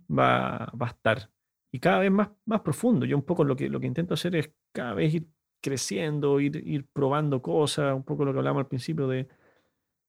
va, 0.10 0.72
va 0.80 0.88
a 0.88 0.90
estar. 0.90 1.30
Y 1.72 1.80
cada 1.80 2.00
vez 2.00 2.12
más, 2.12 2.30
más 2.46 2.62
profundo. 2.62 3.06
Yo 3.06 3.18
un 3.18 3.24
poco 3.24 3.44
lo 3.44 3.56
que, 3.56 3.70
lo 3.70 3.80
que 3.80 3.88
intento 3.88 4.14
hacer 4.14 4.36
es 4.36 4.52
cada 4.72 4.94
vez 4.94 5.14
ir 5.14 5.28
creciendo, 5.62 6.40
ir, 6.40 6.56
ir 6.66 6.88
probando 6.94 7.42
cosas, 7.42 7.94
un 7.94 8.04
poco 8.04 8.24
lo 8.24 8.32
que 8.32 8.40
hablamos 8.40 8.62
al 8.62 8.68
principio 8.68 9.08
de 9.08 9.28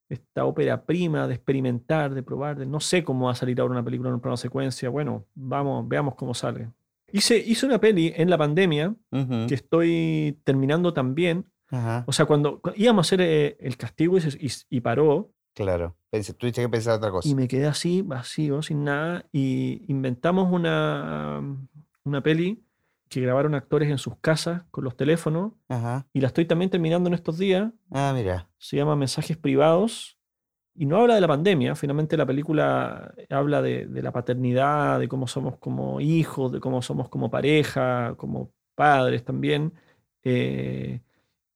esta 0.08 0.44
ópera 0.44 0.84
prima, 0.84 1.26
de 1.26 1.34
experimentar, 1.34 2.14
de 2.14 2.22
probar, 2.22 2.58
de 2.58 2.66
no 2.66 2.78
sé 2.78 3.02
cómo 3.02 3.26
va 3.26 3.32
a 3.32 3.34
salir 3.34 3.60
ahora 3.60 3.72
una 3.72 3.84
película 3.84 4.08
en 4.10 4.14
un 4.14 4.20
plano 4.20 4.36
secuencia. 4.36 4.88
Bueno, 4.88 5.26
vamos, 5.34 5.88
veamos 5.88 6.14
cómo 6.14 6.34
sale. 6.34 6.70
Hice, 7.10 7.38
hice 7.38 7.66
una 7.66 7.80
peli 7.80 8.12
en 8.16 8.30
la 8.30 8.38
pandemia 8.38 8.94
que 9.10 9.54
estoy 9.54 10.38
terminando 10.44 10.92
también. 10.92 11.46
Ajá, 11.70 12.04
O 12.06 12.12
sea, 12.12 12.26
cuando, 12.26 12.60
cu- 12.60 12.72
íbamos 12.76 13.04
a 13.04 13.08
hacer 13.08 13.20
eh, 13.22 13.56
el 13.60 13.76
castigo 13.76 14.16
y, 14.18 14.20
se- 14.20 14.38
y- 14.44 14.76
y 14.76 14.80
paró, 14.80 15.30
claro. 15.54 15.96
Pensé- 16.10 16.32
tuviste 16.34 16.62
que 16.62 16.68
pensar 16.68 16.94
otra 16.98 17.10
cosa. 17.10 17.28
y 17.28 17.34
me 17.34 17.48
quedé 17.48 17.66
así, 17.66 18.02
vacío, 18.02 18.62
sin 18.62 18.84
nada, 18.84 19.24
y 19.32 19.82
inventamos 19.88 20.52
una, 20.52 21.40
una 22.04 22.22
peli 22.22 22.62
que 23.08 23.20
grabaron 23.20 23.54
actores 23.54 23.88
en 23.90 23.98
sus 23.98 24.16
casas 24.20 24.62
con 24.70 24.84
los 24.84 24.96
teléfonos, 24.96 25.52
Ajá. 25.68 26.06
y 26.12 26.20
la 26.20 26.26
estoy 26.28 26.44
también 26.44 26.70
terminando 26.70 27.08
en 27.08 27.14
estos 27.14 27.38
días. 27.38 27.72
Ah, 27.90 28.12
mira. 28.14 28.48
Se 28.58 28.76
llama 28.76 28.96
Mensajes 28.96 29.36
Privados, 29.36 30.18
y 30.74 30.84
no 30.86 30.98
habla 30.98 31.14
de 31.14 31.20
la 31.22 31.28
pandemia, 31.28 31.74
finalmente 31.74 32.16
la 32.16 32.26
película 32.26 33.14
habla 33.30 33.62
de, 33.62 33.86
de 33.86 34.02
la 34.02 34.12
paternidad, 34.12 35.00
de 35.00 35.08
cómo 35.08 35.26
somos 35.26 35.56
como 35.58 36.00
hijos, 36.00 36.52
de 36.52 36.60
cómo 36.60 36.82
somos 36.82 37.08
como 37.08 37.30
pareja, 37.30 38.14
como 38.16 38.50
padres 38.74 39.24
también. 39.24 39.72
eh, 40.22 41.00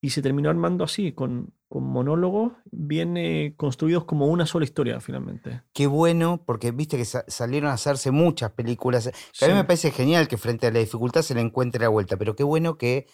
y 0.02 0.10
se 0.10 0.22
terminó 0.22 0.48
armando 0.48 0.82
así, 0.84 1.12
con, 1.12 1.52
con 1.68 1.84
monólogos 1.84 2.52
bien 2.70 3.16
eh, 3.18 3.52
construidos 3.56 4.04
como 4.04 4.26
una 4.26 4.46
sola 4.46 4.64
historia 4.64 4.98
finalmente. 5.00 5.62
Qué 5.74 5.86
bueno, 5.86 6.42
porque 6.46 6.70
viste 6.72 6.96
que 6.96 7.04
sa- 7.04 7.24
salieron 7.28 7.70
a 7.70 7.74
hacerse 7.74 8.10
muchas 8.10 8.50
películas. 8.52 9.10
Que 9.38 9.44
a 9.44 9.48
mí 9.48 9.54
me 9.54 9.64
parece 9.64 9.90
genial 9.90 10.26
que 10.26 10.38
frente 10.38 10.66
a 10.68 10.70
la 10.72 10.78
dificultad 10.78 11.22
se 11.22 11.34
le 11.34 11.42
encuentre 11.42 11.82
la 11.82 11.88
vuelta, 11.88 12.16
pero 12.16 12.34
qué 12.34 12.44
bueno 12.44 12.78
que 12.78 13.06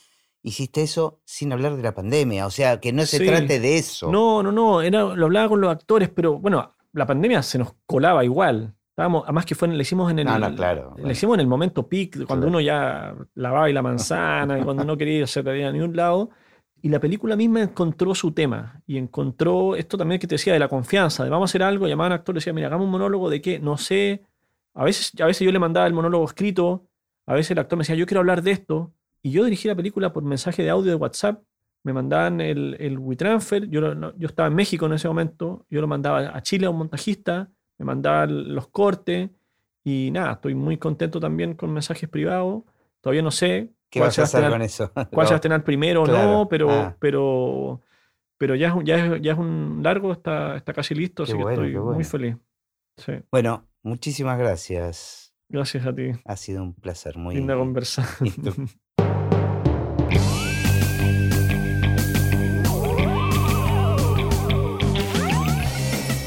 hiciste 0.43 0.83
eso 0.83 1.21
sin 1.25 1.53
hablar 1.53 1.77
de 1.77 1.83
la 1.83 1.93
pandemia. 1.93 2.47
O 2.47 2.51
sea, 2.51 2.79
que 2.79 2.93
no 2.93 3.05
se 3.05 3.19
Sí. 3.19 3.27
trate 3.27 3.59
de 3.59 3.79
eso. 3.79 4.13
No, 4.13 4.43
no, 4.45 4.53
no, 4.53 4.81
era, 4.81 5.03
lo 5.17 5.27
hablaba 5.27 5.49
con 5.49 5.61
los 5.61 5.71
actores, 5.73 6.09
pero 6.09 6.39
bueno, 6.39 6.73
la 6.93 7.05
pandemia 7.07 7.43
se 7.43 7.59
nos 7.59 7.75
colaba 7.85 8.25
igual. 8.25 8.75
Estábamos, 8.91 9.25
además 9.25 9.45
que 9.45 9.55
fue, 9.57 9.67
le 9.69 9.83
hicimos 9.83 10.11
en 10.11 10.21
el, 10.21 10.27
No, 10.27 10.39
no, 10.39 10.55
claro, 10.55 10.95
le 11.03 11.13
hicimos 11.13 11.35
en 11.35 11.41
el 11.41 11.47
momento 11.49 11.89
peak, 11.89 12.13
cuando 12.27 12.47
Claro. 12.47 12.49
uno 12.49 12.61
ya 12.61 13.15
lavaba 13.35 13.69
y 13.69 13.73
la 13.73 13.83
manzana, 13.83 14.59
y 14.59 14.63
cuando 14.63 14.85
no 14.85 14.97
quería 14.97 15.19
ir 15.19 15.25
a 15.25 15.69
a 15.69 15.73
ningún 15.73 15.97
lado. 15.97 16.31
Y 16.83 16.89
la 16.89 17.01
película 17.01 17.37
misma 17.37 17.63
encontró 17.63 18.15
su 18.15 18.33
tema 18.33 18.83
y 18.87 18.99
encontró 18.99 19.77
esto 19.77 19.97
también 19.97 20.21
que 20.21 20.27
te 20.27 20.35
decía 20.35 20.53
de 20.53 20.59
la 20.59 20.69
confianza, 20.69 21.25
de 21.25 21.31
vamos 21.31 21.49
a 21.49 21.51
hacer 21.51 21.63
algo, 21.63 21.89
llamaban 21.89 22.13
a 22.13 22.17
actores 22.17 22.43
y 22.43 22.43
decían, 22.43 22.55
mira, 22.55 22.69
hagamos 22.69 22.85
un 22.85 22.93
monólogo 22.93 23.31
de 23.31 23.41
qué, 23.41 23.59
no 23.59 23.77
sé. 23.77 24.23
A 24.75 24.85
veces, 24.85 25.13
a 25.21 25.27
veces 25.27 25.45
yo 25.45 25.53
le 25.53 25.59
mandaba 25.59 25.87
el 25.87 25.95
monólogo 25.95 26.25
escrito, 26.25 26.87
a 27.27 27.35
veces 27.35 27.53
el 27.53 27.59
actor 27.59 27.79
me 27.79 27.83
decía, 27.83 27.97
yo 27.97 28.07
quiero 28.07 28.21
hablar 28.21 28.43
de 28.43 28.53
esto. 28.53 28.93
Y 29.23 29.31
yo 29.31 29.45
dirigí 29.45 29.69
la 29.69 29.75
película 29.75 30.13
por 30.13 30.23
mensaje 30.23 30.63
de 30.63 30.71
audio 30.71 30.91
de 30.91 30.97
WhatsApp, 30.97 31.43
me 31.83 31.93
mandaban 31.93 32.41
el, 32.41 32.77
el 32.79 32.99
WeTransfer, 32.99 33.69
yo, 33.69 33.95
yo 34.17 34.27
estaba 34.27 34.49
en 34.49 34.55
México 34.55 34.87
en 34.87 34.93
ese 34.93 35.09
momento, 35.09 35.67
yo 35.71 35.81
lo 35.81 35.87
mandaba 35.87 36.37
a 36.37 36.43
Chile 36.43 36.67
a 36.67 36.71
un 36.71 36.79
montajista, 36.79 37.49
me 37.79 37.85
mandaban 37.85 38.55
los 38.55 38.69
cortes 38.69 39.31
y 39.85 40.11
nada, 40.11 40.33
estoy 40.33 40.55
muy 40.55 40.79
contento 40.79 41.21
también 41.21 41.55
con 41.55 41.73
mensajes 41.73 42.09
privados. 42.09 42.65
Todavía 43.01 43.23
no 43.23 43.31
sé 43.31 43.73
¿Qué 43.91 44.01
vas 44.01 44.19
a 44.19 44.25
hacer 44.25 44.51
con 44.51 44.63
eso? 44.63 44.93
cuál 45.13 45.27
se 45.27 45.33
va 45.33 45.37
a 45.37 45.37
estrenar 45.37 45.65
primero 45.65 46.03
o 46.03 46.07
no, 46.07 46.49
pero, 46.49 46.71
ah. 46.71 46.97
pero, 46.99 47.83
pero 48.39 48.55
ya, 48.55 48.69
es, 48.69 48.75
ya, 48.85 49.15
es, 49.15 49.23
ya 49.23 49.33
es 49.33 49.39
un 49.39 49.81
largo, 49.83 50.13
está, 50.13 50.57
está 50.57 50.73
casi 50.73 50.95
listo, 50.95 51.23
así 51.23 51.33
que 51.33 51.43
estoy 51.43 51.75
muy 51.77 52.05
feliz. 52.05 52.37
Bueno, 53.31 53.69
muchísimas 53.83 54.39
gracias. 54.39 55.35
Gracias 55.49 55.87
a 55.87 55.95
ti. 55.95 56.11
Ha 56.25 56.37
sido 56.37 56.63
un 56.63 56.75
placer 56.75 57.17
muy 57.17 57.37
linda 57.37 57.57
conversa. 57.57 58.07